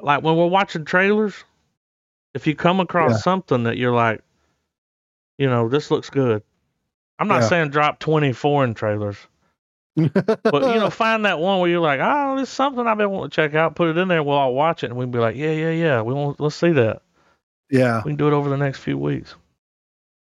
Like 0.00 0.22
when 0.22 0.36
we're 0.36 0.46
watching 0.46 0.84
trailers, 0.84 1.34
if 2.34 2.46
you 2.46 2.54
come 2.54 2.78
across 2.78 3.12
Yeah. 3.12 3.16
something 3.18 3.64
that 3.64 3.76
you're 3.78 3.92
like, 3.94 4.22
you 5.38 5.48
know, 5.48 5.68
this 5.68 5.90
looks 5.90 6.08
good. 6.10 6.42
I'm 7.18 7.26
not 7.26 7.42
Yeah. 7.42 7.48
saying 7.48 7.70
drop 7.70 7.98
20 7.98 8.32
foreign 8.32 8.74
trailers, 8.74 9.16
but 9.96 10.62
you 10.62 10.78
know, 10.78 10.90
find 10.90 11.24
that 11.24 11.40
one 11.40 11.58
where 11.58 11.68
you're 11.68 11.80
like, 11.80 11.98
oh, 12.00 12.36
this 12.36 12.48
is 12.48 12.54
something 12.54 12.86
I've 12.86 12.98
been 12.98 13.10
wanting 13.10 13.30
to 13.30 13.34
check 13.34 13.54
out. 13.56 13.74
Put 13.74 13.88
it 13.88 13.98
in 13.98 14.06
there. 14.06 14.22
We'll 14.22 14.36
all 14.36 14.54
watch 14.54 14.84
it, 14.84 14.90
and 14.90 14.96
we 14.96 15.02
can 15.04 15.10
be 15.10 15.18
like, 15.18 15.34
yeah, 15.34 15.50
yeah, 15.50 15.70
yeah. 15.70 16.02
We 16.02 16.14
want, 16.14 16.38
let's 16.38 16.54
see 16.54 16.70
that. 16.70 17.02
yeah, 17.70 18.02
We 18.04 18.10
can 18.12 18.16
do 18.16 18.28
it 18.28 18.32
over 18.34 18.48
the 18.48 18.56
next 18.56 18.78
few 18.78 18.96
weeks 18.96 19.34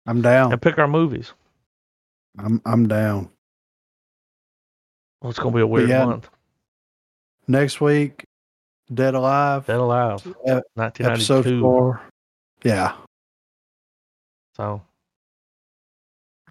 I'm 0.05 0.21
down. 0.21 0.51
and 0.51 0.61
pick 0.61 0.77
our 0.77 0.87
movies. 0.87 1.33
I'm 2.37 2.61
I'm 2.65 2.87
down. 2.87 3.29
Well, 5.21 5.29
it's 5.29 5.39
gonna 5.39 5.55
be 5.55 5.61
a 5.61 5.67
weird 5.67 5.89
yeah. 5.89 6.05
month. 6.05 6.29
Next 7.47 7.81
week, 7.81 8.23
Dead 8.93 9.15
Alive, 9.15 9.65
Dead 9.65 9.77
Alive, 9.79 10.25
Ep- 10.45 10.63
1992. 10.75 11.03
episode 11.05 11.61
four. 11.61 12.01
Yeah, 12.63 12.93
So 14.55 14.81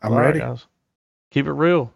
I'm 0.03 0.13
all 0.13 0.19
right, 0.19 0.27
ready. 0.27 0.39
guys. 0.41 0.67
Keep 1.31 1.47
it 1.47 1.53
real. 1.53 1.93